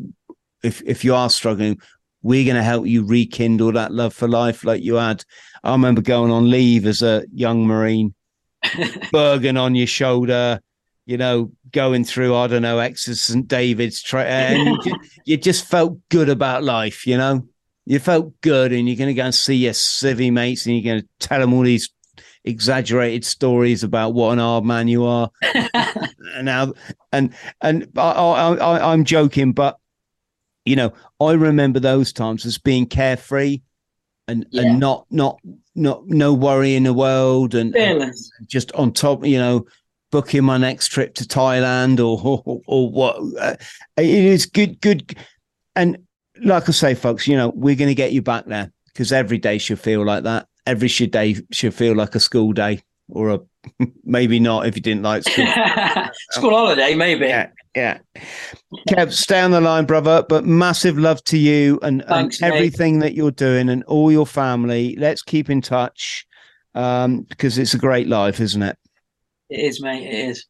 if 0.63 0.81
if 0.81 1.05
you 1.05 1.13
are 1.13 1.29
struggling, 1.29 1.79
we're 2.23 2.43
going 2.43 2.57
to 2.57 2.63
help 2.63 2.87
you 2.87 3.05
rekindle 3.05 3.73
that 3.73 3.93
love 3.93 4.15
for 4.15 4.27
life 4.27 4.63
like 4.65 4.81
you 4.81 4.95
had. 4.95 5.23
I 5.63 5.73
remember 5.73 6.01
going 6.01 6.31
on 6.31 6.49
leave 6.49 6.87
as 6.87 7.03
a 7.03 7.23
young 7.31 7.67
Marine, 7.67 8.15
Bergen 9.11 9.57
on 9.57 9.75
your 9.75 9.87
shoulder, 9.87 10.61
you 11.05 11.17
know, 11.17 11.51
going 11.71 12.03
through, 12.03 12.35
I 12.35 12.47
don't 12.47 12.61
know, 12.61 12.79
Exeter 12.79 13.15
St. 13.15 13.47
David's, 13.47 14.01
tra- 14.01 14.25
and 14.25 14.67
you 14.67 14.77
just, 14.83 15.19
you 15.25 15.37
just 15.37 15.65
felt 15.65 15.97
good 16.09 16.29
about 16.29 16.63
life, 16.63 17.07
you 17.07 17.17
know? 17.17 17.47
You 17.85 17.99
felt 17.99 18.39
good, 18.41 18.73
and 18.73 18.87
you're 18.87 18.97
going 18.97 19.07
to 19.07 19.13
go 19.13 19.23
and 19.23 19.33
see 19.33 19.55
your 19.55 19.71
civvy 19.71 20.31
mates, 20.31 20.65
and 20.65 20.75
you're 20.75 20.93
going 20.93 21.03
to 21.03 21.07
tell 21.25 21.39
them 21.39 21.53
all 21.53 21.63
these 21.63 21.89
exaggerated 22.43 23.23
stories 23.23 23.83
about 23.83 24.13
what 24.13 24.33
an 24.33 24.39
hard 24.39 24.65
man 24.65 24.89
you 24.89 25.05
are. 25.05 25.29
and 25.73 26.43
now, 26.43 26.73
and 27.13 27.33
and 27.61 27.87
I, 27.95 28.11
I, 28.11 28.55
I, 28.55 28.91
I'm 28.91 29.05
joking, 29.05 29.53
but 29.53 29.77
you 30.65 30.75
know, 30.75 30.93
I 31.21 31.31
remember 31.31 31.79
those 31.79 32.11
times 32.11 32.45
as 32.45 32.57
being 32.57 32.85
carefree 32.85 33.61
and 34.27 34.45
yeah. 34.51 34.63
and 34.63 34.79
not 34.79 35.05
not 35.09 35.39
not 35.75 36.07
no 36.07 36.33
worry 36.33 36.75
in 36.75 36.83
the 36.83 36.93
world 36.93 37.55
and, 37.55 37.75
and, 37.75 38.13
just 38.47 38.71
on 38.73 38.91
top, 38.91 39.25
you 39.25 39.37
know, 39.37 39.65
booking 40.11 40.43
my 40.43 40.57
next 40.57 40.87
trip 40.87 41.13
to 41.15 41.23
Thailand 41.23 41.99
or 41.99 42.41
or, 42.45 42.61
or 42.67 42.91
what. 42.91 43.17
Uh, 43.39 43.55
it 43.97 44.09
is 44.09 44.45
good, 44.45 44.79
good, 44.81 45.15
and 45.75 45.97
like 46.43 46.67
I 46.67 46.71
say, 46.71 46.95
folks, 46.95 47.27
you 47.27 47.35
know, 47.35 47.49
we're 47.55 47.75
going 47.75 47.89
to 47.89 47.95
get 47.95 48.11
you 48.11 48.21
back 48.21 48.45
there 48.45 48.71
because 48.87 49.11
every 49.11 49.37
day 49.37 49.57
should 49.57 49.79
feel 49.79 50.05
like 50.05 50.23
that. 50.23 50.47
Every 50.65 50.89
day 50.89 51.37
should 51.51 51.73
feel 51.73 51.95
like 51.95 52.15
a 52.15 52.19
school 52.19 52.53
day 52.53 52.81
or 53.09 53.29
a 53.29 53.39
maybe 54.03 54.39
not 54.39 54.67
if 54.67 54.75
you 54.75 54.81
didn't 54.81 55.03
like 55.03 55.23
school. 55.23 55.45
school 56.31 56.51
holiday, 56.51 56.95
maybe. 56.95 57.27
Yeah, 57.27 57.49
yeah. 57.77 57.99
Kev, 58.89 59.11
stay 59.11 59.39
on 59.39 59.51
the 59.51 59.61
line, 59.61 59.85
brother. 59.85 60.25
But 60.27 60.45
massive 60.45 60.97
love 60.97 61.23
to 61.25 61.37
you 61.37 61.79
and, 61.83 62.03
Thanks, 62.07 62.41
and 62.41 62.51
everything 62.51 62.99
that 62.99 63.13
you're 63.13 63.31
doing 63.31 63.69
and 63.69 63.83
all 63.83 64.11
your 64.11 64.25
family. 64.25 64.95
Let's 64.97 65.21
keep 65.21 65.49
in 65.49 65.61
touch 65.61 66.25
um, 66.73 67.21
because 67.21 67.59
it's 67.59 67.75
a 67.75 67.77
great 67.77 68.07
life, 68.07 68.39
isn't 68.39 68.63
it? 68.63 68.77
It 69.49 69.59
is, 69.59 69.81
mate. 69.81 70.07
It 70.07 70.29
is. 70.29 70.45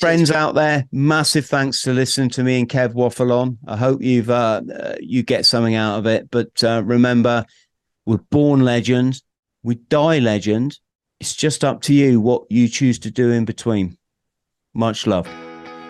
Friends 0.00 0.30
out 0.30 0.54
there, 0.54 0.88
massive 0.90 1.46
thanks 1.46 1.82
to 1.82 1.92
listening 1.92 2.30
to 2.30 2.42
me 2.42 2.58
and 2.58 2.68
Kev 2.68 2.94
waffle 2.94 3.32
on. 3.32 3.58
I 3.66 3.76
hope 3.76 4.02
you've 4.02 4.30
uh, 4.30 4.62
uh, 4.74 4.94
you 4.98 5.22
get 5.22 5.46
something 5.46 5.74
out 5.74 5.98
of 5.98 6.06
it. 6.06 6.30
But 6.30 6.64
uh, 6.64 6.82
remember, 6.84 7.44
we're 8.06 8.16
born 8.16 8.64
legends, 8.64 9.22
we 9.62 9.74
die 9.74 10.18
legend, 10.18 10.78
it's 11.20 11.36
just 11.36 11.64
up 11.64 11.82
to 11.82 11.94
you 11.94 12.18
what 12.18 12.44
you 12.50 12.66
choose 12.66 12.98
to 13.00 13.10
do 13.10 13.30
in 13.30 13.44
between. 13.44 13.98
Much 14.72 15.06
love. 15.06 15.28